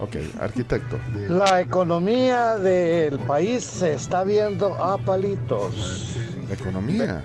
Ok, 0.00 0.16
arquitecto. 0.40 0.98
La 1.28 1.60
economía 1.60 2.56
del 2.56 3.16
país 3.20 3.62
se 3.64 3.92
está 3.94 4.24
viendo 4.24 4.74
a 4.74 4.98
palitos. 4.98 6.16
La 6.48 6.54
economía. 6.54 7.24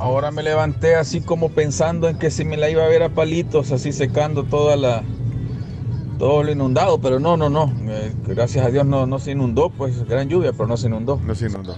Ahora 0.00 0.30
me 0.30 0.42
levanté 0.42 0.96
así 0.96 1.20
como 1.20 1.50
pensando 1.50 2.08
en 2.08 2.18
que 2.18 2.30
si 2.30 2.42
me 2.46 2.56
la 2.56 2.70
iba 2.70 2.82
a 2.82 2.88
ver 2.88 3.02
a 3.02 3.10
palitos, 3.10 3.70
así 3.70 3.92
secando 3.92 4.44
toda 4.44 4.74
la 4.74 5.02
todo 6.18 6.42
lo 6.42 6.50
inundado, 6.50 6.98
pero 7.02 7.20
no, 7.20 7.36
no, 7.36 7.50
no. 7.50 7.70
Eh, 7.86 8.10
gracias 8.26 8.64
a 8.64 8.70
Dios 8.70 8.86
no, 8.86 9.06
no 9.06 9.18
se 9.18 9.32
inundó, 9.32 9.68
pues 9.68 10.02
gran 10.06 10.28
lluvia, 10.30 10.52
pero 10.52 10.66
no 10.66 10.78
se 10.78 10.86
inundó. 10.86 11.20
No 11.22 11.34
se 11.34 11.46
inundó. 11.46 11.76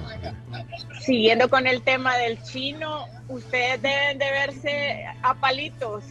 Siguiendo 1.00 1.48
con 1.48 1.66
el 1.66 1.82
tema 1.82 2.16
del 2.16 2.40
chino, 2.44 3.06
ustedes 3.28 3.82
deben 3.82 4.18
de 4.18 4.30
verse 4.30 5.04
a 5.22 5.34
palitos 5.34 6.04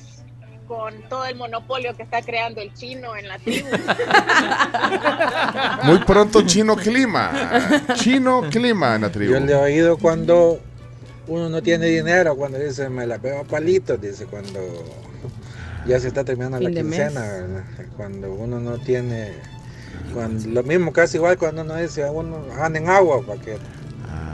con 0.68 0.94
todo 1.08 1.26
el 1.26 1.36
monopolio 1.36 1.96
que 1.96 2.04
está 2.04 2.22
creando 2.22 2.60
el 2.60 2.74
chino 2.74 3.16
en 3.16 3.28
la 3.30 3.40
tribu. 3.40 3.68
Muy 5.84 6.00
pronto 6.00 6.42
Chino 6.42 6.76
Clima. 6.76 7.32
Chino 7.96 8.42
Clima 8.50 8.96
en 8.96 9.02
la 9.02 9.12
tribu. 9.12 9.34
Yo 9.34 9.40
le 9.40 9.52
he 9.52 9.56
oído 9.56 9.98
cuando 9.98 10.60
uno 11.32 11.50
no 11.50 11.62
tiene 11.62 11.86
dinero, 11.88 12.36
cuando 12.36 12.60
dice 12.60 12.90
me 12.90 13.08
la 13.08 13.18
pego 13.18 13.40
a 13.40 13.44
palitos, 13.46 14.00
dice 14.02 14.26
cuando 14.26 14.60
ya 15.88 15.98
se 16.00 16.10
está 16.10 16.26
terminando 16.26 16.60
la 16.60 16.70
Fin 16.70 16.84
quincena, 16.84 17.22
¿verdad? 17.22 17.64
cuando 17.96 18.34
uno 18.34 18.60
no 18.60 18.78
tiene, 18.80 19.32
cuando, 20.14 20.50
lo 20.50 20.64
mismo 20.64 20.92
casi 20.92 21.18
igual 21.18 21.38
cuando 21.38 21.62
uno 21.62 21.76
dice 21.78 22.04
uno 22.10 22.44
anda 22.60 22.80
en 22.80 22.90
agua 22.90 23.22
para 23.26 23.42
que 23.42 23.58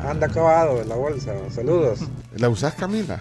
anda 0.04 0.28
acabado 0.28 0.84
la 0.86 0.96
bolsa. 0.96 1.34
Saludos. 1.52 2.00
¿La 2.36 2.50
usás, 2.50 2.74
Camila? 2.74 3.20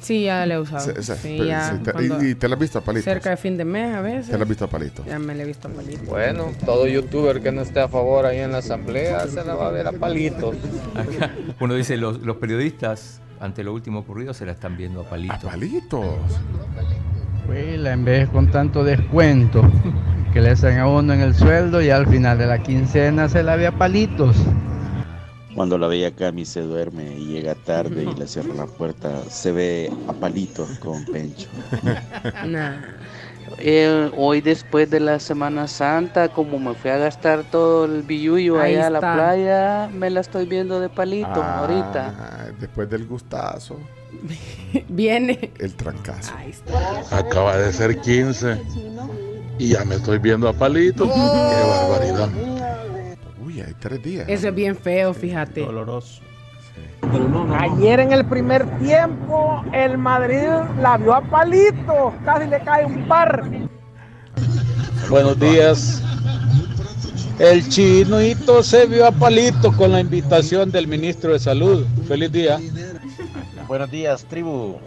Sí, 0.00 0.24
ya 0.24 0.46
la 0.46 0.54
he 0.54 0.58
usado. 0.58 0.94
Sí, 1.02 1.36
ya 1.46 1.78
te- 1.82 1.92
y, 2.26 2.30
y 2.30 2.34
te 2.34 2.48
la 2.48 2.54
has 2.54 2.60
visto 2.60 2.78
a 2.78 2.80
palitos. 2.82 3.04
cerca 3.04 3.30
de 3.30 3.36
fin 3.36 3.56
de 3.56 3.64
mes 3.66 3.94
a 3.94 4.00
veces. 4.00 4.30
Te 4.30 4.36
la 4.38 4.42
has 4.44 4.48
visto 4.48 4.64
a 4.64 4.68
palitos. 4.68 5.04
Ya 5.06 5.18
me 5.18 5.34
la 5.34 5.42
he 5.42 5.46
visto 5.46 5.68
a 5.68 5.70
palitos. 5.70 6.06
Bueno, 6.06 6.46
todo 6.64 6.86
youtuber 6.86 7.40
que 7.42 7.52
no 7.52 7.60
esté 7.62 7.80
a 7.80 7.88
favor 7.88 8.24
ahí 8.26 8.38
en 8.38 8.52
la 8.52 8.58
asamblea 8.58 9.26
se 9.26 9.44
la 9.44 9.54
va 9.54 9.68
a 9.68 9.70
ver 9.70 9.86
a 9.86 9.92
palitos. 9.92 10.56
Acá 10.94 11.30
uno 11.60 11.74
dice, 11.74 11.96
los, 11.98 12.20
los 12.22 12.36
periodistas, 12.38 13.20
ante 13.40 13.62
lo 13.62 13.74
último 13.74 14.00
ocurrido, 14.00 14.32
se 14.32 14.46
la 14.46 14.52
están 14.52 14.76
viendo 14.76 15.02
a 15.02 15.04
palitos. 15.04 15.44
A 15.44 15.48
palitos. 15.50 16.06
Huela, 17.48 17.92
en 17.92 18.04
vez 18.04 18.28
con 18.28 18.50
tanto 18.50 18.84
descuento 18.84 19.62
que 20.32 20.40
le 20.40 20.50
hacen 20.50 20.78
a 20.78 20.86
uno 20.86 21.12
en 21.12 21.20
el 21.20 21.34
sueldo 21.34 21.82
y 21.82 21.90
al 21.90 22.06
final 22.06 22.38
de 22.38 22.46
la 22.46 22.62
quincena 22.62 23.28
se 23.28 23.42
la 23.42 23.56
ve 23.56 23.66
a 23.66 23.72
palitos. 23.72 24.36
Cuando 25.60 25.76
la 25.76 25.88
bella 25.88 26.10
Cami 26.10 26.46
se 26.46 26.62
duerme 26.62 27.18
y 27.18 27.26
llega 27.26 27.54
tarde 27.54 28.04
y 28.04 28.18
le 28.18 28.26
cierra 28.26 28.54
la 28.54 28.64
puerta, 28.64 29.10
se 29.28 29.52
ve 29.52 29.92
a 30.08 30.14
palitos 30.14 30.70
con 30.78 31.04
Pencho. 31.04 31.50
Eh, 33.58 34.10
hoy 34.16 34.40
después 34.40 34.88
de 34.90 35.00
la 35.00 35.18
Semana 35.18 35.66
Santa, 35.66 36.28
como 36.28 36.58
me 36.58 36.72
fui 36.74 36.90
a 36.90 36.96
gastar 36.96 37.42
todo 37.50 37.84
el 37.84 38.02
billuyo 38.02 38.58
Ahí 38.60 38.76
allá 38.76 38.86
a 38.86 38.90
la 38.90 38.98
está. 39.00 39.14
playa, 39.14 39.90
me 39.92 40.08
la 40.08 40.20
estoy 40.20 40.46
viendo 40.46 40.80
de 40.80 40.88
palito 40.88 41.28
Ah, 41.34 41.58
ahorita. 41.58 42.52
Después 42.58 42.88
del 42.88 43.06
gustazo, 43.06 43.76
Viene. 44.88 45.52
el 45.58 45.74
trancazo. 45.74 46.32
Acaba 47.10 47.58
de 47.58 47.72
ser 47.72 48.00
15 48.00 48.56
y 49.58 49.68
ya 49.70 49.84
me 49.84 49.96
estoy 49.96 50.18
viendo 50.18 50.48
a 50.48 50.54
palitos. 50.54 51.08
Qué 51.12 51.68
barbaridad. 51.68 52.49
Hay 53.70 53.76
tres 53.78 54.02
días. 54.02 54.28
Eso 54.28 54.48
es 54.48 54.54
bien 54.56 54.74
feo, 54.74 55.14
fíjate. 55.14 55.60
Doloroso. 55.60 56.20
Ayer 57.56 58.00
en 58.00 58.12
el 58.12 58.26
primer 58.26 58.66
tiempo 58.80 59.62
el 59.72 59.96
Madrid 59.96 60.48
la 60.80 60.96
vio 60.96 61.14
a 61.14 61.20
palito, 61.20 62.12
casi 62.24 62.48
le 62.48 62.58
cae 62.64 62.84
un 62.84 63.06
par. 63.06 63.48
Buenos 65.08 65.38
días. 65.38 66.02
El 67.38 67.68
chinoito 67.68 68.60
se 68.64 68.86
vio 68.86 69.06
a 69.06 69.12
palito 69.12 69.70
con 69.76 69.92
la 69.92 70.00
invitación 70.00 70.72
del 70.72 70.88
ministro 70.88 71.32
de 71.32 71.38
Salud. 71.38 71.86
Feliz 72.08 72.32
día. 72.32 72.58
Buenos 73.68 73.88
días, 73.92 74.24
tribu. 74.24 74.78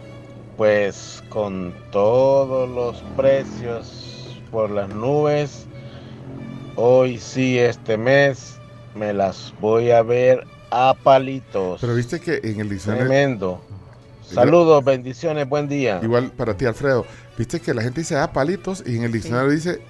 Pues 0.58 1.24
con 1.30 1.72
todos 1.90 2.68
los 2.68 3.02
precios 3.16 4.36
por 4.50 4.70
las 4.70 4.90
nubes, 4.90 5.66
hoy 6.76 7.16
sí, 7.16 7.58
este 7.58 7.96
mes, 7.96 8.53
me 8.94 9.12
las 9.12 9.52
voy 9.60 9.90
a 9.90 10.02
ver 10.02 10.44
a 10.70 10.94
palitos. 10.94 11.80
Pero 11.80 11.94
viste 11.94 12.20
que 12.20 12.40
en 12.42 12.60
el 12.60 12.68
diccionario. 12.68 13.06
Tremendo. 13.06 13.60
Saludos, 14.22 14.82
bendiciones, 14.84 15.48
buen 15.48 15.68
día. 15.68 16.00
Igual 16.02 16.30
para 16.30 16.56
ti, 16.56 16.64
Alfredo. 16.64 17.06
Viste 17.36 17.60
que 17.60 17.74
la 17.74 17.82
gente 17.82 18.00
dice 18.00 18.16
a 18.16 18.32
palitos 18.32 18.82
y 18.86 18.96
en 18.96 19.04
el 19.04 19.12
diccionario 19.12 19.50
dice 19.50 19.80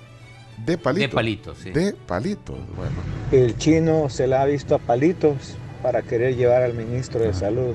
de 0.67 0.79
palitos. 0.79 1.11
De 1.11 1.15
palitos, 1.15 1.59
sí. 1.59 1.71
De 1.71 1.95
palitos. 2.07 2.57
Bueno. 2.77 2.97
El 3.33 3.57
chino 3.57 4.09
se 4.09 4.27
la 4.27 4.43
ha 4.43 4.45
visto 4.47 4.75
a 4.75 4.79
palitos 4.79 5.57
para 5.83 6.03
querer 6.03 6.37
llevar 6.37 6.63
al 6.63 6.75
ministro 6.75 7.21
de 7.21 7.33
salud. 7.33 7.75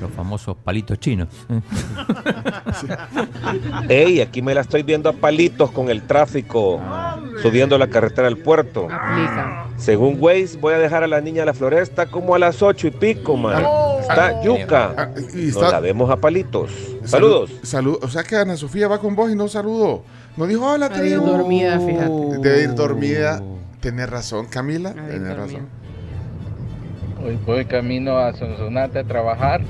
Los 0.00 0.10
famosos 0.12 0.56
palitos 0.56 0.98
chinos. 0.98 1.28
Ey, 3.88 4.20
aquí 4.20 4.42
me 4.42 4.54
la 4.54 4.62
estoy 4.62 4.82
viendo 4.82 5.08
a 5.08 5.12
palitos 5.12 5.70
con 5.70 5.90
el 5.90 6.02
tráfico, 6.02 6.80
subiendo 7.42 7.78
la 7.78 7.88
carretera 7.88 8.28
al 8.28 8.38
puerto. 8.38 8.88
Según 9.76 10.16
Waze, 10.20 10.58
voy 10.60 10.74
a 10.74 10.78
dejar 10.78 11.02
a 11.02 11.06
la 11.06 11.20
niña 11.20 11.42
a 11.42 11.46
la 11.46 11.54
floresta 11.54 12.06
como 12.06 12.34
a 12.34 12.38
las 12.38 12.62
ocho 12.62 12.86
y 12.86 12.90
pico, 12.90 13.36
man. 13.36 13.64
Está 14.00 14.42
yuca. 14.42 14.94
Ah, 14.96 15.08
Nos 15.16 15.72
la 15.72 15.80
vemos 15.80 16.10
a 16.10 16.16
palitos. 16.16 16.70
Saludos. 17.04 17.50
Salud. 17.62 17.98
O 18.02 18.08
sea 18.08 18.22
que 18.22 18.36
Ana 18.36 18.56
Sofía 18.56 18.88
va 18.88 18.98
con 18.98 19.14
vos 19.14 19.30
y 19.30 19.34
no 19.34 19.48
saludó. 19.48 20.02
No 20.36 20.46
dijo 20.46 20.66
hola, 20.66 20.86
Ha 20.86 21.00
de 21.00 21.10
ir 21.10 21.18
dormida, 21.18 21.78
fíjate. 21.78 22.38
Debe 22.40 22.62
ir 22.62 22.74
dormida. 22.74 23.42
Tenés 23.80 24.08
razón, 24.08 24.46
Camila. 24.46 24.92
Tenés 24.92 25.36
razón. 25.36 25.68
Hoy 27.24 27.38
voy 27.46 27.64
camino 27.66 28.18
a 28.18 28.32
Sonsonate 28.32 28.98
a 28.98 29.04
trabajar 29.04 29.60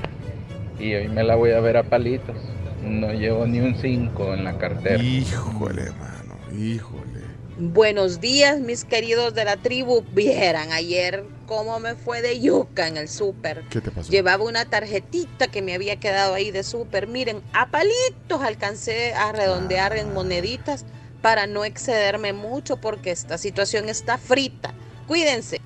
y 0.79 0.95
hoy 0.95 1.07
me 1.07 1.23
la 1.23 1.35
voy 1.35 1.51
a 1.51 1.59
ver 1.59 1.77
a 1.77 1.83
palitos. 1.83 2.35
No 2.83 3.13
llevo 3.13 3.45
ni 3.45 3.59
un 3.59 3.75
5 3.75 4.33
en 4.33 4.43
la 4.43 4.57
cartera. 4.57 5.01
Híjole, 5.03 5.91
mano. 5.91 6.35
Híjole. 6.59 7.21
Buenos 7.59 8.19
días, 8.19 8.59
mis 8.59 8.85
queridos 8.85 9.35
de 9.35 9.45
la 9.45 9.57
tribu. 9.57 10.03
Vieran 10.13 10.71
ayer 10.71 11.25
cómo 11.45 11.79
me 11.79 11.93
fue 11.93 12.23
de 12.23 12.41
yuca 12.41 12.87
en 12.87 12.97
el 12.97 13.07
súper. 13.07 13.61
¿Qué 13.69 13.81
te 13.81 13.91
pasó? 13.91 14.11
Llevaba 14.11 14.43
una 14.43 14.65
tarjetita 14.65 15.45
que 15.45 15.61
me 15.61 15.75
había 15.75 15.97
quedado 15.97 16.33
ahí 16.33 16.49
de 16.49 16.63
súper. 16.63 17.05
Miren, 17.05 17.43
a 17.53 17.69
palitos 17.69 18.41
alcancé 18.41 19.13
a 19.13 19.31
redondear 19.31 19.95
en 19.95 20.11
moneditas 20.11 20.85
para 21.21 21.45
no 21.45 21.65
excederme 21.65 22.33
mucho 22.33 22.77
porque 22.77 23.11
esta 23.11 23.37
situación 23.37 23.89
está 23.89 24.17
frita. 24.17 24.73
Cuídense. 25.07 25.61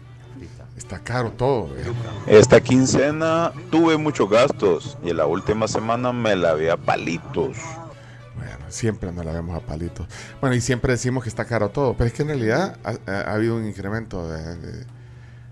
Está 0.78 1.00
caro 1.00 1.32
todo. 1.32 1.70
eh. 1.76 1.84
Esta 2.28 2.62
quincena 2.62 3.52
tuve 3.72 3.98
muchos 3.98 4.30
gastos 4.30 4.98
y 5.04 5.10
en 5.10 5.18
la 5.18 5.26
última 5.26 5.68
semana 5.68 6.14
me 6.14 6.36
la 6.36 6.54
vi 6.54 6.68
a 6.68 6.78
palitos. 6.78 7.58
Bueno, 8.36 8.58
siempre 8.70 9.12
nos 9.12 9.26
la 9.26 9.34
vemos 9.34 9.56
a 9.58 9.60
palitos. 9.66 10.08
Bueno, 10.40 10.56
y 10.56 10.62
siempre 10.62 10.94
decimos 10.94 11.24
que 11.24 11.30
está 11.30 11.46
caro 11.46 11.70
todo, 11.70 11.96
pero 11.96 12.08
es 12.08 12.14
que 12.14 12.22
en 12.22 12.28
realidad 12.30 12.78
ha, 12.84 12.92
ha- 13.12 13.22
ha 13.22 13.34
habido 13.34 13.56
un 13.58 13.66
incremento 13.68 14.30
de, 14.30 14.56
de- 14.58 14.86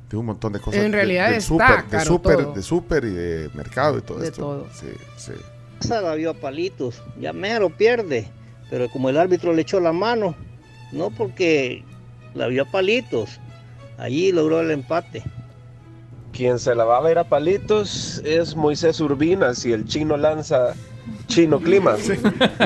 de 0.09 0.17
un 0.17 0.27
montón 0.27 0.53
de 0.53 0.59
cosas. 0.59 0.79
En 0.81 0.91
de- 0.91 0.97
realidad 0.97 1.25
del 1.29 1.37
está 1.37 1.47
súper, 1.47 1.83
de 1.85 1.89
caro 1.89 2.05
súper, 2.05 2.35
todo. 2.43 2.53
de 2.53 2.61
súper 2.61 3.05
y 3.05 3.09
de 3.09 3.49
mercado 3.55 3.97
y 3.97 4.01
todo 4.01 4.19
De 4.19 4.27
esto. 4.27 4.41
todo. 4.41 4.67
Sí, 4.73 4.87
sí. 5.17 5.31
Esa 5.81 6.01
la 6.01 6.13
vio 6.13 6.29
a 6.29 6.33
palitos, 6.35 7.01
ya 7.19 7.33
mero 7.33 7.71
pierde, 7.75 8.29
pero 8.69 8.87
como 8.91 9.09
el 9.09 9.17
árbitro 9.17 9.51
le 9.53 9.63
echó 9.63 9.79
la 9.79 9.91
mano, 9.91 10.35
no 10.91 11.09
porque 11.09 11.83
la 12.35 12.45
vio 12.47 12.61
a 12.63 12.65
palitos, 12.71 13.39
allí 13.97 14.31
logró 14.31 14.61
el 14.61 14.71
empate. 14.71 15.23
Quien 16.31 16.59
se 16.59 16.75
la 16.75 16.83
va 16.83 16.97
a 16.97 17.01
ver 17.01 17.17
a 17.17 17.23
palitos 17.23 18.21
es 18.25 18.55
Moisés 18.55 18.99
Urbina 18.99 19.53
si 19.53 19.71
el 19.71 19.85
chino 19.85 20.17
lanza 20.17 20.73
chino 21.27 21.59
clima. 21.59 21.95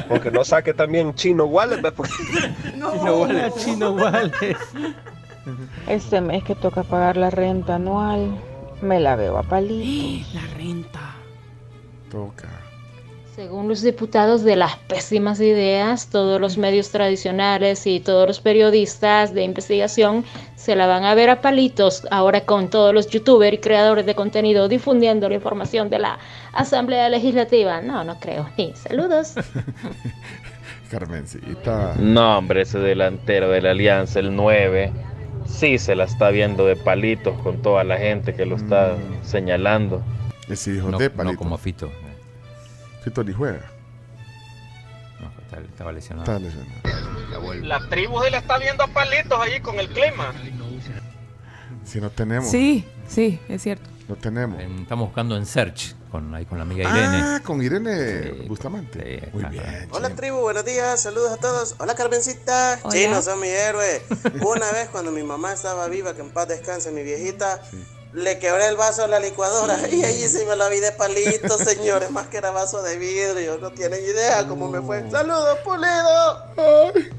Aunque 0.10 0.32
no 0.32 0.44
saque 0.44 0.74
también 0.74 1.14
chino 1.14 1.46
wallet. 1.46 1.82
¿ve? 1.82 1.92
Porque- 1.92 2.12
Chino 2.74 3.18
Wallace. 3.22 3.60
Chino 3.66 3.92
Wallace. 3.92 4.56
Este 5.88 6.22
mes 6.22 6.44
que 6.44 6.56
toca 6.56 6.84
pagar 6.84 7.18
la 7.18 7.30
renta 7.30 7.76
anual, 7.76 8.32
me 8.82 9.00
la 9.00 9.16
veo 9.16 9.38
a 9.38 9.44
palitos. 9.44 10.34
La 10.34 10.42
renta. 10.58 11.16
Toca. 12.10 12.48
Según 13.40 13.70
los 13.70 13.82
diputados 13.82 14.44
de 14.44 14.58
las 14.58 14.76
pésimas 14.76 15.40
ideas, 15.40 16.08
todos 16.10 16.42
los 16.42 16.58
medios 16.58 16.90
tradicionales 16.90 17.88
y 17.88 18.02
todos 18.02 18.28
los 18.28 18.42
periodistas 18.42 19.34
de 19.34 19.44
investigación 19.44 20.26
se 20.58 20.76
la 20.76 20.88
van 20.88 21.06
a 21.06 21.16
ver 21.16 21.30
a 21.30 21.40
palitos 21.40 22.06
ahora 22.12 22.42
con 22.42 22.70
todos 22.70 22.94
los 22.94 23.08
youtubers 23.08 23.54
y 23.54 23.60
creadores 23.60 24.06
de 24.06 24.14
contenido 24.14 24.68
difundiendo 24.68 25.30
la 25.30 25.36
información 25.36 25.90
de 25.90 26.00
la 26.00 26.20
Asamblea 26.52 27.08
Legislativa. 27.08 27.80
No, 27.80 28.04
no 28.04 28.20
creo. 28.20 28.50
Ni 28.58 28.74
saludos. 28.74 29.36
Carmencita. 30.92 31.96
No, 31.98 32.40
hombre, 32.40 32.64
ese 32.64 32.80
delantero 32.80 33.52
de 33.52 33.62
la 33.62 33.72
Alianza, 33.72 34.20
el 34.20 34.36
9, 34.36 34.92
sí 35.46 35.78
se 35.78 35.96
la 35.96 36.04
está 36.04 36.30
viendo 36.30 36.66
de 36.66 36.76
palitos 36.76 37.40
con 37.40 37.62
toda 37.62 37.86
la 37.86 37.96
gente 37.96 38.34
que 38.34 38.46
lo 38.46 38.58
está 38.58 38.98
señalando. 39.24 40.02
Ese 40.50 40.74
hijo 40.76 40.90
No, 40.90 40.98
de 40.98 41.10
no 41.10 41.16
palitos. 41.16 41.38
como 41.38 41.58
Fito. 41.58 41.90
Fito 43.04 43.24
ni 43.24 43.34
juega. 43.34 43.62
No, 45.20 45.32
está- 45.42 45.60
estaba 45.62 45.92
lesionado. 45.92 46.32
Está 46.32 46.40
lesionado. 46.46 47.54
La 47.66 47.80
tribu 47.90 48.22
se 48.24 48.32
la 48.32 48.38
está 48.40 48.58
viendo 48.58 48.84
a 48.84 48.88
palitos 48.88 49.40
allí 49.40 49.60
con 49.62 49.80
el 49.80 49.90
clima. 49.90 50.34
Si 51.86 52.00
no 52.02 52.10
tenemos. 52.10 52.50
Sí, 52.50 52.86
sí, 53.08 53.40
es 53.50 53.62
cierto. 53.64 53.90
No 54.08 54.16
tenemos. 54.16 54.60
Estamos 54.62 55.08
buscando 55.08 55.38
en 55.38 55.46
Search 55.46 55.96
con, 56.12 56.34
ahí 56.34 56.46
con 56.46 56.58
la 56.58 56.64
amiga 56.64 56.90
Irene. 56.90 57.18
Ah, 57.22 57.42
con 57.44 57.62
Irene 57.62 58.32
Bustamante. 58.48 59.30
Muy 59.34 59.44
bien. 59.46 59.88
Hola 59.92 60.10
tribu, 60.10 60.40
buenos 60.40 60.66
días, 60.66 61.02
saludos 61.02 61.32
a 61.32 61.38
todos. 61.38 61.76
Hola 61.78 61.94
Carmencita, 61.96 62.80
Hola. 62.82 62.92
chinos 62.96 63.26
son 63.26 63.40
mi 63.40 63.48
héroe. 63.48 64.02
Una 64.42 64.72
vez 64.72 64.90
cuando 64.90 65.12
mi 65.12 65.22
mamá 65.24 65.54
estaba 65.54 65.88
viva, 65.88 66.16
que 66.16 66.22
en 66.22 66.32
paz 66.32 66.48
descanse 66.48 66.92
mi 66.92 67.04
viejita, 67.04 67.62
le 68.14 68.40
quebré 68.40 68.68
el 68.68 68.76
vaso 68.76 69.04
a 69.04 69.08
la 69.08 69.20
licuadora 69.20 69.78
y 69.92 70.04
ahí 70.04 70.22
sí 70.28 70.44
me 70.48 70.56
la 70.56 70.68
vi 70.70 70.80
de 70.80 70.92
palito, 70.92 71.58
señores, 71.58 72.10
más 72.12 72.28
que 72.28 72.38
era 72.38 72.52
vaso 72.52 72.82
de 72.82 72.98
vidrio. 72.98 73.58
No 73.60 73.70
tienen 73.72 74.04
idea 74.04 74.48
cómo 74.48 74.68
me 74.70 74.82
fue. 74.82 75.10
¡Saludos, 75.12 75.58
pulido! 75.64 77.10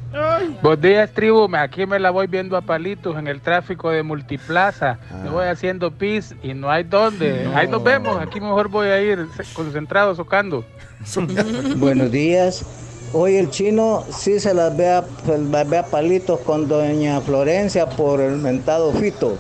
Buenos 0.63 0.81
días, 0.83 1.11
tribu. 1.15 1.49
Me- 1.49 1.59
Aquí 1.59 1.87
me 1.87 1.99
la 2.01 2.11
voy 2.11 2.27
viendo 2.27 2.57
a 2.57 2.61
palitos 2.63 3.17
en 3.17 3.29
el 3.29 3.41
tráfico 3.41 3.91
de 3.91 4.03
Multiplaza. 4.03 4.99
Me 5.23 5.31
voy 5.31 5.47
haciendo 5.47 5.91
pis 5.93 6.35
y 6.43 6.55
no 6.55 6.71
hay 6.71 6.83
dónde. 6.85 7.49
Ahí 7.55 7.69
nos 7.69 7.83
vemos. 7.85 8.19
Aquí 8.21 8.41
mejor 8.41 8.69
voy 8.69 8.89
a 8.89 9.01
ir 9.01 9.27
concentrado, 9.55 10.15
socando. 10.17 10.65
Buenos 11.77 12.11
días. 12.11 12.65
Hoy 13.13 13.37
el 13.37 13.51
chino 13.51 14.05
sí 14.13 14.39
se 14.41 14.55
las 14.55 14.77
ve 14.77 14.89
a, 14.89 15.05
se 15.25 15.39
las 15.39 15.69
ve 15.69 15.79
a 15.79 15.85
palitos 15.87 16.41
con 16.41 16.69
doña 16.69 17.21
Florencia 17.21 17.89
por 17.89 18.21
el 18.21 18.37
mentado 18.37 18.93
Fito. 18.93 19.37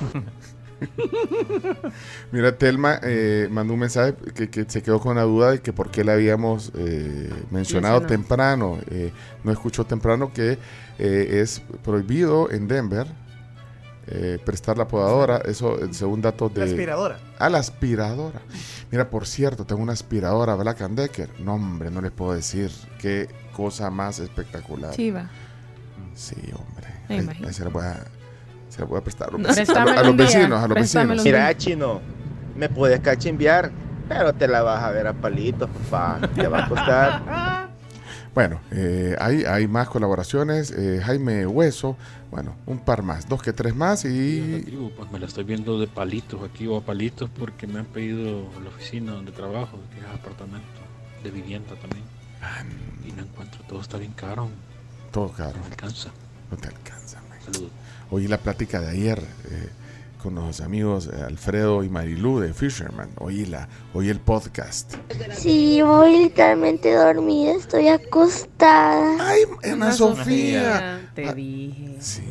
Mira, 2.32 2.56
Telma 2.56 2.98
eh, 3.02 3.48
mandó 3.50 3.74
un 3.74 3.80
mensaje 3.80 4.14
que, 4.34 4.48
que 4.50 4.64
se 4.68 4.82
quedó 4.82 5.00
con 5.00 5.16
la 5.16 5.22
duda 5.22 5.52
de 5.52 5.60
que 5.60 5.72
por 5.72 5.90
qué 5.90 6.04
le 6.04 6.12
habíamos 6.12 6.72
eh, 6.76 7.30
mencionado 7.50 8.02
temprano. 8.02 8.78
Eh, 8.90 9.12
no 9.44 9.52
escuchó 9.52 9.84
temprano 9.84 10.32
que 10.32 10.58
eh, 10.98 11.40
es 11.42 11.62
prohibido 11.82 12.50
en 12.50 12.68
Denver 12.68 13.06
eh, 14.06 14.38
prestar 14.44 14.76
la 14.78 14.88
podadora. 14.88 15.38
Eso, 15.38 15.78
según 15.92 16.20
datos 16.20 16.52
de. 16.54 16.60
La 16.60 16.66
aspiradora. 16.66 17.18
Ah, 17.38 17.48
la 17.48 17.58
aspiradora. 17.58 18.40
Mira, 18.90 19.08
por 19.10 19.26
cierto, 19.26 19.64
tengo 19.64 19.82
una 19.82 19.92
aspiradora 19.92 20.54
Black 20.56 20.80
and 20.82 20.98
Decker. 20.98 21.28
No, 21.40 21.54
hombre, 21.54 21.90
no 21.90 22.00
les 22.00 22.10
puedo 22.10 22.32
decir. 22.32 22.70
Qué 22.98 23.28
cosa 23.52 23.90
más 23.90 24.18
espectacular. 24.18 24.92
Chiva. 24.94 25.28
Sí, 26.14 26.36
hombre. 26.54 26.88
Me 27.08 27.16
Ahí- 27.16 27.22
imagino. 27.22 27.48
ahí 27.48 27.54
se 27.54 27.64
la 27.64 27.70
voy 27.70 27.84
a, 27.84 28.04
se 28.70 28.82
voy 28.84 28.98
a 28.98 29.02
prestar 29.02 29.28
a 29.28 29.32
los, 29.32 29.40
No. 29.42 29.48
vecinos, 29.48 29.76
a 29.76 30.02
los 30.02 30.16
vecinos. 30.16 30.62
A 30.62 30.66
los 30.68 30.74
préstamelo 30.74 31.10
vecinos. 31.16 31.24
Mira, 31.24 31.56
chino, 31.56 32.00
me 32.56 32.68
puedes 32.70 33.00
cachimbiar, 33.00 33.70
pero 34.08 34.32
te 34.32 34.48
la 34.48 34.62
vas 34.62 34.82
a 34.82 34.90
ver 34.90 35.06
a 35.06 35.12
palitos, 35.12 35.68
papá. 35.90 36.26
Te 36.34 36.48
va 36.48 36.64
a 36.64 36.68
costar. 36.68 37.70
Bueno, 38.32 38.60
eh, 38.70 39.16
hay, 39.18 39.42
hay 39.44 39.66
más 39.66 39.88
colaboraciones. 39.88 40.70
eh, 40.70 41.00
Jaime 41.04 41.48
Hueso, 41.48 41.96
bueno, 42.30 42.54
un 42.64 42.78
par 42.78 43.02
más, 43.02 43.28
dos 43.28 43.42
que 43.42 43.52
tres 43.52 43.74
más 43.74 44.04
y... 44.04 44.62
Tribu, 44.66 44.92
pues 44.96 45.10
me 45.10 45.18
la 45.18 45.26
estoy 45.26 45.42
viendo 45.42 45.80
de 45.80 45.88
palitos 45.88 46.40
aquí 46.48 46.64
o 46.68 46.76
a 46.76 46.80
palitos 46.80 47.28
porque 47.28 47.66
me 47.66 47.80
han 47.80 47.86
pedido 47.86 48.44
la 48.62 48.68
oficina 48.68 49.12
donde 49.14 49.32
trabajo, 49.32 49.78
que 49.92 49.98
es 49.98 50.06
apartamento, 50.06 50.64
de 51.24 51.30
vivienda 51.32 51.74
también. 51.80 52.04
Y 53.04 53.10
no 53.10 53.22
encuentro, 53.24 53.62
todo 53.68 53.80
está 53.80 53.96
bien 53.98 54.12
caro. 54.12 54.48
Todo 55.10 55.30
caro. 55.32 55.54
No 55.56 55.64
me 55.64 55.66
alcanza. 55.66 56.10
No 56.52 56.56
te 56.56 56.68
alcanza, 56.68 57.20
man. 57.28 57.38
Saludos. 57.44 57.72
Oí 58.10 58.26
la 58.26 58.38
plática 58.38 58.80
de 58.80 58.88
ayer 58.88 59.18
eh, 59.18 59.68
con 60.22 60.34
los 60.34 60.60
amigos 60.60 61.08
eh, 61.12 61.22
Alfredo 61.22 61.84
y 61.84 61.88
Marilú 61.88 62.40
de 62.40 62.52
Fisherman. 62.52 63.10
Oí, 63.18 63.46
la, 63.46 63.68
oí 63.94 64.08
el 64.08 64.18
podcast. 64.18 64.94
Sí, 65.32 65.80
voy 65.82 66.24
literalmente 66.24 66.92
dormida, 66.92 67.52
estoy 67.52 67.88
acostada. 67.88 69.16
Ay, 69.20 69.42
Ana 69.70 69.92
Sofía. 69.92 71.08
Te 71.14 71.32
dije. 71.34 72.22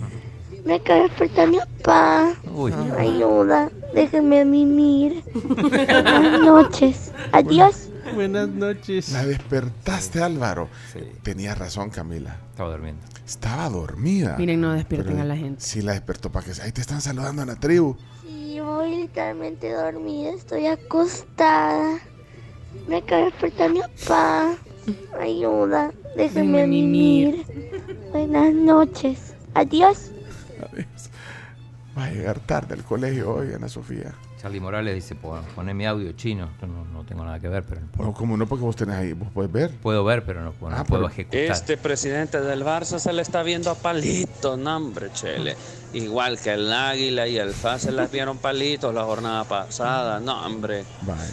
Me 0.66 0.76
acaba 0.76 1.00
de 1.00 1.08
despertar 1.08 1.48
mi 1.48 1.58
papá. 1.58 2.34
Uy. 2.54 2.74
Ayuda, 2.98 3.72
déjenme 3.94 4.44
mimir. 4.44 5.24
Buenas 5.34 6.42
noches. 6.42 7.12
Adiós. 7.32 7.89
Buenas 8.16 8.50
noches. 8.50 9.12
La 9.12 9.26
despertaste, 9.26 10.22
Álvaro. 10.22 10.70
Tenía 11.24 11.56
razón, 11.56 11.90
Camila. 11.90 12.38
Estaba 12.52 12.72
durmiendo. 12.72 13.02
Estaba 13.26 13.70
dormida. 13.70 14.36
Miren, 14.38 14.62
no 14.62 14.74
despierten 14.74 15.14
Pero 15.14 15.24
a 15.24 15.26
la 15.26 15.38
gente. 15.38 15.62
Sí, 15.62 15.82
la 15.82 15.94
despertó 15.94 16.32
para 16.32 16.46
que... 16.46 16.62
Ahí 16.62 16.72
te 16.72 16.82
están 16.82 17.02
saludando 17.02 17.42
en 17.42 17.50
la 17.50 17.56
tribu. 17.56 17.98
Sí, 18.22 18.60
voy 18.60 18.96
literalmente 18.96 19.72
dormida, 19.72 20.32
estoy 20.32 20.66
acostada. 20.68 22.00
Me 22.88 22.98
acaba 22.98 23.26
de 23.26 23.26
despertar 23.32 23.72
mi 23.72 23.82
papá. 23.82 24.56
Ayuda, 25.20 25.92
déjenme 26.16 26.66
mimir. 26.68 27.46
Buenas 28.12 28.54
noches. 28.54 29.34
Adiós. 29.54 30.12
Va 31.98 32.06
a 32.06 32.12
llegar 32.12 32.40
tarde 32.40 32.76
al 32.76 32.84
colegio 32.84 33.34
hoy, 33.34 33.54
Ana 33.54 33.70
Sofía. 33.70 34.14
Charlie 34.42 34.60
Morales 34.62 34.96
dice, 34.96 35.16
"Pon- 35.16 35.44
poné 35.54 35.74
mi 35.74 35.86
audio 35.86 36.14
chino. 36.14 36.50
Yo 36.62 36.68
no, 36.68 36.86
no 36.86 37.04
tengo 37.04 37.26
nada 37.26 37.40
que 37.40 37.50
ver, 37.50 37.64
pero 37.64 37.82
No, 37.98 38.14
como 38.14 38.38
no, 38.38 38.48
porque 38.48 38.64
vos 38.64 38.76
tenés 38.76 38.96
ahí, 38.96 39.12
vos 39.14 39.28
podés 39.34 39.52
ver. 39.52 39.72
puedo 39.82 40.04
ver, 40.06 40.24
pero 40.24 40.42
no, 40.42 40.50
Ah, 40.50 40.54
puedo 40.86 41.04
pero- 41.04 41.08
ejecutar. 41.10 41.40
Este 41.42 41.76
presidente 41.76 42.40
del 42.40 42.64
Barça 42.64 43.00
se 43.00 43.12
le 43.12 43.22
está 43.22 43.44
viendo 43.44 43.70
a 43.70 43.76
palito, 43.76 44.56
no 44.56 44.78
hombre, 44.78 45.10
chele. 45.14 45.58
Igual 45.94 46.40
que 46.40 46.54
el 46.54 46.72
Águila 46.72 47.28
y 47.28 47.38
el 47.38 47.50
FA 47.54 47.78
se 47.80 47.92
les 47.92 48.10
vieron 48.12 48.38
palitos 48.38 48.94
la 48.94 49.04
jornada 49.04 49.44
pasada, 49.44 50.20
no 50.22 50.46
hombre. 50.46 50.86
Vaya. 51.02 51.24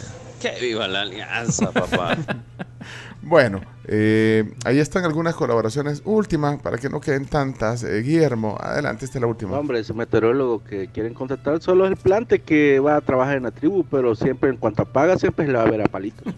Que 0.41 0.59
viva 0.59 0.87
la 0.87 1.01
alianza, 1.01 1.71
papá. 1.71 2.15
Bueno, 3.21 3.61
eh, 3.89 4.53
ahí 4.65 4.79
están 4.79 5.05
algunas 5.05 5.33
colaboraciones 5.35 6.01
últimas 6.05 6.61
para 6.61 6.77
que 6.77 6.89
no 6.89 7.01
queden 7.01 7.25
tantas. 7.25 7.83
Eh, 7.83 8.01
Guillermo, 8.01 8.57
adelante, 8.59 9.05
esta 9.05 9.17
es 9.17 9.21
la 9.21 9.27
última. 9.27 9.57
Hombre, 9.57 9.79
ese 9.79 9.93
meteorólogo 9.93 10.63
que 10.63 10.87
quieren 10.87 11.13
contratar 11.13 11.61
solo 11.61 11.85
es 11.85 11.91
el 11.91 11.97
plante 11.97 12.39
que 12.39 12.79
va 12.79 12.97
a 12.97 13.01
trabajar 13.01 13.37
en 13.37 13.43
la 13.43 13.51
tribu, 13.51 13.85
pero 13.89 14.13
siempre 14.15 14.49
en 14.49 14.57
cuanto 14.57 14.85
paga 14.85 15.17
siempre 15.17 15.45
se 15.45 15.51
le 15.51 15.57
va 15.57 15.63
a 15.63 15.71
ver 15.71 15.81
a 15.81 15.85
palito. 15.85 16.23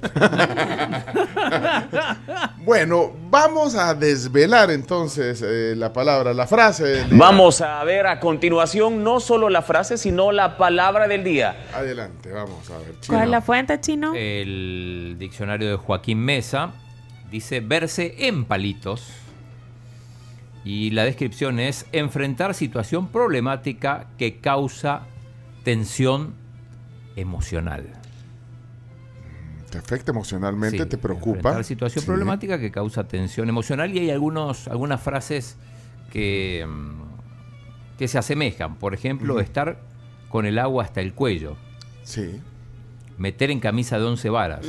Bueno, 2.65 3.13
vamos 3.31 3.73
a 3.73 3.95
desvelar 3.95 4.69
entonces 4.69 5.41
eh, 5.43 5.73
la 5.75 5.91
palabra, 5.91 6.33
la 6.33 6.45
frase. 6.45 6.83
del 6.83 7.09
día. 7.09 7.17
Vamos 7.17 7.61
a 7.61 7.83
ver 7.83 8.05
a 8.05 8.19
continuación 8.19 9.03
no 9.03 9.19
solo 9.19 9.49
la 9.49 9.63
frase, 9.63 9.97
sino 9.97 10.31
la 10.31 10.55
palabra 10.55 11.07
del 11.07 11.23
día. 11.23 11.55
Adelante, 11.73 12.31
vamos 12.31 12.69
a 12.69 12.77
ver. 12.77 12.93
¿Cuál 13.07 13.23
es 13.23 13.29
la 13.29 13.41
fuente, 13.41 13.79
chino? 13.79 14.13
El 14.13 15.15
diccionario 15.17 15.69
de 15.69 15.75
Joaquín 15.77 16.19
Mesa 16.29 16.73
dice 17.31 17.59
verse 17.59 18.27
en 18.27 18.45
palitos. 18.45 19.07
Y 20.63 20.91
la 20.91 21.03
descripción 21.03 21.59
es 21.59 21.87
enfrentar 21.91 22.53
situación 22.53 23.07
problemática 23.07 24.05
que 24.19 24.37
causa 24.37 25.07
tensión 25.63 26.35
emocional. 27.15 27.87
Te 29.71 29.79
afecta 29.79 30.11
emocionalmente, 30.11 30.83
Sí, 30.83 30.85
te 30.85 30.97
preocupa. 30.99 31.37
enfrentar 31.39 31.63
situación 31.63 32.03
Sí. 32.03 32.05
problemática 32.07 32.59
que 32.59 32.69
causa 32.69 33.07
tensión 33.07 33.49
emocional 33.49 33.91
y 33.95 33.97
hay 33.97 34.11
algunos, 34.11 34.67
algunas 34.67 35.01
frases 35.01 35.57
que, 36.11 36.63
mm, 36.69 37.97
que 37.97 38.07
se 38.07 38.19
asemejan. 38.19 38.75
Por 38.75 38.93
ejemplo, 38.93 39.39
estar 39.39 39.79
con 40.29 40.45
el 40.45 40.59
agua 40.59 40.83
hasta 40.83 41.01
el 41.01 41.15
cuello. 41.15 41.55
Sí. 42.03 42.39
Meter 43.17 43.49
en 43.49 43.59
camisa 43.59 43.97
de 43.97 44.05
once 44.05 44.29
varas. 44.29 44.63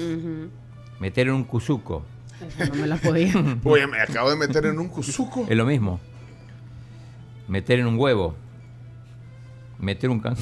Meter 1.01 1.29
en 1.29 1.35
un 1.35 1.45
cuzuco. 1.45 2.05
No 2.69 2.75
me 2.75 2.87
la 2.87 2.97
podía. 2.97 3.33
Oye, 3.65 3.87
me 3.87 4.01
acabo 4.01 4.31
de 4.31 4.37
meter 4.37 4.67
en 4.67 4.79
un 4.79 4.89
cuzuco. 4.89 5.47
Es 5.49 5.57
lo 5.57 5.65
mismo. 5.67 5.99
Meter 7.49 7.81
en 7.81 7.87
un 7.87 7.99
huevo. 7.99 8.37
Meter 9.79 10.11
un 10.11 10.21
can... 10.21 10.37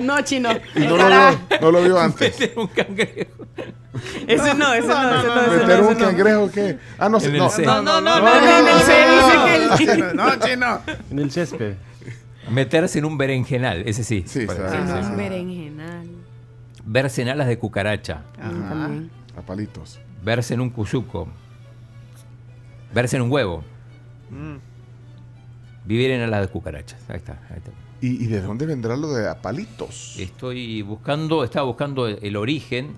No, 0.00 0.20
chino. 0.22 0.48
Y 0.74 0.80
no 0.80 0.96
lo, 0.96 1.06
vio, 1.06 1.38
no 1.60 1.70
lo 1.70 1.82
vio 1.82 2.00
antes. 2.00 2.40
Meter 2.40 2.58
un 2.58 2.66
cangrejo. 2.68 3.46
Ese 4.26 4.54
no, 4.54 4.72
ese 4.72 4.88
no, 4.88 5.22
no, 5.22 5.52
¿Meter 5.52 5.80
no, 5.80 5.88
un 5.88 5.98
no. 5.98 6.06
cangrejo 6.06 6.50
qué? 6.50 6.78
Ah, 6.98 7.10
no, 7.10 7.18
no. 7.18 7.28
No, 7.28 7.82
no, 7.82 8.00
no, 8.00 8.00
no, 8.00 8.20
no, 8.20 10.14
No, 10.14 10.46
chino. 10.46 10.80
En 11.10 11.18
el 11.18 11.30
césped. 11.30 11.74
Meterse 12.50 12.98
en 12.98 13.04
un 13.04 13.18
berenjenal, 13.18 13.82
ese 13.86 14.04
sí. 14.04 14.24
Sí, 14.26 14.46
Por 14.46 14.56
está 14.56 14.68
ejemplo. 14.68 14.94
bien. 14.94 15.04
Ah, 15.04 15.10
un 15.10 15.16
berenjenal. 15.16 16.08
Verse 16.86 17.20
en 17.22 17.28
alas 17.28 17.48
de 17.48 17.58
cucaracha. 17.58 18.22
Ah, 18.40 18.50
también. 18.68 19.10
A 19.36 19.42
palitos. 19.42 20.00
Verse 20.24 20.54
en 20.54 20.60
un 20.60 20.70
cuzuco. 20.70 21.28
Verse 22.94 23.16
en 23.16 23.22
un 23.22 23.30
huevo. 23.32 23.64
Mm. 24.30 24.56
Vivir 25.84 26.10
en 26.12 26.22
alas 26.22 26.40
de 26.42 26.48
cucarachas. 26.48 26.98
Ahí 27.10 27.16
está. 27.16 27.32
ahí 27.50 27.58
está. 27.58 27.70
¿Y, 28.00 28.24
y 28.24 28.26
de 28.26 28.40
dónde 28.40 28.66
vendrá 28.66 28.96
lo 28.96 29.12
de 29.12 29.28
a 29.28 29.40
palitos? 29.42 30.16
Estoy 30.18 30.82
buscando, 30.82 31.44
estaba 31.44 31.66
buscando 31.66 32.06
el, 32.06 32.18
el 32.22 32.36
origen, 32.36 32.92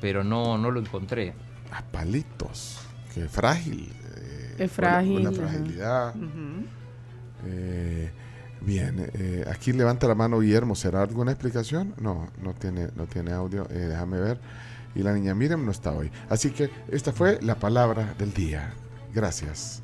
pero 0.00 0.22
no, 0.24 0.56
no 0.58 0.70
lo 0.70 0.80
encontré. 0.80 1.34
A 1.72 1.82
palitos. 1.82 2.80
Qué 3.14 3.28
frágil. 3.28 3.92
eh, 4.16 4.56
Es 4.58 4.70
frágil, 4.72 5.18
Una 5.20 5.30
ajá. 5.30 5.38
fragilidad. 5.38 6.14
Eh, 7.46 8.10
bien, 8.60 9.10
eh, 9.14 9.44
aquí 9.50 9.72
levanta 9.72 10.06
la 10.08 10.14
mano 10.14 10.40
Guillermo. 10.40 10.74
¿Será 10.74 11.02
alguna 11.02 11.32
explicación? 11.32 11.94
No, 12.00 12.28
no 12.42 12.54
tiene, 12.54 12.88
no 12.96 13.06
tiene 13.06 13.32
audio. 13.32 13.66
Eh, 13.70 13.86
déjame 13.88 14.18
ver. 14.18 14.38
Y 14.94 15.02
la 15.02 15.12
niña 15.12 15.34
Miriam 15.34 15.64
no 15.64 15.70
está 15.70 15.92
hoy. 15.92 16.10
Así 16.28 16.50
que 16.50 16.70
esta 16.88 17.12
fue 17.12 17.38
la 17.42 17.54
palabra 17.56 18.14
del 18.18 18.32
día. 18.32 18.72
Gracias. 19.14 19.82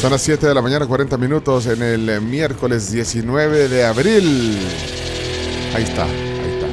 Son 0.00 0.12
las 0.12 0.22
7 0.22 0.46
de 0.46 0.54
la 0.54 0.62
mañana, 0.62 0.86
40 0.86 1.16
minutos 1.18 1.66
en 1.66 1.82
el 1.82 2.08
eh, 2.08 2.20
miércoles 2.20 2.92
19 2.92 3.68
de 3.68 3.84
abril. 3.84 4.56
Ahí 5.74 5.82
está, 5.82 6.04
ahí 6.04 6.52
está. 6.54 6.68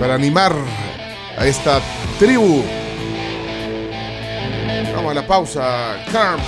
Para 0.00 0.14
animar 0.16 0.52
a 1.36 1.46
esta 1.46 1.80
tribu. 2.18 2.62
Vamos 4.94 5.10
a 5.10 5.14
la 5.14 5.26
pausa. 5.26 5.96
Carms. 6.12 6.42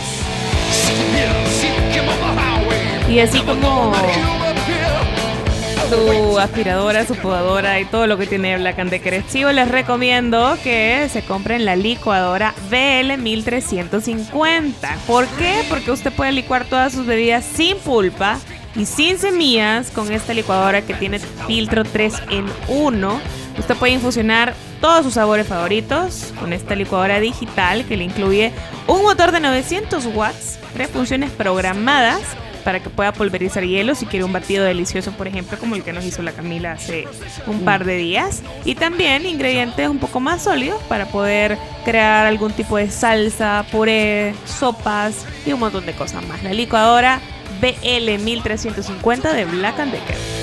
Y 3.09 3.21
así 3.21 3.41
como 3.41 3.93
su 5.89 6.39
aspiradora, 6.39 7.07
su 7.07 7.15
podadora 7.15 7.79
y 7.81 7.85
todo 7.85 8.07
lo 8.07 8.19
que 8.19 8.27
tiene 8.27 8.57
Black 8.59 8.79
and 8.81 8.91
Decker 8.91 9.25
Chivo, 9.27 9.53
les 9.53 9.69
recomiendo 9.69 10.57
que 10.63 11.09
se 11.13 11.23
compren 11.23 11.65
la 11.65 11.77
licuadora 11.77 12.55
BL 12.69 13.17
1350. 13.19 14.97
¿Por 15.07 15.27
qué? 15.29 15.65
Porque 15.69 15.93
usted 15.93 16.13
puede 16.13 16.33
licuar 16.33 16.65
todas 16.65 16.93
sus 16.93 17.07
bebidas 17.07 17.45
sin 17.45 17.79
pulpa 17.79 18.39
y 18.75 18.87
sin 18.87 19.19
semillas 19.19 19.91
con 19.91 20.13
esta 20.13 20.35
licuadora 20.35 20.83
que 20.83 20.95
tiene 20.95 21.21
filtro 21.47 21.85
3 21.85 22.15
en 22.31 22.47
1. 22.69 23.21
Usted 23.59 23.77
puede 23.77 23.95
infusionar 23.95 24.55
todos 24.81 25.05
sus 25.05 25.15
sabores 25.15 25.47
favoritos 25.47 26.33
con 26.39 26.53
esta 26.53 26.75
licuadora 26.75 27.21
digital 27.21 27.85
que 27.87 27.97
le 27.97 28.05
incluye 28.05 28.53
un 28.87 29.03
motor 29.03 29.33
de 29.33 29.41
900 29.41 30.07
watts, 30.15 30.59
tres 30.75 30.91
funciones 30.91 31.31
programadas 31.31 32.21
para 32.67 32.81
que 32.81 32.91
pueda 32.91 33.13
pulverizar 33.13 33.65
hielo 33.65 33.95
si 33.95 34.07
quiere 34.07 34.25
un 34.25 34.33
batido 34.33 34.65
delicioso, 34.65 35.13
por 35.13 35.29
ejemplo, 35.29 35.57
como 35.57 35.77
el 35.77 35.85
que 35.85 35.93
nos 35.93 36.05
hizo 36.05 36.21
la 36.23 36.33
Camila 36.33 36.73
hace 36.73 37.07
un 37.47 37.61
par 37.61 37.85
de 37.85 37.97
días. 37.97 38.43
Y 38.65 38.75
también 38.75 39.25
ingredientes 39.25 39.89
un 39.89 40.01
poco 40.01 40.19
más 40.19 40.43
sólidos 40.43 40.83
para 40.89 41.07
poder 41.07 41.59
crear 41.85 42.27
algún 42.27 42.53
tipo 42.53 42.77
de 42.77 42.91
salsa, 42.91 43.65
puré, 43.71 44.35
sopas 44.47 45.25
y 45.47 45.53
un 45.53 45.61
montón 45.61 45.87
de 45.87 45.93
cosas 45.93 46.27
más. 46.27 46.43
La 46.43 46.53
licuadora 46.53 47.21
BL 47.61 48.19
1350 48.21 49.33
de 49.33 49.45
Black 49.45 49.79
and 49.79 49.93
Decker. 49.93 50.36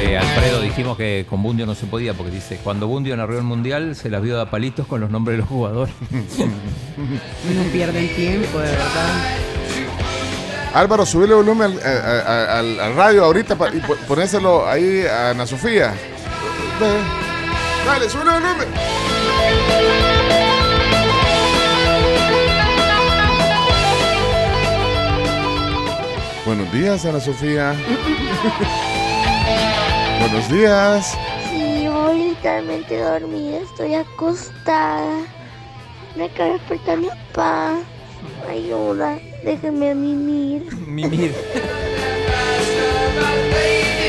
Eh, 0.00 0.18
Alfredo, 0.18 0.60
dijimos 0.60 0.96
que 0.96 1.26
con 1.28 1.42
Bundio 1.42 1.64
no 1.66 1.74
se 1.74 1.86
podía 1.86 2.12
porque 2.14 2.32
dice, 2.32 2.58
cuando 2.62 2.86
Bundio 2.88 3.16
narró 3.16 3.36
el 3.38 3.44
Mundial 3.44 3.94
se 3.94 4.10
las 4.10 4.20
vio 4.22 4.40
a 4.40 4.50
palitos 4.50 4.86
con 4.86 5.00
los 5.00 5.10
nombres 5.10 5.34
de 5.36 5.40
los 5.40 5.48
jugadores. 5.48 5.94
No 6.96 7.62
pierden 7.72 8.08
tiempo, 8.14 8.58
de 8.58 8.70
verdad. 8.70 9.36
Álvaro, 10.74 11.04
subirle 11.06 11.34
volumen 11.34 11.78
al, 11.84 12.26
al- 12.26 12.48
al- 12.48 12.80
al 12.80 12.94
radio 12.96 13.24
ahorita 13.24 13.56
pa- 13.56 13.68
y 13.74 13.80
po- 13.80 13.96
ponéselo 14.08 14.66
ahí 14.68 15.04
a 15.06 15.30
Ana 15.30 15.46
Sofía. 15.46 15.92
Dale, 17.86 18.08
sube 18.08 18.22
el 18.22 18.28
volumen. 18.30 18.68
Buenos 26.44 26.72
días, 26.72 27.04
Ana 27.04 27.20
Sofía. 27.20 27.72
Buenos 30.20 30.50
días. 30.50 31.16
Sí, 31.50 31.86
voy 31.86 32.30
literalmente 32.30 32.98
dormida, 32.98 33.58
estoy 33.58 33.94
acostada. 33.94 35.24
Me 36.16 36.24
acaba 36.24 36.48
de 36.48 36.54
despertar 36.54 36.98
mi 36.98 37.06
papá. 37.06 37.76
Ayuda, 38.50 39.20
déjeme 39.44 39.94
mimir. 39.94 40.66
Mimir. 40.84 41.32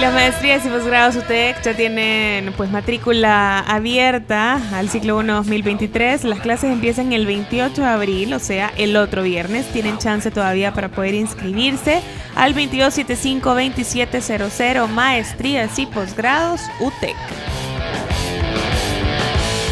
las 0.00 0.14
maestrías 0.14 0.64
y 0.64 0.68
posgrados 0.68 1.16
UTEC 1.16 1.60
ya 1.62 1.74
tienen 1.74 2.52
pues 2.54 2.70
matrícula 2.70 3.58
abierta 3.58 4.54
al 4.72 4.88
ciclo 4.88 5.18
1 5.18 5.34
2023. 5.34 6.24
Las 6.24 6.40
clases 6.40 6.72
empiezan 6.72 7.12
el 7.12 7.26
28 7.26 7.82
de 7.82 7.86
abril, 7.86 8.32
o 8.32 8.38
sea, 8.38 8.72
el 8.78 8.96
otro 8.96 9.22
viernes. 9.22 9.70
Tienen 9.72 9.98
chance 9.98 10.30
todavía 10.30 10.72
para 10.72 10.88
poder 10.88 11.12
inscribirse 11.14 12.00
al 12.34 12.54
2275-2700 12.54 14.88
maestrías 14.88 15.78
y 15.78 15.84
posgrados 15.86 16.62
UTEC. 16.80 17.16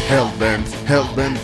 Hellbent, 0.09 0.67
Hellbent. 0.87 1.39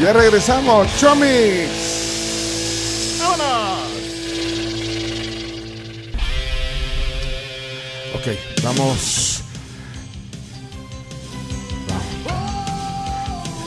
Ya 0.00 0.12
regresamos, 0.12 0.88
Chomix. 0.98 1.97
Vamos. 8.68 9.42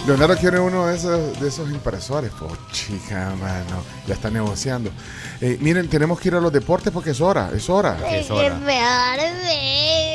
Leonardo 0.07 0.35
quiere 0.35 0.59
uno 0.59 0.87
de 0.87 0.95
esos, 0.95 1.39
de 1.39 1.47
esos 1.47 1.69
impresores. 1.69 2.31
Oh, 2.41 2.49
chica, 2.71 3.33
mano. 3.39 3.83
Ya 4.07 4.15
está 4.15 4.31
negociando. 4.31 4.89
Eh, 5.39 5.57
miren, 5.61 5.87
tenemos 5.89 6.19
que 6.19 6.29
ir 6.29 6.35
a 6.35 6.41
los 6.41 6.51
deportes 6.51 6.91
porque 6.91 7.11
es 7.11 7.21
hora, 7.21 7.51
es 7.55 7.69
hora. 7.69 7.97
Dormir. 8.49 8.81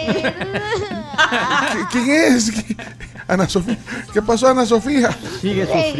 ¿Qui- 1.73 1.89
¿Quién 1.93 2.11
es? 2.37 2.53
¿Qui- 2.53 2.77
Ana 3.29 3.49
Sofía. 3.49 3.79
¿Qué 4.13 4.23
pasó, 4.23 4.49
Ana 4.49 4.67
Sofía? 4.67 5.17
Sigue 5.41 5.67
dormir. 5.67 5.95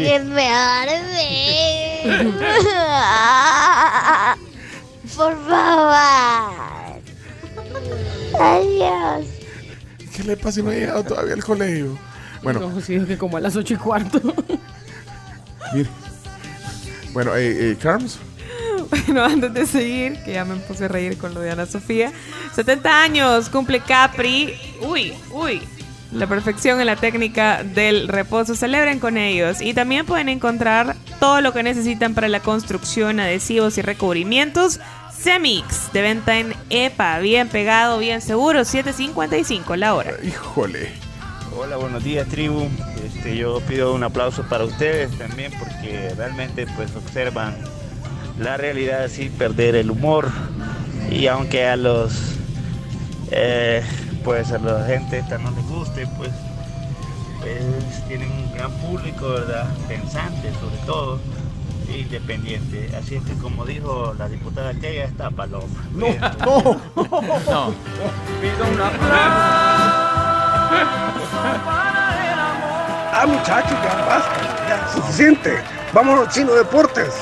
Por 5.15 5.47
favor. 5.47 6.97
Adiós. 8.39 9.25
¿Qué 10.15 10.23
le 10.23 10.37
pasa 10.37 10.51
si 10.53 10.63
no 10.63 10.69
ha 10.71 10.73
llegado 10.73 11.03
todavía 11.03 11.33
al 11.33 11.43
colegio? 11.43 11.97
Bueno, 12.43 12.59
No, 12.59 12.81
sí, 12.81 12.95
es 12.95 13.05
que 13.05 13.17
como 13.17 13.37
a 13.37 13.39
las 13.41 13.55
ocho 13.55 13.73
y 13.73 13.77
cuarto. 13.77 14.21
mire. 15.73 15.89
Bueno, 17.13 17.35
eh, 17.35 17.71
eh, 17.71 17.77
Carms. 17.81 18.19
Bueno, 18.89 19.23
antes 19.25 19.53
de 19.53 19.65
seguir, 19.65 20.17
que 20.23 20.33
ya 20.33 20.45
me 20.45 20.55
puse 20.57 20.85
a 20.85 20.87
reír 20.87 21.17
con 21.17 21.33
lo 21.33 21.41
de 21.41 21.51
Ana 21.51 21.65
Sofía. 21.65 22.11
70 22.55 23.03
años, 23.03 23.49
cumple 23.49 23.81
Capri. 23.81 24.53
Uy, 24.81 25.13
uy. 25.31 25.61
La 26.13 26.25
perfección 26.25 26.79
en 26.79 26.85
la 26.85 26.95
técnica 26.95 27.63
del 27.63 28.07
reposo. 28.07 28.55
Celebren 28.55 28.99
con 28.99 29.17
ellos. 29.17 29.59
Y 29.59 29.73
también 29.73 30.05
pueden 30.05 30.29
encontrar 30.29 30.95
todo 31.19 31.41
lo 31.41 31.51
que 31.51 31.63
necesitan 31.63 32.13
para 32.13 32.29
la 32.29 32.39
construcción, 32.39 33.19
adhesivos 33.19 33.77
y 33.77 33.81
recubrimientos. 33.81 34.79
Semix, 35.19 35.91
de 35.93 36.01
venta 36.01 36.37
en 36.37 36.53
EPA. 36.69 37.19
Bien 37.19 37.49
pegado, 37.49 37.97
bien 37.97 38.21
seguro. 38.21 38.61
7.55 38.61 39.75
la 39.75 39.95
hora. 39.95 40.11
Híjole. 40.23 40.91
Hola, 41.57 41.77
buenos 41.77 42.03
días 42.03 42.27
tribu. 42.27 42.69
Este, 43.03 43.35
yo 43.35 43.59
pido 43.61 43.93
un 43.93 44.03
aplauso 44.03 44.43
para 44.43 44.63
ustedes 44.63 45.09
también 45.17 45.51
porque 45.57 46.13
realmente 46.15 46.67
pues 46.75 46.95
observan 46.95 47.55
la 48.39 48.57
realidad 48.57 49.07
sin 49.07 49.31
perder 49.31 49.75
el 49.75 49.89
humor 49.89 50.29
y 51.09 51.25
aunque 51.25 51.65
a 51.65 51.75
los 51.75 52.35
eh, 53.31 53.83
pues 54.23 54.51
a 54.51 54.59
la 54.59 54.85
gente 54.85 55.17
esta 55.19 55.39
no 55.39 55.49
les 55.51 55.65
guste 55.67 56.05
pues, 56.17 56.29
pues, 57.41 58.07
tienen 58.07 58.31
un 58.31 58.53
gran 58.53 58.71
público 58.73 59.27
verdad 59.29 59.67
pensante 59.87 60.51
sobre 60.61 60.77
todo 60.85 61.19
independiente 61.89 62.89
así 62.97 63.15
es 63.15 63.23
que 63.23 63.33
como 63.33 63.65
dijo 63.65 64.13
la 64.17 64.27
diputada 64.27 64.71
ya 64.73 64.89
está 64.89 65.29
paloma 65.31 65.65
No, 65.93 66.07
no, 66.45 66.81
no. 66.95 67.73
pido 68.41 68.65
un 68.65 68.77
Ah, 73.19 73.25
muchachos, 73.25 73.71
ya 73.83 73.95
basta, 74.05 74.67
ya 74.69 74.93
suficiente. 74.93 75.63
Vámonos, 75.91 76.29
Chino 76.29 76.53
Deportes. 76.53 77.15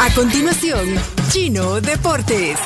A 0.00 0.14
continuación, 0.14 0.94
Chino 1.30 1.80
Deportes. 1.80 2.58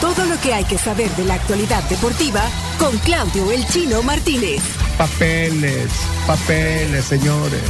Todo 0.00 0.24
lo 0.24 0.40
que 0.40 0.54
hay 0.54 0.64
que 0.64 0.76
saber 0.76 1.08
de 1.10 1.24
la 1.24 1.34
actualidad 1.34 1.84
deportiva 1.84 2.42
con 2.80 2.96
Claudio 2.98 3.52
El 3.52 3.64
Chino 3.68 4.02
Martínez. 4.02 4.79
Papeles, 5.00 5.90
papeles, 6.26 7.06
señores, 7.06 7.62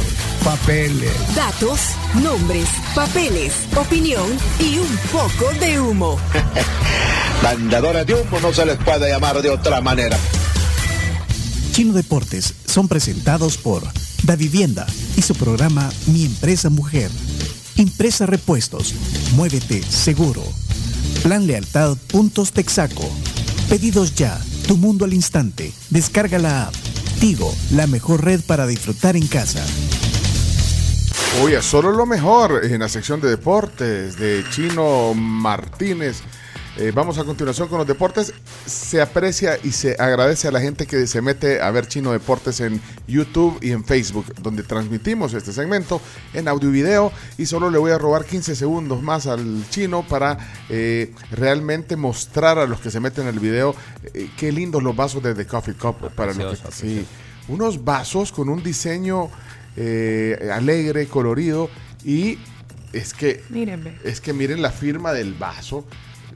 papeles. 0.43 1.13
Datos, 1.33 1.79
nombres, 2.21 2.67
papeles, 2.93 3.53
opinión 3.73 4.25
y 4.59 4.79
un 4.79 4.97
poco 5.13 5.49
de 5.61 5.79
humo. 5.79 6.17
Vendedores 7.41 8.05
de 8.05 8.15
humo 8.15 8.37
no 8.41 8.51
se 8.51 8.65
les 8.65 8.75
puede 8.79 9.09
llamar 9.09 9.41
de 9.41 9.49
otra 9.49 9.79
manera. 9.79 10.17
Chino 11.71 11.93
Deportes 11.93 12.53
son 12.65 12.89
presentados 12.89 13.57
por 13.57 13.81
Da 14.23 14.35
Vivienda 14.35 14.85
y 15.15 15.21
su 15.21 15.33
programa 15.33 15.89
Mi 16.07 16.25
Empresa 16.25 16.69
Mujer. 16.69 17.09
Impresa 17.77 18.25
Repuestos. 18.25 18.93
Muévete 19.35 19.81
seguro. 19.83 20.43
Plan 21.23 21.47
Lealtad 21.47 21.95
Puntos 22.07 22.51
Texaco. 22.51 23.09
Pedidos 23.69 24.15
ya. 24.15 24.37
Tu 24.67 24.75
mundo 24.75 25.05
al 25.05 25.13
instante. 25.13 25.71
Descarga 25.89 26.37
la 26.37 26.63
app. 26.67 26.75
La 27.69 27.85
mejor 27.85 28.25
red 28.25 28.41
para 28.47 28.65
disfrutar 28.65 29.15
en 29.15 29.27
casa. 29.27 29.63
Oye, 31.43 31.61
solo 31.61 31.91
lo 31.91 32.07
mejor 32.07 32.65
en 32.65 32.79
la 32.79 32.89
sección 32.89 33.21
de 33.21 33.29
deportes 33.29 34.17
de 34.17 34.43
Chino 34.49 35.13
Martínez. 35.13 36.23
Eh, 36.77 36.91
vamos 36.95 37.17
a 37.17 37.25
continuación 37.25 37.67
con 37.67 37.79
los 37.79 37.87
deportes. 37.87 38.33
Se 38.65 39.01
aprecia 39.01 39.57
y 39.61 39.71
se 39.71 39.95
agradece 39.99 40.47
a 40.47 40.51
la 40.51 40.61
gente 40.61 40.85
que 40.87 41.05
se 41.05 41.21
mete 41.21 41.59
a 41.61 41.69
ver 41.69 41.85
Chino 41.87 42.13
Deportes 42.13 42.61
en 42.61 42.81
YouTube 43.07 43.57
y 43.61 43.71
en 43.71 43.83
Facebook, 43.83 44.25
donde 44.41 44.63
transmitimos 44.63 45.33
este 45.33 45.51
segmento 45.51 45.99
en 46.33 46.47
audio 46.47 46.69
y 46.69 46.71
video. 46.71 47.11
Y 47.37 47.45
solo 47.45 47.69
le 47.69 47.77
voy 47.77 47.91
a 47.91 47.97
robar 47.97 48.23
15 48.23 48.55
segundos 48.55 49.01
más 49.03 49.27
al 49.27 49.65
chino 49.69 50.05
para 50.07 50.37
eh, 50.69 51.13
realmente 51.31 51.97
mostrar 51.97 52.57
a 52.57 52.65
los 52.65 52.79
que 52.79 52.89
se 52.89 53.01
meten 53.01 53.27
en 53.27 53.33
el 53.33 53.39
video 53.39 53.75
eh, 54.13 54.29
qué 54.37 54.51
lindos 54.53 54.81
los 54.81 54.95
vasos 54.95 55.21
de 55.21 55.35
The 55.35 55.45
Coffee 55.45 55.73
Cup. 55.75 56.11
para 56.15 56.33
los 56.33 56.59
que- 56.61 56.71
sí, 56.71 57.05
unos 57.49 57.83
vasos 57.83 58.31
con 58.31 58.47
un 58.47 58.63
diseño 58.63 59.29
eh, 59.75 60.49
alegre, 60.53 61.07
colorido 61.07 61.69
y 62.05 62.37
es 62.93 63.13
que 63.13 63.43
Miren, 63.49 63.83
ve. 63.83 63.97
es 64.05 64.21
que 64.21 64.31
miren 64.33 64.61
la 64.61 64.71
firma 64.71 65.11
del 65.13 65.33
vaso. 65.33 65.85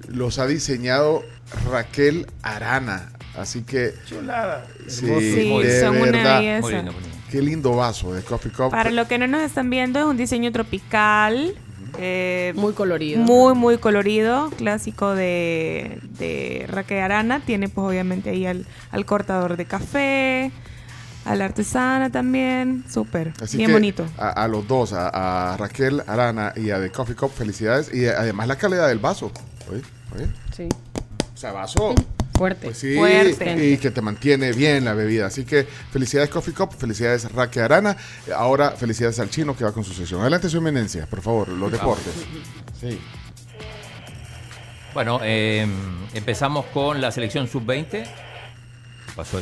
Los 0.08 0.40
ha 0.40 0.48
diseñado 0.48 1.24
Raquel 1.72 2.28
Arana. 2.42 3.12
Así 3.38 3.64
que. 3.64 3.94
Chulada. 4.06 4.66
Sí, 4.88 5.08
Sí, 5.08 5.58
de 5.64 5.80
son 5.82 5.98
una 5.98 6.12
verdad. 6.12 6.40
belleza. 6.40 6.62
Muy 6.62 6.74
lindo, 6.74 6.94
Qué 7.30 7.42
lindo 7.42 7.76
vaso 7.76 8.14
de 8.14 8.22
Coffee 8.22 8.52
Cup. 8.52 8.72
Para 8.72 8.92
los 8.92 9.08
que 9.08 9.18
no 9.18 9.28
nos 9.28 9.42
están 9.42 9.70
viendo, 9.70 10.00
es 10.00 10.06
un 10.06 10.16
diseño 10.18 10.52
tropical. 10.52 11.54
eh, 11.98 12.54
Muy 12.56 12.74
colorido. 12.74 13.20
Muy, 13.20 13.54
muy 13.56 13.78
colorido. 13.78 14.50
Clásico 14.58 15.14
de, 15.16 16.00
de 16.18 16.66
Raquel 16.70 17.00
Arana. 17.00 17.42
Tiene, 17.46 17.68
pues, 17.68 17.86
obviamente, 17.88 18.30
ahí 18.30 18.46
al, 18.46 18.66
al 18.92 19.06
cortador 19.06 19.58
de 19.58 19.66
café. 19.66 20.52
A 21.26 21.36
la 21.36 21.46
artesana 21.46 22.12
también. 22.12 22.86
Súper. 22.90 23.34
Así 23.42 23.58
Bien 23.58 23.70
que 23.70 23.74
bonito. 23.74 24.06
A, 24.18 24.30
a 24.44 24.48
los 24.48 24.68
dos, 24.68 24.94
a, 24.94 25.54
a 25.54 25.58
Raquel 25.58 26.04
Arana 26.06 26.54
y 26.56 26.70
a 26.70 26.80
The 26.80 26.92
Coffee 26.92 27.16
Cup, 27.16 27.32
felicidades. 27.32 27.92
Y 27.94 28.06
además 28.06 28.48
la 28.48 28.58
calidad 28.58 28.88
del 28.88 29.00
vaso. 29.00 29.32
Oye, 29.72 29.82
oye. 30.16 30.28
Sí. 30.56 30.70
O 31.34 31.38
sea, 31.38 31.52
vaso. 31.52 31.94
Fuerte. 32.38 32.66
Pues 32.66 32.78
sí, 32.78 32.96
Fuerte. 32.96 33.66
y 33.66 33.78
que 33.78 33.92
te 33.92 34.02
mantiene 34.02 34.52
bien 34.52 34.84
la 34.84 34.94
bebida. 34.94 35.28
Así 35.28 35.46
que 35.46 35.64
felicidades 35.64 36.30
Coffee 36.30 36.54
Cup, 36.54 36.74
felicidades 36.78 37.32
Raquel 37.32 37.64
Arana. 37.64 37.96
Ahora 38.36 38.72
felicidades 38.72 39.20
al 39.20 39.30
chino 39.30 39.56
que 39.56 39.64
va 39.64 39.72
con 39.72 39.84
su 39.86 39.94
sesión. 39.94 40.20
Adelante 40.22 40.50
su 40.50 40.58
eminencia, 40.58 41.06
por 41.06 41.22
favor, 41.22 41.48
los 41.48 41.72
deportes. 41.72 42.14
Sí. 42.80 43.00
Bueno, 44.94 45.20
eh, 45.24 45.66
empezamos 46.14 46.66
con 46.68 47.00
la 47.02 47.12
selección 47.12 47.48
sub-20. 47.48 47.90
¿Qué 47.90 48.06
pasó? 49.16 49.42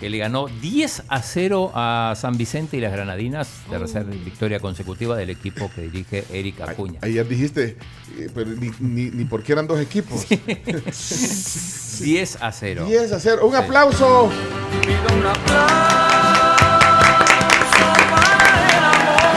Que 0.00 0.08
le 0.08 0.18
ganó 0.18 0.46
10 0.46 1.02
a 1.08 1.22
0 1.22 1.72
a 1.74 2.14
San 2.16 2.38
Vicente 2.38 2.76
y 2.76 2.80
las 2.80 2.92
Granadinas, 2.92 3.48
tercera 3.68 4.04
victoria 4.04 4.60
consecutiva 4.60 5.16
del 5.16 5.30
equipo 5.30 5.68
que 5.74 5.82
dirige 5.82 6.24
Eric 6.32 6.60
Acuña. 6.60 7.00
Ayer 7.02 7.26
dijiste, 7.26 7.76
eh, 8.16 8.30
pero 8.32 8.50
ni, 8.50 8.70
ni, 8.78 9.10
ni 9.10 9.24
por 9.24 9.42
qué 9.42 9.54
eran 9.54 9.66
dos 9.66 9.80
equipos. 9.80 10.24
10 10.28 12.36
a 12.42 12.52
0. 12.52 12.84
10 12.86 13.12
a 13.12 13.20
0. 13.20 13.46
Un 13.46 13.56
aplauso. 13.56 14.30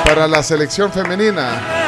Para 0.06 0.28
la 0.28 0.44
selección 0.44 0.92
femenina. 0.92 1.81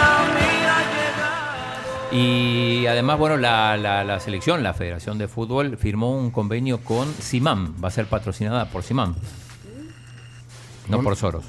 Y 2.13 2.85
además, 2.85 3.17
bueno, 3.17 3.37
la, 3.37 3.75
la- 3.77 4.03
la 4.03 4.19
selección, 4.19 4.61
la 4.61 4.73
Federación 4.73 5.17
de 5.17 5.27
Fútbol, 5.27 5.77
firmó 5.77 6.15
un 6.15 6.29
convenio 6.31 6.79
con 6.83 7.11
Simam. 7.13 7.73
Va 7.83 7.87
a 7.87 7.91
ser 7.91 8.05
patrocinada 8.05 8.65
por 8.65 8.83
Simam. 8.83 9.15
No 10.87 11.01
por 11.01 11.15
Soros. 11.15 11.45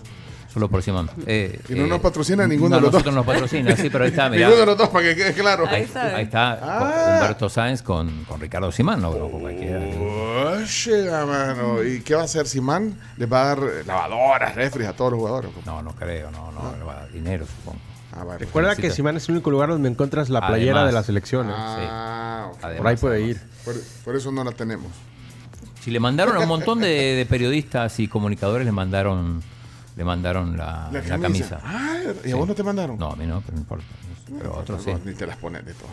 Solo 0.52 0.68
por 0.70 0.82
Simam. 0.84 1.08
Eh, 1.26 1.60
Y 1.68 1.74
no 1.74 1.84
eh, 1.84 1.88
nos 1.88 2.00
patrocina 2.00 2.46
ninguno 2.46 2.70
no, 2.70 2.76
de 2.76 2.82
los 2.82 2.92
dos. 2.92 3.04
nosotros 3.04 3.14
nos 3.16 3.26
patrocina, 3.26 3.74
sí, 3.76 3.90
pero 3.90 4.04
ahí 4.04 4.10
está, 4.10 4.30
mirá. 4.30 4.46
Ninguno 4.46 4.60
de 4.60 4.66
los 4.66 4.78
dos, 4.78 4.88
para 4.88 5.04
que 5.08 5.16
quede 5.16 5.34
claro. 5.34 5.66
Ahí 5.68 5.82
está, 5.82 6.16
ahí 6.16 6.22
está 6.24 6.52
Ah. 6.62 7.14
Humberto 7.18 7.48
Sáenz 7.48 7.82
con, 7.82 8.24
con 8.24 8.40
Ricardo 8.40 8.70
Simán, 8.70 9.02
no, 9.02 9.10
no. 9.12 9.24
Oye, 9.26 11.10
mano. 11.26 11.82
¿Y 11.82 12.00
qué 12.02 12.14
va 12.14 12.22
a 12.22 12.24
hacer 12.24 12.46
Simán? 12.46 12.96
¿Les 13.16 13.30
va 13.30 13.42
a 13.42 13.46
dar 13.56 13.58
eh, 13.64 13.82
lavadoras, 13.84 14.54
refres 14.54 14.86
a 14.88 14.92
todos 14.94 15.10
los 15.10 15.18
jugadores? 15.20 15.50
No, 15.66 15.82
no 15.82 15.92
creo, 15.94 16.30
no, 16.30 16.52
no, 16.52 16.76
le 16.78 16.84
va 16.84 16.92
a 16.92 16.96
dar 17.00 17.10
dinero, 17.12 17.44
supongo. 17.46 17.80
Ah, 18.16 18.24
vale. 18.24 18.38
Recuerda 18.44 18.76
que 18.76 18.90
Simán 18.90 19.16
es 19.16 19.28
el 19.28 19.34
único 19.34 19.50
lugar 19.50 19.70
donde 19.70 19.88
encuentras 19.88 20.28
la 20.30 20.46
playera 20.46 20.76
Además. 20.82 20.86
de 20.86 20.92
la 20.92 21.02
selección. 21.02 21.48
¿eh? 21.50 21.52
Ah, 21.54 22.50
ok. 22.52 22.76
Por 22.76 22.86
ahí 22.86 22.96
puede 22.96 23.22
ir. 23.22 23.40
Por, 23.64 23.74
por 24.04 24.14
eso 24.16 24.30
no 24.30 24.44
la 24.44 24.52
tenemos. 24.52 24.86
Si 25.82 25.90
le 25.90 25.98
mandaron 26.00 26.36
a 26.36 26.40
un 26.40 26.48
montón 26.48 26.80
de, 26.80 26.88
de 26.88 27.26
periodistas 27.26 27.98
y 28.00 28.08
comunicadores, 28.08 28.64
le 28.64 28.72
mandaron, 28.72 29.42
le 29.96 30.04
mandaron 30.04 30.56
la, 30.56 30.88
La 30.92 31.02
la 31.02 31.18
camisa. 31.18 31.60
Ah, 31.64 31.96
¿y 32.24 32.28
a 32.28 32.30
Sí. 32.30 32.32
vos 32.34 32.46
no 32.48 32.54
te 32.54 32.62
mandaron? 32.62 32.96
No, 32.98 33.10
a 33.10 33.16
mí 33.16 33.26
no, 33.26 33.40
pero 33.40 33.54
no 33.54 33.60
importa. 33.60 33.84
Pero 34.38 34.56
otros 34.58 34.82
sí. 34.82 34.90
Ni 35.04 35.12
te 35.14 35.26
las 35.26 35.36
pones 35.36 35.66
de 35.66 35.74
todos. 35.74 35.90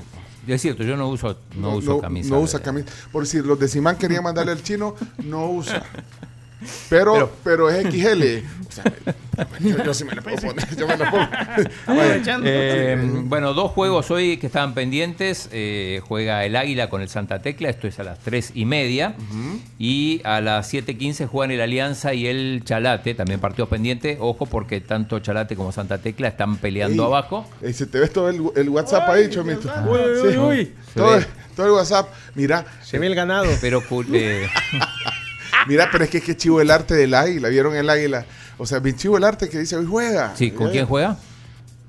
Es 0.48 0.62
cierto, 0.62 0.84
yo 0.84 0.96
no 0.96 1.08
uso, 1.10 1.38
no, 1.56 1.76
uso 1.76 2.00
camisa. 2.00 2.30
No 2.30 2.38
de- 2.38 2.44
usa 2.44 2.60
camisa. 2.62 2.88
Por 3.12 3.28
si 3.28 3.42
los 3.42 3.60
de 3.60 3.68
Simán 3.68 3.98
querían 3.98 4.24
mandarle 4.24 4.54
al 4.54 4.64
chino, 4.64 4.96
no 5.26 5.48
usa. 5.52 5.84
Pero, 6.90 7.32
pero, 7.44 7.70
es 7.70 7.86
XL. 7.88 8.46
O 8.72 8.74
sea, 8.74 8.86
yo, 9.60 9.84
yo 9.84 9.94
sí 9.94 10.06
me 10.06 10.16
la 10.16 10.22
puedo 10.22 10.38
poner. 10.38 10.76
Yo 10.78 10.88
me 10.88 10.96
la 10.96 11.12
pongo. 11.12 11.28
Eh, 12.46 12.98
bueno, 13.26 13.54
dos 13.54 13.72
juegos 13.72 14.10
hoy 14.12 14.38
que 14.38 14.48
estaban 14.48 14.74
pendientes. 14.74 15.50
Eh, 15.52 16.00
juega 16.08 16.46
el 16.46 16.56
Águila 16.56 16.90
con 16.90 17.02
el 17.02 17.10
Santa 17.10 17.42
Tecla, 17.42 17.70
esto 17.70 17.88
es 17.88 18.00
a 18.00 18.04
las 18.04 18.20
3 18.20 18.52
y 18.56 18.64
media. 18.64 19.14
Y 19.78 20.22
a 20.24 20.40
las 20.40 20.74
7.15 20.74 21.28
juegan 21.28 21.52
el 21.52 21.60
Alianza 21.60 22.14
y 22.14 22.28
el 22.28 22.62
Chalate, 22.64 23.14
también 23.14 23.42
partidos 23.42 23.68
pendientes. 23.68 24.18
Ojo 24.22 24.46
porque 24.46 24.80
tanto 24.80 25.20
Chalate 25.20 25.58
como 25.58 25.74
Santa 25.74 25.98
Tecla 25.98 26.30
están 26.30 26.56
peleando 26.56 27.04
Ey, 27.04 27.08
abajo. 27.08 27.46
ey, 27.62 27.74
se 27.74 27.88
te 27.88 28.00
ves 28.00 28.14
todo 28.14 28.30
el, 28.30 28.42
el 28.56 28.70
WhatsApp 28.70 29.10
ahí, 29.10 29.30
Chomito. 29.30 29.70
Uy, 29.86 30.30
uy, 30.30 30.38
uy. 30.38 30.74
Todo 30.94 31.66
el 31.66 31.72
WhatsApp. 31.72 32.10
Mira. 32.36 32.66
Se 32.82 33.00
ve 33.00 33.08
el 33.08 33.16
ganado. 33.16 33.50
Pero 33.60 33.84
eh, 34.14 34.48
Mira, 35.68 35.90
pero 35.92 36.04
es 36.04 36.10
que 36.10 36.18
es 36.20 36.24
que 36.24 36.36
chivo 36.36 36.62
el 36.62 36.72
arte 36.72 36.96
del 36.96 37.14
águila. 37.14 37.50
¿Vieron 37.50 37.76
el 37.76 37.90
águila? 37.90 38.26
O 38.58 38.66
sea, 38.66 38.80
bien 38.80 38.96
chivo 38.96 39.18
el 39.18 39.24
arte 39.24 39.50
que 39.50 39.60
dice 39.60 39.76
hoy 39.76 39.86
juega. 39.86 40.36
sí, 40.36 40.52
¿con 40.52 40.68
Eh, 40.68 40.72
quién 40.72 40.86
juega? 40.86 41.18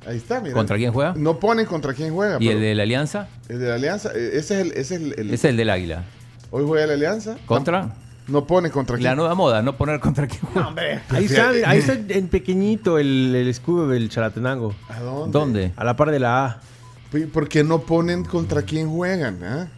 Ahí 0.07 0.17
está, 0.17 0.41
mira. 0.41 0.55
¿Contra 0.55 0.77
quién 0.77 0.93
juega? 0.93 1.15
No 1.17 1.39
ponen 1.39 1.65
contra 1.67 1.95
quién 1.95 2.13
juega. 2.13 2.37
¿Y 2.41 2.47
pero 2.47 2.59
el 2.59 2.61
de 2.65 2.75
la 2.75 2.83
Alianza? 2.83 3.29
el 3.49 3.59
de 3.61 3.69
la 3.69 3.75
Alianza, 3.77 4.11
eh, 4.15 4.31
ese 4.35 4.55
es 4.55 4.61
el. 4.61 4.73
Ese 4.73 4.81
es 4.81 4.91
el, 5.01 5.15
el- 5.19 5.35
Es 5.35 5.45
el 5.45 5.57
del 5.57 5.71
Águila. 5.71 6.05
Hoy 6.51 6.65
juega 6.67 6.87
la 6.87 6.95
Alianza. 6.95 7.37
¿Contra? 7.47 7.95
No 8.29 8.47
pone 8.47 8.71
contra 8.71 8.97
quién. 8.97 9.05
La 9.11 9.15
nueva 9.17 9.35
moda, 9.35 9.63
no 9.63 9.77
poner 9.77 9.99
contra 10.01 10.27
quién 10.29 10.43
juega. 10.53 10.73
Ahí 11.11 11.25
está, 11.25 11.51
ahí 11.67 11.79
está 11.79 11.93
en 11.95 12.29
pequeñito 12.29 12.99
el, 12.99 13.35
el 13.35 13.49
escudo 13.49 13.89
del 13.89 14.09
Chalatenango. 14.11 14.75
¿A 14.89 15.01
dónde? 15.01 15.39
¿Dónde? 15.39 15.73
A 15.77 15.85
la 15.85 15.97
par 15.97 16.11
de 16.11 16.21
la 16.21 16.45
A. 16.47 16.61
¿Por 17.33 17.49
qué 17.49 17.63
no 17.65 17.81
ponen 17.83 18.25
contra 18.25 18.63
quién 18.63 18.89
juegan? 18.89 19.39
ah? 19.45 19.69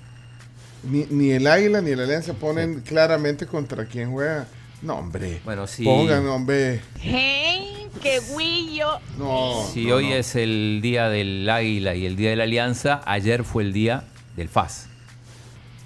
Ni, 0.91 1.07
ni 1.11 1.31
el 1.31 1.47
Águila 1.47 1.81
ni 1.81 1.95
la 1.95 2.05
Alianza 2.05 2.35
ponen 2.35 2.81
claramente 2.81 3.47
contra 3.47 3.85
quién 3.87 4.11
juega. 4.13 4.47
No, 4.83 4.97
hombre. 4.97 5.41
Bueno, 5.45 5.67
sí. 5.67 5.85
Pongan, 5.85 6.27
hombre. 6.29 6.81
¡Hey! 7.01 7.89
¡Qué 8.03 8.21
guillo! 8.37 8.99
No. 9.19 9.67
Si 9.73 9.87
no, 9.87 9.97
hoy 9.97 10.09
no. 10.11 10.15
es 10.17 10.37
el 10.37 10.81
día 10.83 11.09
del 11.09 11.49
Águila 11.49 11.95
y 11.95 12.05
el 12.07 12.17
día 12.17 12.31
de 12.31 12.37
la 12.37 12.45
Alianza, 12.45 13.01
ayer 13.07 13.45
fue 13.45 13.63
el 13.63 13.73
día 13.73 14.05
del 14.37 14.49
FAS. 14.49 14.89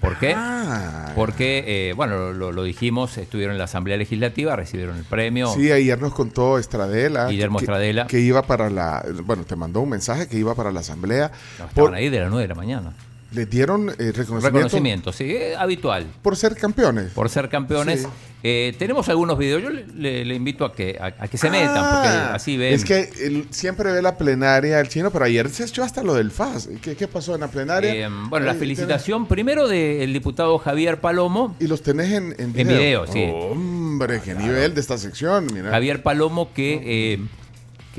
¿Por 0.01 0.17
qué? 0.17 0.33
Ah. 0.35 1.11
Porque, 1.13 1.63
eh, 1.89 1.93
bueno, 1.93 2.31
lo, 2.31 2.51
lo 2.53 2.63
dijimos, 2.63 3.17
estuvieron 3.17 3.53
en 3.53 3.57
la 3.57 3.65
Asamblea 3.65 3.97
Legislativa, 3.97 4.55
recibieron 4.55 4.97
el 4.97 5.03
premio. 5.03 5.53
Sí, 5.53 5.71
ayer 5.71 5.99
nos 6.01 6.13
contó 6.13 6.57
Estradela. 6.57 7.27
Guillermo 7.27 7.59
que- 7.59 7.65
Estradela. 7.65 8.07
Que 8.07 8.19
iba 8.21 8.41
para 8.43 8.69
la. 8.69 9.03
Bueno, 9.25 9.43
te 9.43 9.55
mandó 9.57 9.81
un 9.81 9.89
mensaje 9.89 10.27
que 10.27 10.37
iba 10.37 10.55
para 10.55 10.71
la 10.71 10.79
asamblea. 10.79 11.31
No, 11.59 11.65
estaban 11.67 11.91
Por- 11.91 11.95
ahí 11.95 12.09
de 12.09 12.19
las 12.21 12.29
9 12.29 12.43
de 12.43 12.47
la 12.47 12.55
mañana. 12.55 12.93
Les 13.31 13.49
dieron 13.49 13.89
eh, 13.89 13.93
reconocimiento, 14.11 14.47
Reconocimiento, 14.47 15.13
sí, 15.13 15.25
eh, 15.31 15.55
habitual. 15.57 16.07
por 16.21 16.35
ser 16.35 16.55
campeones. 16.55 17.11
Por 17.11 17.29
ser 17.29 17.47
campeones. 17.49 18.01
Sí. 18.01 18.07
Eh, 18.41 18.73
tenemos 18.79 19.09
algunos 19.09 19.37
videos, 19.37 19.61
yo 19.61 19.69
le, 19.69 19.85
le- 19.87 20.23
le 20.23 20.33
invito 20.35 20.63
a 20.63 20.73
que, 20.73 20.97
a, 20.97 21.07
a 21.25 21.27
que 21.27 21.37
se 21.37 21.49
metan, 21.49 21.75
Ah, 21.77 22.01
porque 22.01 22.35
así 22.35 22.55
ven. 22.57 22.73
Es 22.73 22.85
que 22.85 23.09
él 23.21 23.45
siempre 23.49 23.91
ve 23.91 24.01
la 24.01 24.17
plenaria 24.17 24.79
el 24.79 24.87
chino, 24.87 25.11
pero 25.11 25.25
ayer 25.25 25.49
se 25.49 25.65
echó 25.65 25.83
hasta 25.83 26.01
lo 26.03 26.13
del 26.13 26.31
FAS. 26.31 26.69
¿Qué, 26.81 26.95
qué 26.95 27.07
pasó 27.09 27.35
en 27.35 27.41
la 27.41 27.49
plenaria? 27.49 27.93
Eh, 28.07 28.09
bueno, 28.29 28.45
la 28.45 28.53
felicitación 28.55 29.27
primero 29.27 29.67
del 29.67 30.13
diputado 30.13 30.57
Javier 30.57 31.01
Palomo. 31.01 31.55
Y 31.59 31.67
los 31.67 31.81
tenés 31.83 32.13
en, 32.13 32.33
en 32.39 32.57
En 32.57 32.67
video, 32.69 33.05
sí. 33.07 33.25
Hombre, 33.29 34.21
qué 34.23 34.33
nivel 34.33 34.73
de 34.73 34.79
esta 34.81 34.97
sección. 34.97 35.47
Javier 35.69 36.01
Palomo, 36.01 36.53
que, 36.53 37.19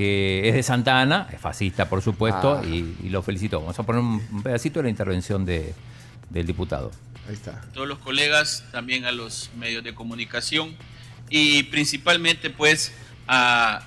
que 0.01 0.49
es 0.49 0.55
de 0.55 0.63
Santa 0.63 0.99
Ana, 0.99 1.27
es 1.31 1.39
fascista, 1.39 1.87
por 1.87 2.01
supuesto, 2.01 2.59
Ah. 2.59 2.65
y, 2.65 2.95
y 3.03 3.09
lo 3.09 3.21
felicito. 3.21 3.59
Vamos 3.59 3.77
a 3.77 3.83
poner 3.83 4.01
un, 4.01 4.41
pedacito 4.41 4.79
de 4.79 4.83
la 4.83 4.89
intervención 4.89 5.45
de, 5.45 5.75
del 6.31 6.47
diputado. 6.47 6.89
Ahí 7.27 7.35
está. 7.35 7.61
todos 7.71 7.87
los 7.87 7.99
colegas, 7.99 8.63
también 8.71 9.05
a 9.05 9.11
los 9.11 9.51
medios 9.55 9.83
de 9.83 9.93
comunicación 9.93 10.75
y 11.29 11.61
principalmente 11.63 12.49
pues 12.49 12.93
a 13.27 13.83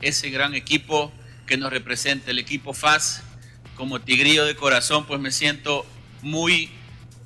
ese 0.00 0.30
gran 0.30 0.54
equipo 0.54 1.12
que 1.46 1.58
nos 1.58 1.70
representa, 1.70 2.30
el 2.30 2.38
equipo 2.38 2.72
FAS. 2.72 3.22
Como 3.76 4.00
tigrillo 4.00 4.46
de 4.46 4.56
corazón 4.56 5.04
pues 5.04 5.20
me 5.20 5.32
siento 5.32 5.84
muy 6.22 6.70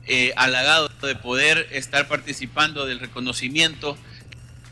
eh, 0.07 0.33
halagado 0.37 0.89
de 1.01 1.15
poder 1.15 1.69
estar 1.71 2.09
participando 2.09 2.87
del 2.87 2.99
reconocimiento 2.99 3.97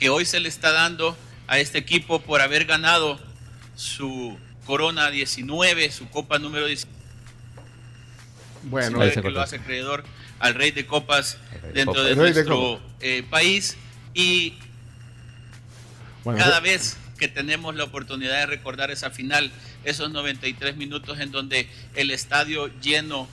que 0.01 0.09
hoy 0.09 0.25
se 0.25 0.41
le 0.41 0.49
está 0.49 0.73
dando 0.73 1.17
a 1.47 1.61
este 1.61 1.79
equipo 1.79 2.21
por 2.21 2.41
haber 2.41 2.65
ganado 2.65 3.21
su 3.77 4.37
Corona 4.67 5.11
19, 5.11 5.91
su 5.91 6.09
Copa 6.09 6.39
número 6.39 6.67
19 6.67 6.95
Bueno. 8.65 8.99
de 9.01 9.13
que 9.13 9.31
lo 9.31 9.41
hace 9.41 9.57
acreedor 9.57 10.05
al 10.39 10.55
rey 10.55 10.71
de 10.71 10.87
copas 10.87 11.39
dentro 11.75 11.95
Copas. 11.95 12.05
de 12.05 12.15
rey 12.15 12.33
de 12.33 12.35
nuestro 12.45 12.57
copas. 12.59 12.83
eh, 13.01 13.23
país 13.29 13.77
y 14.15 14.55
Bueno, 16.25 16.39
cada 16.39 16.61
vez 16.61 16.97
que 17.19 17.29
tenemos 17.29 17.75
la 17.75 17.85
oportunidad 17.85 18.41
de 18.41 18.47
recordar 18.47 18.91
esa 18.91 19.11
final, 19.11 19.53
esos 19.85 20.11
93 20.11 20.77
minutos 20.77 21.21
en 21.21 21.31
donde 21.31 21.69
el 21.95 22.11
estadio 22.11 22.69
lleno 22.81 23.29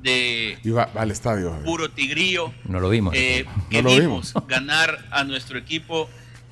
de 0.00 0.58
Iba 0.64 0.86
va 0.96 1.02
al 1.02 1.10
estadio. 1.10 1.58
Puro 1.64 1.90
tigrillo, 1.90 2.52
No 2.64 2.78
lo 2.80 2.88
vimos. 2.88 3.14
eh, 3.16 3.44
que 3.68 3.82
No 3.82 3.90
lo 3.90 4.00
vimos 4.00 4.32
ganar 4.46 5.04
a 5.10 5.24
nuestro 5.24 5.58
equipo, 5.58 6.08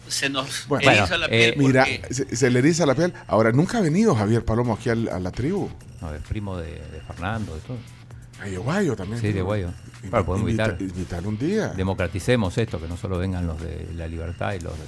se 0.08 0.28
nos 0.28 0.66
Bueno, 0.68 0.90
eriza 0.90 1.18
la 1.18 1.28
piel. 1.28 1.54
mira, 1.56 1.84
porque- 1.84 2.14
se, 2.14 2.36
se 2.36 2.50
le 2.50 2.58
eriza 2.60 2.86
la 2.86 2.94
piel. 2.94 3.12
Ahora, 3.26 3.52
nunca 3.52 3.78
ha 3.78 3.80
venido 3.80 4.14
Javier 4.14 4.44
Palomo 4.44 4.74
aquí 4.74 4.90
al- 4.90 5.08
a 5.08 5.18
la 5.18 5.30
tribu. 5.30 5.68
No, 6.00 6.14
es 6.14 6.22
primo 6.22 6.56
de, 6.56 6.70
de 6.72 7.00
Fernando, 7.06 7.54
de 7.54 7.60
todo. 7.62 7.76
A 8.40 8.44
de 8.46 8.58
Guayo 8.58 8.94
también. 8.96 9.20
Sí, 9.20 9.32
de 9.32 9.40
Guayo. 9.42 9.68
Invi- 10.02 10.10
Claro, 10.10 10.26
podemos 10.26 10.50
invita- 10.50 10.66
invitar. 10.78 10.96
invitar 10.96 11.26
un 11.26 11.38
día. 11.38 11.68
Democraticemos 11.68 12.56
esto, 12.58 12.80
que 12.80 12.86
no 12.86 12.96
solo 12.96 13.18
vengan 13.18 13.46
los 13.46 13.60
de 13.60 13.88
la 13.96 14.06
libertad 14.06 14.52
y 14.52 14.60
los 14.60 14.74
de. 14.78 14.84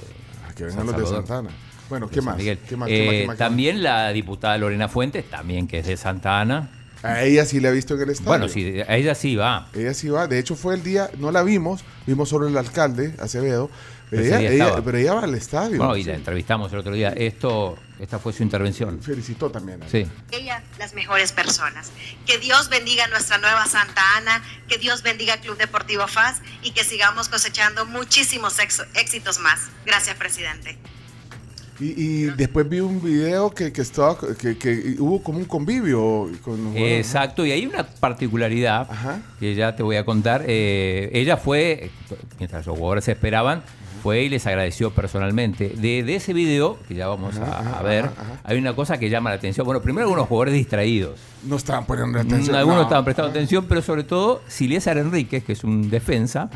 Ah, 0.47 0.53
que 0.55 0.65
vengan 0.65 0.87
San 0.87 1.01
los 1.01 1.11
de. 1.11 1.17
Santana. 1.17 1.51
Bueno, 1.89 2.11
¿qué 2.11 2.21
más? 2.21 2.37
Miguel. 2.37 2.59
¿Qué 2.69 2.77
más? 2.77 2.89
¿Qué 2.89 3.05
más? 3.07 3.15
Eh, 3.15 3.21
¿Qué 3.23 3.27
más? 3.29 3.39
También 3.39 3.83
la 3.83 4.11
diputada 4.13 4.59
Lorena 4.59 4.89
Fuentes, 4.89 5.25
también 5.31 5.67
que 5.67 5.79
es 5.79 5.87
de 5.87 5.97
Santa 5.97 6.41
Ana. 6.41 6.71
A 7.03 7.23
ella 7.23 7.45
sí 7.47 7.61
la 7.61 7.69
ha 7.69 7.73
visto 7.73 7.95
en 7.95 8.03
el 8.03 8.11
estadio. 8.11 8.29
Bueno, 8.29 8.49
sí, 8.49 8.81
a 8.87 8.97
ella 8.97 9.15
sí 9.15 9.37
va. 9.37 9.69
Ella 9.73 9.95
sí 9.95 10.09
va. 10.09 10.27
De 10.27 10.39
hecho, 10.39 10.57
fue 10.57 10.75
el 10.75 10.83
día, 10.83 11.09
no 11.19 11.31
la 11.31 11.43
vimos, 11.45 11.85
vimos 12.07 12.29
solo 12.29 12.49
el 12.49 12.57
alcalde, 12.59 13.15
Acevedo. 13.21 13.71
Pero 14.11 14.23
ella, 14.23 14.39
día 14.39 14.51
ella- 14.53 14.65
estaba. 14.67 14.85
pero 14.85 14.99
ella 14.99 15.15
va 15.15 15.23
al 15.25 15.35
estadio. 15.35 15.77
Bueno, 15.79 15.97
y 15.97 16.03
Sí. 16.05 16.09
la 16.11 16.17
entrevistamos 16.17 16.73
el 16.73 16.79
otro 16.79 16.93
día. 16.95 17.11
Esto, 17.11 17.77
esta 17.99 18.19
fue 18.19 18.33
su 18.33 18.43
intervención. 18.43 19.03
Felicitó 19.03 19.51
también. 19.51 19.83
a 19.83 19.89
Sí. 19.89 20.07
ella 20.31 20.63
las 20.79 20.95
mejores 20.95 21.33
personas. 21.33 21.91
Que 22.27 22.39
Dios 22.39 22.69
bendiga 22.71 23.05
a 23.05 23.09
nuestra 23.09 23.39
nueva 23.39 23.67
Santa 23.67 24.03
Ana, 24.17 24.43
que 24.69 24.79
Dios 24.79 25.03
bendiga 25.03 25.35
al 25.35 25.41
Club 25.41 25.59
Deportivo 25.59 26.07
FAS 26.09 26.41
y 26.63 26.71
que 26.73 26.85
sigamos 26.85 27.29
cosechando 27.29 27.85
muchísimos 27.87 28.59
ex- 28.59 28.83
éxitos 28.95 29.39
más. 29.41 29.61
Gracias, 29.85 30.17
presidente. 30.17 30.79
Y, 31.81 31.95
y 31.97 32.23
después 32.31 32.69
vi 32.69 32.81
un 32.81 33.01
video 33.01 33.51
que, 33.51 33.73
que 33.73 33.83
estaba 33.83 34.19
que, 34.37 34.59
que 34.59 34.97
hubo 34.99 35.23
como 35.23 35.39
un 35.39 35.45
convivio 35.45 36.29
con 36.43 36.57
los 36.65 36.73
jugadores, 36.73 37.07
Exacto, 37.07 37.47
y 37.47 37.53
hay 37.53 37.67
una 37.67 37.85
particularidad 37.87 38.89
que 39.39 39.55
ya 39.55 39.77
te 39.77 39.85
voy 39.85 39.95
a 39.95 40.05
contar. 40.05 40.43
Eh, 40.49 41.09
ella 41.13 41.37
fue, 41.37 41.91
mientras 42.41 42.67
los 42.67 42.77
jugadores 42.77 43.07
esperaban, 43.07 43.63
fue 44.03 44.23
y 44.23 44.29
les 44.29 44.47
agradeció 44.47 44.91
personalmente. 44.91 45.71
De, 45.71 46.03
de 46.03 46.15
ese 46.17 46.33
video, 46.33 46.79
que 46.89 46.95
ya 46.95 47.09
vamos 47.09 47.37
a, 47.39 47.61
ajá, 47.61 47.83
ver, 47.83 48.05
ajá, 48.07 48.41
hay 48.45 48.57
una 48.59 48.75
cosa 48.75 48.99
que 48.99 49.11
llama 49.11 49.31
la 49.31 49.37
atención. 49.37 49.65
Bueno, 49.67 49.83
primero 49.83 50.05
algunos 50.07 50.27
jugadores 50.29 50.55
distraídos. 50.55 51.19
No 51.45 51.57
estaban 51.57 51.85
poniendo 51.87 52.19
atención. 52.19 52.55
Mm, 52.57 52.59
Algunos 52.59 52.79
No. 52.79 52.83
estaban 52.85 53.05
prestando 53.05 53.31
atención, 53.31 53.67
pero 53.69 53.83
sobre 53.83 54.05
todo 54.05 54.43
Silésar 54.49 54.99
Enríquez, 54.99 55.45
que 55.45 55.53
es 55.53 55.65
un 55.65 55.91
defensa. 55.91 56.51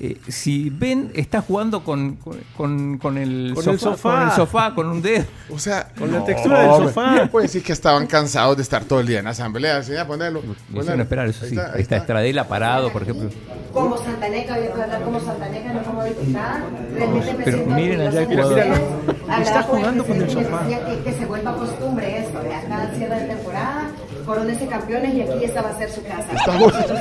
Eh, 0.00 0.16
si 0.28 0.70
ven, 0.70 1.10
está 1.14 1.40
jugando 1.42 1.82
con, 1.82 2.16
con, 2.16 2.38
con- 2.56 2.98
con 2.98 3.18
el, 3.18 3.52
Con 3.54 3.64
sofá, 3.64 3.72
el 3.72 3.78
sofá. 3.80 4.10
con 4.12 4.22
el 4.28 4.30
sofá, 4.32 4.74
con 4.74 4.86
un 4.88 5.02
dedo. 5.02 5.24
O 5.50 5.58
sea, 5.58 5.88
Con 5.98 6.12
la 6.12 6.18
no, 6.20 6.24
textura 6.24 6.60
del 6.62 6.70
sofá. 6.88 7.28
Puede 7.30 7.46
decir 7.46 7.62
que 7.62 7.72
estaban 7.72 8.06
cansados 8.06 8.56
de 8.56 8.62
estar 8.62 8.84
todo 8.84 9.00
el 9.00 9.06
día 9.06 9.18
en 9.18 9.24
la 9.24 9.30
asamblea. 9.30 9.80
Me 9.88 10.04
ponelo. 10.04 10.42
hicieron 10.72 11.00
esperar, 11.00 11.26
eso 11.28 11.44
Ahí 11.44 11.50
sí. 11.50 11.56
está, 11.56 11.72
Ahí 11.74 11.82
está 11.82 11.96
Estradela 11.96 12.46
parado, 12.46 12.92
por 12.92 13.02
ejemplo. 13.02 13.28
Como 13.72 13.96
santaneca, 13.98 14.56
voy 14.56 14.66
a 14.80 14.84
hablar 14.84 15.02
como 15.02 15.20
santaneca, 15.20 15.72
no 15.72 15.82
como 15.82 16.04
diputada. 16.04 16.62
Realmente 16.94 17.34
me 17.36 17.44
Pero 17.44 17.66
miren 17.66 18.00
allá 18.00 18.20
el 18.22 18.26
jugador. 18.26 18.58
Está 19.42 19.62
jugando 19.64 20.04
con 20.06 20.16
el 20.22 20.30
sofá. 20.30 20.66
Que, 20.66 21.02
que 21.04 21.12
se 21.18 21.26
vuelva 21.26 21.56
costumbre 21.56 22.18
esto, 22.18 22.38
¿verdad? 22.42 22.62
Cada 22.68 22.94
cierre 22.94 23.20
de 23.20 23.26
temporada, 23.34 23.90
corones 24.28 24.60
y 24.62 24.66
campeones 24.66 25.14
y 25.14 25.22
aquí 25.22 25.44
esta 25.44 25.62
va 25.62 25.70
a 25.70 25.78
ser 25.78 25.90
su 25.90 26.02
casa. 26.02 26.26
Está 26.32 26.52
jugando- 26.58 26.94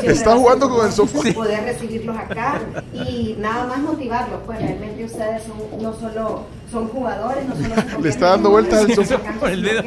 está 0.62 0.70
con 0.70 0.86
el 0.86 0.92
sofá. 0.94 1.20
Poder 1.34 1.64
recibirlos 1.66 2.18
acá 2.18 2.62
y 2.94 3.36
nada 3.38 3.66
más 3.68 3.80
motivarlos, 3.80 4.40
pues 4.46 4.60
realmente 4.62 5.04
ustedes 5.04 5.44
son, 5.44 5.82
no 5.84 5.94
solo 5.94 6.46
son 6.72 6.88
jugadores, 6.88 7.46
no 7.48 7.56
solo 7.56 7.76
se 7.98 8.02
Le 8.02 8.10
está 8.10 8.30
dando 8.30 8.50
vueltas 8.50 8.80
al 8.86 8.96
sofá. 8.96 9.18
el 9.52 9.62
dedo. 9.62 9.84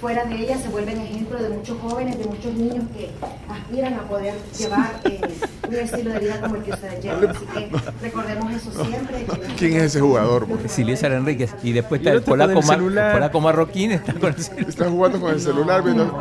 fuera 0.00 0.24
de 0.24 0.34
ella 0.34 0.56
se 0.58 0.68
vuelven 0.68 0.98
ejemplo 1.00 1.38
de 1.40 1.48
muchos 1.50 1.78
jóvenes, 1.80 2.18
de 2.18 2.24
muchos 2.24 2.52
niños 2.54 2.84
que 2.96 3.10
aspiran 3.48 3.94
a 3.94 4.02
poder 4.08 4.34
llevar 4.58 4.90
eh, 5.04 5.20
un 5.68 5.74
estilo 5.76 6.10
de 6.12 6.18
vida 6.18 6.40
como 6.40 6.56
el 6.56 6.62
que 6.62 6.70
ustedes 6.72 7.04
llevan. 7.04 7.28
Así 7.28 7.44
que 7.46 7.70
recordemos 8.02 8.52
eso 8.52 8.84
siempre. 8.84 9.26
¿Quién 9.58 9.76
es 9.76 9.82
ese 9.84 10.00
jugador? 10.00 10.46
bro? 10.46 10.58
Silésar 10.68 11.12
Enríquez. 11.12 11.54
Y 11.62 11.70
después 11.72 12.00
está 12.00 12.12
el 12.12 12.22
polaco, 12.22 12.58
el 12.58 12.66
Mar- 12.66 12.76
celular. 12.78 13.12
polaco 13.12 13.40
marroquín, 13.40 13.92
está 13.92 14.12
con 14.14 14.30
el 14.34 14.42
celular. 14.42 14.68
Está 14.70 14.88
jugando 14.90 15.20
con 15.20 15.30
el 15.34 15.40
celular 15.40 15.84
viendo. 15.84 16.18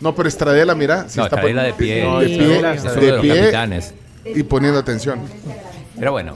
No, 0.00 0.14
pero 0.14 0.28
Estradela, 0.28 0.74
mira. 0.74 0.96
No, 1.02 1.02
está 1.06 1.24
Estradela 1.24 1.62
de 1.62 1.72
pie. 1.74 2.04
No, 2.04 2.20
de 2.20 2.26
pie, 2.26 2.36
es 2.74 2.82
de 2.82 3.00
de 3.00 3.10
los 3.12 3.20
pie 3.20 3.36
capitanes. 3.40 3.94
y 4.24 4.42
poniendo 4.42 4.78
atención. 4.78 5.20
Pero 5.98 6.12
bueno, 6.12 6.34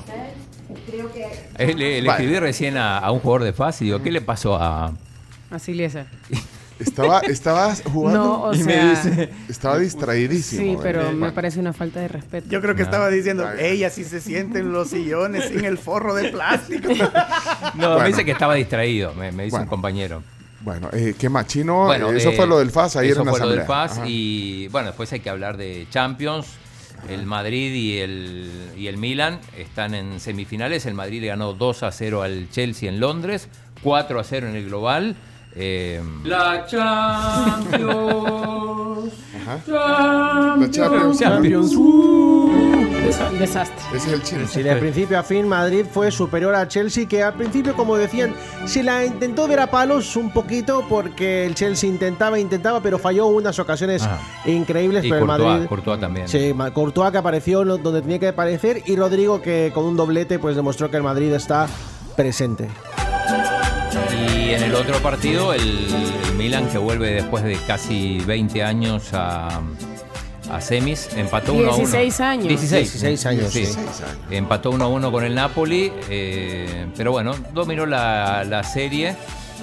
eh, 1.59 1.75
le, 1.75 2.01
le 2.01 2.09
Vale. 2.09 2.23
escribí 2.23 2.39
recién 2.39 2.77
a, 2.77 2.99
a 2.99 3.11
un 3.13 3.21
jugador 3.21 3.45
de 3.45 3.53
FAS 3.53 3.83
y 3.83 3.87
digo, 3.87 4.03
¿qué 4.03 4.11
le 4.11 4.21
pasó 4.21 4.57
a...? 4.57 4.93
Así 5.51 5.83
hace. 5.85 6.05
Estaba, 6.79 7.21
estaba 7.21 7.75
jugando. 7.93 8.19
No, 8.25 8.43
o 8.45 8.55
y 8.55 8.63
me 8.63 8.91
dice. 8.91 9.29
Estaba 9.51 9.79
distraídísimo. 9.79 10.63
Sí, 10.63 10.79
pero 10.83 11.01
¿verdad? 11.01 11.13
me 11.13 11.33
parece 11.33 11.61
una 11.61 11.75
falta 11.75 12.01
de 12.01 12.09
respeto. 12.09 12.47
Yo 12.49 12.63
creo 12.63 12.75
que 12.75 12.83
No. 12.83 12.87
estaba 12.87 13.11
diciendo, 13.11 13.47
ella 13.59 13.91
sí 13.91 14.05
se 14.05 14.21
siente 14.21 14.61
en 14.61 14.73
los 14.73 14.89
sillones 14.89 15.49
sin 15.51 15.65
el 15.67 15.77
forro 15.77 16.15
de 16.15 16.31
plástico. 16.31 16.89
No, 17.75 17.89
Bueno. 17.89 17.99
me 18.01 18.09
dice 18.09 18.25
que 18.25 18.31
estaba 18.33 18.55
distraído, 18.55 19.13
me, 19.15 19.31
me 19.33 19.45
dice 19.45 19.53
Bueno. 19.57 19.65
un 19.65 19.69
compañero. 19.69 20.23
Bueno, 20.61 20.89
eh, 20.93 21.15
¿qué 21.19 21.29
más? 21.29 21.47
Chino, 21.47 21.87
Bueno, 21.87 22.11
eh, 22.11 22.17
eso 22.19 22.31
eh, 22.31 22.37
fue 22.37 22.47
lo 22.47 22.59
del 22.59 22.71
FAS 22.71 22.97
ayer 22.97 23.13
eso 23.13 23.21
en 23.21 23.27
la 23.27 23.33
fue 23.33 23.41
lo 23.41 23.49
del 23.49 23.61
asamblea. 23.61 23.79
FAS 23.89 23.99
Ajá. 23.99 24.07
y 24.09 24.69
bueno, 24.69 24.89
después 24.89 25.13
hay 25.13 25.21
que 25.21 25.31
hablar 25.31 25.57
de 25.57 25.87
Champions. 25.91 26.47
El 27.09 27.25
Madrid 27.25 27.73
y 27.75 27.97
el, 27.99 28.51
y 28.77 28.87
el 28.89 28.99
Milan 28.99 29.41
están 29.57 29.95
en 29.95 30.21
semifinales. 30.21 30.85
El 30.85 30.93
Madrid 30.93 31.23
le 31.23 31.29
ganó 31.29 31.55
2 31.55 31.83
a 31.85 31.93
0 31.93 32.21
al 32.23 32.51
Chelsea 32.51 32.91
en 32.91 33.01
Londres, 33.01 33.49
4 33.83 34.21
a 34.21 34.25
0 34.25 34.49
en 34.49 34.57
el 34.57 34.67
global. 34.67 35.17
Eh, 35.57 36.03
la 36.25 36.67
Champions. 36.67 37.81
La 39.67 40.69
Champions. 40.71 41.19
Champions. 41.19 41.75
Un 43.31 43.39
desastre. 43.39 43.77
Ese 43.97 44.15
es 44.15 44.33
el. 44.33 44.49
Sí, 44.49 44.63
de 44.63 44.77
principio 44.77 45.19
a 45.19 45.23
fin 45.23 45.47
Madrid 45.49 45.85
fue 45.91 46.11
superior 46.11 46.55
a 46.55 46.69
Chelsea, 46.69 47.07
que 47.07 47.23
al 47.23 47.35
principio, 47.35 47.75
como 47.75 47.97
decían, 47.97 48.35
se 48.67 48.83
la 48.83 49.05
intentó 49.05 49.49
ver 49.49 49.61
a 49.61 49.67
palos 49.71 50.15
un 50.17 50.31
poquito 50.31 50.85
porque 50.89 51.47
el 51.47 51.55
Chelsea 51.55 51.89
intentaba, 51.89 52.39
intentaba, 52.39 52.81
pero 52.81 52.99
falló 52.99 53.27
unas 53.27 53.59
ocasiones 53.59 54.03
Ah. 54.03 54.19
increíbles, 54.47 55.05
Y 55.05 55.09
pero 55.09 55.23
el 55.23 55.27
Courtois, 55.27 55.49
Madrid... 55.51 55.69
Courtois 55.69 56.01
también. 56.01 56.29
Sí, 56.29 56.55
Courtois 56.73 57.11
que 57.11 57.19
apareció 57.19 57.65
donde 57.65 58.03
tenía 58.03 58.19
que 58.19 58.29
aparecer 58.29 58.83
y 58.87 58.97
Rodrigo 58.97 59.41
que 59.43 59.71
con 59.75 59.85
un 59.85 59.97
doblete 59.97 60.39
pues 60.39 60.57
demostró 60.57 60.91
que 60.91 60.97
el 60.97 61.03
Madrid 61.03 61.33
está 61.33 61.67
presente. 62.17 62.69
Y 64.35 64.51
en 64.51 64.63
el 64.63 64.75
otro 64.75 64.99
partido, 64.99 65.53
el, 65.53 65.61
el 66.29 66.35
Milan 66.37 66.69
que 66.69 66.79
vuelve 66.79 67.11
después 67.13 67.43
de 67.45 67.57
casi 67.67 68.19
20 68.27 68.63
años 68.63 69.11
a, 69.13 69.61
a 70.51 70.61
semis, 70.61 71.09
empató 71.17 71.53
1 71.55 71.63
a 71.71 71.75
1. 71.75 71.77
16 71.79 72.21
años. 72.21 72.49
16, 72.49 72.93
16 72.93 73.27
años, 73.27 73.53
sí. 73.53 73.67
sí. 73.67 73.79
Empató 74.31 74.71
1 74.71 74.85
a 74.85 74.89
1 74.89 75.13
con 75.13 75.25
el 75.25 75.35
Napoli, 75.35 75.93
eh, 76.09 76.87
pero 76.97 77.13
bueno, 77.13 77.35
dominó 77.55 77.87
la, 77.87 78.45
la 78.45 78.63
serie. 78.65 79.17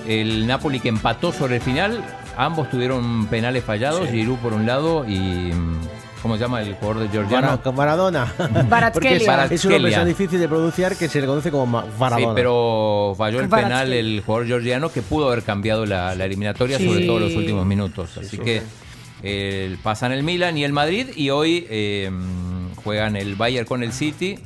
El 0.08 0.48
Napoli 0.48 0.80
que 0.80 0.90
empató 0.90 1.34
sobre 1.34 1.58
el 1.58 1.62
final, 1.62 2.02
ambos 2.38 2.70
tuvieron 2.70 3.28
penales 3.28 3.64
fallados, 3.64 4.10
Giroud 4.10 4.38
por 4.38 4.54
un 4.54 4.66
lado 4.66 5.06
y... 5.08 5.52
¿Cómo 6.22 6.34
se 6.36 6.42
llama 6.42 6.62
el 6.62 6.74
jugador 6.74 7.04
de 7.04 7.10
Georgiano? 7.10 7.48
Mara- 7.64 7.72
Maradona. 7.72 8.34
Porque 8.92 9.16
es, 9.18 9.22
es 9.22 9.28
un 9.28 9.30
nombre 9.30 9.92
Baratskhelia. 9.92 9.98
tan 10.00 10.08
difícil 10.08 10.40
de 10.40 10.48
pronunciar 10.48 10.96
que 10.96 11.08
se 11.08 11.22
le 11.22 11.28
conoce 11.28 11.52
como 11.52 11.68
Ma- 11.68 11.86
Maradona. 12.00 12.28
Sí, 12.30 12.34
pero 12.36 13.14
falló 13.16 13.40
el 13.40 13.48
penal 13.48 13.94
el 13.94 14.24
jugador 14.26 14.48
georgiano 14.48 14.90
que 14.92 15.04
pudo 15.04 15.28
haber 15.28 15.44
cambiado 15.44 15.86
la, 15.86 16.16
la 16.16 16.26
eliminatoria, 16.26 16.80
Sí. 16.80 16.88
sobre 16.88 17.06
todo 17.06 17.20
los 17.20 17.36
últimos 17.36 17.66
minutos. 17.68 18.18
Así 18.18 18.40
que 18.40 18.64
eh, 19.24 19.76
pasan 19.84 20.12
el 20.12 20.24
Milan 20.24 20.58
y 20.58 20.64
el 20.64 20.74
Madrid 20.74 21.08
y 21.16 21.30
hoy 21.32 21.66
eh, 21.70 22.12
juegan 22.84 23.16
el 23.16 23.36
Bayern 23.36 23.66
con 23.68 23.84
el 23.84 23.92
City. 23.94 24.40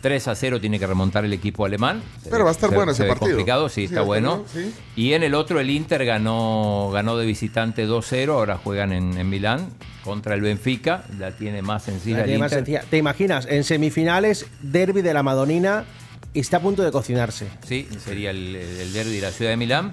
3 0.00 0.28
a 0.28 0.34
0 0.34 0.60
tiene 0.60 0.78
que 0.78 0.86
remontar 0.86 1.24
el 1.24 1.32
equipo 1.32 1.64
alemán. 1.64 2.02
Pero 2.30 2.44
va 2.44 2.50
a 2.50 2.52
estar 2.52 2.70
se- 2.70 2.76
bueno 2.76 2.92
se 2.94 3.02
ese 3.02 3.08
partido. 3.08 3.30
complicado, 3.32 3.68
sí, 3.68 3.74
Sí, 3.82 3.84
está 3.84 4.00
bueno. 4.02 4.38
bueno, 4.38 4.44
sí. 4.52 4.74
Y 4.96 5.12
en 5.12 5.22
el 5.22 5.34
otro 5.34 5.60
el 5.60 5.68
Inter 5.70 6.04
ganó, 6.04 6.90
ganó 6.92 7.16
de 7.16 7.26
visitante 7.26 7.86
2-0, 7.86 8.30
ahora 8.32 8.56
juegan 8.56 8.92
en, 8.92 9.16
en 9.18 9.28
Milán 9.28 9.68
contra 10.04 10.34
el 10.34 10.40
Benfica, 10.40 11.04
la 11.18 11.32
tiene 11.32 11.62
más 11.62 11.82
sencilla 11.84 12.18
La 12.18 12.24
el 12.24 12.38
más 12.38 12.52
Inter. 12.52 12.58
sencilla. 12.58 12.80
¿Te 12.88 12.96
imaginas? 12.96 13.46
En 13.50 13.64
semifinales, 13.64 14.46
derby 14.62 15.02
de 15.02 15.12
la 15.14 15.22
Madonina 15.22 15.84
está 16.34 16.58
a 16.58 16.60
punto 16.60 16.82
de 16.82 16.90
cocinarse. 16.92 17.48
Sí, 17.66 17.88
sería 17.98 18.30
el, 18.30 18.54
el 18.56 18.92
derby 18.92 19.16
de 19.16 19.20
la 19.22 19.30
ciudad 19.30 19.50
de 19.50 19.56
Milán. 19.56 19.90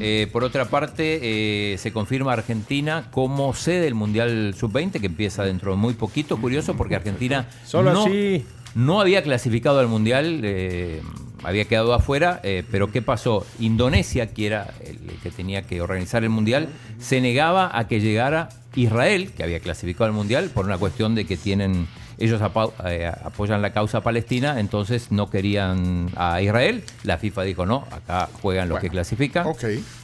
Eh, 0.00 0.28
por 0.32 0.42
otra 0.42 0.64
parte, 0.66 1.20
eh, 1.22 1.78
se 1.78 1.92
confirma 1.92 2.32
Argentina 2.32 3.08
como 3.10 3.54
sede 3.54 3.82
del 3.82 3.94
Mundial 3.94 4.54
Sub-20, 4.58 5.00
que 5.00 5.06
empieza 5.06 5.44
dentro 5.44 5.72
de 5.72 5.76
muy 5.76 5.94
poquito. 5.94 6.38
Curioso 6.38 6.74
porque 6.76 6.96
Argentina 6.96 7.48
Solo 7.64 7.92
no, 7.92 8.06
así. 8.06 8.44
no 8.74 9.00
había 9.00 9.22
clasificado 9.22 9.78
al 9.78 9.88
Mundial, 9.88 10.40
eh, 10.44 11.02
había 11.44 11.66
quedado 11.66 11.92
afuera, 11.94 12.40
pero 12.70 12.90
¿qué 12.90 13.02
pasó? 13.02 13.46
Indonesia, 13.60 14.32
que 14.32 14.46
era 14.46 14.74
el 14.84 14.98
que 15.22 15.30
tenía 15.30 15.62
que 15.62 15.80
organizar 15.80 16.24
el 16.24 16.30
Mundial, 16.30 16.68
se 16.98 17.20
negaba 17.20 17.70
a 17.78 17.86
que 17.86 18.00
llegara 18.00 18.48
Israel, 18.76 19.32
que 19.32 19.42
había 19.42 19.60
clasificado 19.60 20.04
al 20.04 20.12
Mundial, 20.12 20.50
por 20.54 20.64
una 20.64 20.78
cuestión 20.78 21.14
de 21.14 21.24
que 21.24 21.36
tienen 21.36 21.88
ellos 22.18 22.40
eh, 22.86 23.12
apoyan 23.24 23.60
la 23.60 23.72
causa 23.72 24.00
palestina, 24.00 24.58
entonces 24.58 25.10
no 25.10 25.28
querían 25.28 26.10
a 26.16 26.40
Israel. 26.40 26.82
La 27.02 27.18
FIFA 27.18 27.42
dijo, 27.42 27.66
no, 27.66 27.86
acá 27.90 28.28
juegan 28.40 28.68
los 28.68 28.80
que 28.80 28.88
clasifican. 28.88 29.46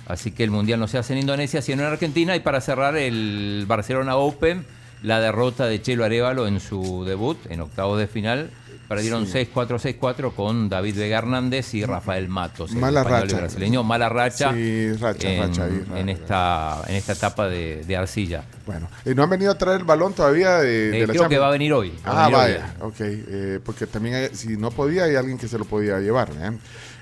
Así 0.07 0.31
que 0.33 0.45
el 0.45 0.51
Mundial 0.51 0.79
no 0.79 0.89
se 0.89 0.99
hace 0.99 1.15
en 1.15 1.21
Indonesia, 1.21 1.63
sino 1.63 1.83
en 1.83 1.89
Argentina. 1.89 2.37
Y 2.37 2.41
para 2.41 2.61
cerrar 2.61 2.97
el 2.97 3.65
Barcelona 3.67 4.17
Open, 4.17 4.67
la 5.03 5.21
derrota 5.21 5.67
de 5.67 5.81
Chelo 5.83 6.05
Arevalo 6.05 6.47
en 6.47 6.61
su 6.61 7.05
debut, 7.05 7.39
en 7.51 7.61
octavos 7.61 7.99
de 7.99 8.07
final. 8.07 8.51
Perdieron 8.89 9.27
Sí. 9.27 9.33
6-4, 9.55 9.79
6-4 9.79 10.35
con 10.35 10.69
David 10.69 10.99
Vega 10.99 11.17
Hernández 11.17 11.73
y 11.73 11.83
Rafael 11.83 12.29
Matos. 12.29 12.73
Mala 12.75 13.01
y 13.01 13.05
racha. 13.05 13.37
brasileño. 13.39 13.83
Mala 13.83 14.11
racha, 14.11 14.53
Sí, 14.53 14.93
racha, 14.95 15.31
en, 15.33 15.43
racha 15.43 15.65
ahí, 15.65 15.83
en 15.97 16.09
esta, 16.11 16.83
en 16.89 16.97
esta 16.97 17.13
etapa 17.15 17.49
de, 17.49 17.85
de 17.87 17.97
arcilla. 17.97 18.45
Bueno, 18.67 18.89
eh, 19.07 19.15
no 19.15 19.23
han 19.23 19.31
venido 19.31 19.51
a 19.51 19.57
traer 19.57 19.79
el 19.81 19.87
balón 19.87 20.13
todavía 20.13 20.59
de, 20.59 20.91
de 20.91 20.99
Eh, 21.03 21.07
la 21.07 21.13
creo 21.15 21.29
que 21.29 21.39
va 21.39 21.49
a 21.49 21.53
venir 21.53 21.73
hoy, 21.73 21.91
va 22.07 22.25
Ah, 22.25 22.29
venir 22.29 22.35
hoy. 22.37 22.43
vaya, 22.53 22.75
ok. 22.83 22.95
eh, 23.01 23.61
porque 23.65 23.87
también 23.87 24.15
hay- 24.17 24.35
si 24.35 24.59
no 24.59 24.71
podía, 24.71 25.05
hay 25.05 25.17
alguien 25.17 25.39
que 25.39 25.49
se 25.49 25.57
lo 25.57 25.65
podía 25.65 25.99
llevar. 25.99 26.29
¿eh? 26.39 26.51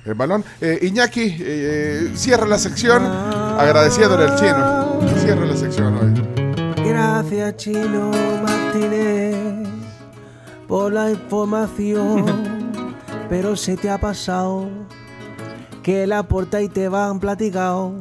El 0.05 0.15
balón. 0.15 0.45
Iñaki, 0.83 1.39
cierra 2.15 2.47
la 2.47 2.59
sección 2.59 3.05
agradeciéndole 3.05 4.25
al 4.27 4.37
chino. 4.39 5.19
Cierra 5.21 5.45
la 5.45 5.57
sección 5.57 5.95
hoy. 5.97 6.40
Gracias, 7.01 7.57
Chino 7.57 8.11
Martínez, 8.43 9.35
por 10.69 10.93
la 10.93 11.11
información. 11.11 12.95
Pero 13.31 13.57
se 13.57 13.79
te 13.79 13.89
ha 13.89 13.97
pasado 13.97 14.69
que 15.83 16.07
la 16.07 16.25
porta 16.25 16.61
y 16.61 16.69
te 16.69 16.91
van 16.91 17.19
platicado. 17.19 17.95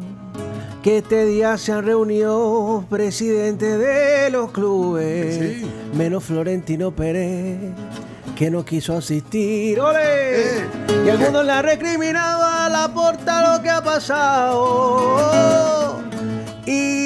Que 0.83 0.97
este 0.97 1.25
día 1.25 1.57
se 1.57 1.71
han 1.71 1.85
reunido 1.85 2.83
presidentes 2.89 3.79
de 3.79 4.29
los 4.31 4.51
clubes, 4.51 5.63
menos 5.93 6.25
Florentino 6.25 6.91
Pérez, 6.91 7.71
que 8.35 8.51
no 8.51 8.65
quiso 8.65 8.97
asistir. 8.97 9.79
¡Ole! 9.79 10.65
Y 11.05 11.09
algunos 11.09 11.45
le 11.45 11.51
han 11.53 11.63
recriminado 11.63 12.43
a 12.43 12.67
la 12.67 12.93
porta 12.93 13.55
lo 13.55 13.63
que 13.63 13.69
ha 13.69 13.81
pasado 13.81 15.59
y 16.65 16.98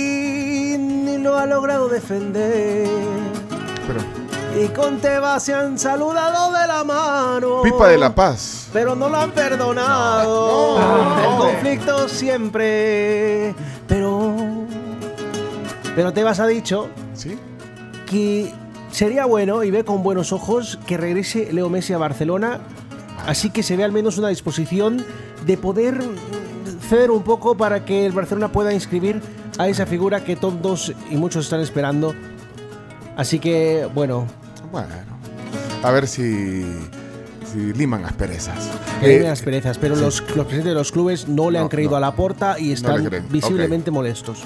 ni 1.24 1.30
lo 1.30 1.38
ha 1.38 1.46
logrado 1.46 1.88
defender. 1.88 2.88
Y 4.62 4.68
con 4.68 5.00
Tebas 5.00 5.44
se 5.44 5.54
han 5.54 5.80
saludado 5.80 6.52
de 6.52 6.68
la 6.68 6.84
mano. 6.84 7.62
Pipa 7.64 7.88
de 7.88 7.98
la 7.98 8.14
Paz. 8.14 8.68
Pero 8.74 8.94
no 8.96 9.10
lo 9.10 9.18
han 9.18 9.32
perdonado. 9.32 10.78
El 11.18 11.38
conflicto 11.38 12.10
siempre. 12.10 13.56
Pero. 13.88 14.36
Pero 15.96 16.14
Tebas 16.14 16.40
ha 16.40 16.48
dicho. 16.48 16.90
Que 18.06 18.54
sería 18.92 19.26
bueno 19.26 19.64
y 19.64 19.72
ve 19.72 19.84
con 19.84 20.04
buenos 20.04 20.32
ojos 20.34 20.78
que 20.86 20.98
regrese 20.98 21.52
Leo 21.52 21.70
Messi 21.70 21.94
a 21.94 21.98
Barcelona. 21.98 22.60
Así 23.26 23.50
que 23.50 23.64
se 23.64 23.78
ve 23.78 23.84
al 23.84 23.92
menos 23.92 24.18
una 24.18 24.28
disposición 24.28 25.04
de 25.46 25.58
poder 25.58 26.04
ceder 26.90 27.10
un 27.10 27.24
poco 27.24 27.56
para 27.56 27.86
que 27.86 28.06
el 28.06 28.12
Barcelona 28.12 28.52
pueda 28.52 28.74
inscribir 28.74 29.22
a 29.58 29.68
esa 29.68 29.86
figura 29.86 30.24
que 30.24 30.36
todos 30.36 30.94
y 31.10 31.16
muchos 31.16 31.46
están 31.46 31.60
esperando. 31.62 32.14
Así 33.16 33.40
que, 33.40 33.88
bueno. 33.94 34.26
Bueno. 34.72 34.88
A 35.84 35.92
ver 35.92 36.08
si, 36.08 36.64
si 37.52 37.74
liman 37.74 38.06
asperezas. 38.06 38.70
Que 39.00 39.06
Eh, 39.06 39.10
viven 39.16 39.30
las 39.30 39.42
perezas, 39.42 39.78
pero 39.78 39.96
sí. 39.96 40.02
los, 40.02 40.22
los 40.22 40.46
presidentes 40.46 40.66
de 40.66 40.74
los 40.74 40.92
clubes 40.92 41.28
no 41.28 41.52
le 41.52 41.60
han 41.60 41.68
creído 41.68 41.96
a 41.96 42.00
la 42.00 42.16
porta 42.16 42.58
y 42.60 42.72
están 42.72 43.08
visiblemente 43.30 43.92
molestos. 43.92 44.44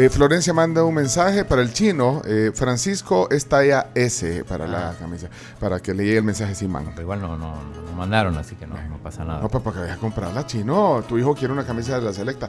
Eh, 0.00 0.08
Florencia 0.08 0.54
manda 0.54 0.82
un 0.82 0.94
mensaje 0.94 1.44
para 1.44 1.60
el 1.60 1.74
chino. 1.74 2.22
eh, 2.24 2.52
Francisco 2.54 3.28
es 3.30 3.44
talla 3.44 3.88
S 3.94 4.44
para 4.44 4.66
la 4.66 4.94
camisa. 4.98 5.28
Para 5.58 5.78
que 5.80 5.92
le 5.92 6.04
llegue 6.06 6.16
el 6.18 6.24
mensaje 6.24 6.54
sin 6.54 6.70
mano. 6.70 6.88
Pero 6.92 7.02
igual 7.02 7.20
no, 7.20 7.36
no, 7.36 7.54
no 7.56 7.92
mandaron, 7.94 8.34
así 8.38 8.56
que 8.56 8.66
no, 8.66 8.76
no 8.88 8.96
pasa 8.96 9.26
nada. 9.26 9.40
No, 9.42 9.50
pues 9.50 9.62
para 9.62 9.74
que 9.74 9.80
vayas 9.82 9.98
a 9.98 10.00
comprarla, 10.00 10.46
chino. 10.46 11.04
Tu 11.06 11.18
hijo 11.18 11.34
quiere 11.34 11.52
una 11.52 11.66
camisa 11.66 11.98
de 11.98 12.02
la 12.06 12.14
selecta. 12.14 12.48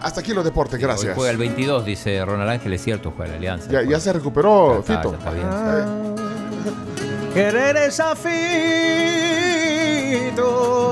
Hasta 0.00 0.20
aquí 0.20 0.32
los 0.32 0.44
deportes, 0.44 0.78
gracias. 0.78 1.16
juega 1.16 1.32
el 1.32 1.38
22, 1.38 1.84
dice 1.84 2.24
Ronald 2.24 2.50
Ángel, 2.50 2.72
es 2.72 2.84
cierto, 2.84 3.12
juega 3.16 3.32
la 3.32 3.38
Alianza. 3.38 3.68
Ya, 3.68 3.82
ya 3.82 3.98
se 3.98 4.12
recuperó, 4.12 4.78
está, 4.78 4.98
Fito. 4.98 5.10
ya 5.10 5.18
está 5.18 5.32
bien. 5.32 6.14
Querer 7.34 7.76
es 7.78 7.98
afito 7.98 8.22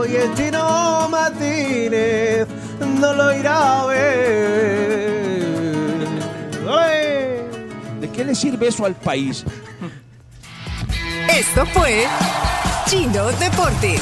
y 0.09 0.17
el 0.17 0.35
Chino 0.35 1.09
Martínez 1.09 2.49
no 2.99 3.13
lo 3.13 3.33
irá 3.33 3.83
a 3.83 3.87
ver. 3.87 5.30
¡Ole! 8.21 8.25
¿De 8.25 8.25
qué 8.25 8.25
le 8.25 8.35
sirve 8.35 8.69
eso 8.69 8.85
al 8.85 8.95
país? 8.95 9.45
Esto 11.29 11.65
fue 11.67 12.07
Chino 12.89 13.27
Deportes. 13.27 14.01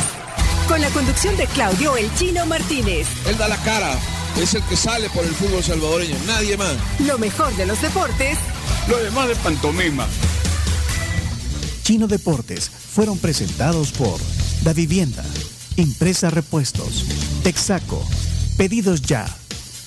Con 0.67 0.81
la 0.81 0.89
conducción 0.91 1.37
de 1.37 1.47
Claudio 1.47 1.97
El 1.97 2.13
Chino 2.15 2.45
Martínez. 2.47 3.07
Él 3.27 3.39
da 3.39 3.49
la 3.49 3.57
cara, 3.59 3.91
es 4.41 4.55
el 4.55 4.63
que 4.65 4.77
sale 4.77 5.09
por 5.11 5.25
el 5.25 5.35
fútbol 5.35 5.63
salvadoreño, 5.63 6.17
nadie 6.27 6.57
más. 6.57 6.75
Lo 7.07 7.19
mejor 7.19 7.55
de 7.57 7.65
los 7.67 7.81
deportes 7.81 8.39
Lo 8.89 8.99
demás 8.99 9.29
de 9.29 9.37
pantomima. 9.37 10.07
Chino 11.83 12.07
Deportes 12.07 12.69
fueron 12.69 13.19
presentados 13.19 13.93
por 13.93 14.21
Da 14.63 14.75
Vivienda, 14.75 15.25
Impresa 15.77 16.29
Repuestos, 16.29 17.07
Texaco, 17.43 18.07
Pedidos 18.59 19.01
Ya 19.01 19.27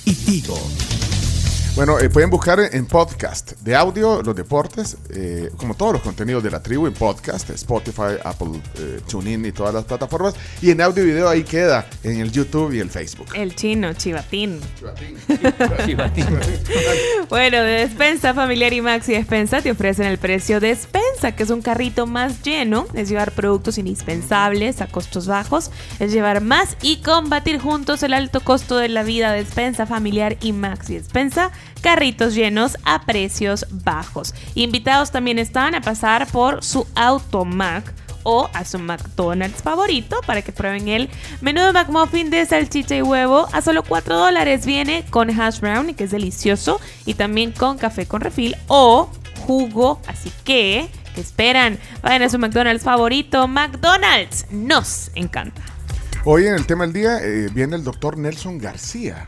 y 0.05 0.15
Tigo. 0.15 0.57
Bueno, 1.73 1.97
eh, 1.99 2.09
pueden 2.09 2.29
buscar 2.29 2.59
en 2.59 2.85
podcast 2.85 3.53
de 3.61 3.77
audio 3.77 4.21
los 4.21 4.35
deportes, 4.35 4.97
eh, 5.09 5.49
como 5.55 5.73
todos 5.73 5.93
los 5.93 6.01
contenidos 6.01 6.43
de 6.43 6.51
la 6.51 6.61
tribu 6.61 6.85
en 6.85 6.93
podcast, 6.93 7.49
Spotify, 7.51 8.19
Apple, 8.25 8.59
eh, 8.77 8.99
TuneIn 9.09 9.45
y 9.45 9.53
todas 9.53 9.73
las 9.73 9.85
plataformas. 9.85 10.35
Y 10.61 10.71
en 10.71 10.81
audio 10.81 11.01
y 11.01 11.07
video 11.07 11.29
ahí 11.29 11.43
queda, 11.43 11.87
en 12.03 12.19
el 12.19 12.29
YouTube 12.29 12.73
y 12.73 12.79
el 12.79 12.89
Facebook. 12.89 13.27
El 13.33 13.55
chino, 13.55 13.93
chivatín. 13.93 14.59
Bueno, 17.29 17.57
de 17.57 17.71
Despensa 17.71 18.33
Familiar 18.33 18.73
y 18.73 18.81
Maxi 18.81 19.13
Despensa 19.13 19.61
te 19.61 19.71
ofrecen 19.71 20.07
el 20.07 20.17
precio 20.17 20.59
Despensa, 20.59 21.33
que 21.33 21.43
es 21.43 21.49
un 21.49 21.61
carrito 21.61 22.05
más 22.05 22.41
lleno, 22.43 22.85
es 22.93 23.07
llevar 23.07 23.31
productos 23.31 23.77
indispensables 23.77 24.81
a 24.81 24.87
costos 24.87 25.27
bajos, 25.27 25.71
es 25.99 26.11
llevar 26.11 26.41
más 26.41 26.75
y 26.81 26.97
combatir 26.97 27.59
juntos 27.59 28.03
el 28.03 28.13
alto 28.13 28.41
costo 28.41 28.77
de 28.77 28.89
la 28.89 29.03
vida. 29.03 29.31
Despensa 29.31 29.85
Familiar 29.85 30.37
y 30.41 30.51
Maxi 30.51 30.95
Despensa, 30.95 31.51
carritos 31.81 32.35
llenos 32.35 32.77
a 32.83 33.05
precios 33.05 33.65
bajos. 33.69 34.33
Invitados 34.55 35.11
también 35.11 35.39
están 35.39 35.75
a 35.75 35.81
pasar 35.81 36.27
por 36.27 36.63
su 36.63 36.87
Automac 36.95 37.93
o 38.23 38.49
a 38.53 38.65
su 38.65 38.79
McDonald's 38.79 39.61
favorito 39.61 40.21
para 40.25 40.41
que 40.41 40.51
prueben 40.51 40.87
el 40.87 41.09
menudo 41.41 41.73
McMuffin 41.73 42.29
de 42.29 42.45
salchicha 42.45 42.95
y 42.95 43.01
huevo 43.01 43.47
a 43.51 43.61
solo 43.61 43.83
4 43.83 44.15
dólares. 44.15 44.65
Viene 44.65 45.05
con 45.09 45.29
hash 45.29 45.59
brown, 45.59 45.93
que 45.93 46.03
es 46.05 46.11
delicioso, 46.11 46.79
y 47.05 47.15
también 47.15 47.51
con 47.51 47.77
café 47.77 48.05
con 48.05 48.21
refil 48.21 48.55
o 48.67 49.09
jugo. 49.45 49.99
Así 50.07 50.31
que, 50.43 50.87
¿qué 51.15 51.21
esperan? 51.21 51.79
Vayan 52.01 52.23
a 52.23 52.29
su 52.29 52.39
McDonald's 52.39 52.83
favorito. 52.83 53.47
McDonald's 53.47 54.45
nos 54.51 55.11
encanta. 55.15 55.61
Hoy 56.23 56.45
en 56.45 56.53
el 56.53 56.67
tema 56.67 56.83
del 56.83 56.93
día 56.93 57.17
eh, 57.23 57.49
viene 57.51 57.75
el 57.75 57.83
doctor 57.83 58.17
Nelson 58.17 58.59
García. 58.59 59.25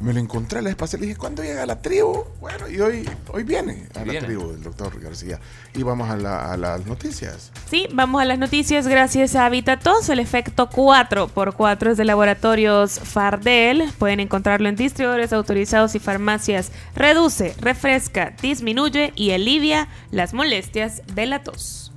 Me 0.00 0.12
lo 0.12 0.20
encontré 0.20 0.60
la 0.60 0.68
vez 0.68 0.76
pasada 0.76 0.98
y 0.98 1.00
le 1.00 1.06
dije, 1.08 1.18
¿cuándo 1.18 1.42
llega 1.42 1.62
a 1.62 1.66
la 1.66 1.80
tribu? 1.80 2.24
Bueno, 2.40 2.68
y 2.68 2.78
hoy, 2.80 3.08
hoy 3.32 3.42
viene 3.44 3.88
a 3.94 4.00
la 4.00 4.12
Viene. 4.12 4.26
tribu 4.26 4.50
el 4.50 4.62
doctor 4.62 5.00
García. 5.00 5.40
Y 5.74 5.82
vamos 5.82 6.10
a, 6.10 6.16
la- 6.16 6.52
a 6.52 6.56
las 6.58 6.84
noticias. 6.86 7.50
Sí, 7.70 7.88
vamos 7.92 8.20
a 8.20 8.26
las 8.26 8.38
noticias 8.38 8.86
gracias 8.86 9.34
a 9.34 9.46
Habitatos, 9.46 10.08
el 10.10 10.18
efecto 10.18 10.68
4x4 10.68 11.92
es 11.92 11.96
de 11.96 12.04
laboratorios 12.04 13.00
Fardel. 13.00 13.84
Pueden 13.98 14.20
encontrarlo 14.20 14.68
en 14.68 14.76
distribuidores 14.76 15.32
autorizados 15.32 15.94
y 15.94 15.98
farmacias. 15.98 16.72
Reduce, 16.94 17.54
refresca, 17.60 18.34
disminuye 18.42 19.12
y 19.16 19.30
alivia 19.30 19.88
las 20.10 20.34
molestias 20.34 21.02
de 21.14 21.24
la 21.26 21.42
tos. 21.42 21.90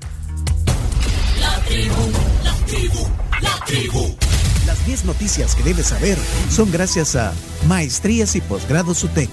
La 1.42 1.56
tribu, 1.68 1.94
la 2.44 2.54
tribu, 2.66 3.08
la 3.42 3.66
tribu. 3.66 4.16
Las 4.65 4.86
10 4.86 5.06
noticias 5.06 5.56
que 5.56 5.64
debes 5.64 5.88
saber 5.88 6.18
son 6.49 6.72
gracias 6.72 7.15
a 7.15 7.34
Maestrías 7.68 8.36
y 8.36 8.41
Posgrados 8.41 9.03
UTEC, 9.03 9.30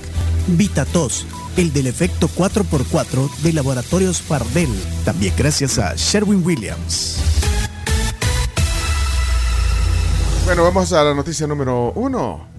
VitaTos, 0.49 1.27
el 1.57 1.73
del 1.73 1.87
efecto 1.87 2.29
4x4 2.29 3.31
de 3.43 3.53
Laboratorios 3.53 4.23
Fardel, 4.23 4.71
también 5.05 5.35
gracias 5.37 5.79
a 5.79 5.95
Sherwin 5.97 6.45
Williams. 6.45 7.19
Bueno, 10.45 10.63
vamos 10.63 10.93
a 10.93 11.03
la 11.03 11.13
noticia 11.13 11.47
número 11.47 11.93
uno. 11.97 12.56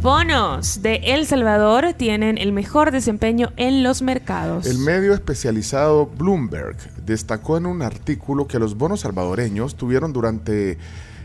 Bonos 0.00 0.80
de 0.80 1.00
El 1.06 1.26
Salvador 1.26 1.92
tienen 1.92 2.38
el 2.38 2.52
mejor 2.52 2.92
desempeño 2.92 3.52
en 3.56 3.82
los 3.82 4.00
mercados. 4.00 4.64
El 4.66 4.78
medio 4.78 5.12
especializado 5.12 6.06
Bloomberg 6.06 6.76
destacó 7.04 7.56
en 7.56 7.66
un 7.66 7.82
artículo 7.82 8.46
que 8.46 8.60
los 8.60 8.76
bonos 8.76 9.00
salvadoreños 9.00 9.74
tuvieron 9.74 10.12
durante 10.12 10.78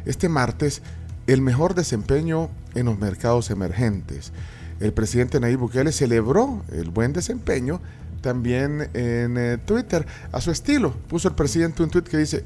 este 0.06 0.28
martes 0.28 0.82
el 1.28 1.42
mejor 1.42 1.76
desempeño 1.76 2.50
en 2.74 2.88
los 2.88 2.98
mercados 2.98 3.52
emergentes. 3.52 4.34
el 4.80 4.92
presidente 4.92 5.40
Nayib 5.40 5.60
Bukele 5.60 5.92
celebró 5.92 6.64
el 6.72 6.90
buen 6.90 7.14
desempeño 7.14 7.80
también 8.22 8.90
en 8.96 9.38
eh, 9.38 9.60
Twitter, 9.64 10.08
a 10.32 10.42
su 10.42 10.50
estilo. 10.50 10.94
Puso 11.08 11.28
el 11.28 11.36
presidente 11.36 11.84
un 11.84 11.92
tweet 11.92 12.06
que 12.06 12.18
dice, 12.18 12.44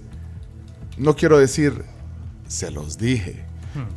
no 0.97 1.15
quiero 1.15 1.39
decir, 1.39 1.85
se 2.49 2.69
los 2.69 2.97
dije. 2.97 3.46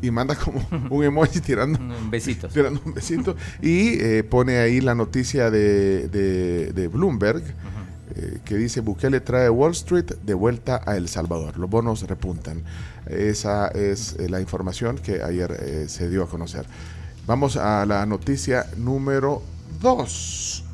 Y 0.02 0.10
manda 0.10 0.34
como 0.34 0.66
un 0.90 1.04
emoji 1.04 1.40
tirando 1.40 1.78
Un 1.78 2.10
besito. 2.10 2.48
tirando 2.48 2.80
un 2.84 2.94
besito. 2.94 3.36
Y 3.62 4.00
eh, 4.00 4.24
pone 4.24 4.58
ahí 4.58 4.80
la 4.80 4.94
noticia 4.94 5.50
de, 5.50 6.08
de- 6.08 6.72
de 6.72 6.88
Bloomberg 6.88 7.42
eh, 8.16 8.38
que 8.44 8.56
dice 8.56 8.80
Bukele 8.80 9.20
trae 9.20 9.48
Wall 9.48 9.72
Street 9.72 10.06
de 10.22 10.34
vuelta 10.34 10.80
a 10.84 10.96
El 10.96 11.08
Salvador. 11.08 11.58
Los 11.58 11.70
bonos 11.70 12.02
repuntan. 12.08 12.64
Esa 13.06 13.68
es 13.68 14.16
eh, 14.18 14.28
la 14.28 14.40
información 14.40 14.98
que 14.98 15.22
ayer 15.22 15.56
eh, 15.60 15.84
se 15.88 16.08
dio 16.08 16.24
a 16.24 16.28
conocer. 16.28 16.66
Vamos 17.26 17.56
a 17.56 17.86
la 17.86 18.04
noticia 18.06 18.66
número 18.76 19.42
2. 19.80 20.64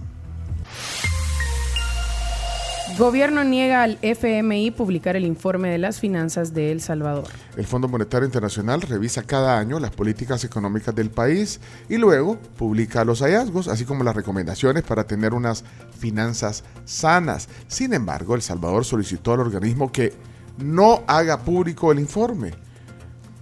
Gobierno 2.99 3.45
niega 3.45 3.83
al 3.83 3.99
FMI 4.01 4.71
publicar 4.71 5.17
el 5.17 5.27
informe 5.27 5.69
de 5.69 5.77
las 5.77 6.01
finanzas 6.01 6.55
de 6.55 6.73
El 6.73 6.81
Salvador. 6.81 7.27
El 7.55 7.67
Fondo 7.67 7.89
Monetario 7.89 8.25
Internacional 8.25 8.81
revisa 8.81 9.23
cada 9.23 9.59
año 9.59 9.79
las 9.79 9.91
políticas 9.91 10.45
económicas 10.45 10.95
del 10.95 11.11
país 11.11 11.61
y 11.91 11.99
luego 11.99 12.39
publica 12.57 13.05
los 13.05 13.21
hallazgos, 13.21 13.69
así 13.69 13.85
como 13.85 14.03
las 14.03 14.17
recomendaciones 14.17 14.83
para 14.83 15.05
tener 15.05 15.35
unas 15.35 15.63
finanzas 15.99 16.65
sanas. 16.87 17.51
Sin 17.69 17.93
embargo, 17.93 18.35
El 18.35 18.41
Salvador 18.41 18.87
solicitó 18.87 19.35
al 19.35 19.41
organismo 19.41 19.93
que 19.93 20.15
no 20.57 21.03
haga 21.07 21.41
público 21.41 21.93
el 21.93 22.01
informe, 22.01 22.53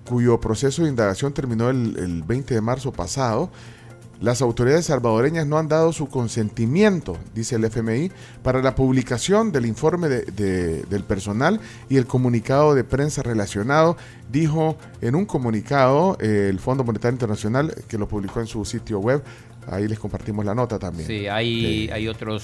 cuyo 0.08 0.40
proceso 0.40 0.82
de 0.82 0.88
indagación 0.88 1.32
terminó 1.32 1.70
el, 1.70 1.96
el 1.96 2.24
20 2.24 2.54
de 2.54 2.60
marzo 2.60 2.92
pasado. 2.92 3.50
Las 4.24 4.40
autoridades 4.40 4.86
salvadoreñas 4.86 5.46
no 5.46 5.58
han 5.58 5.68
dado 5.68 5.92
su 5.92 6.08
consentimiento, 6.08 7.18
dice 7.34 7.56
el 7.56 7.64
FMI, 7.64 8.10
para 8.42 8.62
la 8.62 8.74
publicación 8.74 9.52
del 9.52 9.66
informe 9.66 10.08
de- 10.08 10.22
de- 10.22 10.82
del 10.84 11.04
personal 11.04 11.60
y 11.90 11.98
el 11.98 12.06
comunicado 12.06 12.74
de 12.74 12.84
prensa 12.84 13.22
relacionado. 13.22 13.98
Dijo 14.32 14.78
en 15.02 15.14
un 15.14 15.26
comunicado 15.26 16.16
eh, 16.20 16.48
el 16.48 16.58
Fondo 16.58 16.84
Monetario 16.84 17.12
Internacional 17.14 17.74
que 17.86 17.98
lo 17.98 18.08
publicó 18.08 18.40
en 18.40 18.46
su 18.46 18.64
sitio 18.64 18.98
web. 18.98 19.22
Ahí 19.70 19.86
les 19.88 19.98
compartimos 19.98 20.42
la 20.44 20.54
nota 20.54 20.78
también. 20.78 21.06
Sí, 21.06 21.26
hay, 21.28 21.90
hay 21.92 22.08
otros 22.08 22.42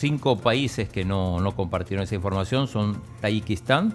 cinco 0.00 0.38
países 0.38 0.88
que 0.88 1.04
no, 1.04 1.38
no 1.40 1.54
compartieron 1.54 2.04
esa 2.04 2.14
información. 2.14 2.66
Son 2.66 3.00
Tayikistán, 3.20 3.92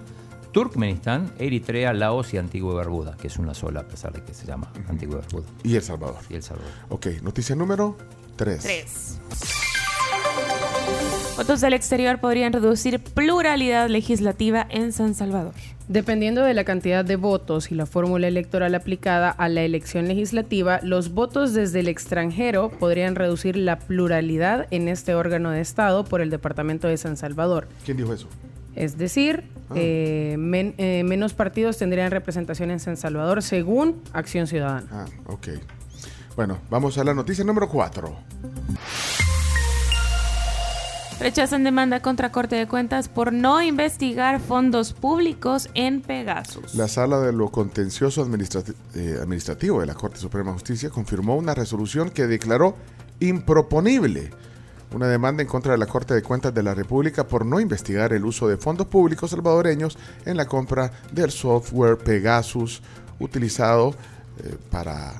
Turkmenistán, 0.55 1.33
Eritrea, 1.37 1.91
Laos 1.91 2.33
y 2.33 2.37
Antigua 2.37 2.71
y 2.71 2.75
Barbuda, 2.77 3.17
que 3.17 3.27
es 3.27 3.35
una 3.35 3.53
sola, 3.53 3.81
a 3.81 3.87
pesar 3.89 4.13
de 4.13 4.23
que 4.23 4.33
se 4.33 4.47
llama 4.47 4.71
Antigua 4.87 5.17
y 5.17 5.21
Barbuda. 5.21 5.51
Y 5.63 5.75
El 5.75 5.81
Salvador. 5.81 6.15
Y 6.29 6.35
El 6.35 6.43
Salvador. 6.43 6.71
Ok, 6.87 7.07
noticia 7.23 7.57
número 7.57 7.97
3. 8.37 8.63
Tres. 8.63 9.19
Votos 11.35 11.59
del 11.59 11.73
exterior 11.73 12.21
podrían 12.21 12.53
reducir 12.53 13.01
pluralidad 13.01 13.89
legislativa 13.89 14.65
en 14.69 14.93
San 14.93 15.13
Salvador. 15.13 15.55
Dependiendo 15.89 16.41
de 16.43 16.53
la 16.53 16.63
cantidad 16.63 17.03
de 17.03 17.17
votos 17.17 17.69
y 17.69 17.75
la 17.75 17.85
fórmula 17.85 18.29
electoral 18.29 18.75
aplicada 18.75 19.31
a 19.31 19.49
la 19.49 19.63
elección 19.63 20.07
legislativa, 20.07 20.79
los 20.83 21.09
votos 21.09 21.53
desde 21.53 21.81
el 21.81 21.89
extranjero 21.89 22.69
podrían 22.69 23.15
reducir 23.15 23.57
la 23.57 23.77
pluralidad 23.77 24.67
en 24.71 24.87
este 24.87 25.15
órgano 25.15 25.51
de 25.51 25.59
Estado 25.59 26.05
por 26.05 26.21
el 26.21 26.29
Departamento 26.29 26.87
de 26.87 26.95
San 26.95 27.17
Salvador. 27.17 27.67
¿Quién 27.83 27.97
dijo 27.97 28.13
eso? 28.13 28.29
Es 28.75 28.97
decir, 28.97 29.43
eh, 29.75 30.35
men- 30.37 30.75
eh, 30.77 31.03
menos 31.03 31.33
partidos 31.33 31.77
tendrían 31.77 32.11
representación 32.11 32.71
en 32.71 32.79
San 32.79 32.97
Salvador 32.97 33.41
según 33.41 34.01
Acción 34.13 34.47
Ciudadana. 34.47 34.85
Ah, 34.91 35.05
ok. 35.27 35.47
Bueno, 36.35 36.59
vamos 36.69 36.97
a 36.97 37.03
la 37.03 37.13
noticia 37.13 37.43
número 37.45 37.69
4. 37.69 38.13
Rechazan 41.17 41.63
demanda 41.63 42.01
contra 42.01 42.29
Corte 42.33 42.57
de 42.57 42.67
Cuentas 42.67 43.07
por 43.07 43.31
no 43.31 43.61
investigar 43.61 44.41
fondos 44.41 44.91
públicos 44.91 45.69
en 45.73 46.01
Pegasus. 46.01 46.75
La 46.75 46.89
Sala 46.89 47.21
de 47.21 47.31
lo 47.31 47.49
Contencioso 47.51 48.21
Administrati- 48.25 48.75
eh, 48.95 49.17
Administrativo 49.21 49.79
de 49.79 49.85
la 49.85 49.93
Corte 49.93 50.17
Suprema 50.19 50.49
de 50.51 50.55
Justicia 50.55 50.89
confirmó 50.89 51.37
una 51.37 51.53
resolución 51.53 52.09
que 52.09 52.27
declaró 52.27 52.75
improponible 53.21 54.31
una 54.93 55.07
demanda 55.07 55.41
en 55.41 55.47
contra 55.47 55.71
de 55.73 55.77
la 55.77 55.87
Corte 55.87 56.13
de 56.13 56.21
Cuentas 56.21 56.53
de 56.53 56.63
la 56.63 56.73
República 56.73 57.27
por 57.27 57.45
no 57.45 57.59
investigar 57.59 58.13
el 58.13 58.23
uso 58.25 58.47
de 58.47 58.57
fondos 58.57 58.87
públicos 58.87 59.31
salvadoreños 59.31 59.97
en 60.25 60.37
la 60.37 60.45
compra 60.45 60.91
del 61.11 61.31
software 61.31 61.97
Pegasus 61.97 62.81
utilizado 63.19 63.93
eh, 64.43 64.55
para 64.69 65.13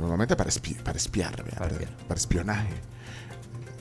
normalmente 0.00 0.36
para, 0.36 0.50
espi- 0.50 0.80
para 0.82 0.96
espiar, 0.98 1.32
para 2.08 2.18
espionaje. 2.18 2.68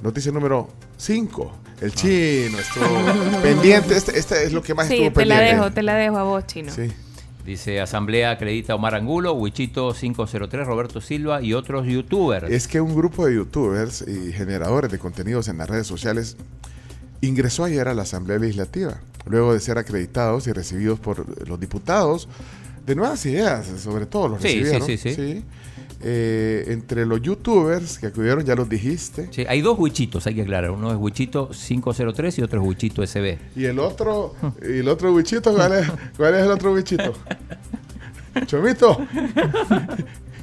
Noticia 0.01 0.31
número 0.31 0.69
5. 0.97 1.51
El 1.81 1.93
chino 1.93 2.59
estuvo 2.59 3.41
pendiente. 3.41 3.95
Este, 3.97 4.17
este 4.17 4.43
es 4.45 4.53
lo 4.53 4.61
que 4.61 4.73
más 4.73 4.87
Sí, 4.87 4.95
estuvo 4.95 5.11
te 5.19 5.25
la 5.25 5.35
pendiente. 5.37 5.61
dejo, 5.63 5.73
te 5.73 5.83
la 5.83 5.95
dejo 5.95 6.17
a 6.17 6.23
vos, 6.23 6.45
Chino. 6.47 6.71
Sí. 6.71 6.91
Dice 7.45 7.81
Asamblea 7.81 8.31
acredita 8.31 8.73
Omar 8.75 8.95
Angulo, 8.95 9.33
Wichito 9.33 9.93
503, 9.93 10.65
Roberto 10.65 11.01
Silva 11.01 11.41
y 11.41 11.53
otros 11.53 11.85
youtubers. 11.85 12.49
Es 12.49 12.67
que 12.69 12.79
un 12.79 12.95
grupo 12.95 13.25
de 13.25 13.35
youtubers 13.35 14.05
y 14.07 14.31
generadores 14.31 14.89
de 14.91 14.97
contenidos 14.97 15.49
en 15.49 15.57
las 15.57 15.69
redes 15.69 15.85
sociales 15.85 16.37
ingresó 17.21 17.65
ayer 17.65 17.87
a 17.89 17.93
la 17.93 18.03
Asamblea 18.03 18.39
Legislativa, 18.39 19.01
luego 19.25 19.53
de 19.53 19.59
ser 19.59 19.77
acreditados 19.77 20.47
y 20.47 20.53
recibidos 20.53 20.99
por 20.99 21.47
los 21.47 21.59
diputados 21.59 22.29
de 22.85 22.95
nuevas 22.95 23.25
ideas, 23.25 23.65
sobre 23.81 24.05
todo 24.05 24.29
los 24.29 24.41
Sí, 24.41 24.49
sí, 24.49 24.55
recibieron. 24.63 24.87
sí, 24.87 24.97
sí. 24.97 25.43
Eh, 26.05 26.65
entre 26.67 27.05
los 27.05 27.21
youtubers 27.21 27.97
que 27.97 28.07
acudieron, 28.07 28.43
ya 28.43 28.55
los 28.55 28.67
dijiste. 28.67 29.29
Sí, 29.31 29.45
hay 29.47 29.61
dos 29.61 29.79
Wichitos, 29.79 30.27
hay 30.27 30.35
que 30.35 30.41
aclarar. 30.41 30.71
Uno 30.71 30.91
es 30.91 30.97
Wichito 30.97 31.49
503 31.49 32.39
y 32.39 32.41
otro 32.41 32.61
es 32.61 32.67
Wichito 32.67 33.05
SB. 33.07 33.37
Y 33.55 33.65
el 33.65 33.79
otro, 33.79 34.35
y 34.61 34.79
el 34.79 34.89
otro 34.89 35.15
bichito, 35.15 35.53
¿cuál 35.53 35.73
es, 35.73 35.87
cuál 36.17 36.35
es 36.35 36.41
el 36.43 36.51
otro 36.51 36.73
bichito? 36.73 37.13
Chomito, 38.47 38.97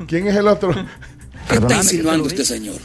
¿quién 0.07 0.27
es 0.29 0.37
el 0.37 0.47
otro? 0.49 0.73
¿Qué 1.49 1.57
está 1.57 1.77
insinuando 1.77 2.25
usted, 2.27 2.45
señor? 2.45 2.77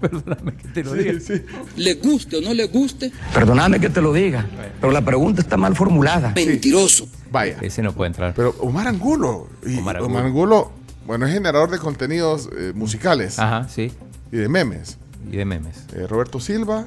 Perdóname 0.00 0.54
que 0.56 0.68
te 0.68 0.82
lo 0.82 0.92
Sí, 0.94 0.98
diga. 0.98 1.20
sí. 1.20 1.34
¿Le 1.76 1.94
guste 1.94 2.38
o 2.38 2.40
no 2.40 2.54
le 2.54 2.64
guste? 2.68 3.12
Perdóname 3.34 3.78
que 3.78 3.90
te 3.90 4.00
lo 4.00 4.12
diga, 4.14 4.46
pero 4.80 4.92
la 4.92 5.02
pregunta 5.04 5.42
está 5.42 5.58
mal 5.58 5.76
formulada. 5.76 6.32
Mentiroso. 6.34 7.06
Vaya. 7.30 7.58
Ese 7.60 7.82
no 7.82 7.92
puede 7.92 8.08
entrar. 8.08 8.32
Pero 8.34 8.56
Omar 8.60 8.88
Angulo. 8.88 9.48
Y 9.66 9.76
Omar 9.78 10.00
Omar 10.00 10.24
Angulo. 10.24 10.72
Bueno, 11.06 11.26
es 11.26 11.32
generador 11.32 11.70
de 11.70 11.78
contenidos 11.78 12.48
eh, 12.56 12.72
musicales 12.74 13.38
Ajá, 13.38 13.68
sí. 13.68 13.92
y 14.30 14.36
de 14.36 14.48
memes. 14.48 14.98
Y 15.30 15.36
de 15.36 15.44
memes. 15.44 15.86
Eh, 15.94 16.06
Roberto 16.06 16.40
Silva, 16.40 16.86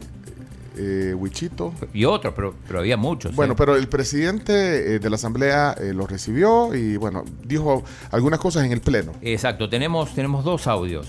eh, 0.78 1.14
Wichito. 1.16 1.74
Y 1.94 2.06
otros, 2.06 2.34
pero, 2.36 2.56
pero 2.68 2.80
había 2.80 2.98
muchos. 2.98 3.36
Bueno, 3.36 3.54
¿eh? 3.54 3.56
pero 3.58 3.76
el 3.76 3.88
presidente 3.88 4.96
eh, 4.96 5.00
de 5.00 5.10
la 5.10 5.16
Asamblea 5.16 5.76
eh, 5.80 5.94
lo 5.94 6.08
recibió 6.08 6.74
y, 6.74 6.98
bueno, 6.98 7.24
dijo 7.44 7.84
algunas 8.12 8.40
cosas 8.40 8.66
en 8.66 8.72
el 8.72 8.82
Pleno. 8.82 9.14
Exacto, 9.22 9.70
tenemos, 9.70 10.14
tenemos 10.14 10.44
dos 10.44 10.68
audios 10.68 11.08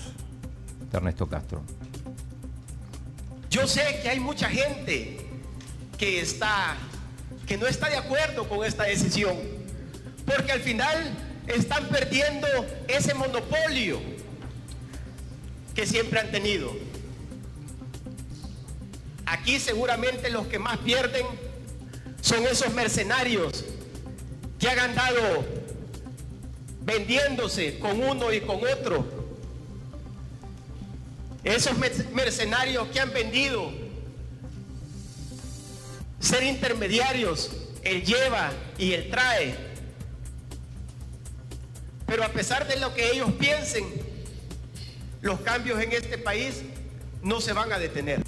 de 0.91 0.97
Ernesto 0.97 1.27
Castro. 1.27 1.61
Yo 3.49 3.67
sé 3.67 3.81
que 4.01 4.09
hay 4.09 4.19
mucha 4.19 4.49
gente 4.49 5.17
que 5.97 6.21
está 6.21 6.75
que 7.45 7.57
no 7.57 7.65
está 7.65 7.89
de 7.89 7.95
acuerdo 7.95 8.47
con 8.49 8.65
esta 8.65 8.83
decisión, 8.83 9.33
porque 10.25 10.51
al 10.51 10.59
final 10.59 11.11
están 11.47 11.87
perdiendo 11.89 12.47
ese 12.87 13.13
monopolio 13.13 13.99
que 15.75 15.85
siempre 15.85 16.19
han 16.19 16.31
tenido. 16.31 16.75
Aquí 19.25 19.59
seguramente 19.59 20.29
los 20.29 20.47
que 20.47 20.59
más 20.59 20.77
pierden 20.79 21.25
son 22.21 22.45
esos 22.45 22.73
mercenarios 22.73 23.63
que 24.59 24.69
han 24.69 24.79
andado 24.79 25.45
vendiéndose 26.81 27.77
con 27.79 28.01
uno 28.01 28.31
y 28.33 28.41
con 28.41 28.57
otro. 28.65 29.05
Esos 31.43 31.77
mer- 31.77 32.09
mercenarios 32.13 32.87
que 32.89 32.99
han 32.99 33.13
vendido 33.13 33.71
ser 36.19 36.43
intermediarios, 36.43 37.51
el 37.83 38.03
lleva 38.03 38.51
y 38.77 38.93
el 38.93 39.09
trae. 39.09 39.66
Pero 42.07 42.23
a 42.23 42.29
pesar 42.29 42.67
de 42.67 42.79
lo 42.79 42.93
que 42.93 43.11
ellos 43.11 43.31
piensen, 43.33 43.83
los 45.21 45.41
cambios 45.41 45.79
en 45.81 45.91
este 45.91 46.17
país 46.17 46.63
no 47.21 47.41
se 47.41 47.53
van 47.53 47.71
a 47.71 47.77
detener. 47.77 48.23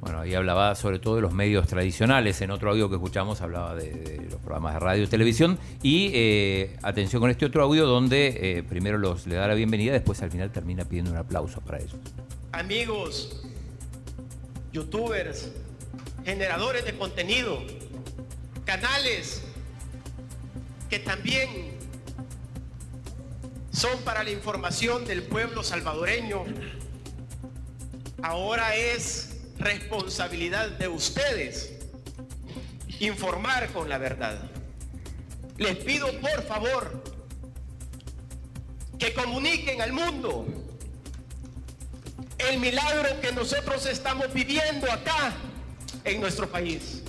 Bueno, 0.00 0.20
ahí 0.20 0.34
hablaba 0.34 0.74
sobre 0.74 0.98
todo 0.98 1.16
de 1.16 1.22
los 1.22 1.32
medios 1.32 1.68
tradicionales. 1.68 2.40
En 2.40 2.50
otro 2.50 2.70
audio 2.70 2.88
que 2.88 2.96
escuchamos 2.96 3.40
hablaba 3.40 3.74
de, 3.74 3.92
de 3.92 4.30
los 4.30 4.40
programas 4.40 4.74
de 4.74 4.80
radio 4.80 5.04
y 5.04 5.06
televisión. 5.06 5.58
Y 5.82 6.10
eh, 6.14 6.76
atención 6.82 7.20
con 7.20 7.30
este 7.30 7.46
otro 7.46 7.62
audio 7.62 7.86
donde 7.86 8.58
eh, 8.58 8.62
primero 8.64 8.98
los, 8.98 9.26
le 9.26 9.36
da 9.36 9.46
la 9.46 9.54
bienvenida, 9.54 9.92
después 9.92 10.20
al 10.22 10.30
final 10.30 10.50
termina 10.50 10.84
pidiendo 10.84 11.12
un 11.12 11.18
aplauso 11.18 11.60
para 11.60 11.78
ellos. 11.78 11.94
Amigos, 12.50 13.44
youtubers, 14.72 15.52
generadores 16.24 16.84
de 16.84 16.96
contenido, 16.96 17.62
canales 18.64 19.42
que 20.90 20.98
también 20.98 21.81
son 23.72 24.00
para 24.02 24.22
la 24.22 24.30
información 24.30 25.04
del 25.06 25.22
pueblo 25.22 25.62
salvadoreño. 25.62 26.44
Ahora 28.22 28.76
es 28.76 29.38
responsabilidad 29.58 30.68
de 30.70 30.88
ustedes 30.88 31.72
informar 33.00 33.72
con 33.72 33.88
la 33.88 33.98
verdad. 33.98 34.38
Les 35.56 35.76
pido 35.78 36.08
por 36.20 36.42
favor 36.44 37.02
que 38.98 39.12
comuniquen 39.14 39.82
al 39.82 39.92
mundo 39.92 40.46
el 42.38 42.58
milagro 42.58 43.20
que 43.20 43.32
nosotros 43.32 43.86
estamos 43.86 44.32
viviendo 44.32 44.90
acá 44.90 45.34
en 46.04 46.20
nuestro 46.20 46.48
país. 46.48 47.02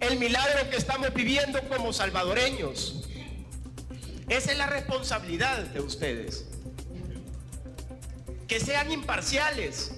El 0.00 0.18
milagro 0.18 0.68
que 0.70 0.76
estamos 0.76 1.12
viviendo 1.14 1.60
como 1.68 1.92
salvadoreños. 1.92 3.03
Esa 4.28 4.52
es 4.52 4.58
la 4.58 4.66
responsabilidad 4.66 5.58
de 5.58 5.80
ustedes. 5.80 6.46
Que 8.48 8.60
sean 8.60 8.90
imparciales. 8.90 9.92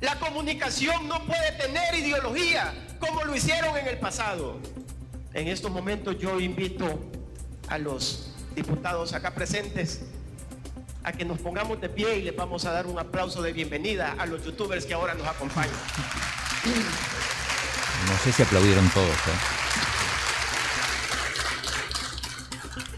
La 0.00 0.18
comunicación 0.18 1.08
no 1.08 1.24
puede 1.26 1.52
tener 1.52 1.94
ideología 1.94 2.72
como 2.98 3.24
lo 3.24 3.34
hicieron 3.34 3.76
en 3.76 3.88
el 3.88 3.98
pasado. 3.98 4.58
En 5.34 5.48
estos 5.48 5.70
momentos 5.70 6.18
yo 6.18 6.40
invito 6.40 7.00
a 7.68 7.78
los 7.78 8.32
diputados 8.54 9.12
acá 9.12 9.32
presentes 9.32 10.02
a 11.02 11.12
que 11.12 11.24
nos 11.24 11.38
pongamos 11.38 11.80
de 11.80 11.88
pie 11.88 12.18
y 12.18 12.22
les 12.22 12.36
vamos 12.36 12.64
a 12.64 12.72
dar 12.72 12.86
un 12.86 12.98
aplauso 12.98 13.42
de 13.42 13.52
bienvenida 13.52 14.14
a 14.18 14.26
los 14.26 14.44
youtubers 14.44 14.84
que 14.84 14.94
ahora 14.94 15.14
nos 15.14 15.26
acompañan. 15.26 15.74
No 18.06 18.18
sé 18.18 18.32
si 18.32 18.42
aplaudieron 18.42 18.88
todos. 18.90 19.08
¿eh? 19.08 19.59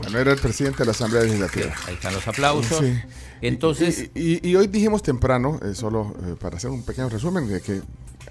Bueno, 0.03 0.19
era 0.19 0.33
el 0.33 0.39
presidente 0.39 0.79
de 0.79 0.85
la 0.87 0.91
Asamblea 0.93 1.23
Legislativa. 1.23 1.73
ahí 1.87 1.95
están 1.95 2.13
los 2.15 2.27
aplausos. 2.29 2.79
Sí. 2.79 2.99
Entonces. 3.41 4.11
Y, 4.15 4.35
y- 4.47 4.51
y 4.51 4.57
hoy 4.57 4.67
dijimos 4.67 5.03
temprano, 5.03 5.59
eh, 5.65 5.75
solo 5.75 6.15
eh, 6.25 6.35
para 6.39 6.57
hacer 6.57 6.71
un 6.71 6.83
pequeño 6.83 7.09
resumen, 7.09 7.49
de 7.49 7.61
que 7.61 7.83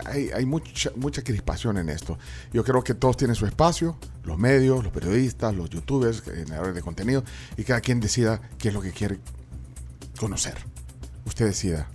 hay, 0.06 0.30
hay 0.32 0.46
mucha, 0.46 0.92
mucha 0.96 1.22
crispación 1.24 1.78
en 1.78 1.90
esto. 1.90 2.18
Yo 2.54 2.64
creo 2.64 2.84
que 2.84 2.94
todos 2.94 3.18
tienen 3.18 3.36
su 3.36 3.46
espacio, 3.46 3.98
los 4.24 4.38
medios, 4.38 4.84
los 4.84 4.94
periodistas, 4.94 5.54
los 5.56 5.70
youtubers, 5.70 6.22
generadores 6.22 6.76
de 6.76 6.82
contenido, 6.82 7.24
y 7.58 7.64
cada 7.64 7.82
quien 7.82 8.00
decida 8.00 8.42
qué 8.58 8.70
es 8.70 8.74
lo 8.74 8.82
que 8.82 8.92
quiere 8.92 9.20
conocer. 10.18 10.56
Usted 11.26 11.46
decida 11.46 11.88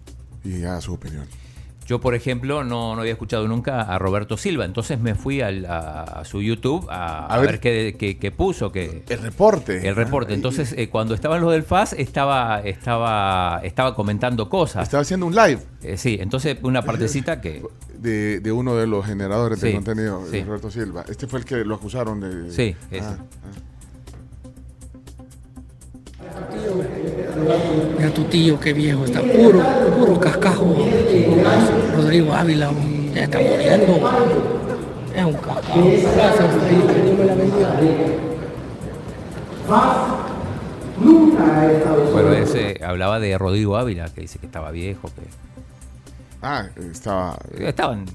y 0.45 0.63
haga 0.65 0.81
su 0.81 0.93
opinión. 0.93 1.27
Yo, 1.87 2.01
por 2.01 2.15
ejemplo, 2.17 2.65
no, 2.65 2.95
no 2.97 3.01
había 3.01 3.13
escuchado 3.13 3.47
nunca 3.47 3.83
a 3.83 3.99
Roberto 3.99 4.37
Silva, 4.37 4.65
entonces 4.65 4.99
me 4.99 5.15
fui 5.15 5.41
al- 5.41 5.65
a, 5.67 6.03
a 6.03 6.25
su 6.25 6.43
YouTube 6.43 6.87
a, 6.91 7.39
ver. 7.39 7.47
ver, 7.53 7.61
qué, 7.61 7.97
qué- 7.99 8.19
qué 8.19 8.31
puso. 8.33 8.73
Que, 8.73 9.05
el 9.09 9.19
reporte. 9.21 9.87
El 9.89 9.95
reporte. 9.95 10.35
Entonces, 10.35 10.75
eh, 10.77 10.89
cuando 10.89 11.15
estaban 11.15 11.41
los 11.41 11.53
del 11.53 11.63
FAS, 11.63 11.93
estaba, 11.93 12.61
estaba, 12.61 13.61
estaba 13.63 13.95
comentando 13.95 14.49
cosas. 14.49 14.83
Estaba 14.83 15.03
haciendo 15.03 15.27
un 15.27 15.35
live. 15.35 15.61
Eh, 15.83 15.97
sí, 15.97 16.19
entonces 16.21 16.57
una 16.63 16.83
partecita 16.83 17.41
que... 17.41 17.63
De, 17.97 18.41
de 18.41 18.53
uno 18.53 18.75
de 18.77 18.87
los 18.87 19.07
generadores 19.07 19.61
de 19.61 19.73
contenido, 19.73 20.23
sí. 20.31 20.43
Roberto 20.45 20.71
Silva. 20.71 21.05
Este 21.09 21.27
fue 21.27 21.39
el 21.39 21.45
que 21.45 21.65
lo 21.65 21.77
acusaron 21.77 22.21
de. 22.21 22.51
Sí, 22.51 22.77
ese. 22.91 23.07
Ah, 23.07 23.17
Mira 27.99 28.11
tu 28.11 28.25
tío, 28.25 28.59
qué 28.59 28.73
viejo, 28.73 29.05
está 29.05 29.21
puro, 29.21 29.61
puro 29.99 30.21
cascajo. 30.21 30.77
Rodrigo 31.97 32.33
Ávila 32.33 32.71
ya 33.15 33.23
está 33.25 33.39
muriendo. 33.39 34.11
Es 35.15 35.25
un 35.25 35.35
cascajo. 35.35 35.81
Bueno, 42.13 42.33
ese 42.33 42.81
hablaba 42.85 43.19
de 43.21 43.37
Rodrigo 43.37 43.77
Ávila, 43.77 44.09
que 44.15 44.23
dice 44.23 44.39
que 44.39 44.47
estaba 44.47 44.71
viejo, 44.71 45.09
que... 45.09 45.23
Ah, 46.43 46.67
estaba... 46.91 47.39
Estaban, 47.59 48.07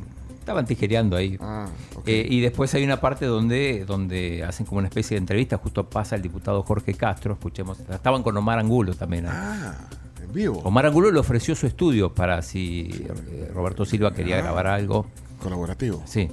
estaban 0.41 0.65
tijereando 0.65 1.15
ahí. 1.15 1.37
Ah, 1.39 1.67
Eh, 2.05 2.25
y 2.29 2.41
después 2.41 2.73
hay 2.73 2.83
una 2.83 2.99
parte 2.99 3.25
donde, 3.25 3.85
donde 3.85 4.43
hacen 4.43 4.65
como 4.65 4.79
una 4.79 4.87
especie 4.89 5.15
de 5.15 5.19
entrevista, 5.19 5.57
justo 5.57 5.87
pasa 5.89 6.15
el 6.17 6.21
diputado 6.21 6.61
Jorge 6.63 6.93
Castro, 6.95 7.33
escuchemos, 7.33 7.79
estaban 7.79 8.23
con 8.23 8.35
Omar 8.35 8.59
Angulo 8.59 8.93
también. 8.93 9.27
Ah, 9.29 9.75
en 10.21 10.33
vivo. 10.33 10.59
Omar 10.63 10.85
Angulo 10.87 11.11
le 11.11 11.19
ofreció 11.19 11.55
su 11.55 11.67
estudio 11.67 12.13
para 12.13 12.41
si 12.41 13.05
eh, 13.31 13.51
Roberto 13.53 13.85
Silva 13.85 14.13
quería 14.13 14.37
Ah. 14.39 14.41
grabar 14.41 14.67
algo. 14.67 15.05
Colaborativo. 15.41 16.01
Sí. 16.05 16.29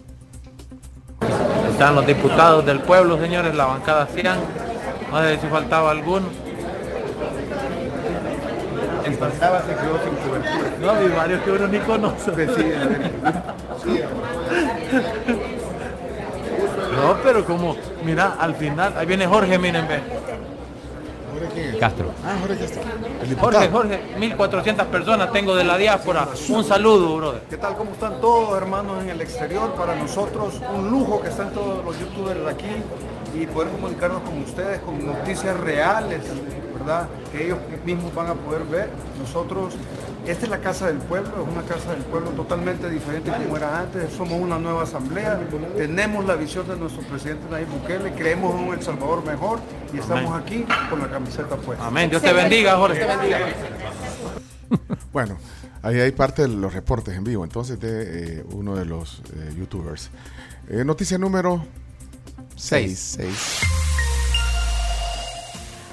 Están 1.71 1.95
los 1.95 2.07
diputados 2.07 2.65
del 2.67 2.81
pueblo, 2.81 3.19
señores, 3.21 3.55
la 3.55 3.67
bancada 3.67 4.07
100. 4.07 4.27
No 5.13 5.23
sé 5.23 5.39
si 5.41 5.47
faltaba 5.47 5.91
alguno. 5.91 6.27
Pasaba 9.19 9.61
se 9.63 9.75
quedó 9.75 9.99
sin 10.05 10.15
cobertura. 10.17 10.77
No, 10.81 10.91
hay 10.93 11.09
varios 11.09 11.43
que 11.43 11.51
uno 11.51 11.67
ni 11.67 11.79
conoce. 11.81 12.31
No, 16.99 17.17
pero 17.23 17.45
como, 17.45 17.77
mira, 18.05 18.37
al 18.41 18.55
final, 18.57 18.95
ahí 18.97 19.07
viene 19.07 19.27
Jorge, 19.27 19.57
miren, 19.59 19.87
ve. 19.87 20.01
Castro. 21.79 22.11
Ah, 22.25 22.37
Jorge 22.41 22.59
Castro. 22.59 22.83
Jorge, 23.39 23.69
Jorge, 23.69 24.01
1400 24.19 24.87
personas 24.87 25.33
tengo 25.33 25.55
de 25.55 25.65
la 25.65 25.77
diáspora. 25.77 26.29
Un 26.49 26.65
saludo, 26.65 27.17
brother. 27.17 27.43
¿Qué 27.49 27.57
tal? 27.57 27.77
¿Cómo 27.77 27.93
están 27.93 28.21
todos, 28.21 28.57
hermanos, 28.57 29.03
en 29.03 29.11
el 29.11 29.21
exterior? 29.21 29.73
Para 29.75 29.95
nosotros, 29.95 30.61
un 30.75 30.91
lujo 30.91 31.21
que 31.21 31.29
están 31.29 31.53
todos 31.53 31.85
los 31.85 31.99
youtubers 31.99 32.41
aquí 32.49 32.67
y 33.35 33.47
poder 33.47 33.71
comunicarnos 33.71 34.23
con 34.23 34.39
ustedes 34.43 34.81
con 34.81 35.07
noticias 35.07 35.57
reales, 35.59 36.23
¿verdad? 36.77 37.09
Que 37.31 37.47
ellos 37.47 37.59
mismos 37.85 38.15
van 38.15 38.29
a 38.29 38.35
poder 38.35 38.65
ver. 38.65 38.91
Nosotros, 39.21 39.75
esta 40.31 40.45
es 40.45 40.51
la 40.51 40.61
casa 40.61 40.87
del 40.87 40.99
pueblo, 40.99 41.43
es 41.43 41.53
una 41.53 41.63
casa 41.63 41.93
del 41.93 42.03
pueblo 42.05 42.31
totalmente 42.31 42.91
diferente 42.91 43.31
como 43.31 43.57
era 43.57 43.81
antes. 43.81 44.13
Somos 44.13 44.41
una 44.41 44.59
nueva 44.59 44.83
asamblea, 44.83 45.41
tenemos 45.77 46.25
la 46.27 46.35
visión 46.35 46.69
de 46.69 46.77
nuestro 46.77 47.03
presidente 47.03 47.45
Nayib 47.51 47.69
Bukele, 47.69 48.13
creemos 48.13 48.55
en 48.55 48.69
un 48.69 48.75
El 48.75 48.83
Salvador 48.83 49.25
mejor 49.25 49.61
y 49.93 49.99
estamos 49.99 50.31
Amén. 50.33 50.43
aquí 50.45 50.89
con 50.91 51.01
la 51.01 51.09
camiseta 51.09 51.57
puesta. 51.57 51.87
Amén. 51.87 52.11
Dios 52.11 52.23
te 52.23 52.33
bendiga, 52.33 52.77
Jorge. 52.77 53.07
Bueno, 55.11 55.39
ahí 55.83 55.99
hay 55.99 56.13
parte 56.13 56.43
de 56.43 56.49
los 56.49 56.75
reportes 56.75 57.17
en 57.17 57.25
vivo, 57.25 57.43
entonces, 57.43 57.81
de 57.81 58.41
eh, 58.41 58.45
uno 58.53 58.77
de 58.77 58.85
los 58.85 59.23
eh, 59.35 59.55
youtubers. 59.57 60.11
Eh, 60.69 60.85
noticia 60.85 61.17
número 61.17 61.65
6. 62.55 63.19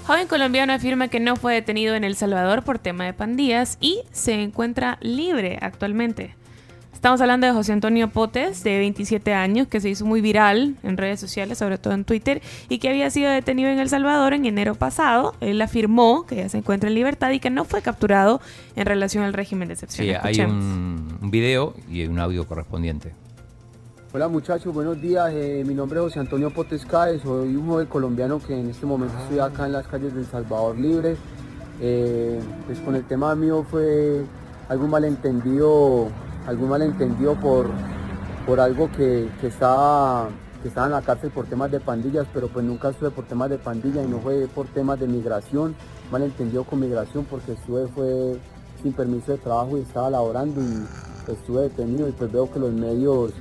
Joven 0.05 0.27
colombiano 0.27 0.71
afirma 0.71 1.07
que 1.07 1.19
no 1.19 1.35
fue 1.35 1.55
detenido 1.55 1.95
en 1.95 2.03
El 2.03 2.15
Salvador 2.15 2.61
por 2.61 2.77
tema 2.77 3.05
de 3.05 3.13
pandillas 3.13 3.79
y 3.81 4.01
se 4.11 4.33
encuentra 4.33 4.99
libre 5.01 5.57
actualmente. 5.59 6.35
Estamos 6.93 7.21
hablando 7.21 7.47
de 7.47 7.53
José 7.53 7.73
Antonio 7.73 8.11
Potes, 8.11 8.63
de 8.63 8.77
27 8.77 9.33
años, 9.33 9.67
que 9.67 9.81
se 9.81 9.89
hizo 9.89 10.05
muy 10.05 10.21
viral 10.21 10.75
en 10.83 10.97
redes 10.97 11.19
sociales, 11.19 11.57
sobre 11.57 11.79
todo 11.79 11.95
en 11.95 12.05
Twitter, 12.05 12.43
y 12.69 12.77
que 12.77 12.89
había 12.89 13.09
sido 13.09 13.31
detenido 13.31 13.71
en 13.71 13.79
El 13.79 13.89
Salvador 13.89 14.33
en 14.33 14.45
enero 14.45 14.75
pasado. 14.75 15.33
Él 15.41 15.59
afirmó 15.59 16.27
que 16.27 16.35
ya 16.35 16.49
se 16.49 16.59
encuentra 16.59 16.87
en 16.87 16.93
libertad 16.93 17.31
y 17.31 17.39
que 17.39 17.49
no 17.49 17.65
fue 17.65 17.81
capturado 17.81 18.41
en 18.75 18.85
relación 18.85 19.23
al 19.23 19.33
régimen 19.33 19.69
de 19.69 19.73
excepción. 19.73 20.07
Sí, 20.07 20.13
hay 20.21 20.39
un 20.41 21.31
video 21.31 21.73
y 21.89 22.05
un 22.05 22.19
audio 22.19 22.47
correspondiente. 22.47 23.11
Hola 24.15 24.29
muchachos, 24.29 24.73
buenos 24.73 25.01
días. 25.01 25.29
Eh, 25.33 25.65
mi 25.67 25.73
nombre 25.73 25.99
es 25.99 26.05
José 26.05 26.21
Antonio 26.21 26.49
Potescaes, 26.49 27.21
soy 27.21 27.53
un 27.53 27.67
joven 27.67 27.87
colombiano 27.87 28.39
que 28.39 28.57
en 28.57 28.69
este 28.69 28.85
momento 28.85 29.13
estoy 29.17 29.39
acá 29.39 29.65
en 29.65 29.73
las 29.73 29.85
calles 29.87 30.13
de 30.13 30.21
El 30.21 30.25
Salvador 30.25 30.77
Libre. 30.77 31.17
Eh, 31.81 32.39
pues 32.65 32.79
con 32.79 32.95
el 32.95 33.03
tema 33.03 33.35
mío 33.35 33.65
fue 33.69 34.23
algún 34.69 34.89
malentendido, 34.89 36.07
algún 36.47 36.69
malentendido 36.69 37.35
por, 37.41 37.67
por 38.47 38.61
algo 38.61 38.89
que, 38.89 39.27
que 39.41 39.47
estaba, 39.47 40.29
que 40.61 40.69
estaba 40.69 40.85
en 40.85 40.93
la 40.93 41.01
cárcel 41.01 41.31
por 41.31 41.47
temas 41.47 41.69
de 41.69 41.81
pandillas, 41.81 42.25
pero 42.33 42.47
pues 42.47 42.63
nunca 42.63 42.91
estuve 42.91 43.11
por 43.11 43.25
temas 43.25 43.49
de 43.49 43.57
pandilla 43.57 44.01
y 44.01 44.07
no 44.07 44.19
fue 44.19 44.47
por 44.47 44.67
temas 44.67 44.97
de 44.97 45.07
migración, 45.07 45.75
malentendido 46.09 46.63
con 46.63 46.79
migración 46.79 47.25
porque 47.25 47.51
estuve 47.51 47.89
fue 47.89 48.39
sin 48.81 48.93
permiso 48.93 49.33
de 49.33 49.39
trabajo 49.39 49.77
y 49.77 49.81
estaba 49.81 50.09
laborando 50.09 50.61
y 50.61 51.33
estuve 51.33 51.63
detenido 51.63 52.07
y 52.07 52.13
pues 52.13 52.31
veo 52.31 52.49
que 52.49 52.59
los 52.59 52.71
medios 52.71 53.33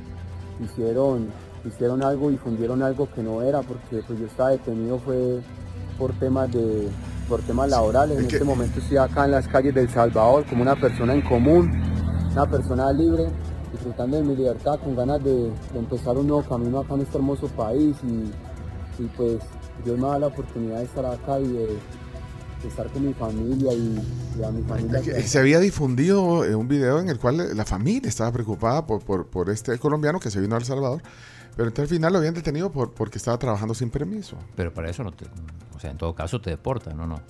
hicieron, 0.62 1.28
hicieron 1.64 2.02
algo 2.02 2.31
y 2.31 2.36
fundieron 2.36 2.82
algo 2.82 3.09
que 3.12 3.22
no 3.22 3.43
era, 3.43 3.62
porque 3.62 4.02
pues 4.06 4.18
yo 4.18 4.26
estaba 4.26 4.51
detenido 4.51 4.98
fue 4.98 5.40
por 5.98 6.12
temas 6.14 6.51
de 6.52 6.89
por 7.28 7.40
temas 7.43 7.70
laborales. 7.70 8.18
En 8.18 8.26
este 8.26 8.44
momento 8.44 8.78
estoy 8.81 8.98
acá 8.98 9.24
en 9.24 9.32
las 9.32 9.48
calles 9.48 9.74
del 9.74 9.89
Salvador 9.89 10.44
como 10.47 10.62
una 10.62 10.76
persona 10.76 11.14
en 11.14 11.22
común, 11.22 11.70
una 12.32 12.47
persona 12.47 12.93
libre, 12.93 13.28
disfrutando 13.72 14.18
de 14.18 14.22
mi 14.22 14.36
libertad, 14.36 14.78
con 14.78 14.94
ganas 14.94 15.22
de, 15.24 15.51
de 15.72 15.78
empezar 15.78 16.16
un 16.16 16.26
nuevo 16.26 16.43
camino 16.43 16.81
acá 16.81 16.94
en 16.94 17.01
este 17.01 17.16
hermoso 17.16 17.48
país 17.48 17.97
y, 18.02 19.02
y, 19.02 19.06
pues 19.16 19.39
Dios 19.85 19.98
me 19.98 20.06
da 20.06 20.18
la 20.18 20.26
oportunidad 20.26 20.78
de 20.78 20.85
estar 20.85 21.06
acá 21.06 21.40
y 21.40 21.48
de, 21.48 21.78
estar 22.69 22.89
con 22.89 23.07
mi 23.07 23.15
familia 23.15 23.73
y, 23.73 24.01
y 24.39 24.43
a 24.43 24.51
mi 24.51 24.62
familia. 24.62 25.01
Que 25.01 25.23
Se 25.23 25.39
había 25.39 25.59
difundido 25.61 26.45
eh, 26.45 26.55
un 26.55 26.69
video 26.69 27.01
en 27.01 27.09
el 27.09 27.19
cual 27.19 27.57
la 27.57 27.65
familia 27.65 28.09
estaba 28.09 28.32
preocupada 28.32 28.86
por, 28.86 29.03
por, 29.05 29.27
por 29.27 29.51
este 29.51 29.78
colombiano 29.78 30.20
que 30.20 30.31
se 30.31 30.41
vino 30.41 30.55
a 30.55 30.59
El 30.59 30.65
Salvador, 30.65 31.03
pero 31.57 31.69
entonces 31.69 31.91
al 31.91 31.97
final 31.97 32.12
lo 32.12 32.19
habían 32.19 32.35
detenido 32.35 32.70
por, 32.73 32.93
porque 32.93 33.19
estaba 33.19 33.39
trabajando 33.39 33.74
sin 33.74 33.91
permiso. 33.91 34.36
Pero 34.57 34.73
para 34.73 34.91
eso 34.91 35.05
no 35.05 35.12
te. 35.12 35.27
O 35.74 35.81
sea, 35.81 35.91
en 35.91 35.99
todo 35.99 36.15
caso 36.15 36.41
te 36.41 36.51
deportan, 36.51 36.97
¿no? 36.97 37.07
no. 37.07 37.20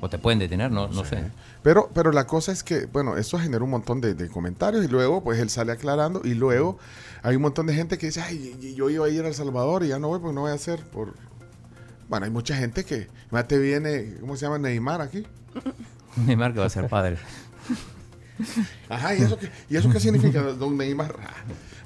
O 0.00 0.08
te 0.08 0.18
pueden 0.18 0.38
detener, 0.38 0.70
no, 0.70 0.86
no 0.88 1.04
sé. 1.04 1.30
Pero, 1.62 1.90
pero 1.92 2.12
la 2.12 2.26
cosa 2.26 2.52
es 2.52 2.62
que, 2.62 2.86
bueno, 2.86 3.16
esto 3.16 3.38
generó 3.38 3.64
un 3.64 3.70
montón 3.72 4.00
de, 4.00 4.14
de 4.14 4.28
comentarios 4.28 4.84
y 4.84 4.88
luego 4.88 5.24
pues 5.24 5.40
él 5.40 5.50
sale 5.50 5.72
aclarando 5.72 6.20
y 6.22 6.34
luego 6.34 6.78
hay 7.22 7.34
un 7.34 7.42
montón 7.42 7.66
de 7.66 7.74
gente 7.74 7.98
que 7.98 8.06
dice, 8.06 8.20
ay, 8.20 8.74
yo 8.76 8.88
iba 8.90 9.06
a 9.06 9.08
ir 9.08 9.24
a 9.24 9.28
El 9.28 9.34
Salvador 9.34 9.82
y 9.82 9.88
ya 9.88 9.98
no 9.98 10.08
voy 10.08 10.20
porque 10.20 10.34
no 10.34 10.42
voy 10.42 10.52
a 10.52 10.54
hacer 10.54 10.84
por... 10.86 11.14
Bueno, 12.08 12.24
hay 12.26 12.30
mucha 12.32 12.56
gente 12.56 12.84
que, 12.84 13.08
más 13.30 13.48
te 13.48 13.58
viene, 13.58 14.14
¿cómo 14.20 14.36
se 14.36 14.46
llama? 14.46 14.58
Neymar 14.58 15.00
aquí. 15.00 15.24
Neymar 16.26 16.52
que 16.52 16.60
va 16.60 16.66
a 16.66 16.70
ser 16.70 16.88
padre. 16.88 17.18
Ajá, 18.88 19.14
¿y 19.14 19.22
eso 19.22 19.38
qué, 19.38 19.50
¿y 19.70 19.76
eso 19.76 19.90
qué 19.90 19.98
significa, 20.00 20.42
don 20.42 20.76
Neymar? 20.76 21.16
Ah, 21.22 21.32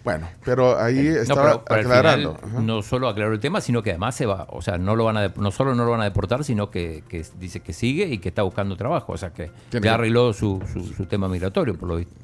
Bueno, 0.02 0.28
pero 0.44 0.78
ahí 0.80 0.97
No, 0.97 1.20
estaba 1.20 1.42
pero- 1.42 1.64
pero 1.64 1.74
al 1.80 1.86
aclarando. 1.86 2.34
final 2.36 2.66
no 2.66 2.82
solo 2.82 3.09
aclaró 3.09 3.32
el 3.32 3.40
tema, 3.40 3.60
sino 3.60 3.82
que 3.82 3.90
además 3.90 4.14
se 4.16 4.26
va, 4.26 4.47
o 4.51 4.60
sea, 4.60 4.76
no 4.78 4.97
lo 4.97 5.05
van 5.05 5.16
a, 5.16 5.28
no 5.36 5.51
solo 5.52 5.74
no 5.74 5.84
lo 5.84 5.92
van 5.92 6.01
a 6.01 6.05
deportar, 6.05 6.42
sino 6.44 6.70
que, 6.70 7.05
que 7.09 7.24
dice 7.38 7.60
que 7.60 7.72
sigue 7.72 8.06
y 8.06 8.18
que 8.18 8.30
está 8.30 8.42
buscando 8.42 8.76
trabajo, 8.76 9.12
o 9.12 9.16
sea 9.16 9.32
que 9.32 9.51
ya 9.70 9.80
que- 9.80 9.88
arregló 9.88 10.32
su, 10.32 10.60
su, 10.72 10.84
su 10.92 11.06
tema 11.06 11.28
migratorio, 11.28 11.76
por 11.78 11.88
lo 11.88 11.97
visto. 11.97 12.14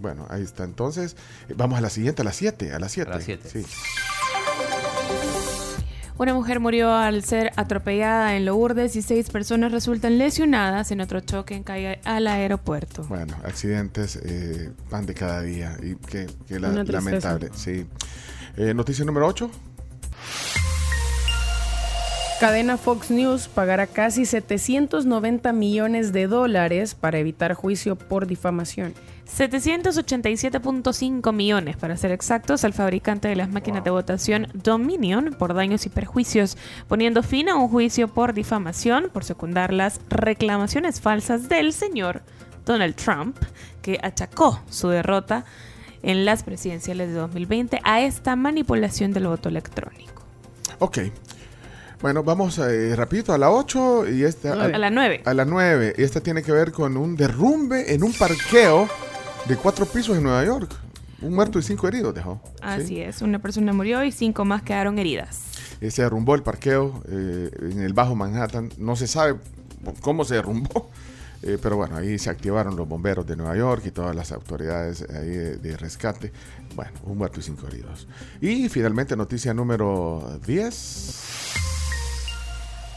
Bueno, 0.00 0.26
ahí 0.28 0.42
está. 0.42 0.64
Entonces, 0.64 1.16
eh, 1.48 1.54
vamos 1.56 1.78
a 1.78 1.80
la 1.80 1.88
siguiente, 1.88 2.20
a 2.20 2.24
las 2.26 2.36
7. 2.36 2.74
A 2.74 2.78
las 2.78 2.92
7. 2.92 3.10
A 3.10 3.14
las 3.14 3.24
siete. 3.24 3.48
Sí. 3.48 3.64
Una 6.16 6.32
mujer 6.32 6.60
murió 6.60 6.92
al 6.94 7.24
ser 7.24 7.50
atropellada 7.56 8.36
en 8.36 8.44
Lourdes 8.46 8.94
y 8.94 9.02
seis 9.02 9.30
personas 9.30 9.72
resultan 9.72 10.16
lesionadas 10.16 10.92
en 10.92 11.00
otro 11.00 11.18
choque 11.20 11.54
en 11.56 11.64
calle 11.64 11.98
al 12.04 12.28
aeropuerto. 12.28 13.02
Bueno, 13.08 13.34
accidentes 13.44 14.16
eh, 14.24 14.70
van 14.90 15.06
de 15.06 15.14
cada 15.14 15.42
día 15.42 15.76
y 15.82 15.96
que, 15.96 16.28
que 16.46 16.60
la- 16.60 16.68
lamentable. 16.84 17.50
Sí. 17.54 17.86
Eh, 18.56 18.74
noticia 18.74 19.04
número 19.04 19.26
8. 19.26 19.50
Cadena 22.38 22.76
Fox 22.76 23.10
News 23.10 23.48
pagará 23.48 23.86
casi 23.88 24.24
790 24.24 25.52
millones 25.52 26.12
de 26.12 26.26
dólares 26.28 26.94
para 26.94 27.18
evitar 27.18 27.54
juicio 27.54 27.96
por 27.96 28.26
difamación. 28.26 28.94
787.5 29.26 31.32
millones, 31.32 31.76
para 31.76 31.96
ser 31.96 32.12
exactos, 32.12 32.64
al 32.64 32.72
fabricante 32.72 33.28
de 33.28 33.36
las 33.36 33.50
máquinas 33.50 33.82
de 33.82 33.90
votación 33.90 34.48
Dominion 34.52 35.34
por 35.38 35.54
daños 35.54 35.86
y 35.86 35.88
perjuicios, 35.88 36.56
poniendo 36.88 37.22
fin 37.22 37.48
a 37.48 37.56
un 37.56 37.68
juicio 37.68 38.08
por 38.08 38.34
difamación 38.34 39.10
por 39.12 39.24
secundar 39.24 39.72
las 39.72 40.00
reclamaciones 40.08 41.00
falsas 41.00 41.48
del 41.48 41.72
señor 41.72 42.22
Donald 42.66 42.94
Trump, 42.94 43.36
que 43.82 43.98
achacó 44.02 44.60
su 44.70 44.88
derrota 44.88 45.44
en 46.02 46.24
las 46.24 46.42
presidenciales 46.42 47.08
de 47.08 47.14
2020 47.14 47.80
a 47.82 48.02
esta 48.02 48.36
manipulación 48.36 49.12
del 49.12 49.26
voto 49.26 49.48
electrónico. 49.48 50.22
Ok. 50.78 50.98
Bueno, 52.02 52.22
vamos 52.22 52.58
eh, 52.58 52.94
rapidito 52.94 53.32
a 53.32 53.38
la 53.38 53.50
8 53.50 54.10
y 54.10 54.24
esta... 54.24 54.52
A 54.52 54.68
la 54.68 54.90
nueve. 54.90 55.22
A 55.24 55.32
la 55.32 55.46
9. 55.46 55.94
Esta 55.96 56.20
tiene 56.20 56.42
que 56.42 56.52
ver 56.52 56.72
con 56.72 56.98
un 56.98 57.16
derrumbe 57.16 57.94
en 57.94 58.02
un 58.02 58.12
parqueo 58.12 58.86
de 59.46 59.56
cuatro 59.56 59.84
pisos 59.86 60.16
en 60.16 60.22
Nueva 60.22 60.44
York. 60.44 60.70
Un 61.20 61.34
muerto 61.34 61.58
y 61.58 61.62
cinco 61.62 61.88
heridos 61.88 62.14
dejó. 62.14 62.40
Así 62.60 62.86
¿sí? 62.86 63.00
es, 63.00 63.22
una 63.22 63.38
persona 63.38 63.72
murió 63.72 64.04
y 64.04 64.12
cinco 64.12 64.44
más 64.44 64.62
quedaron 64.62 64.98
heridas. 64.98 65.42
Eh, 65.80 65.90
Se 65.90 66.02
derrumbó 66.02 66.34
el 66.34 66.42
parqueo 66.42 67.02
eh, 67.08 67.50
en 67.60 67.82
el 67.82 67.92
Bajo 67.92 68.14
Manhattan. 68.14 68.70
No 68.78 68.96
se 68.96 69.06
sabe 69.06 69.38
cómo 70.00 70.24
se 70.24 70.34
derrumbó. 70.36 70.90
eh, 71.42 71.58
pero 71.62 71.76
bueno, 71.76 71.96
ahí 71.96 72.18
se 72.18 72.30
activaron 72.30 72.76
los 72.76 72.88
bomberos 72.88 73.26
de 73.26 73.36
Nueva 73.36 73.56
York 73.56 73.82
y 73.86 73.90
todas 73.90 74.14
las 74.14 74.32
autoridades 74.32 75.02
ahí 75.10 75.28
de, 75.28 75.56
de 75.56 75.76
rescate. 75.76 76.32
Bueno, 76.74 76.92
un 77.04 77.18
muerto 77.18 77.40
y 77.40 77.42
cinco 77.42 77.66
heridos. 77.68 78.08
Y 78.40 78.68
finalmente, 78.68 79.16
noticia 79.16 79.54
número 79.54 80.40
10. 80.46 81.52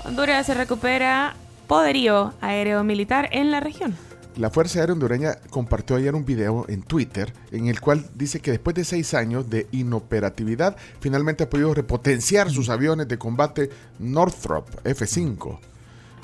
Honduras 0.05 0.45
se 0.45 0.53
recupera 0.53 1.35
poderío 1.67 2.33
aéreo 2.41 2.83
militar 2.83 3.29
en 3.31 3.51
la 3.51 3.59
región. 3.59 4.06
La 4.37 4.51
Fuerza 4.51 4.79
Aérea 4.79 4.93
Hondureña 4.93 5.35
compartió 5.49 5.95
ayer 5.95 6.13
un 6.13 6.23
video 6.23 6.65
en 6.69 6.83
Twitter 6.83 7.33
en 7.51 7.67
el 7.67 7.81
cual 7.81 8.05
dice 8.13 8.39
que 8.39 8.51
después 8.51 8.75
de 8.75 8.83
seis 8.85 9.15
años 9.15 9.49
de 9.49 9.67
inoperatividad, 9.71 10.77
finalmente 10.99 11.43
ha 11.45 11.49
podido 11.49 11.73
repotenciar 11.73 12.51
sus 12.51 12.69
aviones 12.69 13.07
de 13.07 13.17
combate 13.17 13.71
Northrop 13.97 14.69
F-5. 14.85 15.59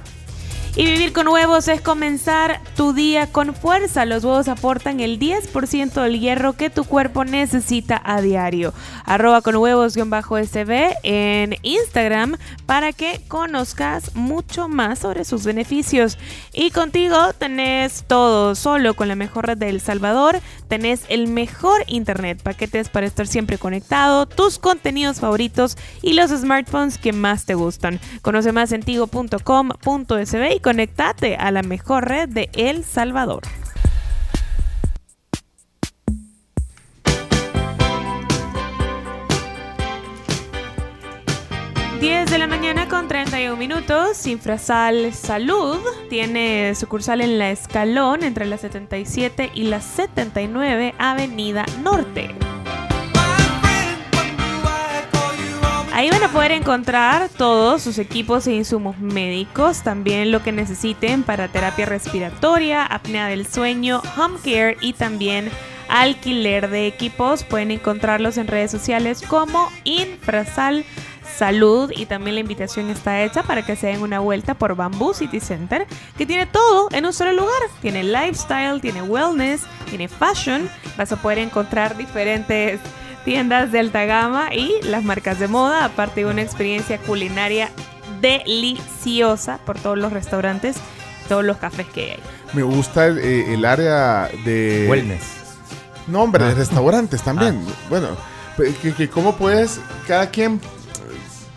Y 0.73 0.85
vivir 0.85 1.11
con 1.11 1.27
huevos 1.27 1.67
es 1.67 1.81
comenzar 1.81 2.61
tu 2.77 2.93
día 2.93 3.29
con 3.29 3.53
fuerza. 3.53 4.05
Los 4.05 4.23
huevos 4.23 4.47
aportan 4.47 5.01
el 5.01 5.19
10% 5.19 6.01
del 6.01 6.17
hierro 6.17 6.53
que 6.53 6.69
tu 6.69 6.85
cuerpo 6.85 7.25
necesita 7.25 8.01
a 8.01 8.21
diario. 8.21 8.73
Arroba 9.03 9.41
con 9.41 9.57
huevos-sb 9.57 10.95
en 11.03 11.57
Instagram 11.61 12.37
para 12.65 12.93
que 12.93 13.19
conozcas 13.27 14.15
mucho 14.15 14.69
más 14.69 14.99
sobre 14.99 15.25
sus 15.25 15.43
beneficios. 15.43 16.17
Y 16.53 16.71
contigo 16.71 17.33
tenés 17.33 18.05
todo, 18.07 18.55
solo 18.55 18.93
con 18.93 19.09
la 19.09 19.15
mejor 19.15 19.47
red 19.47 19.57
de 19.57 19.67
El 19.67 19.81
Salvador. 19.81 20.39
Tenés 20.69 21.03
el 21.09 21.27
mejor 21.27 21.83
internet, 21.87 22.41
paquetes 22.41 22.87
para 22.87 23.07
estar 23.07 23.27
siempre 23.27 23.57
conectado, 23.57 24.25
tus 24.25 24.57
contenidos 24.57 25.19
favoritos 25.19 25.77
y 26.01 26.13
los 26.13 26.31
smartphones 26.31 26.97
que 26.97 27.11
más 27.11 27.43
te 27.43 27.55
gustan. 27.55 27.99
Conoce 28.21 28.53
más 28.53 28.71
en 28.71 28.83
tigo.com.sb 28.83 30.60
conectate 30.61 31.35
a 31.35 31.51
la 31.51 31.63
mejor 31.63 32.07
red 32.07 32.29
de 32.29 32.49
El 32.53 32.83
Salvador. 32.83 33.41
10 42.01 42.31
de 42.31 42.39
la 42.39 42.47
mañana 42.47 42.87
con 42.87 43.07
31 43.07 43.55
minutos, 43.55 44.25
Infrasal 44.25 45.13
Salud 45.13 45.77
tiene 46.09 46.73
sucursal 46.73 47.21
en 47.21 47.37
La 47.37 47.51
Escalón 47.51 48.23
entre 48.23 48.45
la 48.47 48.57
77 48.57 49.51
y 49.53 49.65
la 49.65 49.81
79 49.81 50.95
Avenida 50.97 51.63
Norte. 51.83 52.33
Ahí 55.93 56.09
van 56.09 56.23
a 56.23 56.29
poder 56.29 56.51
encontrar 56.51 57.27
todos 57.27 57.81
sus 57.81 57.97
equipos 57.97 58.47
e 58.47 58.53
insumos 58.53 58.97
médicos, 58.99 59.83
también 59.83 60.31
lo 60.31 60.41
que 60.41 60.53
necesiten 60.53 61.23
para 61.23 61.49
terapia 61.49 61.85
respiratoria, 61.85 62.85
apnea 62.85 63.27
del 63.27 63.45
sueño, 63.45 64.01
home 64.17 64.37
care 64.41 64.77
y 64.79 64.93
también 64.93 65.51
alquiler 65.89 66.69
de 66.69 66.87
equipos. 66.87 67.43
Pueden 67.43 67.71
encontrarlos 67.71 68.37
en 68.37 68.47
redes 68.47 68.71
sociales 68.71 69.21
como 69.27 69.69
Infrasal 69.83 70.85
Salud 71.35 71.91
y 71.95 72.05
también 72.05 72.35
la 72.35 72.41
invitación 72.41 72.89
está 72.89 73.23
hecha 73.23 73.43
para 73.43 73.65
que 73.65 73.75
se 73.75 73.87
den 73.87 74.01
una 74.01 74.19
vuelta 74.19 74.53
por 74.53 74.75
Bamboo 74.75 75.13
City 75.13 75.39
Center, 75.39 75.87
que 76.17 76.25
tiene 76.25 76.45
todo 76.45 76.87
en 76.91 77.05
un 77.05 77.13
solo 77.13 77.33
lugar. 77.33 77.61
Tiene 77.81 78.03
lifestyle, 78.03 78.79
tiene 78.79 79.01
wellness, 79.01 79.63
tiene 79.89 80.07
fashion. 80.07 80.69
Vas 80.97 81.11
a 81.11 81.15
poder 81.17 81.39
encontrar 81.39 81.97
diferentes 81.97 82.79
tiendas 83.25 83.71
de 83.71 83.79
alta 83.79 84.05
gama 84.05 84.53
y 84.53 84.73
las 84.83 85.03
marcas 85.03 85.39
de 85.39 85.47
moda, 85.47 85.85
aparte 85.85 86.21
de 86.23 86.31
una 86.31 86.41
experiencia 86.41 86.97
culinaria 86.99 87.69
deliciosa 88.21 89.59
por 89.65 89.79
todos 89.79 89.97
los 89.97 90.11
restaurantes, 90.13 90.77
todos 91.27 91.43
los 91.43 91.57
cafés 91.57 91.87
que 91.87 92.11
hay. 92.13 92.19
Me 92.53 92.63
gusta 92.63 93.07
el, 93.07 93.17
eh, 93.19 93.53
el 93.53 93.65
área 93.65 94.29
de... 94.45 94.87
Wellness. 94.89 95.23
No, 96.07 96.23
hombre, 96.23 96.43
de 96.45 96.51
Ah. 96.51 96.55
restaurantes 96.55 97.21
también. 97.21 97.63
Bueno, 97.89 98.09
pe- 98.57 98.73
que, 98.81 98.93
que 98.93 99.09
cómo 99.09 99.35
puedes, 99.35 99.79
cada 100.07 100.29
quien 100.29 100.59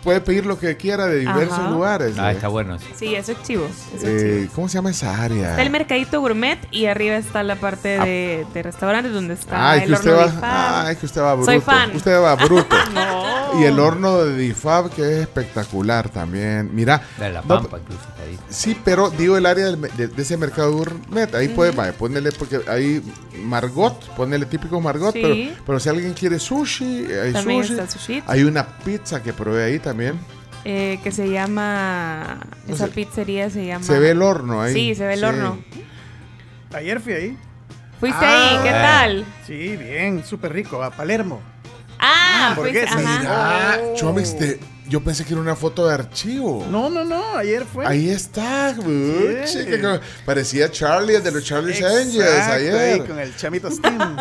puede 0.05 0.21
pedir 0.21 0.45
lo 0.45 0.59
que 0.59 0.77
quiera 0.77 1.07
de 1.07 1.19
diversos 1.19 1.57
Ajá. 1.59 1.69
lugares. 1.71 2.15
Ah, 2.19 2.31
eh. 2.31 2.35
está 2.35 2.47
bueno. 2.47 2.77
Sí, 2.95 3.15
eso 3.15 3.31
es 3.31 3.41
chivo. 3.41 3.65
eso 3.65 3.95
es 3.95 4.01
chivo. 4.01 4.11
Eh, 4.43 4.49
¿Cómo 4.53 4.69
se 4.69 4.75
llama 4.77 4.91
esa 4.91 5.21
área? 5.21 5.49
Está 5.49 5.63
el 5.63 5.71
mercadito 5.71 6.21
gourmet 6.21 6.59
y 6.71 6.85
arriba 6.85 7.17
está 7.17 7.41
la 7.41 7.55
parte 7.55 7.99
de, 7.99 8.45
de 8.53 8.63
restaurantes 8.63 9.11
donde 9.11 9.33
está 9.33 9.71
Ay, 9.71 9.79
el 9.81 9.87
que 9.87 9.93
usted 9.93 10.13
horno 10.13 10.41
va, 10.41 10.87
ay, 10.87 10.95
que 10.95 11.05
usted 11.07 11.21
va 11.21 11.33
bruto. 11.33 11.51
Soy 11.51 11.59
fan. 11.59 11.95
Usted 11.95 12.21
va 12.21 12.35
bruto. 12.35 12.75
No. 12.93 13.59
Y 13.59 13.63
el 13.65 13.79
horno 13.79 14.23
de 14.23 14.37
Difab, 14.37 14.89
que 14.89 15.01
es 15.01 15.21
espectacular 15.21 16.09
también. 16.09 16.69
Mira. 16.73 17.01
De 17.17 17.29
la 17.29 17.41
no, 17.41 17.47
Pampa, 17.47 17.79
incluso 17.79 18.01
está 18.09 18.23
ahí. 18.23 18.37
Sí, 18.49 18.77
pero 18.85 19.09
digo 19.09 19.37
el 19.37 19.45
área 19.45 19.65
del 19.65 19.81
de, 19.81 20.07
de 20.07 20.21
ese 20.21 20.37
mercado 20.37 20.71
gourmet. 20.71 21.33
Ahí 21.33 21.47
puede, 21.49 21.71
vaya, 21.71 21.93
ponerle, 21.93 22.31
porque 22.31 22.61
hay 22.67 23.01
Margot, 23.43 23.99
ponerle 24.15 24.45
típico 24.45 24.79
Margot. 24.79 25.13
Sí. 25.13 25.21
Pero, 25.21 25.63
pero 25.65 25.79
si 25.79 25.89
alguien 25.89 26.13
quiere 26.13 26.39
sushi, 26.39 27.05
hay 27.11 27.33
También 27.33 27.63
sushi. 27.63 27.73
está 27.79 27.89
sushi. 27.89 28.23
Hay 28.27 28.43
una 28.43 28.65
pizza 28.79 29.21
que 29.23 29.33
probé 29.33 29.63
ahí 29.63 29.79
también. 29.79 29.94
Eh, 30.65 30.99
que 31.03 31.11
se 31.11 31.29
llama. 31.29 32.39
No 32.67 32.73
esa 32.73 32.87
sé. 32.87 32.91
pizzería 32.93 33.49
se 33.49 33.65
llama. 33.65 33.85
Se 33.85 33.99
ve 33.99 34.11
el 34.11 34.21
horno 34.21 34.61
ahí. 34.61 34.73
Sí, 34.73 34.95
se 34.95 35.05
ve 35.05 35.13
el 35.13 35.19
Sí. 35.19 35.25
horno. 35.25 35.59
Ayer 36.73 36.99
fui 36.99 37.13
ahí. 37.13 37.37
¿Fuiste 37.99 38.25
ahí? 38.25 38.57
¿Qué 38.63 38.71
tal? 38.71 39.25
Sí, 39.45 39.77
bien, 39.77 40.23
súper 40.25 40.53
rico. 40.53 40.81
A 40.83 40.91
Palermo. 40.91 41.39
Ah, 41.99 42.53
fuiste. 42.55 42.83
hamburguesas. 42.85 43.05
Ajá. 43.05 43.77
Mira, 43.79 43.93
Chomix, 43.95 44.37
te- 44.37 44.59
yo 44.87 45.03
pensé 45.03 45.25
que 45.25 45.33
era 45.33 45.41
una 45.41 45.55
foto 45.55 45.87
de 45.87 45.93
archivo. 45.93 46.65
No, 46.69 46.89
no, 46.89 47.03
no, 47.03 47.37
ayer 47.37 47.65
fue. 47.65 47.85
Ahí 47.85 48.09
está. 48.09 48.75
Chica, 49.45 49.99
parecía 50.25 50.69
Charlie, 50.71 51.15
el 51.15 51.23
de 51.23 51.31
los 51.31 51.43
Charlie's 51.43 51.81
Angels, 51.83 52.15
Exacto, 52.15 52.53
ayer. 52.55 52.75
ahí 52.75 52.99
con 53.01 53.19
el 53.19 53.35
chamito 53.35 53.69
Steam. 53.71 54.15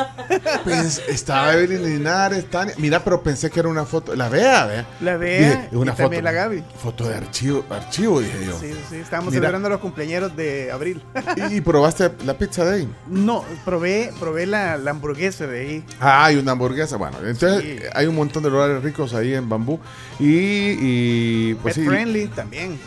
Pens- 0.65 1.01
estaba 1.09 1.55
Evelyn 1.55 1.85
Linares, 1.85 2.49
Tania. 2.51 2.74
Mira, 2.78 3.03
pero 3.03 3.23
pensé 3.23 3.51
que 3.51 3.61
era 3.61 3.69
una 3.69 3.85
foto. 3.85 4.15
La 4.15 4.28
vea, 4.28 4.66
vea. 4.66 4.86
La 5.01 5.16
Bea 5.16 5.39
Dije, 5.39 5.69
y 5.73 5.77
una 5.77 5.95
también 5.95 6.23
foto, 6.23 6.23
la 6.24 6.32
Gaby. 6.32 6.65
Foto 6.82 7.09
de 7.09 7.15
archivo, 7.16 7.65
archivo, 7.70 8.20
dije 8.20 8.39
yo. 8.47 8.59
Sí, 8.59 8.73
sí, 8.89 8.97
estábamos 8.97 9.32
Mira. 9.32 9.41
celebrando 9.43 9.69
los 9.69 9.81
cumpleaños 9.81 10.35
de 10.36 10.70
abril. 10.73 11.03
¿Y 11.51 11.61
probaste 11.61 12.11
la 12.24 12.36
pizza 12.39 12.65
de 12.65 12.77
ahí? 12.77 12.89
No, 13.09 13.45
probé, 13.65 14.12
probé 14.19 14.47
la, 14.47 14.77
la 14.78 14.91
hamburguesa 14.93 15.47
de 15.47 15.61
ahí. 15.61 15.85
Ah, 16.01 16.24
hay 16.27 16.36
una 16.36 16.53
hamburguesa. 16.53 16.97
Bueno, 16.97 17.19
entonces 17.24 17.62
Sí. 17.62 17.78
hay 17.95 18.07
un 18.07 18.15
montón 18.16 18.43
de 18.43 18.51
lugares 18.51 18.82
ricos 18.82 19.15
ahí 19.15 19.35
en 19.35 19.49
Bambú. 19.49 19.78
Y, 20.19 20.53
y, 20.81 21.55
pues 21.62 21.74
Pet 21.74 21.85
sí. 21.85 21.89
friendly 21.90 22.26
también. 22.28 22.78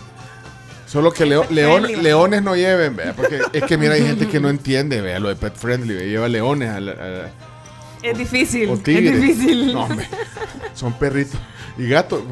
Solo 0.85 1.11
que 1.11 1.25
leo- 1.25 1.43
friendly. 1.43 1.95
leones 1.97 2.41
no 2.43 2.55
lleven, 2.55 2.95
vea. 2.95 3.13
Porque 3.13 3.41
es 3.51 3.63
que 3.63 3.77
mira, 3.77 3.93
hay 3.95 4.03
gente 4.05 4.27
que 4.27 4.39
no 4.39 4.49
entiende, 4.49 5.01
vea, 5.01 5.19
lo 5.19 5.27
de 5.29 5.35
pet 5.35 5.53
friendly. 5.55 5.93
vea, 5.93 6.05
lleva 6.05 6.27
leones 6.29 6.69
a 6.69 6.79
la- 6.79 6.91
a- 6.93 7.31
Es 8.01 8.17
difícil. 8.17 8.69
o 8.69 8.73
Es 8.75 8.83
difícil. 8.85 9.73
No, 9.73 9.83
hombre. 9.83 10.07
Son 10.73 10.93
perritos. 10.93 11.39
Y 11.77 11.87
gato, 11.89 12.23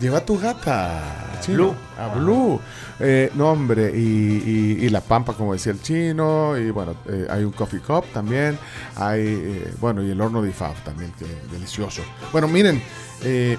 lleva 0.00 0.24
tu 0.24 0.38
gata. 0.38 1.38
chino, 1.40 1.56
Blue. 1.56 1.74
A 1.98 2.08
Blue. 2.14 2.60
Eh, 3.00 3.30
no, 3.34 3.48
hombre. 3.50 3.90
Y, 3.96 3.98
y- 3.98 4.84
y 4.84 4.88
la 4.90 5.00
pampa, 5.00 5.32
como 5.32 5.54
decía 5.54 5.72
el 5.72 5.80
chino. 5.82 6.56
Y 6.58 6.70
bueno, 6.70 6.94
eh, 7.08 7.26
hay 7.30 7.42
un 7.44 7.50
coffee 7.52 7.80
cup 7.80 8.04
también. 8.12 8.56
Hay, 8.96 9.20
eh, 9.22 9.72
bueno, 9.80 10.02
y 10.04 10.10
el 10.10 10.20
horno 10.20 10.40
de 10.42 10.52
Fab 10.52 10.74
también, 10.84 11.12
que 11.18 11.24
es 11.24 11.50
delicioso. 11.50 12.02
Bueno, 12.30 12.46
miren, 12.46 12.80
eh, 13.24 13.56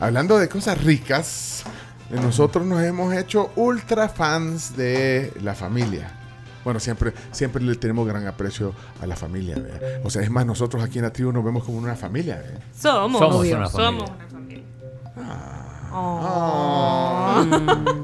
hablando 0.00 0.38
de 0.38 0.48
cosas 0.48 0.82
ricas, 0.82 1.64
eh, 2.10 2.16
nosotros 2.20 2.66
nos 2.66 2.82
hemos 2.82 3.14
hecho 3.14 3.50
ultra 3.56 4.08
fans 4.08 4.76
de 4.76 5.32
la 5.42 5.54
familia. 5.54 6.20
Bueno, 6.64 6.80
siempre, 6.80 7.12
siempre 7.30 7.62
le 7.62 7.74
tenemos 7.74 8.06
gran 8.06 8.26
aprecio 8.26 8.72
a 9.00 9.06
la 9.06 9.16
familia. 9.16 9.56
¿verdad? 9.56 10.00
O 10.04 10.10
sea, 10.10 10.22
es 10.22 10.30
más, 10.30 10.46
nosotros 10.46 10.82
aquí 10.82 10.98
en 10.98 11.04
la 11.04 11.12
tribu 11.12 11.30
nos 11.32 11.44
vemos 11.44 11.64
como 11.64 11.78
una 11.78 11.94
familia. 11.94 12.36
¿verdad? 12.36 12.60
Somos. 12.74 13.20
Somos 13.20 13.36
obvio, 13.36 13.56
una 13.56 13.68
familia. 13.68 13.98
Somos 13.98 14.10
una 14.10 14.28
familia. 14.28 14.62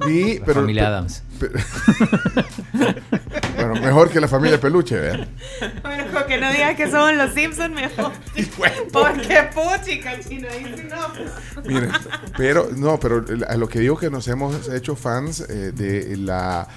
Y, 0.09 0.39
La 0.39 0.45
pero, 0.45 0.61
familia 0.61 0.87
Adams. 0.89 1.23
bueno, 3.73 3.87
mejor 3.87 4.11
que 4.11 4.21
la 4.21 4.29
familia 4.29 4.61
Peluche, 4.61 4.97
¿verdad? 4.97 5.29
Bueno, 5.83 6.05
con 6.13 6.25
que 6.25 6.39
no 6.39 6.51
digas 6.51 6.77
que 6.77 6.91
somos 6.91 7.15
los 7.15 7.33
Simpsons, 7.33 7.75
mejor. 7.75 8.13
Porque 8.93 9.49
puchica, 9.55 10.19
chino, 10.21 10.49
ahí 10.51 10.75
sí 10.77 10.85
no. 10.89 11.63
Miren, 11.65 11.91
pero 12.37 12.71
no, 12.77 12.99
pero 12.99 13.25
a 13.49 13.57
lo 13.57 13.69
que 13.69 13.81
digo 13.81 13.97
que 13.97 14.11
nos 14.11 14.27
hemos 14.29 14.69
hecho 14.69 14.97
fans 14.97 15.41
eh, 15.49 15.73
de 15.73 16.17
la 16.17 16.69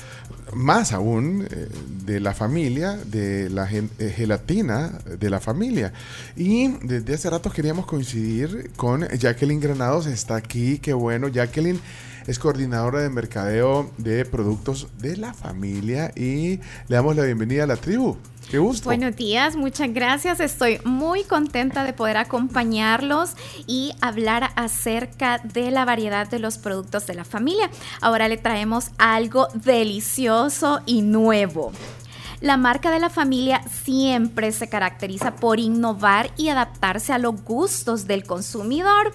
más 0.54 0.92
aún 0.92 1.48
eh, 1.50 1.68
de 2.06 2.20
la 2.20 2.34
familia, 2.34 2.98
de 3.06 3.50
la 3.50 3.70
eh, 3.72 4.14
gelatina 4.16 4.92
de 5.20 5.30
la 5.30 5.40
familia. 5.40 5.94
Y 6.36 6.68
desde 6.82 7.16
hace 7.16 7.30
rato 7.30 7.52
queríamos 7.52 7.86
coincidir 7.86 8.72
con 8.76 9.08
Jacqueline 9.08 9.60
Granados, 9.60 10.06
está 10.06 10.36
aquí, 10.36 10.80
qué 10.80 10.94
bueno. 10.94 11.28
Jacqueline 11.28 11.80
es 12.28 12.40
coordinadora 12.40 13.00
de 13.00 13.10
mercadeo 13.10 13.92
de 13.98 14.26
productos 14.26 14.88
de 15.00 15.18
la 15.18 15.34
familia 15.34 16.12
y 16.16 16.60
le 16.88 16.96
damos 16.96 17.16
la 17.16 17.24
bienvenida 17.24 17.64
a 17.64 17.68
la 17.68 17.78
tribu. 17.78 18.18
Qué 18.50 18.60
gusto. 18.60 18.86
Buenos 18.86 19.16
días, 19.16 19.56
muchas 19.56 19.94
gracias. 19.94 20.40
Estoy 20.40 20.80
muy 20.84 21.24
contenta 21.24 21.84
de 21.84 21.94
poder 21.94 22.18
acompañarlos 22.18 23.32
y 23.68 23.94
hablar 24.02 24.52
acerca 24.56 25.40
de 25.40 25.72
la 25.72 25.86
variedad 25.86 26.30
de 26.30 26.40
los 26.40 26.58
productos 26.58 27.08
de 27.08 27.16
la 27.16 27.26
familia. 27.26 27.70
Ahora 28.02 28.28
le 28.28 28.38
traemos 28.38 28.92
algo 28.98 29.48
delicioso 29.56 30.82
y 30.86 31.02
nuevo. 31.02 31.72
La 32.44 32.58
marca 32.58 32.92
de 32.92 33.00
la 33.00 33.10
familia 33.10 33.62
siempre 33.86 34.52
se 34.52 34.68
caracteriza 34.68 35.34
por 35.34 35.62
innovar 35.62 36.30
y 36.36 36.50
adaptarse 36.50 37.14
a 37.14 37.18
los 37.18 37.42
gustos 37.42 38.06
del 38.06 38.26
consumidor 38.26 39.14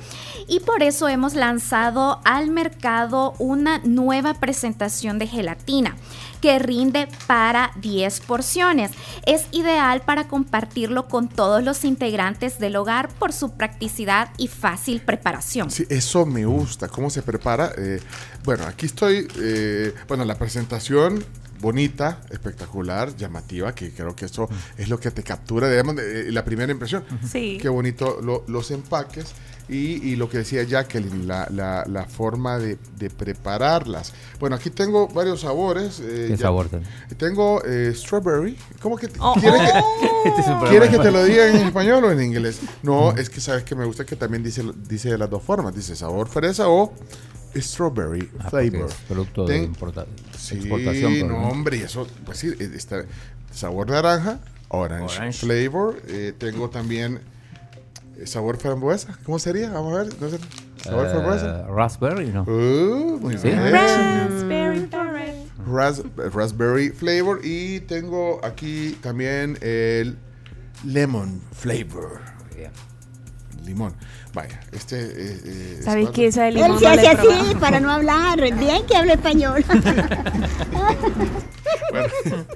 y 0.49 0.61
por 0.61 0.83
eso 0.83 1.09
hemos 1.09 1.35
lanzado 1.35 2.23
al 2.25 2.49
mercado 2.49 3.35
una 3.39 3.81
nueva 3.85 4.33
presentación 4.33 5.19
de 5.19 5.27
gelatina 5.27 5.95
que 6.41 6.59
rinde 6.59 7.07
para 7.27 7.73
10 7.83 8.21
porciones. 8.21 8.93
Es 9.27 9.45
ideal 9.53 10.01
para 10.01 10.27
compartirlo 10.27 11.07
con 11.07 11.29
todos 11.29 11.63
los 11.63 11.85
integrantes 11.85 12.59
del 12.59 12.77
hogar 12.77 13.11
por 13.11 13.35
su 13.35 13.51
practicidad 13.51 14.31
y 14.39 14.49
fácil 14.49 15.03
preparación. 15.03 15.71
Sí, 15.71 15.85
eso 15.91 16.25
me 16.25 16.47
gusta. 16.47 16.89
¿Cómo 16.89 17.11
se 17.11 17.21
prepara? 17.21 17.73
Eh, 17.77 18.01
bueno, 18.43 18.65
aquí 18.65 18.87
estoy. 18.87 19.29
eh, 19.39 19.93
bueno, 20.09 20.25
la 20.25 20.37
presentación 20.37 21.23
bonita, 21.61 22.21
espectacular, 22.31 23.17
llamativa, 23.17 23.75
que 23.75 23.91
creo 23.93 24.15
que 24.17 24.27
eso 24.27 24.49
es 24.77 24.89
lo 24.89 24.99
que 25.01 25.11
te 25.11 25.23
captura, 25.23 25.69
digamos, 25.71 25.97
de- 25.97 26.29
eh, 26.29 26.33
la 26.33 26.45
primera 26.45 26.71
impresión. 26.73 27.05
Sí. 27.31 27.59
Qué 27.61 27.69
bonito 27.69 28.21
lo- 28.23 28.45
los 28.49 28.71
empaques 28.71 29.27
y, 29.69 30.03
y 30.09 30.17
lo 30.17 30.31
que 30.31 30.39
decía 30.39 30.63
Jacqueline, 30.63 31.27
la, 31.29 31.47
la- 31.51 31.85
la 31.87 32.05
forma 32.07 32.59
de, 32.59 32.79
de 32.99 33.11
prepararlas. 33.11 34.13
Bueno, 34.41 34.57
aquí 34.57 34.71
tengo 34.71 35.09
varios 35.09 35.41
sabores. 35.43 36.01
eh, 36.01 36.27
¿Qué 36.31 36.37
ya- 36.37 36.43
sabor 36.45 36.69
tenés? 36.69 36.89
Tengo 37.19 37.63
eh, 37.65 37.93
strawberry. 37.95 38.57
¿Cómo 38.81 38.97
que? 38.97 39.09
Oh, 39.19 39.35
¿Quieres 39.39 39.61
que, 39.61 39.79
Este 40.29 40.41
es 40.41 40.47
un 40.49 40.59
programa 40.59 40.71
¿Quieres 40.71 40.89
que 40.91 40.99
te 40.99 41.11
lo 41.11 41.25
diga 41.25 41.49
en 41.49 41.57
español 41.57 42.05
o 42.05 42.11
en 42.13 42.23
inglés? 42.23 42.61
No, 42.83 43.13
es 43.13 43.29
que 43.31 43.41
sabes 43.41 43.63
que 43.65 43.75
me 43.75 43.85
gusta 43.85 44.05
que 44.07 44.17
también 44.17 44.43
dice, 44.43 44.63
dice 44.89 45.11
de 45.11 45.19
las 45.19 45.29
dos 45.31 45.43
formas. 45.43 45.75
Dice 45.75 45.95
sabor 45.97 46.29
fresa 46.29 46.69
o 46.69 46.93
strawberry 47.57 48.31
Ah, 48.39 48.51
flavor. 48.51 48.89
es 48.89 48.95
producto 49.09 49.47
de 49.47 49.55
Ten- 49.55 49.65
importa- 49.65 50.07
Sí, 50.37 50.57
exportación. 50.57 51.29
no, 51.29 51.49
hombre, 51.49 51.83
eso, 51.83 52.07
pues 52.25 52.39
sí, 52.39 52.53
está 52.59 53.05
sabor 53.53 53.89
naranja, 53.91 54.39
orange, 54.69 55.17
Orange. 55.17 55.39
flavor. 55.47 56.03
eh, 56.09 56.33
tengo 56.37 56.71
también 56.71 57.21
sabor 58.25 58.57
frambuesa. 58.59 59.17
¿Cómo 59.25 59.39
sería? 59.39 59.71
Vamos 59.71 59.95
a 59.95 60.03
ver. 60.05 60.21
No 60.21 60.29
sé. 60.29 60.39
¿Sabor 60.83 61.09
frambuesa? 61.11 61.61
Eh, 61.61 61.65
raspberry, 61.75 62.27
¿no? 62.29 62.43
Uh, 62.43 63.19
muy 63.21 63.37
¿Sí? 63.39 63.49
bien. 63.49 63.73
Raspberry. 63.73 64.89
Ras- 65.67 66.03
raspberry 66.33 66.91
flavor 66.91 67.41
y 67.45 67.81
tengo 67.81 68.41
aquí 68.45 68.97
también 69.03 69.59
el 69.61 70.17
lemon 70.85 71.43
flavor. 71.53 72.21
Limón. 73.65 73.93
Vaya, 74.39 74.61
este. 74.73 75.01
eh, 75.01 75.41
eh, 75.45 75.81
¿Sabéis 75.83 76.09
es- 76.11 76.15
que 76.15 76.27
esa 76.29 76.43
de 76.43 76.49
Él 76.51 76.55
limón 76.55 76.79
se 76.79 76.87
hace 76.87 77.09
así 77.09 77.55
para 77.59 77.81
no 77.81 77.91
hablar. 77.91 78.41
Bien 78.57 78.87
que 78.87 78.97
habla 78.97 79.15
español. 79.15 79.65
Bueno, 81.91 82.09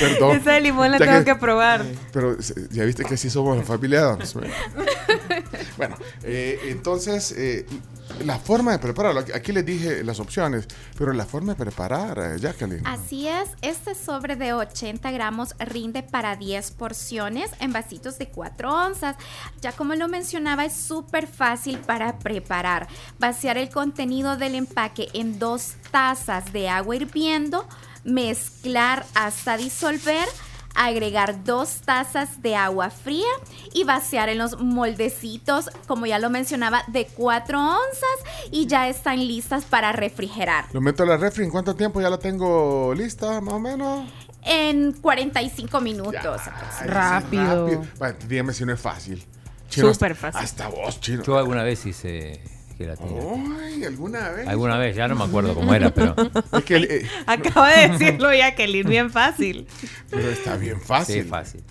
perdón. 0.00 0.36
Esa 0.36 0.52
de 0.52 0.60
limón 0.60 0.90
la 0.90 0.98
Ya 0.98 1.06
tengo 1.06 1.24
que 1.24 1.34
probar. 1.36 1.84
Pero 2.12 2.40
se- 2.42 2.54
ya 2.70 2.84
viste 2.84 3.04
que 3.04 3.16
sí 3.16 3.30
somos 3.30 3.56
la 3.56 3.62
familia 3.64 4.00
Adams. 4.00 4.34
Bueno, 5.88 5.96
eh, 6.22 6.60
entonces, 6.68 7.32
eh, 7.36 7.66
la 8.24 8.38
forma 8.38 8.72
de 8.72 8.78
prepararlo. 8.78 9.20
Aquí- 9.20 9.32
Aquí 9.32 9.52
les 9.52 9.64
dije 9.64 10.04
las 10.04 10.20
opciones, 10.20 10.66
pero 10.96 11.12
la 11.12 11.24
forma 11.24 11.54
de 11.54 11.58
preparar, 11.64 12.18
eh, 12.18 12.38
Jacqueline. 12.38 12.86
Así 12.86 13.26
es, 13.26 13.48
este 13.62 13.94
sobre 13.94 14.36
de 14.36 14.52
80 14.52 15.10
gramos 15.10 15.54
rinde 15.58 16.02
para 16.02 16.36
10 16.36 16.70
porciones 16.72 17.50
en 17.58 17.72
vasitos 17.72 18.18
de 18.18 18.28
4 18.28 18.72
onzas. 18.72 19.16
Ya 19.60 19.72
como 19.72 19.94
lo 19.94 20.06
mencionaba, 20.08 20.64
es 20.64 20.74
súper 20.74 21.26
fácil 21.26 21.78
para 21.78 22.18
preparar. 22.18 22.86
Vaciar 23.18 23.56
el 23.58 23.70
contenido 23.70 24.36
del 24.36 24.54
empaque 24.54 25.08
en 25.14 25.38
dos 25.38 25.72
tazas 25.90 26.52
de 26.52 26.68
agua 26.68 26.94
hirviendo, 26.96 27.66
mezclar 28.04 29.04
hasta 29.14 29.56
disolver 29.56 30.28
agregar 30.74 31.44
dos 31.44 31.80
tazas 31.84 32.42
de 32.42 32.56
agua 32.56 32.90
fría 32.90 33.28
y 33.72 33.84
vaciar 33.84 34.28
en 34.28 34.38
los 34.38 34.58
moldecitos, 34.60 35.70
como 35.86 36.06
ya 36.06 36.18
lo 36.18 36.30
mencionaba, 36.30 36.82
de 36.88 37.06
4 37.06 37.58
onzas 37.58 38.50
y 38.50 38.66
ya 38.66 38.88
están 38.88 39.26
listas 39.26 39.64
para 39.64 39.92
refrigerar. 39.92 40.66
Lo 40.72 40.80
meto 40.80 41.02
a 41.02 41.06
la 41.06 41.16
refri. 41.16 41.44
¿En 41.44 41.50
cuánto 41.50 41.74
tiempo 41.74 42.00
ya 42.00 42.10
la 42.10 42.18
tengo 42.18 42.94
lista, 42.94 43.40
más 43.40 43.54
o 43.54 43.60
menos? 43.60 44.08
En 44.42 44.92
45 44.92 45.80
minutos. 45.80 46.40
Ay, 46.80 46.88
Rápido. 46.88 47.84
Vaya, 47.98 48.16
dígame 48.26 48.52
si 48.52 48.64
no 48.64 48.72
es 48.72 48.80
fácil. 48.80 49.24
Súper 49.68 50.14
fácil. 50.14 50.40
Hasta 50.40 50.68
vos, 50.68 51.00
chino. 51.00 51.22
Yo 51.22 51.38
alguna 51.38 51.62
vez 51.62 51.86
hice 51.86 52.42
gelatina. 52.82 53.20
Ay, 53.64 53.84
¿alguna 53.84 54.30
vez? 54.30 54.48
Alguna 54.48 54.76
vez, 54.78 54.96
ya 54.96 55.08
no 55.08 55.14
me 55.16 55.24
acuerdo 55.24 55.54
cómo 55.54 55.74
era, 55.74 55.92
pero. 55.92 56.14
Es 56.52 56.64
que, 56.64 56.76
eh, 56.76 57.06
Acaba 57.26 57.70
de 57.72 57.88
decirlo 57.88 58.32
Jacqueline, 58.32 58.88
bien 58.88 59.10
fácil. 59.10 59.66
pero 60.10 60.28
está 60.30 60.56
bien 60.56 60.80
fácil. 60.80 61.22
Sí, 61.22 61.28
fácil. 61.28 61.62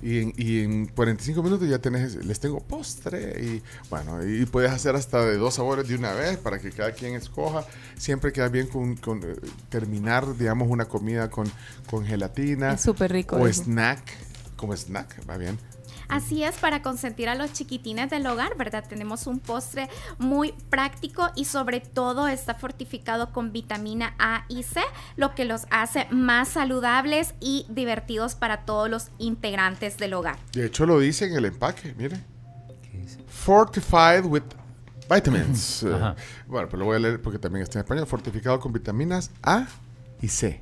Y 0.00 0.20
en, 0.20 0.32
y 0.36 0.60
en 0.62 0.86
45 0.86 1.42
minutos 1.42 1.68
ya 1.68 1.80
tenés, 1.80 2.14
les 2.24 2.38
tengo 2.38 2.60
postre 2.60 3.34
y 3.42 3.62
bueno, 3.90 4.24
y 4.24 4.46
puedes 4.46 4.70
hacer 4.70 4.94
hasta 4.94 5.24
de 5.24 5.36
dos 5.36 5.54
sabores 5.54 5.88
de 5.88 5.96
una 5.96 6.12
vez 6.12 6.36
para 6.36 6.60
que 6.60 6.70
cada 6.70 6.92
quien 6.92 7.14
escoja. 7.16 7.64
Siempre 7.96 8.32
queda 8.32 8.48
bien 8.48 8.68
con, 8.68 8.94
con, 8.96 9.24
eh, 9.24 9.34
terminar, 9.70 10.36
digamos, 10.36 10.68
una 10.68 10.84
comida 10.84 11.30
con, 11.30 11.50
con 11.90 12.06
gelatina. 12.06 12.74
Es 12.74 12.82
súper 12.82 13.10
rico 13.10 13.36
O 13.36 13.48
eso. 13.48 13.64
snack, 13.64 14.02
como 14.56 14.72
snack, 14.76 15.28
va 15.28 15.36
bien. 15.36 15.58
Así 16.08 16.42
es, 16.42 16.56
para 16.56 16.80
consentir 16.82 17.28
a 17.28 17.34
los 17.34 17.52
chiquitines 17.52 18.08
del 18.08 18.26
hogar, 18.26 18.56
¿verdad? 18.56 18.84
Tenemos 18.88 19.26
un 19.26 19.40
postre 19.40 19.90
muy 20.18 20.52
práctico 20.70 21.28
y 21.36 21.44
sobre 21.44 21.80
todo 21.80 22.28
está 22.28 22.54
fortificado 22.54 23.30
con 23.32 23.52
vitamina 23.52 24.14
A 24.18 24.44
y 24.48 24.62
C, 24.62 24.80
lo 25.16 25.34
que 25.34 25.44
los 25.44 25.66
hace 25.70 26.06
más 26.10 26.48
saludables 26.48 27.34
y 27.40 27.66
divertidos 27.68 28.34
para 28.34 28.64
todos 28.64 28.88
los 28.88 29.08
integrantes 29.18 29.98
del 29.98 30.14
hogar. 30.14 30.38
De 30.52 30.64
hecho, 30.66 30.86
lo 30.86 30.98
dice 30.98 31.26
en 31.26 31.34
el 31.34 31.44
empaque, 31.44 31.94
mire. 31.98 32.18
Fortified 33.28 34.24
with 34.24 34.42
vitamins. 35.10 35.82
Eh, 35.88 35.92
Ajá. 35.94 36.16
bueno, 36.46 36.68
pero 36.68 36.80
lo 36.80 36.84
voy 36.86 36.96
a 36.96 36.98
leer 36.98 37.22
porque 37.22 37.38
también 37.38 37.62
está 37.62 37.78
en 37.78 37.84
español. 37.84 38.06
Fortificado 38.06 38.58
con 38.60 38.72
vitaminas 38.72 39.30
A 39.42 39.66
y 40.20 40.28
C. 40.28 40.60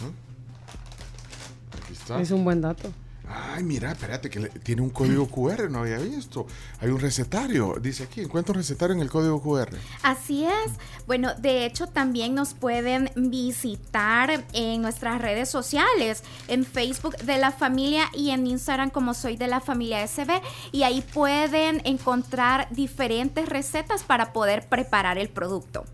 ¿Mm? 0.00 1.76
Aquí 1.82 1.92
está. 1.92 2.20
Es 2.20 2.30
un 2.30 2.44
buen 2.44 2.60
dato. 2.60 2.92
Ay, 3.30 3.62
mira, 3.62 3.92
espérate, 3.92 4.30
que 4.30 4.40
le- 4.40 4.48
tiene 4.48 4.82
un 4.82 4.90
código 4.90 5.26
QR, 5.30 5.70
no 5.70 5.80
había 5.80 5.98
visto. 5.98 6.46
Hay 6.80 6.88
un 6.88 6.98
recetario, 7.00 7.74
dice 7.80 8.04
aquí, 8.04 8.22
encuentro 8.22 8.52
un 8.52 8.58
recetario 8.58 8.94
en 8.94 9.02
el 9.02 9.10
código 9.10 9.40
QR. 9.42 9.76
Así 10.02 10.44
es. 10.44 10.72
Bueno, 11.06 11.34
de 11.34 11.66
hecho 11.66 11.86
también 11.88 12.34
nos 12.34 12.54
pueden 12.54 13.10
visitar 13.16 14.44
en 14.52 14.82
nuestras 14.82 15.20
redes 15.20 15.48
sociales, 15.48 16.22
en 16.48 16.64
Facebook 16.64 17.16
de 17.18 17.38
la 17.38 17.50
familia 17.52 18.04
y 18.14 18.30
en 18.30 18.46
Instagram 18.46 18.90
como 18.90 19.14
soy 19.14 19.36
de 19.36 19.46
la 19.48 19.60
familia 19.60 20.06
SB. 20.06 20.40
Y 20.72 20.82
ahí 20.84 21.02
pueden 21.02 21.82
encontrar 21.84 22.68
diferentes 22.70 23.48
recetas 23.48 24.04
para 24.04 24.32
poder 24.32 24.68
preparar 24.68 25.18
el 25.18 25.28
producto. 25.28 25.84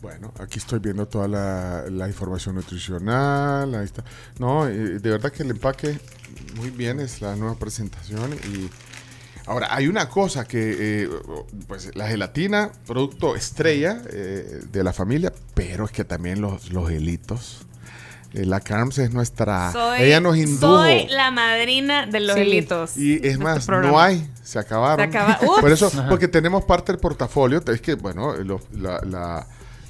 Bueno, 0.00 0.32
aquí 0.40 0.58
estoy 0.58 0.78
viendo 0.78 1.06
toda 1.06 1.28
la, 1.28 1.84
la 1.90 2.08
información 2.08 2.54
nutricional, 2.54 3.74
ahí 3.74 3.84
está. 3.84 4.02
No, 4.38 4.64
de 4.64 4.98
verdad 4.98 5.30
que 5.30 5.42
el 5.42 5.50
empaque, 5.50 5.98
muy 6.56 6.70
bien, 6.70 7.00
es 7.00 7.20
la 7.20 7.36
nueva 7.36 7.56
presentación 7.56 8.32
y... 8.52 8.70
Ahora, 9.46 9.74
hay 9.74 9.88
una 9.88 10.08
cosa 10.08 10.44
que, 10.46 11.02
eh, 11.04 11.08
pues 11.66 11.94
la 11.96 12.06
gelatina, 12.06 12.70
producto 12.86 13.34
estrella 13.34 14.00
eh, 14.10 14.60
de 14.70 14.84
la 14.84 14.92
familia, 14.92 15.32
pero 15.54 15.86
es 15.86 15.90
que 15.90 16.04
también 16.04 16.40
los, 16.40 16.70
los 16.70 16.88
gelitos. 16.88 17.66
Eh, 18.32 18.44
la 18.44 18.60
Carms 18.60 18.98
es 18.98 19.12
nuestra... 19.12 19.72
Soy, 19.72 20.02
ella 20.02 20.20
nos 20.20 20.36
indujo. 20.36 20.82
soy 20.82 21.08
la 21.08 21.32
madrina 21.32 22.06
de 22.06 22.20
los 22.20 22.34
Sí. 22.34 22.40
delitos. 22.40 22.96
Y 22.96 23.26
es 23.26 23.38
Nuestro 23.40 23.78
más, 23.80 23.86
no 23.90 23.98
hay, 24.00 24.30
se 24.44 24.58
acabaron. 24.60 25.10
Se 25.10 25.18
acaba- 25.18 25.38
Ups. 25.42 25.50
Por 25.60 25.72
eso, 25.72 25.90
porque 26.08 26.28
tenemos 26.28 26.62
parte 26.64 26.92
del 26.92 27.00
portafolio, 27.00 27.60
es 27.66 27.80
que, 27.80 27.94
bueno, 27.94 28.36
lo- 28.36 28.60
la- 28.72 29.00
la- 29.04 29.46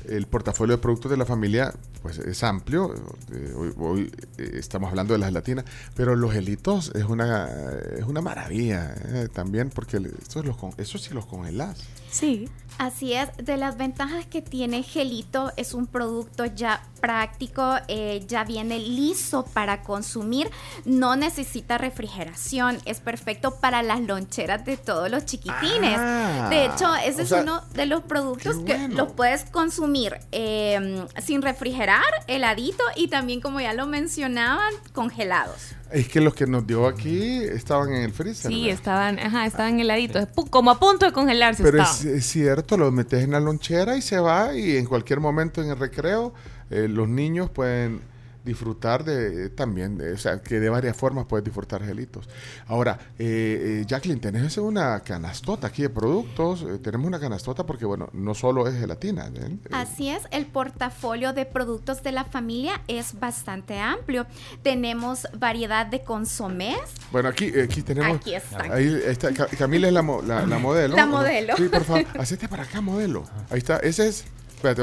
el 0.09 0.27
portafolio 0.27 0.77
de 0.77 0.82
productos 0.82 1.10
de 1.10 1.16
la 1.16 1.27
familia 1.27 1.72
pues 2.02 2.18
es 2.18 2.43
amplio. 2.43 2.94
eh, 3.32 3.52
hoy 3.56 3.72
hoy, 3.78 4.12
eh, 4.39 4.51
estamos 4.55 4.89
hablando 4.90 5.12
de 5.14 5.18
la 5.18 5.27
gelatina, 5.27 5.64
pero 5.94 6.16
los 6.16 6.32
gelitos 6.32 6.93
es 6.94 7.05
una, 7.05 7.48
es 7.97 8.05
una 8.05 8.20
maravilla 8.20 8.94
eh, 9.09 9.28
también, 9.32 9.70
porque 9.70 9.98
estos 10.22 10.44
los 10.44 10.56
con- 10.56 10.72
eso 10.78 10.98
sí 10.98 11.12
los 11.14 11.27
congelas. 11.27 11.78
Sí. 12.11 12.49
Así 12.81 13.12
es, 13.12 13.28
de 13.37 13.59
las 13.59 13.77
ventajas 13.77 14.24
que 14.24 14.41
tiene 14.41 14.82
Gelito 14.82 15.53
es 15.59 15.74
un 15.74 15.87
producto 15.87 16.47
ya 16.47 16.82
práctico, 17.03 17.77
eh, 17.89 18.24
ya 18.27 18.43
viene 18.45 18.78
liso 18.78 19.45
para 19.45 19.82
consumir, 19.82 20.51
no 20.87 21.15
necesita 21.15 21.77
refrigeración, 21.77 22.78
es 22.87 23.01
perfecto 23.01 23.57
para 23.61 23.82
las 23.82 24.01
loncheras 24.01 24.65
de 24.65 24.78
todos 24.78 25.11
los 25.11 25.27
chiquitines. 25.27 25.99
Ah, 25.99 26.47
de 26.49 26.65
hecho, 26.65 26.95
ese 27.05 27.23
es 27.23 27.28
sea, 27.28 27.43
uno 27.43 27.61
de 27.74 27.85
los 27.85 28.03
productos 28.05 28.57
que 28.65 28.89
los 28.89 29.12
puedes 29.12 29.45
consumir 29.45 30.16
eh, 30.32 31.05
sin 31.23 31.43
refrigerar, 31.43 32.24
heladito 32.28 32.82
y 32.97 33.09
también, 33.09 33.43
como 33.43 33.61
ya 33.61 33.74
lo 33.74 33.87
mencionaban, 33.87 34.73
congelados. 34.95 35.74
Es 35.93 36.09
que 36.09 36.21
los 36.21 36.35
que 36.35 36.47
nos 36.47 36.67
dio 36.67 36.87
aquí 36.87 37.43
estaban 37.43 37.93
en 37.93 38.03
el 38.03 38.12
freezer. 38.12 38.51
Sí, 38.51 38.62
¿verdad? 38.62 38.75
estaban, 38.75 39.19
ajá, 39.19 39.47
estaban 39.47 39.81
heladitos. 39.81 40.29
Como 40.51 40.71
a 40.71 40.79
punto 40.79 41.07
de 41.07 41.12
congelarse 41.12 41.62
Pero 41.62 41.83
es, 41.83 42.05
es 42.05 42.27
cierto, 42.27 42.77
lo 42.77 42.91
metes 42.93 43.25
en 43.25 43.33
la 43.33 43.41
lonchera 43.41 43.97
y 43.97 44.03
se 44.03 44.19
va 44.19 44.55
y 44.55 44.77
en 44.77 44.87
cualquier 44.87 45.21
momento 45.21 45.62
en 45.62 45.71
el 45.71 45.79
recreo 45.79 46.33
eh, 46.71 46.87
los 46.89 47.09
niños 47.09 47.51
pueden 47.51 48.01
disfrutar 48.45 49.05
de 49.05 49.51
también, 49.51 49.99
de- 49.99 50.12
o 50.12 50.19
sea, 50.19 50.41
que 50.43 50.61
de 50.61 50.69
varias 50.71 50.97
formas 50.97 51.27
puedes 51.27 51.45
disfrutar 51.45 51.85
gelitos. 51.85 52.29
Ahora, 52.67 52.99
eh, 53.19 53.81
eh, 53.83 53.85
Jacqueline, 53.87 54.21
tenés 54.21 54.57
una 54.59 55.01
canastota 55.01 55.67
aquí 55.69 55.83
de 55.83 55.91
productos, 55.91 56.62
eh, 56.62 56.79
tenemos 56.79 57.07
una 57.07 57.21
canastota 57.21 57.65
porque, 57.67 57.85
bueno, 57.85 58.09
no 58.12 58.35
solo 58.35 58.67
es 58.67 58.79
gelatina. 58.79 59.27
¿eh? 59.29 59.31
Eh, 59.65 59.69
Así 59.73 60.09
es, 60.09 60.23
el 60.31 60.47
portafolio 60.47 61.33
de 61.33 61.45
productos 61.47 62.03
de 62.03 62.12
la 62.12 62.25
familia 62.25 62.81
es 62.89 63.19
bastante 63.21 63.79
amplio. 63.79 64.27
Tenemos 64.62 65.27
variedad 65.39 65.87
de 65.87 66.03
consomés. 66.03 66.79
Bueno, 67.12 67.29
aquí, 67.29 67.47
eh, 67.55 67.65
aquí 67.65 67.83
tenemos... 67.83 68.17
Aquí. 68.17 68.35
Ahí 68.71 69.01
está, 69.07 69.33
Ca- 69.33 69.47
Camila 69.47 69.89
es 69.89 69.93
la, 69.95 70.03
la, 70.03 70.47
la 70.47 70.59
modelo. 70.59 70.97
La 70.97 71.07
modelo. 71.07 71.57
Sí, 71.57 71.69
por 71.69 71.85
favor, 71.85 72.05
hacete 72.19 72.49
para 72.49 72.62
acá, 72.65 72.81
modelo. 72.81 73.25
Ahí 73.51 73.59
está, 73.59 73.77
ese 73.79 74.09
es... 74.09 74.25
Espérate, 74.62 74.83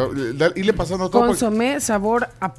irle 0.60 0.74
pasando 0.74 1.08
todo. 1.08 1.22
porque- 1.28 1.40
Consomé 1.40 1.80
sabor 1.80 2.28
a 2.40 2.52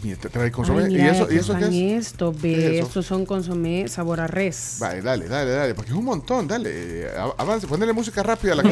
pollo. 0.00 0.04
Mira, 0.08 0.20
te 0.20 0.28
trae 0.28 0.50
consomé. 0.50 0.84
Ay, 0.84 0.96
¿Y 0.96 1.00
eso, 1.00 1.28
¿y 1.30 1.36
eso 1.36 1.56
qué 1.56 1.96
es? 1.96 2.06
Esto, 2.08 2.32
¿Qué 2.32 2.38
ve, 2.42 2.52
es 2.66 2.72
eso? 2.76 2.86
estos 2.86 3.06
son 3.06 3.26
consomé 3.26 3.88
sabor 3.88 4.20
a 4.20 4.26
res. 4.26 4.76
Vale, 4.80 5.02
dale, 5.02 5.28
dale, 5.28 5.50
dale, 5.50 5.74
porque 5.74 5.90
es 5.90 5.96
un 5.96 6.04
montón, 6.04 6.46
dale. 6.48 6.70
eh, 6.72 7.08
av- 7.18 7.34
Avance, 7.38 7.66
ponele 7.66 7.92
música 7.92 8.22
rápida 8.22 8.52
a 8.52 8.56
la 8.56 8.62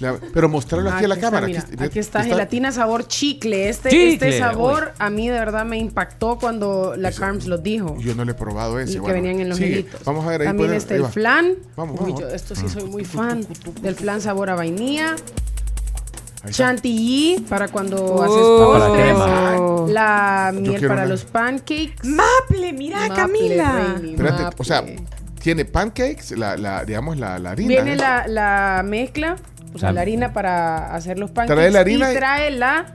la- 0.00 0.18
pero 0.32 0.48
mostrarlo 0.48 0.90
aquí 0.90 1.04
a 1.04 1.08
la 1.08 1.14
está, 1.14 1.26
cámara. 1.26 1.46
mira, 1.46 1.60
aquí, 1.60 1.84
aquí 1.84 1.98
está, 1.98 2.22
gelatina 2.24 2.72
sabor 2.72 3.06
chicle. 3.06 3.68
Este, 3.68 3.90
Chicle, 3.90 4.12
este 4.14 4.38
sabor 4.38 4.92
a 4.98 5.10
mí 5.10 5.28
de 5.28 5.38
verdad 5.38 5.64
me 5.64 5.78
impactó 5.78 6.38
cuando 6.38 6.94
la 6.96 7.12
Carms 7.12 7.46
lo 7.46 7.58
dijo. 7.58 7.96
Yo 8.00 8.14
no 8.14 8.24
le 8.24 8.32
he 8.32 8.34
probado 8.34 8.78
ese. 8.80 8.92
Y 8.92 8.94
que 8.94 9.00
bueno, 9.00 9.14
venían 9.16 9.40
en 9.40 9.48
los 9.50 9.58
sigue. 9.58 9.70
gelitos. 9.70 10.02
Vamos 10.04 10.24
a 10.26 10.30
ver 10.30 10.40
ahí. 10.42 10.46
También 10.48 10.68
puede- 10.68 10.78
está 10.78 10.94
ahí 10.94 11.00
el 11.00 11.06
flan. 11.06 11.54
Vamos, 11.76 12.00
Uy, 12.00 12.12
vamos. 12.12 12.20
yo 12.20 12.28
esto 12.30 12.54
sí 12.54 12.68
soy 12.68 12.84
muy 12.84 13.04
fan. 13.04 13.46
Del 13.82 13.94
flan 13.94 14.20
sabor 14.20 14.50
a 14.50 14.54
vainilla. 14.54 15.16
Chantilly 16.48 17.44
para 17.48 17.68
cuando 17.68 17.96
Oh. 18.02 18.22
haces 18.22 18.42
postres. 19.16 19.92
La 19.92 20.52
miel 20.54 20.80
para 20.88 20.94
una. 21.02 21.06
los 21.06 21.24
pancakes. 21.24 21.96
Maple, 22.04 22.72
mira, 22.72 23.00
Maple, 23.00 23.14
Camila. 23.16 23.96
Espérate, 24.02 24.56
o 24.56 24.64
sea, 24.64 24.84
tiene 25.42 25.64
pancakes, 25.64 26.32
la, 26.36 26.56
la, 26.56 26.84
digamos, 26.84 27.18
la, 27.18 27.38
la 27.38 27.50
harina. 27.50 27.68
Viene 27.68 27.92
¿eh? 27.92 27.96
la, 27.96 28.26
la 28.26 28.82
mezcla, 28.84 29.36
o 29.74 29.78
sea, 29.78 29.92
La- 29.92 30.00
harina 30.02 30.32
para 30.32 30.94
hacer 30.94 31.18
los 31.18 31.30
pancakes. 31.30 31.54
Trae 31.54 31.70
la 31.70 31.80
harina 31.80 32.12
y- 32.12 32.16
trae 32.16 32.50
la 32.50 32.94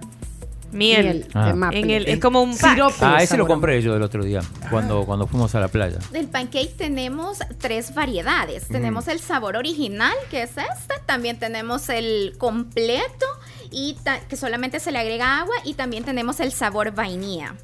Miel. 0.75 1.27
Ah. 1.33 1.47
de 1.47 1.53
maple. 1.53 1.79
En 1.79 1.89
el- 1.89 2.07
es 2.07 2.19
como 2.19 2.41
un 2.41 2.57
pack. 2.57 2.73
Sirope 2.73 2.95
Ah, 3.01 3.17
ese 3.23 3.37
lo 3.37 3.47
compré 3.47 3.81
yo 3.81 3.95
el 3.95 4.01
otro 4.03 4.23
día, 4.23 4.41
cuando, 4.69 5.05
cuando 5.05 5.25
fuimos 5.27 5.53
a 5.55 5.59
la 5.59 5.67
playa. 5.67 5.97
Del 6.11 6.27
pancake 6.27 6.75
tenemos 6.77 7.39
tres 7.59 7.93
variedades. 7.95 8.67
Tenemos 8.67 9.07
el 9.07 9.19
sabor 9.19 9.55
original, 9.55 10.13
que 10.29 10.43
es 10.43 10.51
este. 10.51 10.95
También 11.05 11.39
tenemos 11.39 11.89
el 11.89 12.35
completo, 12.37 13.25
y 13.71 13.95
ta- 14.03 14.19
que 14.21 14.35
solamente 14.37 14.79
se 14.79 14.91
le 14.91 14.99
agrega 14.99 15.39
agua. 15.39 15.55
Y 15.63 15.73
también 15.73 16.03
tenemos 16.03 16.39
el 16.39 16.51
sabor 16.51 16.91
vainilla. 16.93 17.55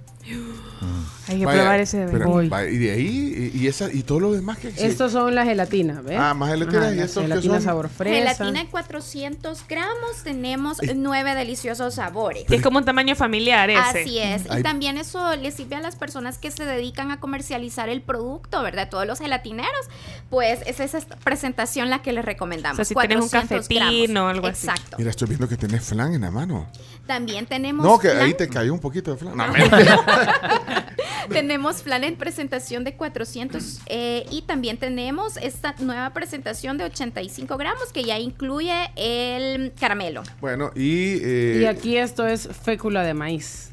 Hay 1.27 1.39
que 1.39 1.45
Vaya, 1.45 1.61
probar 1.61 1.79
ese 1.79 2.05
de 2.05 2.11
pero, 2.11 2.41
y 2.41 2.77
de 2.77 2.91
ahí, 2.91 3.51
y, 3.53 3.59
y 3.59 3.67
esa, 3.67 3.93
y 3.93 4.01
todo 4.01 4.19
lo 4.19 4.31
demás 4.33 4.57
que 4.57 4.69
existe. 4.69 4.87
Estos 4.87 5.11
son 5.11 5.35
las 5.35 5.45
gelatinas, 5.45 6.03
¿ves? 6.03 6.17
Ah, 6.19 6.33
más 6.33 6.49
gelatinas, 6.49 6.83
Ajá, 6.83 6.95
¿y 6.95 6.99
estos 6.99 7.21
qué 7.23 7.29
gelatinas 7.29 7.57
son? 7.57 7.63
sabor 7.63 7.89
fresa. 7.89 8.15
Gelatina 8.15 8.69
400 8.69 9.67
gramos. 9.67 10.23
Tenemos 10.23 10.79
nueve 10.95 11.35
deliciosos 11.35 11.93
sabores. 11.95 12.45
Es 12.49 12.61
como 12.61 12.79
un 12.79 12.85
tamaño 12.85 13.15
familiar 13.15 13.69
ese. 13.69 13.79
Así 13.79 14.17
es. 14.17 14.43
Ay. 14.49 14.61
Y 14.61 14.63
también 14.63 14.97
eso 14.97 15.35
le 15.35 15.51
sirve 15.51 15.75
a 15.75 15.79
las 15.81 15.95
personas 15.95 16.39
que 16.39 16.49
se 16.49 16.65
dedican 16.65 17.11
a 17.11 17.19
comercializar 17.19 17.87
el 17.89 18.01
producto, 18.01 18.61
¿verdad? 18.63 18.89
Todos 18.89 19.05
los 19.05 19.19
gelatineros. 19.19 19.87
Pues 20.29 20.61
es 20.65 20.79
esa 20.79 20.99
presentación 21.23 21.89
la 21.89 22.01
que 22.01 22.13
les 22.13 22.25
recomendamos. 22.25 22.79
O 22.79 22.83
sea, 22.83 22.85
si 22.85 22.95
tienes 22.95 23.23
un 23.23 23.29
400 23.29 23.67
cafetín 23.67 24.13
gramos. 24.13 24.27
o 24.27 24.27
algo 24.35 24.47
así. 24.47 24.67
Exacto. 24.67 24.97
Mira, 24.97 25.11
estoy 25.11 25.27
viendo 25.27 25.47
que 25.47 25.57
tenés 25.57 25.83
flan 25.83 26.13
en 26.13 26.21
la 26.21 26.31
mano. 26.31 26.67
También 27.07 27.45
tenemos 27.45 27.85
No, 27.85 27.99
que 27.99 28.09
flan. 28.09 28.21
ahí 28.23 28.33
te 28.33 28.47
cayó 28.47 28.73
un 28.73 28.79
poquito 28.79 29.11
de 29.11 29.17
flan. 29.17 29.35
No, 29.35 29.43
tenemos 31.29 31.81
flan 31.83 32.03
en 32.03 32.15
presentación 32.15 32.83
de 32.83 32.95
400 32.95 33.81
eh, 33.87 34.25
y 34.29 34.43
también 34.43 34.77
tenemos 34.77 35.37
esta 35.37 35.75
nueva 35.79 36.11
presentación 36.11 36.77
de 36.77 36.85
85 36.85 37.57
gramos 37.57 37.91
que 37.93 38.03
ya 38.03 38.19
incluye 38.19 38.91
el 38.95 39.73
caramelo. 39.79 40.23
Bueno, 40.39 40.71
y... 40.75 41.17
eh, 41.21 41.59
Y 41.61 41.65
aquí 41.65 41.97
esto 41.97 42.25
es 42.27 42.47
fécula 42.63 43.03
de 43.03 43.13
maíz. 43.13 43.69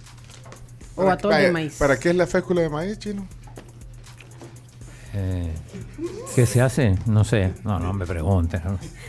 O 0.96 1.08
atol 1.08 1.32
de 1.34 1.52
maíz. 1.52 1.76
¿Para 1.78 1.98
qué 1.98 2.10
es 2.10 2.16
la 2.16 2.26
fécula 2.26 2.62
de 2.62 2.68
maíz, 2.68 2.98
chino? 2.98 3.28
Eh, 5.20 5.52
¿Qué 6.36 6.46
se 6.46 6.60
hace? 6.60 6.96
No 7.06 7.24
sé. 7.24 7.52
No, 7.64 7.80
no 7.80 7.92
me 7.92 8.06
pregunten. 8.06 8.62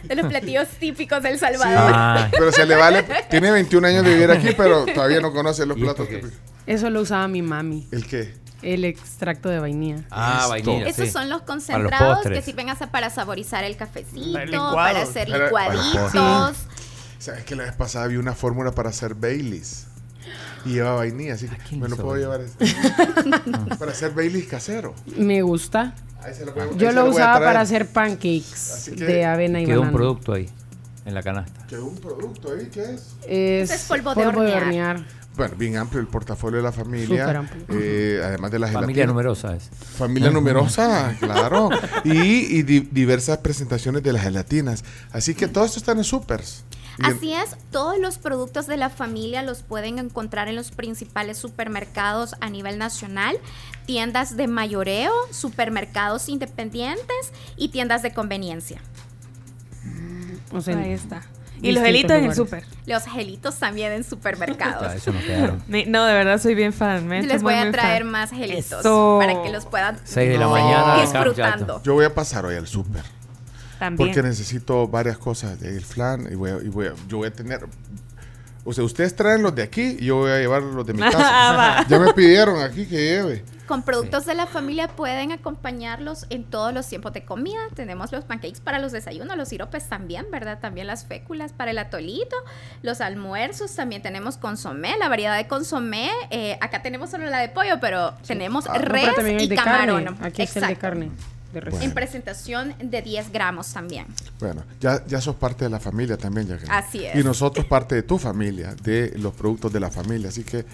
De 0.03 0.15
los 0.15 0.25
platillos 0.25 0.67
típicos 0.79 1.21
del 1.21 1.37
Salvador. 1.37 1.91
Ah. 1.93 2.27
Pero 2.31 2.51
se 2.51 2.65
le 2.65 2.75
vale... 2.75 3.05
Tiene 3.29 3.51
21 3.51 3.87
años 3.87 4.03
de 4.03 4.13
vivir 4.13 4.31
aquí, 4.31 4.49
pero 4.57 4.85
todavía 4.85 5.21
no 5.21 5.31
conoce 5.31 5.65
los 5.65 5.77
platos 5.77 6.07
típicos. 6.09 6.31
Eso 6.65 6.89
lo 6.89 7.01
usaba 7.01 7.27
mi 7.27 7.41
mami. 7.41 7.87
¿El 7.91 8.07
qué? 8.07 8.33
El 8.61 8.85
extracto 8.85 9.49
de 9.49 9.59
vainilla. 9.59 10.03
Ah, 10.09 10.47
vainilla. 10.49 10.87
Estos 10.87 11.05
sí. 11.05 11.11
son 11.11 11.29
los 11.29 11.43
concentrados 11.43 12.25
que 12.25 12.41
sirven 12.41 12.69
hasta 12.69 12.91
para 12.91 13.09
saborizar 13.09 13.63
el 13.63 13.77
cafecito, 13.77 14.33
Para 14.33 14.43
el 14.43 14.51
licuado. 14.51 14.75
para 14.75 15.01
hacer 15.03 15.29
licuaditos. 15.29 16.57
¿Sabes 17.19 17.43
que 17.43 17.55
la 17.55 17.63
vez 17.63 17.73
pasada 17.73 18.07
vi 18.07 18.15
una 18.15 18.33
fórmula 18.33 18.71
para 18.71 18.89
hacer 18.89 19.13
Baileys? 19.13 19.87
Y 20.65 20.69
lleva 20.73 20.95
vainilla, 20.95 21.33
así 21.35 21.47
que 21.47 21.75
me 21.77 21.87
lo 21.87 21.95
puedo 21.97 22.17
llevar. 22.17 22.41
para 23.79 23.91
hacer 23.91 24.11
Baileys 24.11 24.47
casero. 24.47 24.93
Me 25.17 25.41
gusta. 25.41 25.93
Ahí 26.21 26.33
se 26.33 26.45
lo 26.45 26.51
ahí 26.53 26.69
Yo 26.77 26.89
se 26.89 26.95
lo 26.95 27.01
a 27.01 27.03
usaba 27.05 27.39
para 27.39 27.61
hacer 27.61 27.87
pancakes 27.87 28.91
que 28.95 29.05
de 29.05 29.25
avena 29.25 29.61
y 29.61 29.65
Quedó 29.65 29.81
un 29.81 29.91
producto 29.91 30.33
ahí, 30.33 30.49
en 31.05 31.13
la 31.13 31.23
canasta. 31.23 31.65
Quedó 31.67 31.85
un 31.85 31.97
producto 31.97 32.51
ahí, 32.51 32.67
¿qué 32.71 32.81
es? 32.83 33.15
Es, 33.25 33.71
Ese 33.71 33.75
es 33.75 33.83
polvo 33.85 34.13
de 34.15 34.27
hornear. 34.27 35.05
Bueno, 35.37 35.55
bien 35.55 35.77
amplio 35.77 36.01
el 36.01 36.07
portafolio 36.07 36.57
de 36.57 36.63
la 36.63 36.71
Súper 36.73 36.85
familia. 36.85 37.39
amplio. 37.39 37.65
eh, 37.69 38.19
además 38.21 38.51
de 38.51 38.59
la 38.59 38.67
Familia 38.67 39.05
numerosa 39.05 39.55
es. 39.55 39.69
Familia 39.97 40.31
numerosa, 40.31 41.15
claro. 41.21 41.69
Y, 42.03 42.11
y 42.57 42.63
di- 42.63 42.89
diversas 42.91 43.37
presentaciones 43.37 44.03
de 44.03 44.11
las 44.11 44.23
gelatinas. 44.23 44.83
Así 45.13 45.35
que 45.35 45.47
todo 45.47 45.63
esto 45.63 45.79
está 45.79 45.93
en 45.93 46.03
supers. 46.03 46.65
Así 47.03 47.33
es, 47.33 47.55
todos 47.71 47.97
los 47.99 48.17
productos 48.17 48.67
de 48.67 48.77
la 48.77 48.89
familia 48.89 49.41
los 49.41 49.61
pueden 49.63 49.99
encontrar 49.99 50.47
en 50.47 50.55
los 50.55 50.71
principales 50.71 51.37
supermercados 51.37 52.35
a 52.41 52.49
nivel 52.49 52.77
nacional, 52.77 53.37
tiendas 53.85 54.35
de 54.37 54.47
mayoreo, 54.47 55.11
supermercados 55.31 56.29
independientes 56.29 57.31
y 57.57 57.69
tiendas 57.69 58.01
de 58.01 58.13
conveniencia. 58.13 58.81
O 60.51 60.61
sea, 60.61 60.77
Ahí 60.77 60.91
está. 60.91 61.21
Y 61.61 61.73
los 61.73 61.83
gelitos 61.83 62.11
en 62.11 62.23
el 62.25 62.33
súper. 62.33 62.63
Los 62.85 63.03
gelitos 63.03 63.57
también 63.59 63.91
en 63.91 64.03
supermercados. 64.05 64.87
Ah, 64.87 64.95
eso 64.95 65.11
no 65.11 65.19
quedaron. 65.19 65.61
Ni- 65.67 65.83
No, 65.85 66.05
de 66.05 66.13
verdad 66.13 66.39
soy 66.41 66.55
bien 66.55 66.71
fan. 66.71 67.05
me 67.05 67.21
Les 67.21 67.43
voy 67.43 67.53
a 67.53 67.69
traer 67.69 68.03
fan. 68.03 68.11
más 68.11 68.29
gelitos 68.29 68.79
Eso. 68.79 69.17
para 69.19 69.43
que 69.43 69.49
los 69.49 69.65
puedan 69.65 69.99
Seis 70.05 70.29
de 70.29 70.37
la 70.37 70.45
No. 70.45 70.51
mañana. 70.51 71.01
disfrutando. 71.01 71.83
Yo 71.83 71.93
voy 71.95 72.05
a 72.05 72.15
pasar 72.15 72.45
hoy 72.45 72.55
al 72.55 72.65
súper. 72.67 73.03
También. 73.79 74.09
Porque 74.09 74.21
necesito 74.21 74.87
varias 74.87 75.17
cosas 75.17 75.59
del 75.59 75.81
flan 75.83 76.27
y, 76.31 76.35
voy 76.35 76.51
a- 76.51 76.57
y 76.61 76.67
voy 76.67 76.87
a- 76.87 76.93
yo 77.07 77.17
voy 77.17 77.27
a 77.29 77.33
tener... 77.33 77.65
O 78.65 78.73
sea, 78.73 78.83
ustedes 78.83 79.15
traen 79.15 79.41
los 79.41 79.55
de 79.55 79.63
aquí 79.63 79.97
y 79.99 80.05
yo 80.05 80.17
voy 80.17 80.31
a 80.31 80.37
llevar 80.37 80.61
los 80.61 80.85
de 80.85 80.93
mi 80.93 81.01
Ah, 81.03 81.09
casa. 81.11 81.53
va. 81.55 81.85
ya 81.87 81.97
me 81.97 82.13
pidieron 82.13 82.61
aquí 82.61 82.85
que 82.85 82.97
lleve. 82.97 83.43
Con 83.65 83.83
productos 83.83 84.25
de 84.25 84.33
la 84.33 84.47
familia 84.47 84.87
pueden 84.87 85.31
acompañarlos 85.31 86.25
en 86.31 86.43
todos 86.43 86.73
los 86.73 86.87
tiempos 86.87 87.13
de 87.13 87.23
comida. 87.23 87.59
Tenemos 87.75 88.11
los 88.11 88.25
pancakes 88.25 88.59
para 88.63 88.79
los 88.79 88.91
desayunos, 88.91 89.37
los 89.37 89.47
siropes 89.49 89.87
también, 89.87 90.25
¿verdad? 90.31 90.59
También 90.59 90.87
las 90.87 91.05
féculas 91.05 91.53
para 91.53 91.69
el 91.71 91.77
atolito, 91.77 92.35
los 92.81 92.99
almuerzos, 92.99 93.73
también 93.75 94.01
tenemos 94.01 94.37
consomé, 94.37 94.97
la 94.97 95.07
variedad 95.07 95.37
de 95.37 95.47
consomé. 95.47 96.09
eh, 96.31 96.57
acá 96.61 96.81
tenemos 96.81 97.11
solo 97.11 97.27
la 97.27 97.37
de 97.39 97.49
pollo, 97.49 97.79
pero 97.79 98.15
tenemos 98.27 98.65
Ah, 98.67 98.73
no, 98.73 98.85
res 98.85 99.09
pero 99.15 99.27
y 99.39 99.47
de 99.47 99.55
camarón. 99.55 100.03
carne. 100.03 100.27
Aquí 100.27 100.41
es 100.41 100.55
el 100.55 100.61
de 100.61 100.67
Exacto. 100.73 100.81
carne. 100.81 101.11
De. 101.53 101.83
En 101.83 101.93
presentación 101.93 102.75
de 102.81 103.01
10 103.01 103.31
gramos 103.31 103.73
también. 103.73 104.05
Bueno, 104.39 104.63
ya, 104.79 105.05
ya 105.07 105.19
sos 105.19 105.35
parte 105.35 105.65
de 105.65 105.69
la 105.71 105.79
familia 105.79 106.15
también, 106.17 106.47
Jacqueline. 106.47 106.71
Así 106.73 107.05
es. 107.05 107.15
Y 107.15 107.23
nosotros 107.23 107.65
parte 107.65 107.95
de 107.95 108.03
tu 108.03 108.17
familia, 108.17 108.75
de 108.83 109.13
los 109.17 109.33
productos 109.33 109.73
de 109.73 109.79
la 109.79 109.89
familia. 109.89 110.29
Así 110.29 110.43
que 110.43 110.65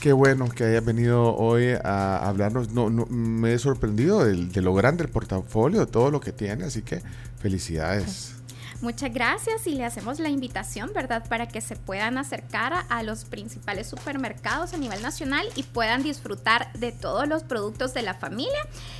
qué 0.00 0.12
bueno 0.12 0.48
que 0.48 0.64
hayas 0.64 0.84
venido 0.84 1.34
hoy 1.34 1.68
a 1.82 2.28
hablarnos. 2.28 2.70
No, 2.72 2.90
no, 2.90 3.06
me 3.06 3.54
he 3.54 3.58
sorprendido 3.58 4.24
del- 4.24 4.52
de, 4.52 4.60
lo 4.62 4.74
grande 4.74 5.02
el 5.04 5.08
portafolio, 5.10 5.80
de 5.80 5.86
todo 5.86 6.10
lo 6.10 6.20
que 6.20 6.32
tiene. 6.32 6.64
Así 6.64 6.82
que 6.82 7.00
felicidades. 7.40 8.32
Muchas 8.80 9.12
gracias 9.12 9.66
y 9.66 9.74
le 9.74 9.84
hacemos 9.84 10.20
la 10.20 10.28
invitación, 10.28 10.92
¿verdad? 10.94 11.24
Para 11.28 11.48
que 11.48 11.60
se 11.60 11.74
puedan 11.74 12.16
acercar 12.16 12.86
a, 12.88 13.02
los 13.02 13.24
principales 13.24 13.88
supermercados 13.88 14.72
a 14.72 14.76
nivel 14.76 15.02
nacional 15.02 15.46
y 15.56 15.64
puedan 15.64 16.04
disfrutar 16.04 16.72
de 16.74 16.92
todos 16.92 17.26
los 17.26 17.42
productos 17.42 17.92
de 17.92 18.02
la 18.02 18.14
familia 18.14 18.58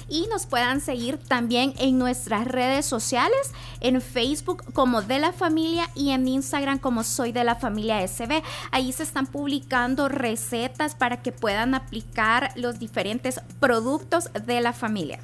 y 0.09 0.27
nos 0.29 0.47
puedan 0.47 0.81
seguir 0.81 1.19
también 1.19 1.75
en 1.79 1.97
nuestras 1.97 2.49
redes 2.49 2.87
sociales, 2.87 3.53
en 3.81 4.01
Facebook 4.01 4.65
como 4.73 5.03
de 5.03 5.21
la 5.21 5.33
familia 5.33 5.89
y 5.95 6.11
en 6.11 6.27
Instagram 6.27 6.81
como 6.81 7.05
soy 7.05 7.31
de 7.31 7.45
la 7.45 7.55
familia 7.55 8.07
SB. 8.07 8.43
Ahí 8.73 8.93
se 8.93 9.05
están 9.05 9.27
publicando 9.27 10.09
recetas 10.09 10.97
para 10.97 11.23
que 11.23 11.31
puedan 11.31 11.77
aplicar 11.77 12.51
los 12.57 12.81
diferentes 12.81 13.41
productos 13.61 14.31
de 14.45 14.61
la 14.61 14.73
familia. 14.73 15.21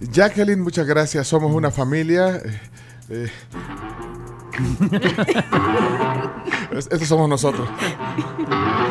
Jacqueline, 0.00 0.60
muchas 0.60 0.86
gracias. 0.86 1.28
Somos 1.28 1.54
una 1.54 1.70
familia. 1.70 2.42
Eh. 3.10 3.30
Es- 6.72 6.88
Estos 6.90 7.08
somos 7.08 7.28
nosotros. 7.28 7.68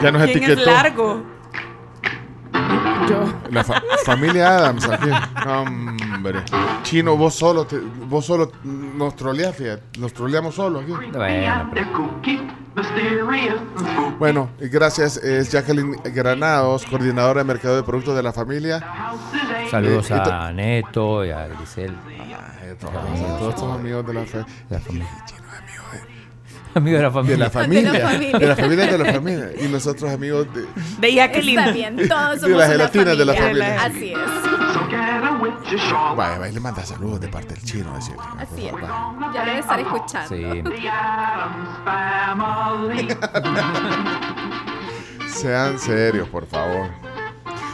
Ya 0.02 0.12
nos 0.12 0.24
¿Quién 0.24 0.44
es 0.44 0.66
largo? 0.66 1.22
Yo. 3.10 3.24
La 3.52 3.64
fa- 3.64 3.82
familia 4.06 4.58
Adams 4.58 4.88
aquí. 4.90 5.10
Hombre. 6.20 6.40
Chino, 6.84 7.16
vos 7.16 7.34
solo, 7.34 7.66
te- 7.66 7.80
vos 7.80 8.26
solo 8.26 8.52
nos 8.64 9.16
troleás, 9.16 9.56
fíjate. 9.56 10.00
Nos 10.00 10.14
troleamos 10.14 10.54
solos 10.56 10.84
aquí. 10.84 10.92
Bueno, 14.18 14.50
gracias. 14.60 15.18
Es 15.18 15.52
Jacqueline 15.52 15.96
Granados, 16.14 16.86
coordinadora 16.86 17.40
de 17.40 17.46
mercado 17.46 17.76
de 17.78 17.84
productos 17.84 18.16
de 18.16 18.24
la 18.24 18.34
familia. 18.34 18.86
Saludos 19.72 20.12
Eh, 20.12 20.14
a 20.16 20.52
Neto 20.52 21.24
y 21.26 21.32
a 21.32 21.48
Grisel. 21.48 21.96
Todos 22.80 23.50
estos 23.50 23.74
amigos 23.74 24.06
de 24.06 24.14
la, 24.14 24.26
fe- 24.26 24.46
La 24.70 24.80
familia. 24.80 25.08
Amigo 26.76 26.98
de 26.98 27.04
la 27.04 27.10
de 27.10 27.14
familia. 27.14 27.38
la 27.38 27.50
familia. 27.50 27.92
De 27.92 28.00
la 28.00 28.10
familia. 28.10 28.40
De 28.40 28.46
la 28.48 28.56
familia 28.56 28.86
de 28.86 28.98
la 29.00 29.14
familia. 29.14 29.50
Y 29.60 29.68
nosotros 29.70 30.12
amigos 30.12 30.48
de, 30.54 30.66
De 31.00 31.14
Jacqueline. 31.16 31.60
Está 31.60 31.72
bien, 31.72 31.96
todos 32.08 32.32
De 32.36 32.40
somos 32.42 32.50
la 32.52 32.56
una 32.58 32.68
gelatina 32.68 33.16
de 33.16 33.26
la 33.26 33.34
familia. 33.34 33.80
familia. 33.80 33.86
Así 33.86 34.14
es. 34.14 34.59
Vaya, 36.16 36.40
vaya, 36.40 36.52
le 36.52 36.60
manda 36.60 36.86
saludos 36.86 37.22
de 37.22 37.28
parte 37.28 37.54
del 37.54 37.64
chino. 37.64 37.94
Decirle, 37.94 38.22
Así 38.40 38.68
es. 38.68 38.74
Ya 39.34 39.46
debe 39.46 39.60
estar 39.60 39.80
escuchando. 39.80 40.30
Sí. 40.30 40.64
Sean 45.42 45.80
serios, 45.80 46.28
por 46.30 46.46
favor. 46.48 46.90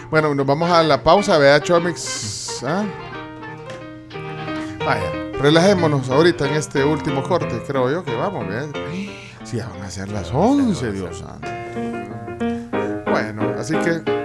Bueno, 0.09 0.35
nos 0.35 0.45
vamos 0.45 0.69
a 0.69 0.83
la 0.83 1.01
pausa, 1.01 1.37
vea 1.37 1.59
Chomix. 1.59 2.63
¿ah? 2.65 2.83
Vaya, 4.85 5.11
relajémonos 5.39 6.09
ahorita 6.09 6.47
en 6.47 6.55
este 6.55 6.83
último 6.83 7.23
corte, 7.23 7.63
creo 7.65 7.89
yo 7.89 8.03
que 8.03 8.15
vamos, 8.15 8.47
¿vea? 8.47 8.67
Sí, 9.43 9.57
ya 9.57 9.67
van 9.67 9.81
a 9.81 9.89
ser 9.89 10.09
las 10.09 10.31
11, 10.31 10.91
Dios 10.91 11.17
santo. 11.19 11.47
Bueno, 13.09 13.53
así 13.57 13.75
que 13.77 14.24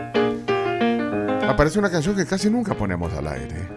aparece 1.50 1.78
una 1.78 1.90
canción 1.90 2.16
que 2.16 2.26
casi 2.26 2.48
nunca 2.50 2.74
ponemos 2.74 3.12
al 3.12 3.26
aire. 3.28 3.68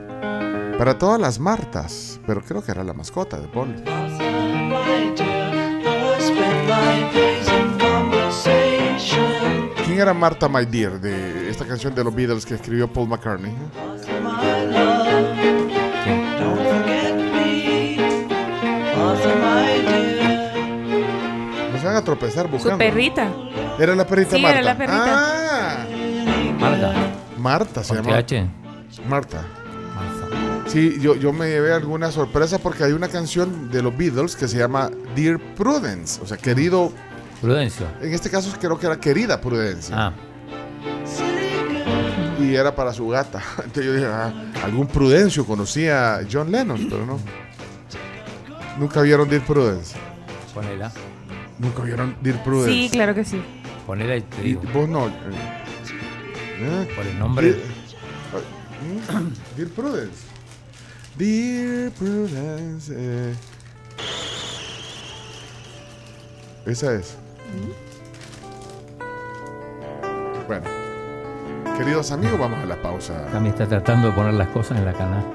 Para 0.78 0.98
todas 0.98 1.20
las 1.20 1.40
Martas, 1.40 2.20
pero 2.26 2.42
creo 2.42 2.64
que 2.64 2.72
era 2.72 2.84
la 2.84 2.94
mascota 2.94 3.40
de 3.40 3.48
Paul. 3.48 3.76
¿Quién 9.86 10.00
era 10.00 10.14
Marta 10.14 10.48
My 10.48 10.66
Dear 10.66 11.00
de 11.00 11.50
esta 11.50 11.66
canción 11.66 11.94
de 11.94 12.04
los 12.04 12.14
Beatles 12.16 12.46
que 12.46 12.56
escribió 12.56 12.92
Paul 12.92 13.08
McCartney? 13.10 13.54
No 21.72 21.80
se 21.80 21.86
van 21.86 21.96
a 21.96 22.02
tropezar 22.04 22.48
buscando. 22.48 22.76
Su 22.76 22.78
perrita. 22.78 23.30
Era 23.80 23.96
la 23.96 24.06
perrita 24.06 24.36
Sí, 24.36 24.42
Marta. 24.42 24.60
era 24.60 24.66
la 24.66 24.78
perrita. 24.78 25.04
Ah, 25.06 25.53
Marta. 27.44 27.82
Marta 27.82 27.84
se 27.84 27.96
llama. 27.96 28.26
TH. 28.26 29.08
Marta. 29.08 29.46
Sí, 30.68 30.98
yo, 31.02 31.16
yo 31.16 31.34
me 31.34 31.48
llevé 31.50 31.74
alguna 31.74 32.10
sorpresa 32.12 32.58
porque 32.58 32.84
hay 32.86 32.94
una 32.94 33.10
canción 33.10 33.70
de 33.70 33.82
los 33.84 33.96
Beatles 33.96 34.36
que 34.36 34.48
se 34.48 34.58
llama 34.58 34.90
Dear 35.16 35.38
Prudence, 35.56 36.22
o 36.22 36.26
sea, 36.26 36.38
querido. 36.38 36.92
Prudencio. 37.42 37.86
En 38.02 38.14
este 38.14 38.30
caso 38.30 38.50
creo 38.60 38.80
que 38.80 38.86
era 38.86 38.98
querida 38.98 39.40
Prudencia. 39.42 39.96
Ah. 40.08 40.14
Y 42.40 42.56
era 42.56 42.74
para 42.76 42.94
su 42.94 43.08
gata. 43.10 43.42
Entonces 43.58 43.86
yo 43.86 43.94
dije, 43.94 44.08
ah, 44.08 44.34
algún 44.64 44.88
Prudencio 44.88 45.46
conocía 45.46 46.16
a 46.16 46.22
John 46.32 46.52
Lennon, 46.52 46.88
pero 46.90 47.06
no. 47.06 47.20
Nunca 48.80 49.02
vieron 49.02 49.30
Dear 49.30 49.46
Prudence. 49.46 49.96
Ponela. 50.54 50.92
Nunca 51.60 51.84
vieron 51.84 52.16
Dear 52.22 52.42
Prudence. 52.44 52.72
Sí, 52.72 52.90
claro 52.92 53.14
que 53.14 53.24
sí. 53.26 53.42
Ponela 53.86 54.16
y 54.16 54.22
te 54.22 54.42
Y 54.42 54.44
digo. 54.46 54.62
vos 54.74 54.88
no. 54.90 55.12
Eh, 56.60 56.88
¿eh? 56.90 56.94
Por 56.96 57.06
el 57.06 57.20
nombre. 57.20 57.48
Dear, 57.52 59.24
Dear 59.58 59.70
Prudence. 59.70 60.24
Dear 61.18 61.92
Prudence. 61.92 62.94
eh. 62.96 63.34
Esa 66.66 66.94
es. 66.94 67.16
Bueno. 70.48 70.66
Queridos 71.78 72.12
amigos, 72.12 72.40
vamos 72.40 72.60
a 72.60 72.66
la 72.66 72.82
pausa. 72.82 73.26
Cami 73.32 73.50
está 73.50 73.68
tratando 73.68 74.08
de 74.10 74.14
poner 74.14 74.34
las 74.36 74.48
cosas 74.50 74.78
en 74.78 74.86
la 74.86 74.94
canasta. 74.94 75.30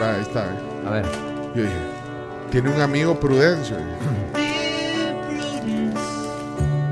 Ah, 0.00 0.14
Ahí 0.14 0.22
está. 0.22 0.46
A 0.86 0.90
ver. 0.90 1.04
Yo 1.54 1.62
dije, 1.62 1.74
tiene 2.50 2.70
un 2.70 2.80
amigo 2.80 3.18
Prudencio. 3.18 3.76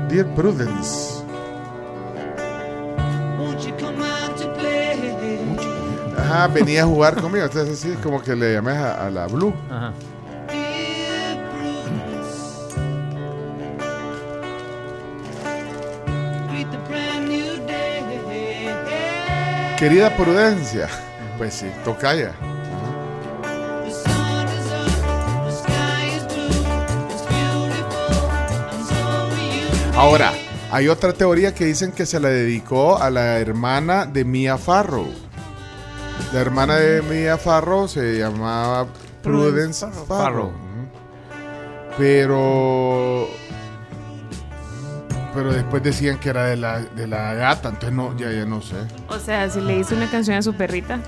Dear 0.09 0.25
Prudence. 0.35 1.12
Ajá, 6.33 6.47
venía 6.47 6.81
a 6.81 6.85
jugar 6.85 7.21
conmigo. 7.21 7.45
Entonces, 7.45 7.77
sí, 7.77 7.93
como 8.01 8.19
que 8.19 8.35
le 8.35 8.53
llamé 8.53 8.71
a, 8.71 9.05
a 9.05 9.09
la 9.11 9.27
Blue. 9.27 9.53
Ajá. 9.69 9.93
Querida 19.77 20.15
Prudencia. 20.15 20.87
Pues 21.37 21.53
sí, 21.53 21.67
tocaya. 21.85 22.33
Ahora, 29.95 30.33
hay 30.71 30.87
otra 30.87 31.13
teoría 31.13 31.53
que 31.53 31.65
dicen 31.65 31.91
que 31.91 32.07
se 32.07 32.19
la 32.19 32.29
dedicó 32.29 32.97
a 32.97 33.11
la 33.11 33.37
hermana 33.37 34.07
de 34.07 34.25
Mia 34.25 34.57
Farrow. 34.57 35.07
La 36.33 36.39
hermana 36.39 36.75
de 36.75 37.01
Mia 37.01 37.37
Farrow 37.37 37.87
se 37.87 38.17
llamaba 38.17 38.87
Prudence 39.21 39.85
Farrow. 39.87 40.05
Farrow. 40.07 40.47
Ujú. 40.47 40.87
Pero. 41.97 43.27
Pero 45.33 45.53
después 45.53 45.81
decían 45.81 46.19
que 46.19 46.29
era 46.29 46.45
de 46.45 46.57
la, 46.57 46.79
de 46.79 47.07
la 47.07 47.33
gata, 47.33 47.69
entonces 47.69 47.91
no, 47.91 48.15
ya, 48.15 48.31
ya 48.31 48.45
no 48.45 48.61
sé. 48.61 48.75
O 49.09 49.17
sea, 49.17 49.49
si 49.49 49.61
le 49.61 49.79
hizo 49.79 49.95
una 49.95 50.09
canción 50.09 50.37
a 50.37 50.41
su 50.43 50.53
perrita. 50.53 50.99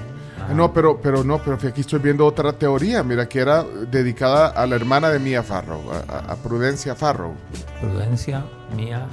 No, 0.54 0.72
pero, 0.74 1.00
pero 1.02 1.24
no, 1.24 1.40
pero 1.40 1.58
aquí 1.68 1.82
estoy 1.82 2.00
viendo 2.00 2.26
otra 2.26 2.54
teoría, 2.54 3.04
mira, 3.04 3.28
que 3.28 3.40
era 3.40 3.64
dedicada 3.64 4.48
a 4.48 4.66
la 4.68 4.76
hermana 4.76 5.10
de 5.10 5.20
Mia 5.20 5.42
Farrow, 5.42 5.82
a, 6.08 6.36
Prudencia 6.36 6.96
Farrow. 6.96 7.34
Prudencia, 7.82 8.44
mía 8.76 9.08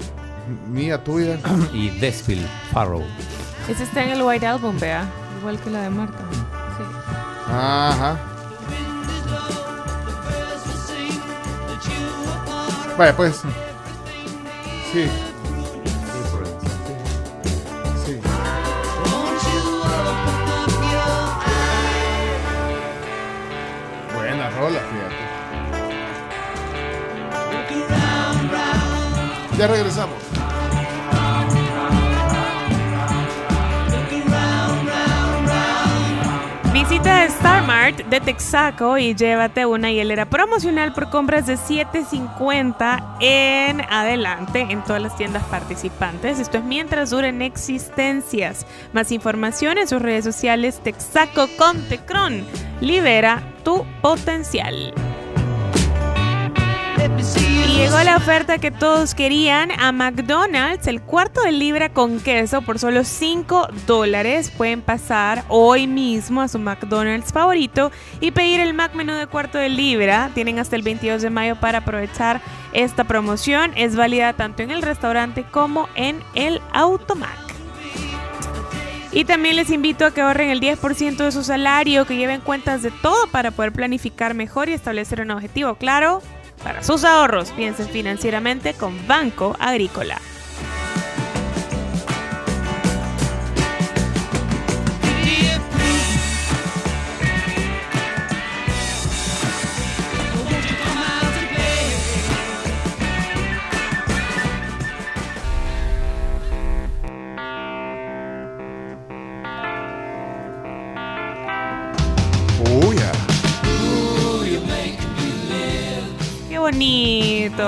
Mía 0.68 1.02
tuya. 1.02 1.38
y 1.72 1.88
Desfield 2.00 2.46
Farrow. 2.72 3.02
Ese 3.68 3.84
está 3.84 4.02
en 4.02 4.10
el 4.10 4.22
White 4.22 4.46
Album, 4.46 4.78
vea. 4.78 5.08
Igual 5.42 5.58
que 5.58 5.70
la 5.70 5.80
de 5.80 5.90
Marta. 5.90 6.18
Sí. 6.76 6.84
Ajá. 7.50 8.16
Vaya, 12.96 13.16
pues. 13.16 13.40
Sí. 14.92 15.10
Sí. 18.04 18.20
Buena 24.14 24.50
rola, 24.50 24.80
fíjate. 24.80 25.16
Ya 29.58 29.66
regresamos. 29.66 30.21
Visita 36.82 37.24
Star 37.26 37.64
Mart 37.64 37.98
de 38.06 38.20
Texaco 38.20 38.98
y 38.98 39.14
llévate 39.14 39.66
una 39.66 39.92
hielera 39.92 40.28
promocional 40.28 40.92
por 40.92 41.10
compras 41.10 41.46
de 41.46 41.54
7.50 41.54 43.18
en 43.20 43.82
adelante 43.82 44.66
en 44.68 44.82
todas 44.82 45.00
las 45.00 45.16
tiendas 45.16 45.44
participantes. 45.44 46.40
Esto 46.40 46.58
es 46.58 46.64
mientras 46.64 47.10
duren 47.10 47.40
existencias. 47.40 48.66
Más 48.92 49.12
información 49.12 49.78
en 49.78 49.86
sus 49.86 50.02
redes 50.02 50.24
sociales 50.24 50.80
Texaco 50.82 51.46
con 51.56 51.80
Tecron. 51.88 52.44
Libera 52.80 53.44
tu 53.62 53.86
potencial. 54.00 54.92
Y 57.02 57.78
llegó 57.78 58.00
la 58.04 58.16
oferta 58.16 58.58
que 58.58 58.70
todos 58.70 59.16
querían 59.16 59.72
a 59.72 59.90
McDonald's, 59.90 60.86
el 60.86 61.02
cuarto 61.02 61.42
de 61.42 61.50
libra 61.50 61.88
con 61.88 62.20
queso 62.20 62.62
por 62.62 62.78
solo 62.78 63.02
5 63.02 63.68
dólares. 63.88 64.52
Pueden 64.56 64.82
pasar 64.82 65.44
hoy 65.48 65.88
mismo 65.88 66.42
a 66.42 66.46
su 66.48 66.60
McDonald's 66.60 67.32
favorito 67.32 67.90
y 68.20 68.30
pedir 68.30 68.60
el 68.60 68.72
Mac 68.72 68.94
menú 68.94 69.14
de 69.14 69.26
cuarto 69.26 69.58
de 69.58 69.68
libra. 69.68 70.30
Tienen 70.32 70.60
hasta 70.60 70.76
el 70.76 70.82
22 70.82 71.22
de 71.22 71.30
mayo 71.30 71.56
para 71.56 71.78
aprovechar 71.78 72.40
esta 72.72 73.02
promoción. 73.02 73.72
Es 73.74 73.96
válida 73.96 74.34
tanto 74.34 74.62
en 74.62 74.70
el 74.70 74.82
restaurante 74.82 75.44
como 75.50 75.88
en 75.96 76.22
el 76.34 76.60
Automac. 76.72 77.36
Y 79.10 79.24
también 79.24 79.56
les 79.56 79.70
invito 79.70 80.06
a 80.06 80.12
que 80.12 80.20
ahorren 80.20 80.50
el 80.50 80.60
10% 80.60 81.16
de 81.16 81.32
su 81.32 81.42
salario, 81.42 82.06
que 82.06 82.16
lleven 82.16 82.40
cuentas 82.40 82.82
de 82.82 82.92
todo 82.92 83.26
para 83.32 83.50
poder 83.50 83.72
planificar 83.72 84.34
mejor 84.34 84.68
y 84.68 84.72
establecer 84.72 85.20
un 85.20 85.32
objetivo 85.32 85.74
claro 85.74 86.22
para 86.62 86.82
sus 86.82 87.04
ahorros. 87.04 87.50
Piensen 87.52 87.88
financieramente 87.88 88.74
con 88.74 89.06
Banco 89.06 89.56
Agrícola. 89.58 90.20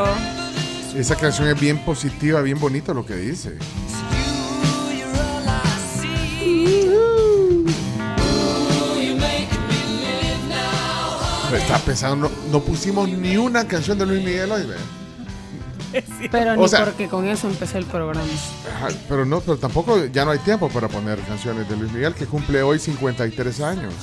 Bonito. 0.03 0.99
Esa 0.99 1.17
canción 1.17 1.49
es 1.49 1.61
bien 1.61 1.79
positiva, 1.85 2.41
bien 2.43 2.59
bonito 2.61 2.95
lo 2.95 3.05
que 3.05 3.17
dice. 3.17 3.59
Está 11.55 11.79
pensando, 11.79 12.29
no, 12.29 12.35
no 12.51 12.61
pusimos 12.61 13.09
ni 13.09 13.37
una 13.37 13.67
canción 13.69 13.97
de 13.97 14.05
Luis 14.07 14.25
Miguel 14.25 14.51
hoy, 14.51 14.63
¿ve? 14.67 16.03
Pero 16.33 16.55
O 16.55 16.57
ni 16.57 16.69
sea- 16.69 16.85
porque 16.85 17.09
con 17.09 17.29
eso 17.29 17.49
empecé 17.49 17.79
el 17.79 17.85
programa. 17.87 18.21
Ajá, 18.77 18.89
Pero 19.09 19.25
no, 19.25 19.41
pero 19.41 19.57
tampoco 19.57 20.05
ya 20.07 20.25
no 20.25 20.33
hay 20.33 20.41
tiempo 20.41 20.69
para 20.69 20.89
poner 20.89 21.21
canciones 21.21 21.69
de 21.69 21.77
Luis 21.77 21.93
Miguel 21.93 22.13
que 22.15 22.27
cumple 22.27 22.61
hoy 22.63 22.81
53 22.81 23.61
años. 23.61 23.95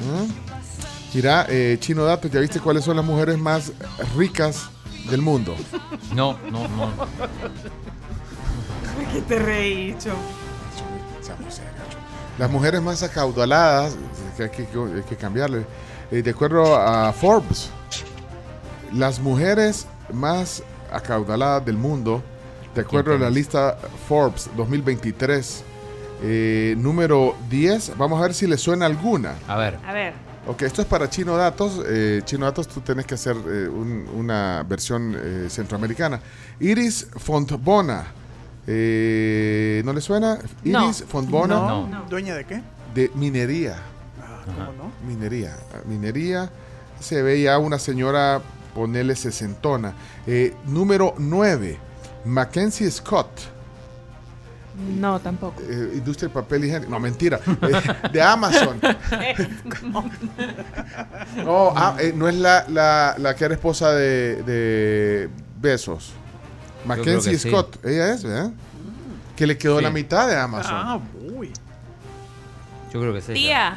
¿Mm? 0.00 0.53
Mira, 1.14 1.46
eh, 1.48 1.76
Chino 1.78 2.04
Dato, 2.04 2.26
¿ya 2.26 2.40
viste 2.40 2.58
cuáles 2.58 2.84
son 2.84 2.96
las 2.96 3.04
mujeres 3.04 3.38
más 3.38 3.72
ricas 4.16 4.68
del 5.08 5.22
mundo? 5.22 5.54
No, 6.12 6.36
no, 6.50 6.66
no. 6.66 6.90
¿Qué 9.12 9.20
te 9.22 9.38
reí, 9.38 9.96
Cho? 10.00 10.10
Las 12.36 12.50
mujeres 12.50 12.82
más 12.82 13.04
acaudaladas, 13.04 13.96
que 14.36 14.42
hay 14.42 14.50
que, 14.50 14.62
hay 14.62 15.02
que 15.08 15.16
cambiarle, 15.16 15.64
eh, 16.10 16.20
de 16.20 16.30
acuerdo 16.30 16.74
a 16.74 17.12
Forbes, 17.12 17.70
las 18.92 19.20
mujeres 19.20 19.86
más 20.12 20.64
acaudaladas 20.90 21.64
del 21.64 21.76
mundo, 21.76 22.24
de 22.74 22.80
acuerdo 22.80 23.14
a 23.14 23.18
la 23.18 23.30
lista 23.30 23.78
Forbes 24.08 24.50
2023, 24.56 25.64
eh, 26.22 26.74
número 26.76 27.36
10, 27.48 27.96
vamos 27.96 28.18
a 28.18 28.22
ver 28.22 28.34
si 28.34 28.48
le 28.48 28.58
suena 28.58 28.86
alguna. 28.86 29.34
A 29.46 29.56
ver. 29.56 29.78
A 29.86 29.92
ver. 29.92 30.23
Ok, 30.46 30.62
esto 30.62 30.82
es 30.82 30.88
para 30.88 31.08
Chino 31.08 31.36
Datos. 31.36 31.80
Eh, 31.86 32.20
Chino 32.24 32.44
Datos, 32.44 32.68
tú 32.68 32.80
tienes 32.80 33.06
que 33.06 33.14
hacer 33.14 33.34
eh, 33.46 33.66
un- 33.68 34.06
una 34.14 34.62
versión 34.68 35.16
eh, 35.18 35.46
centroamericana. 35.48 36.20
Iris 36.60 37.08
Fontbona. 37.16 38.04
Eh, 38.66 39.82
¿No 39.84 39.92
le 39.92 40.00
suena? 40.00 40.38
No. 40.64 40.84
Iris 40.84 41.04
Fontbona. 41.08 41.54
No. 41.56 41.86
No. 41.86 42.02
¿Dueña 42.10 42.34
de 42.34 42.44
qué? 42.44 42.62
De 42.94 43.10
minería. 43.14 43.76
¿Cómo 44.44 44.72
no? 44.72 44.92
Minería. 45.06 45.56
Ah, 45.72 45.78
Minería. 45.86 46.50
Se 47.00 47.22
ve 47.22 47.40
ya 47.40 47.58
una 47.58 47.78
señora, 47.78 48.40
ponele 48.74 49.16
sesentona. 49.16 49.94
Eh, 50.26 50.54
número 50.66 51.14
9. 51.18 51.78
Mackenzie 52.26 52.90
Scott. 52.90 53.28
No, 54.98 55.20
tampoco. 55.20 55.60
eh, 55.62 55.92
industria 55.94 56.28
de 56.28 56.34
papel 56.34 56.64
higiénico. 56.64 56.90
No, 56.90 56.98
mentira. 57.00 57.38
Eh, 57.62 58.08
de 58.12 58.22
Amazon. 58.22 58.80
No, 61.36 61.72
ah, 61.76 61.96
eh, 61.98 62.12
no 62.14 62.28
es 62.28 62.34
la, 62.36 62.64
la, 62.68 63.14
la 63.18 63.34
que 63.36 63.44
era 63.44 63.54
esposa 63.54 63.92
de, 63.92 64.42
de 64.42 65.28
Besos. 65.60 66.12
Mackenzie 66.84 67.38
sí. 67.38 67.48
Scott. 67.48 67.84
Ella 67.84 68.12
es, 68.14 68.22
¿verdad? 68.24 68.50
Que 69.36 69.46
le 69.46 69.56
quedó 69.58 69.78
Sí. 69.78 69.84
la 69.84 69.90
mitad 69.90 70.28
de 70.28 70.36
Amazon. 70.36 70.72
Ah, 70.74 71.00
uy. 71.34 71.52
Yo 72.92 73.00
creo 73.00 73.12
que 73.14 73.20
sí. 73.20 73.32
Tía. 73.34 73.76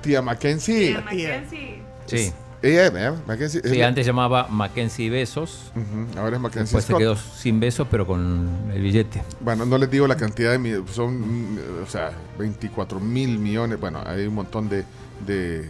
Tía 0.00 0.22
Mackenzie. 0.22 0.88
Tía 0.88 1.00
Mackenzie. 1.00 1.82
Sí. 2.06 2.32
Ella 2.62 2.90
¿verdad? 2.90 3.16
Mackenzie. 3.26 3.60
Sí, 3.64 3.76
la- 3.76 3.88
antes 3.88 4.06
llamaba 4.06 4.46
Mackenzie 4.48 5.10
Besos. 5.10 5.72
Ahora 6.16 6.36
es 6.36 6.42
Mackenzie 6.42 6.62
Después 6.76 6.84
se 6.84 6.92
Scott. 6.92 6.98
quedó 7.00 7.16
sin 7.16 7.58
besos, 7.58 7.88
pero 7.90 8.06
con 8.06 8.48
el 8.72 8.80
billete. 8.80 9.22
Bueno, 9.40 9.66
no 9.66 9.76
les 9.78 9.90
digo 9.90 10.06
la 10.06 10.16
cantidad 10.16 10.52
de 10.52 10.58
mi- 10.58 10.72
son, 10.92 11.58
o 11.84 11.90
sea, 11.90 12.12
24 12.38 13.00
mil 13.00 13.38
millones. 13.38 13.80
Bueno, 13.80 14.00
hay 14.06 14.26
un 14.26 14.34
montón 14.34 14.68
de, 14.68 14.84
de- 15.26 15.68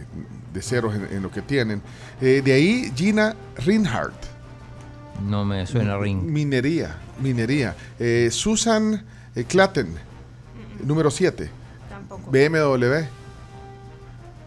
de 0.53 0.61
ceros 0.61 0.93
en, 0.95 1.07
en 1.11 1.23
lo 1.23 1.31
que 1.31 1.41
tienen. 1.41 1.81
Eh, 2.21 2.41
de 2.45 2.53
ahí 2.53 2.91
Gina 2.95 3.35
Reinhardt. 3.57 4.13
No 5.27 5.45
me 5.45 5.65
suena 5.65 5.97
ring. 5.97 6.21
Minería, 6.21 6.95
minería. 7.21 7.75
Eh, 7.99 8.29
Susan 8.31 9.03
eh, 9.35 9.43
Clatten, 9.45 9.95
número 10.83 11.09
7. 11.09 11.49
Tampoco. 11.89 12.29
BMW. 12.29 13.05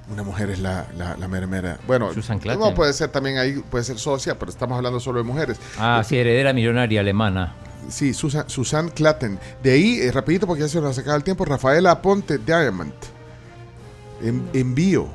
Una 0.09 0.23
mujer 0.23 0.51
es 0.51 0.60
la, 0.60 0.86
la, 0.97 1.17
la 1.17 1.26
mera 1.26 1.47
mera. 1.49 1.78
Bueno, 1.86 2.12
Susan 2.15 2.41
no 2.59 2.75
puede 2.75 2.93
ser 2.93 3.09
también 3.09 3.39
ahí, 3.39 3.55
puede 3.70 3.83
ser 3.83 3.99
socia, 3.99 4.39
pero 4.39 4.51
estamos 4.52 4.76
hablando 4.76 5.01
solo 5.01 5.18
de 5.18 5.25
mujeres. 5.25 5.59
Ah, 5.78 6.02
sí, 6.07 6.17
heredera 6.17 6.52
millonaria 6.52 7.01
alemana. 7.01 7.55
Sí, 7.89 8.15
Susan, 8.15 8.49
Susan 8.49 8.89
Clatten. 8.91 9.39
De 9.62 9.73
ahí, 9.73 9.99
eh, 10.01 10.12
rapidito 10.12 10.47
porque 10.47 10.62
ya 10.62 10.68
se 10.68 10.81
nos 10.81 10.97
acaba 10.99 11.17
el 11.17 11.25
tiempo, 11.25 11.44
Rafaela 11.44 11.91
Aponte 11.91 12.39
Diamond. 12.39 12.93
En- 14.23 14.49
envío. 14.55 15.09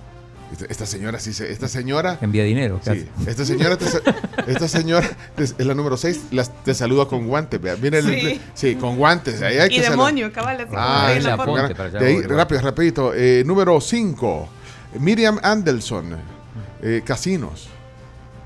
Esta, 0.52 0.66
esta 0.66 0.86
señora, 0.86 1.18
sí, 1.20 1.32
se- 1.32 1.50
esta 1.50 1.70
señora... 1.70 2.18
Envía 2.20 2.44
dinero. 2.44 2.82
¿qué 2.84 2.94
Sí, 2.94 3.08
esta 3.26 3.45
señora, 3.45 3.78
te 3.78 3.86
esta 4.52 4.68
señora 4.68 5.10
te- 5.36 5.44
es 5.45 5.58
la 5.66 5.74
número 5.74 5.95
6, 5.95 6.24
te 6.66 6.74
saluda 6.74 7.06
con 7.06 7.26
guantes. 7.28 7.61
vea. 7.61 7.76
Viene 7.76 8.00
el- 8.00 8.06
Sí. 8.22 8.42
sí, 8.53 8.76
con 8.76 8.98
guantes. 8.98 9.42
Ahí 9.42 9.58
hay 9.58 9.70
Y 9.72 9.80
que 9.82 9.90
demonio, 9.90 10.32
cabal. 10.34 10.58
así 10.58 10.66
como 10.66 10.78
Ah, 10.78 11.06
ahí 11.08 11.11
en 11.14 11.18
es 11.20 11.24
la 11.24 11.30
la 11.32 11.38
foto. 11.38 11.52
Ponte 11.56 11.76
para 11.76 11.90
allá, 11.90 12.00
De 12.00 12.08
ahí, 12.08 12.22
rápido, 12.24 12.60
rapidito. 12.61 13.14
Eh, 13.16 13.44
número 13.45 13.80
5, 13.80 14.50
Miriam 15.00 15.40
Anderson, 15.44 16.18
eh, 16.82 17.02
Casinos. 17.06 17.70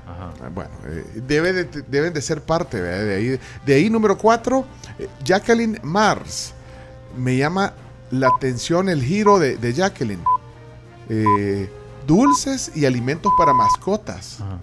Ajá. 0.06 0.32
Ah, 0.44 0.48
Bueno, 0.54 0.70
eh, 0.86 1.04
debe 1.26 1.52
de- 1.52 1.82
deben 1.88 2.12
de 2.12 2.22
ser 2.22 2.40
parte 2.42 2.80
¿verdad? 2.80 3.04
de 3.04 3.14
ahí. 3.16 3.40
De 3.66 3.74
ahí, 3.74 3.90
número 3.90 4.16
4, 4.16 4.64
Jacqueline 5.24 5.78
Mars. 5.82 6.52
Me 7.16 7.36
llama 7.36 7.72
la 8.10 8.28
atención 8.28 8.88
el 8.88 9.02
giro 9.02 9.38
de, 9.38 9.56
de 9.56 9.72
Jacqueline. 9.72 10.22
Eh, 11.08 11.68
dulces 12.06 12.70
y 12.74 12.84
alimentos 12.86 13.32
para 13.38 13.52
mascotas. 13.52 14.40
Ajá. 14.40 14.58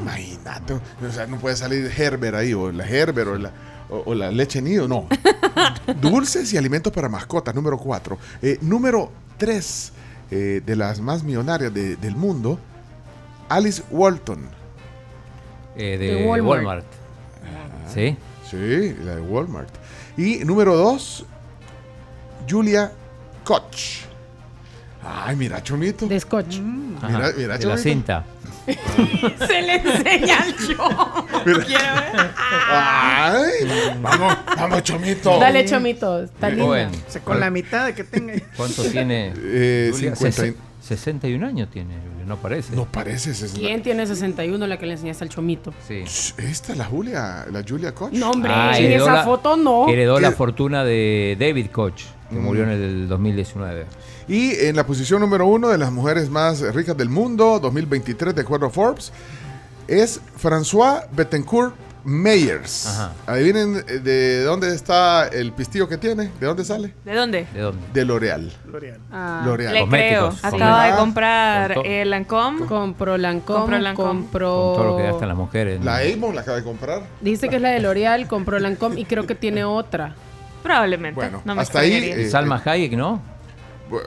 Imagínate, 0.00 0.72
o 0.74 0.80
sea, 1.12 1.26
no 1.26 1.36
puede 1.36 1.54
salir 1.54 1.92
Herbert 1.94 2.34
ahí, 2.34 2.54
o 2.54 2.72
la 2.72 2.88
Herbert, 2.88 3.28
o 3.28 3.36
la, 3.36 3.52
o, 3.90 4.02
o 4.06 4.14
la 4.14 4.30
leche 4.30 4.62
nido, 4.62 4.88
no. 4.88 5.06
Dulces 6.00 6.50
y 6.54 6.56
alimentos 6.56 6.90
para 6.92 7.10
mascotas, 7.10 7.54
número 7.54 7.76
4. 7.76 8.18
número 8.62 9.12
3 10.32 10.64
de 10.64 10.76
las 10.76 11.00
más 11.00 11.22
millonarias 11.22 11.72
de- 11.74 11.96
del 11.96 12.16
mundo, 12.16 12.58
Alice 13.50 13.82
Walton. 13.90 14.40
Eh, 15.76 15.98
de, 15.98 16.14
De 16.14 16.26
Walmart. 16.26 16.46
Walmart. 16.64 16.86
¿Sí? 17.92 18.16
Sí, 18.50 18.96
la 19.04 19.16
de 19.16 19.20
Walmart. 19.20 19.68
Y 20.16 20.38
número 20.44 20.74
2, 20.76 21.26
Julia 22.48 22.92
Koch. 23.44 24.04
Ay, 25.04 25.36
mira, 25.36 25.62
Chomito. 25.62 26.06
De 26.06 26.18
Scotch. 26.20 26.60
Mira, 26.60 26.98
mira, 27.08 27.32
de 27.32 27.46
la 27.48 27.58
Chomito. 27.58 27.78
cinta. 27.82 28.24
Se 29.46 29.62
le 29.62 29.74
enseña 29.76 30.38
al. 30.38 30.54
Mira. 31.46 31.64
Quiero 31.64 31.84
ver. 31.94 32.30
Ay, 32.70 33.96
vamos, 34.00 34.36
vamos, 34.56 34.82
Chomito. 34.82 35.38
Dale, 35.38 35.64
chomito. 35.64 36.22
Está 36.22 36.54
joven. 36.54 36.90
Se- 37.08 37.20
Con 37.20 37.40
la 37.40 37.50
mitad 37.50 37.86
de 37.86 37.94
que 37.94 38.04
tenga. 38.04 38.34
¿Cuánto 38.56 38.84
tiene? 38.84 39.32
Eh, 39.36 39.90
Julia? 39.92 40.14
50 40.16 40.46
y- 40.46 40.50
Sesen- 40.50 40.56
61 40.82 41.46
años 41.46 41.68
tiene, 41.70 41.94
Julia, 41.94 42.24
no 42.26 42.36
parece. 42.38 42.74
No 42.74 42.86
parece 42.86 43.30
ese. 43.30 43.48
¿Quién 43.56 43.82
tiene 43.82 44.04
61 44.06 44.66
la 44.66 44.78
que 44.78 44.86
le 44.86 44.92
enseñaste 44.94 45.24
al 45.24 45.30
chomito? 45.30 45.72
Sí. 45.86 46.02
Esta 46.38 46.72
es 46.72 46.78
la 46.78 46.84
Julia, 46.86 47.46
la 47.50 47.62
Julia 47.66 47.92
Koch. 47.94 48.12
No, 48.12 48.30
hombre, 48.30 48.50
Ah, 48.52 48.76
en 48.76 48.86
heredó 48.86 49.04
esa 49.04 49.14
la- 49.14 49.24
foto 49.24 49.56
no. 49.56 49.88
Heredó 49.88 50.16
¿Qué? 50.16 50.22
la 50.22 50.32
fortuna 50.32 50.82
de 50.84 51.36
David 51.38 51.66
Koch, 51.70 52.00
que 52.32 52.38
Mm. 52.38 52.42
murió 52.44 52.64
en 52.64 52.70
el 52.70 53.08
2019. 53.08 53.86
Y 54.28 54.52
en 54.66 54.76
la 54.76 54.84
posición 54.86 55.20
número 55.20 55.46
uno 55.46 55.68
de 55.68 55.78
las 55.78 55.92
mujeres 55.92 56.28
más 56.30 56.60
ricas 56.74 56.96
del 56.96 57.08
mundo, 57.08 57.58
2023, 57.60 58.34
de 58.34 58.40
acuerdo 58.42 58.66
a 58.66 58.70
Forbes, 58.70 59.12
es 59.88 60.20
François 60.42 61.04
Bettencourt 61.12 61.74
Meyers. 62.04 62.86
Ajá. 62.88 63.12
Adivinen 63.26 63.84
eh, 63.86 63.98
de 64.00 64.42
dónde 64.42 64.74
está 64.74 65.28
el 65.28 65.52
pistillo 65.52 65.88
que 65.88 65.98
tiene, 65.98 66.30
de 66.40 66.46
dónde 66.46 66.64
sale. 66.64 66.92
¿De 67.04 67.14
dónde? 67.14 67.46
¿De 67.54 67.60
dónde? 67.60 67.80
De 67.92 68.04
L'Oreal. 68.04 68.52
L'Oreal. 68.66 68.98
Ah, 69.12 69.42
L'Oreal. 69.46 69.72
Le 69.74 69.86
creo. 69.88 70.32
Acaba 70.42 70.86
de 70.86 70.96
comprar 70.96 71.74
con 71.74 71.86
el 71.86 72.10
Lancome. 72.10 72.66
Compró 72.66 73.16
Lancome, 73.18 73.58
Compró 73.60 73.78
Lancome. 73.78 74.08
compró... 74.08 74.50
Con 74.50 74.74
todo 74.82 74.90
lo 74.92 74.96
que 74.96 75.02
gastan 75.04 75.28
las 75.28 75.36
mujeres. 75.36 75.84
La 75.84 75.98
Avon 75.98 76.34
la 76.34 76.40
acaba 76.40 76.56
de 76.56 76.64
comprar. 76.64 77.02
Dice 77.20 77.48
que 77.48 77.56
es 77.56 77.62
la 77.62 77.68
de 77.70 77.78
L'Oreal, 77.78 78.26
compró 78.26 78.58
Lancome 78.58 78.98
y 78.98 79.04
creo 79.04 79.24
que 79.26 79.36
tiene 79.36 79.64
otra. 79.64 80.14
Probablemente. 80.62 81.14
Bueno, 81.14 81.42
no 81.44 81.54
me 81.54 81.62
hasta 81.62 81.80
ahí, 81.80 81.92
eh, 81.94 82.30
Salma 82.30 82.62
Hayek, 82.64 82.92
¿no? 82.92 83.30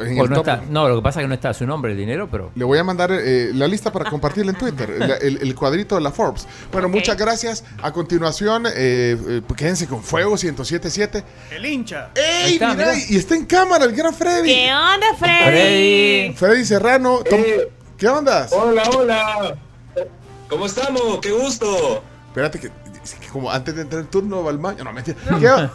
En 0.01 0.19
O 0.19 0.24
el 0.24 0.30
no, 0.32 0.38
top. 0.38 0.48
está, 0.48 0.64
no, 0.67 0.88
lo 0.90 0.95
que 0.95 1.01
pasa 1.03 1.19
es 1.19 1.25
que 1.25 1.27
no 1.27 1.35
está 1.35 1.53
su 1.53 1.67
nombre, 1.67 1.92
el 1.92 1.98
dinero, 1.98 2.27
pero 2.32 2.50
Le 2.56 2.64
voy 2.64 2.80
a 2.80 2.84
mandar 2.84 3.11
eh, 3.11 3.51
la 3.53 3.67
lista 3.67 3.92
para 3.92 4.09
compartirla 4.09 4.51
en 4.53 4.58
Twitter, 4.58 4.90
la- 4.98 5.16
el, 5.22 5.38
el 5.38 5.53
cuadrito 5.53 5.93
de 5.93 6.01
la 6.01 6.09
Forbes. 6.11 6.48
Bueno, 6.72 6.90
muchas 6.90 7.16
gracias. 7.16 7.64
A 7.84 7.92
continuación, 7.92 8.66
eh, 8.66 8.72
eh, 8.75 9.42
quédense 9.56 9.85
con 9.85 10.01
Fuego 10.01 10.32
1077. 10.32 11.24
El 11.51 11.66
hincha. 11.67 12.09
¡Ey! 12.16 12.53
está, 12.53 12.74
mira. 12.74 12.93
y 12.98 13.16
está 13.16 13.35
en 13.35 13.45
cámara 13.45 13.85
el 13.85 13.92
gran 13.95 14.11
Freddy. 14.14 14.48
¿Qué 14.56 14.74
onda, 14.74 15.08
Freddy? 15.19 15.43
Freddy. 15.51 16.34
Freddy 16.35 16.66
Serrano. 16.66 17.19
tom- 17.30 17.42
¿Qué 17.95 18.08
onda? 18.08 18.48
Hola, 18.53 18.84
hola. 18.98 19.56
¿Cómo 20.50 20.66
estamos? 20.66 21.19
¡Qué 21.22 21.32
gusto! 21.32 22.03
Espérate 22.30 22.59
que, 22.59 22.67
es 22.67 22.74
que 22.74 22.84
como 23.35 23.51
antes 23.51 23.75
de 23.75 23.81
entrar 23.81 24.01
el 24.01 24.07
turno 24.07 24.41
va 24.45 24.49
al 24.49 24.59
baño. 24.59 24.81
No, 24.85 24.93
mentira. 24.93 25.17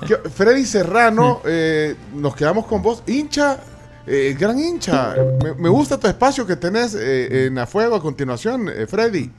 ¿Qué- 0.00 0.06
qué- 0.06 0.30
Freddy 0.30 0.64
Serrano, 0.64 1.42
eh, 1.44 1.94
nos 2.14 2.34
quedamos 2.34 2.64
con 2.64 2.80
vos. 2.80 3.02
Hincha, 3.06 3.58
eh, 4.06 4.34
gran 4.40 4.58
hincha. 4.58 5.14
Me, 5.44 5.52
me 5.52 5.68
gusta 5.68 6.00
tu 6.00 6.06
espacio 6.06 6.46
que 6.46 6.56
tenés 6.56 6.94
eh, 6.98 7.48
en 7.48 7.58
A 7.58 7.66
Fuego 7.66 7.96
a 7.96 8.00
continuación, 8.00 8.70
eh, 8.70 8.86
Freddy. 8.86 9.30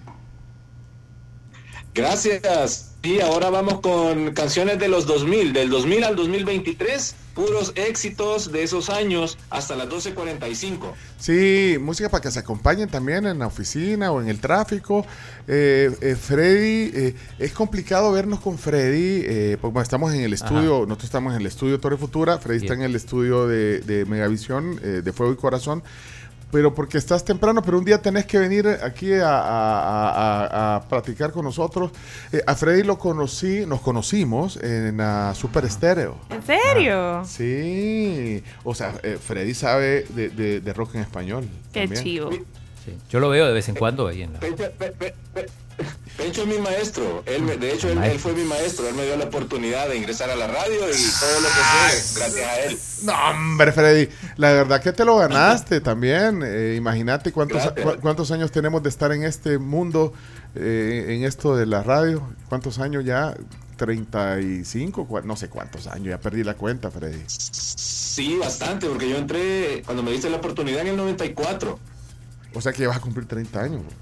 Gracias. 1.96 2.92
Y 3.02 3.20
ahora 3.22 3.50
vamos 3.50 3.80
con 3.82 4.34
canciones 4.34 4.78
de 4.78 4.88
los 4.88 5.08
2000, 5.08 5.52
del 5.54 5.72
2000 5.72 6.04
al 6.04 6.16
2023, 6.16 7.16
puros 7.34 7.74
éxitos 7.76 8.52
de 8.52 8.64
esos 8.64 8.90
años 8.90 9.38
hasta 9.50 9.76
las 9.76 9.88
12.45. 9.88 10.94
Sí, 11.18 11.78
música 11.80 12.10
para 12.10 12.22
que 12.22 12.32
se 12.32 12.40
acompañen 12.40 12.90
también 12.90 13.26
en 13.26 13.40
la 13.40 13.48
oficina 13.48 14.12
o 14.12 14.22
en 14.22 14.30
el 14.30 14.40
tráfico. 14.40 15.06
Eh, 15.48 15.96
eh, 16.02 16.16
Freddy, 16.16 16.92
eh, 16.94 17.16
es 17.40 17.52
complicado 17.54 18.12
vernos 18.12 18.40
con 18.40 18.58
Freddy, 18.58 19.24
eh, 19.26 19.58
porque 19.60 19.74
bueno, 19.74 19.84
estamos 19.84 20.14
en 20.14 20.22
el 20.22 20.34
estudio, 20.34 20.82
nosotros 20.82 21.06
estamos 21.06 21.34
en 21.34 21.42
el 21.42 21.48
estudio 21.48 21.80
Torre 21.80 21.98
Futura, 21.98 22.38
Freddy 22.38 22.62
está 22.64 22.74
en 22.74 22.82
el 22.82 22.96
estudio 22.96 23.48
de, 23.48 23.80
de 23.80 24.06
Megavisión, 24.06 24.80
eh, 24.84 25.02
de 25.04 25.14
Fuego 25.14 25.34
y 25.34 25.38
Corazón. 25.38 25.84
Pero 26.52 26.74
porque 26.76 26.98
estás 26.98 27.24
temprano, 27.24 27.62
pero 27.62 27.78
un 27.78 27.86
día 27.86 28.02
tenés 28.02 28.26
que 28.26 28.38
venir 28.38 28.68
aquí 28.68 29.14
a, 29.14 29.28
a- 29.30 30.10
a- 30.10 30.76
a 30.76 30.82
platicar 30.88 31.32
con 31.32 31.46
nosotros. 31.46 31.92
Eh, 32.32 32.44
a 32.46 32.56
Freddy 32.56 32.84
lo 32.84 32.98
conocí, 33.00 33.66
nos 33.66 33.82
conocimos 33.82 34.58
en 34.58 35.00
ah, 35.02 35.34
Super 35.36 35.66
Estéreo. 35.66 36.18
¿En 36.30 36.42
serio? 36.44 37.24
Sí, 37.26 38.44
o 38.64 38.76
sea, 38.76 38.94
eh, 39.04 39.18
Freddy 39.22 39.54
sabe 39.54 40.06
de, 40.10 40.30
de- 40.30 40.60
de 40.62 40.74
rock 40.74 40.96
en 40.96 41.02
español. 41.02 41.48
Qué 41.72 41.82
también. 41.82 42.04
chivo. 42.04 42.30
Sí. 42.86 42.98
Yo 43.10 43.20
lo 43.20 43.30
veo 43.30 43.46
de 43.48 43.54
vez 43.54 43.70
en 43.70 43.76
cuando 43.76 44.08
ahí 44.08 44.24
en 44.24 44.34
la... 44.34 44.40
Pencho, 44.40 44.64
Pe- 44.78 44.92
Pe- 44.92 45.14
Pe- 45.34 45.48
Pencho 46.18 46.42
es 46.42 46.48
mi 46.48 46.58
maestro. 46.60 47.24
Él 47.26 47.42
me- 47.44 47.58
de 47.58 47.74
hecho, 47.74 47.90
él, 47.90 48.04
él 48.04 48.20
fue 48.20 48.34
mi 48.34 48.44
maestro. 48.44 48.88
Él 48.88 48.96
me 48.96 49.06
dio 49.06 49.16
la 49.18 49.26
oportunidad 49.26 49.88
de 49.90 49.98
ingresar 49.98 50.30
a 50.30 50.36
la 50.36 50.48
radio 50.48 50.74
y 50.90 50.94
todo 51.20 51.40
lo 51.42 51.48
que 51.48 52.00
sé 52.02 52.20
gracias 52.20 52.48
a 52.50 52.60
él. 52.62 52.78
No, 53.04 53.14
hombre, 53.32 53.72
Freddy, 53.72 54.10
la 54.38 54.52
verdad 54.52 54.82
que 54.82 54.92
te 54.94 55.06
lo 55.06 55.18
ganaste 55.18 55.80
también. 55.82 56.42
Eh, 56.44 56.76
Imagínate 56.78 57.32
cuántos, 57.32 57.64
cu- 57.72 58.00
cuántos 58.02 58.30
años 58.32 58.52
tenemos 58.52 58.84
de 58.84 58.90
estar 58.90 59.12
en 59.12 59.24
este 59.24 59.58
mundo, 59.58 60.14
eh, 60.56 61.06
en 61.10 61.24
esto 61.24 61.56
de 61.56 61.66
la 61.66 61.82
radio. 61.84 62.22
¿Cuántos 62.50 62.80
años 62.80 63.04
ya? 63.06 63.36
35, 63.78 65.08
cua- 65.08 65.24
no 65.24 65.36
sé 65.36 65.50
cuántos 65.50 65.88
años, 65.88 66.10
ya 66.10 66.20
perdí 66.20 66.44
la 66.44 66.54
cuenta, 66.54 66.92
Freddy. 66.92 67.24
Sí, 67.28 68.38
bastante, 68.38 68.88
porque 68.88 69.10
yo 69.10 69.18
entré 69.18 69.82
cuando 69.86 70.04
me 70.04 70.12
diste 70.12 70.30
la 70.30 70.38
oportunidad 70.38 70.82
en 70.82 70.88
el 70.90 70.98
94. 70.98 71.80
O 72.54 72.62
sea 72.62 72.72
que 72.74 72.82
ya 72.84 72.88
vas 72.90 72.98
a 72.98 73.02
cumplir 73.02 73.26
30 73.28 73.62
años. 73.62 73.82
bro. 73.82 73.96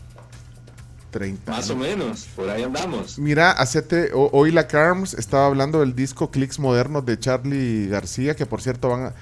30 1.11 1.51
Más 1.51 1.67
o 1.71 1.75
menos, 1.75 2.27
por 2.35 2.47
ahí 2.49 2.61
andamos. 2.61 3.17
Mira, 3.17 3.49
hacete, 3.51 4.11
o- 4.13 4.29
hoy 4.31 4.51
la 4.51 4.67
Carms 4.67 5.15
estaba 5.15 5.47
hablando 5.47 5.79
del 5.79 5.95
disco 5.95 6.29
Clicks 6.29 6.59
Modernos 6.59 7.03
de 7.03 7.17
Charlie 7.19 7.87
García, 7.87 8.35
que 8.35 8.45
por 8.45 8.61
cierto 8.61 8.89
van 8.89 9.05
a- 9.05 9.13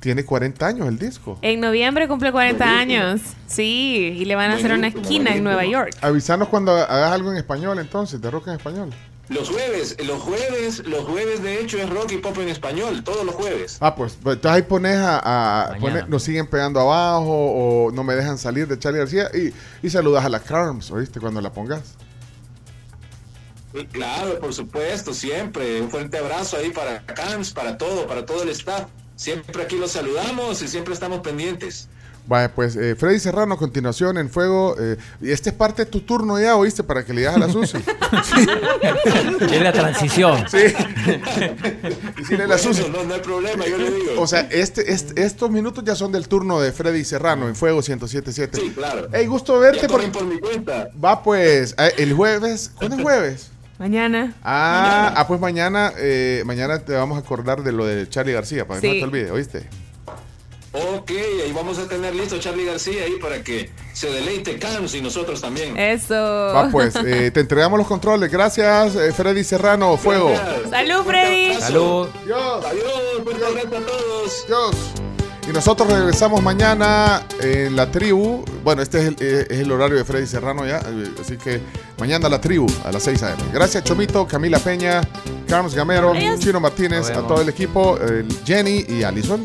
tiene 0.00 0.24
40 0.24 0.66
años 0.66 0.86
el 0.86 0.98
disco. 0.98 1.38
En 1.40 1.60
noviembre 1.60 2.08
cumple 2.08 2.30
40 2.32 2.78
años. 2.78 3.22
Sí, 3.46 4.16
y 4.18 4.24
le 4.26 4.34
van 4.34 4.50
a 4.50 4.54
hacer 4.54 4.72
una 4.72 4.88
esquina 4.88 5.34
en 5.34 5.42
Nueva 5.44 5.64
York. 5.64 5.96
Avisanos 6.02 6.48
cuando 6.48 6.72
hagas 6.72 7.12
algo 7.12 7.30
en 7.32 7.38
español 7.38 7.78
entonces, 7.78 8.20
de 8.20 8.30
rock 8.30 8.48
en 8.48 8.54
español. 8.54 8.90
Los 9.30 9.48
jueves, 9.48 9.96
los 10.04 10.20
jueves, 10.20 10.82
los 10.86 11.04
jueves 11.04 11.40
de 11.42 11.60
hecho 11.60 11.78
es 11.78 11.88
rock 11.88 12.10
y 12.12 12.16
pop 12.18 12.36
en 12.38 12.48
español, 12.48 13.02
todos 13.04 13.24
los 13.24 13.34
jueves. 13.36 13.78
Ah, 13.80 13.94
pues, 13.94 14.18
pues, 14.22 14.34
entonces 14.36 14.56
ahí 14.56 14.68
pones 14.68 14.96
a, 14.96 15.20
a- 15.70 15.76
pones- 15.78 16.08
nos 16.08 16.22
siguen 16.24 16.48
pegando 16.48 16.80
abajo 16.80 17.30
o 17.32 17.92
no 17.92 18.02
me 18.02 18.14
dejan 18.16 18.38
salir 18.38 18.66
de 18.66 18.76
Charlie 18.78 18.98
García 18.98 19.30
y, 19.32 19.54
y 19.86 19.90
saludas 19.90 20.24
a 20.24 20.28
la 20.28 20.40
Carms, 20.40 20.90
¿oíste? 20.90 21.20
Cuando 21.20 21.40
la 21.40 21.52
pongas. 21.52 21.94
Claro, 23.92 24.40
por 24.40 24.52
supuesto, 24.52 25.14
siempre. 25.14 25.80
Un 25.80 25.90
fuerte 25.90 26.18
abrazo 26.18 26.56
ahí 26.56 26.70
para 26.70 27.06
Cams, 27.06 27.52
para 27.52 27.78
todo, 27.78 28.06
para 28.08 28.26
todo 28.26 28.42
el 28.42 28.48
staff. 28.48 28.86
Siempre 29.14 29.62
aquí 29.62 29.76
los 29.76 29.92
saludamos 29.92 30.60
y 30.62 30.66
siempre 30.66 30.92
estamos 30.92 31.20
pendientes. 31.20 31.88
Vaya, 32.30 32.54
pues 32.54 32.76
eh, 32.76 32.94
Freddy 32.94 33.18
Serrano 33.18 33.54
a 33.54 33.58
continuación 33.58 34.16
en 34.16 34.30
Fuego. 34.30 34.76
eh, 34.78 34.96
y 35.20 35.32
este 35.32 35.50
es 35.50 35.56
parte 35.56 35.84
de 35.84 35.90
tu 35.90 36.02
turno 36.02 36.38
ya, 36.40 36.54
¿oíste? 36.54 36.84
Para 36.84 37.04
que 37.04 37.12
le 37.12 37.22
digas 37.22 37.34
a 37.34 37.40
la 37.40 37.48
Susi. 37.48 37.78
Es 39.50 39.60
la 39.60 39.72
transición. 39.72 40.44
Sí. 40.48 40.58
Decirle 42.16 42.44
a 42.44 42.46
la 42.46 42.56
Susi. 42.56 42.82
Bueno, 42.82 42.98
no, 42.98 43.04
no 43.08 43.14
hay 43.14 43.20
problema, 43.20 43.66
yo 43.66 43.76
le 43.78 43.90
digo. 43.90 44.20
O 44.22 44.28
sea, 44.28 44.46
este, 44.52 44.92
este- 44.92 45.20
estos 45.24 45.50
minutos 45.50 45.82
ya 45.84 45.96
son 45.96 46.12
del 46.12 46.28
turno 46.28 46.60
de 46.60 46.70
Freddy 46.70 47.02
Serrano 47.04 47.48
en 47.48 47.56
Fuego 47.56 47.78
1077. 47.78 48.60
Sí, 48.60 48.70
claro. 48.76 49.08
Hey, 49.12 49.26
gusto 49.26 49.58
verte. 49.58 49.82
Ya 49.82 49.88
Por... 49.88 50.12
por 50.12 50.24
mi 50.24 50.38
cuenta. 50.38 50.88
Va 51.04 51.24
pues, 51.24 51.74
el 51.98 52.12
jueves. 52.12 52.70
¿Cuándo 52.76 52.94
es 52.96 53.02
jueves? 53.02 53.50
Mañana. 53.80 54.34
Ah, 54.44 55.14
ah, 55.16 55.26
pues 55.26 55.40
mañana, 55.40 55.92
eh, 55.96 56.42
mañana 56.46 56.78
te 56.78 56.92
vamos 56.92 57.16
a 57.16 57.20
acordar 57.22 57.64
de 57.64 57.72
lo 57.72 57.86
de 57.86 58.08
Charlie 58.08 58.34
García, 58.34 58.68
para 58.68 58.80
que 58.80 58.86
no 58.86 58.92
Sí. 58.92 58.98
te 59.00 59.04
olvides, 59.04 59.30
¿oíste? 59.32 59.68
Ok, 60.72 61.10
ahí 61.10 61.52
vamos 61.52 61.78
a 61.78 61.88
tener 61.88 62.14
listo 62.14 62.38
Charlie 62.38 62.64
García 62.64 63.02
ahí 63.02 63.16
para 63.20 63.42
que 63.42 63.70
se 63.92 64.08
deleite 64.08 64.56
Cams 64.58 64.94
y 64.94 65.00
nosotros 65.00 65.40
también. 65.40 65.76
Eso. 65.76 66.14
Va 66.14 66.68
pues, 66.70 66.94
eh, 66.94 67.32
te 67.32 67.40
entregamos 67.40 67.76
los 67.78 67.88
controles. 67.88 68.30
Gracias, 68.30 68.94
eh, 68.94 69.12
Freddy 69.12 69.42
Serrano, 69.42 69.96
Fuego. 69.96 70.32
Salud, 70.70 71.02
Freddy. 71.04 71.54
Salud. 71.60 72.08
Adiós. 72.22 72.64
Fuerte 73.24 73.44
abrazo 73.44 73.76
a 73.76 73.80
todos. 73.80 74.46
Dios. 74.46 74.76
Y 75.48 75.52
nosotros 75.52 75.90
regresamos 75.90 76.40
mañana 76.40 77.26
en 77.40 77.74
la 77.74 77.90
tribu. 77.90 78.44
Bueno, 78.62 78.82
este 78.82 79.00
es 79.00 79.04
el, 79.06 79.16
eh, 79.18 79.46
es 79.50 79.58
el 79.58 79.72
horario 79.72 79.96
de 79.96 80.04
Freddy 80.04 80.28
Serrano 80.28 80.64
ya. 80.64 80.80
Así 81.20 81.36
que 81.36 81.60
mañana 81.98 82.28
la 82.28 82.40
tribu 82.40 82.68
a 82.84 82.92
las 82.92 83.02
6 83.02 83.22
a.m. 83.24 83.42
Gracias, 83.52 83.82
Chomito, 83.82 84.24
Camila 84.28 84.60
Peña, 84.60 85.00
Carlos 85.48 85.74
Gamero, 85.74 86.12
Adiós. 86.12 86.38
Chino 86.38 86.60
Martínez, 86.60 87.10
a 87.10 87.26
todo 87.26 87.40
el 87.40 87.48
equipo, 87.48 87.98
eh, 88.00 88.24
Jenny 88.44 88.84
y 88.88 89.02
Alison. 89.02 89.44